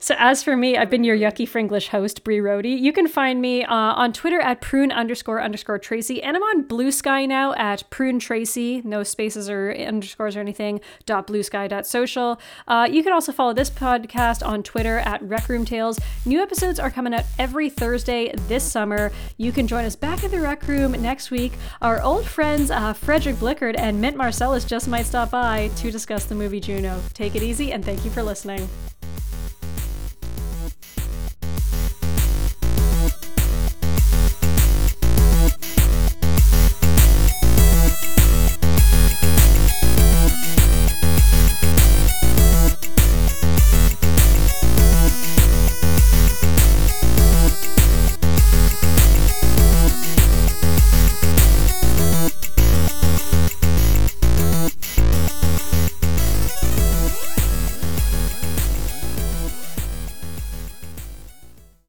so 0.02 0.16
as 0.18 0.42
for 0.42 0.56
me, 0.56 0.76
I've 0.76 0.90
been 0.90 1.04
your 1.04 1.16
yucky 1.16 1.48
fringlish 1.48 1.86
host, 1.86 2.24
Bree 2.24 2.40
Rody. 2.40 2.70
You 2.70 2.92
can 2.92 3.06
find 3.06 3.40
me 3.40 3.62
uh, 3.62 3.72
on 3.72 4.12
Twitter 4.12 4.40
at 4.40 4.60
prune 4.60 4.90
underscore 4.90 5.40
underscore 5.40 5.78
Tracy, 5.78 6.20
and 6.20 6.36
I'm 6.36 6.42
on 6.42 6.62
Blue 6.62 6.90
Sky 6.90 7.24
now 7.24 7.54
at 7.54 7.88
prune 7.88 8.18
Tracy, 8.18 8.82
no 8.84 9.04
spaces 9.04 9.48
or 9.48 9.72
underscores 9.72 10.34
or 10.34 10.40
anything. 10.40 10.80
Dot 11.06 11.28
bluesky 11.28 11.68
dot 11.68 11.86
social. 11.86 12.40
Uh, 12.66 12.88
you 12.90 13.04
can 13.04 13.12
also 13.12 13.30
follow 13.30 13.52
this 13.52 13.70
podcast 13.70 14.44
on 14.44 14.64
Twitter 14.64 14.98
at 14.98 15.22
Rec 15.22 15.48
Room 15.48 15.64
Tales. 15.64 16.00
New 16.26 16.42
episodes 16.42 16.80
are 16.80 16.90
coming 16.90 17.14
out 17.14 17.24
every 17.38 17.70
Thursday 17.70 18.34
this 18.48 18.64
summer. 18.64 19.12
You 19.36 19.52
can 19.52 19.68
join 19.68 19.84
us 19.84 19.94
back 19.94 20.24
in 20.24 20.32
the 20.32 20.40
Rec 20.40 20.66
Room 20.66 21.00
next 21.00 21.30
week. 21.30 21.52
Our 21.80 22.02
old 22.02 22.26
friends 22.26 22.72
uh, 22.72 22.92
Frederick 22.92 23.38
Blickard 23.38 23.76
and 23.76 24.00
Mint 24.00 24.16
Marcellus 24.16 24.64
just 24.64 24.88
might 24.88 25.06
stop 25.06 25.30
by 25.30 25.70
to 25.76 25.92
discuss 25.92 26.24
the 26.24 26.34
movie 26.34 26.58
Juno. 26.58 27.00
Take 27.14 27.36
it 27.36 27.44
easy, 27.44 27.70
and 27.70 27.84
thank 27.84 28.04
you 28.04 28.10
for 28.10 28.24
listening. 28.24 28.68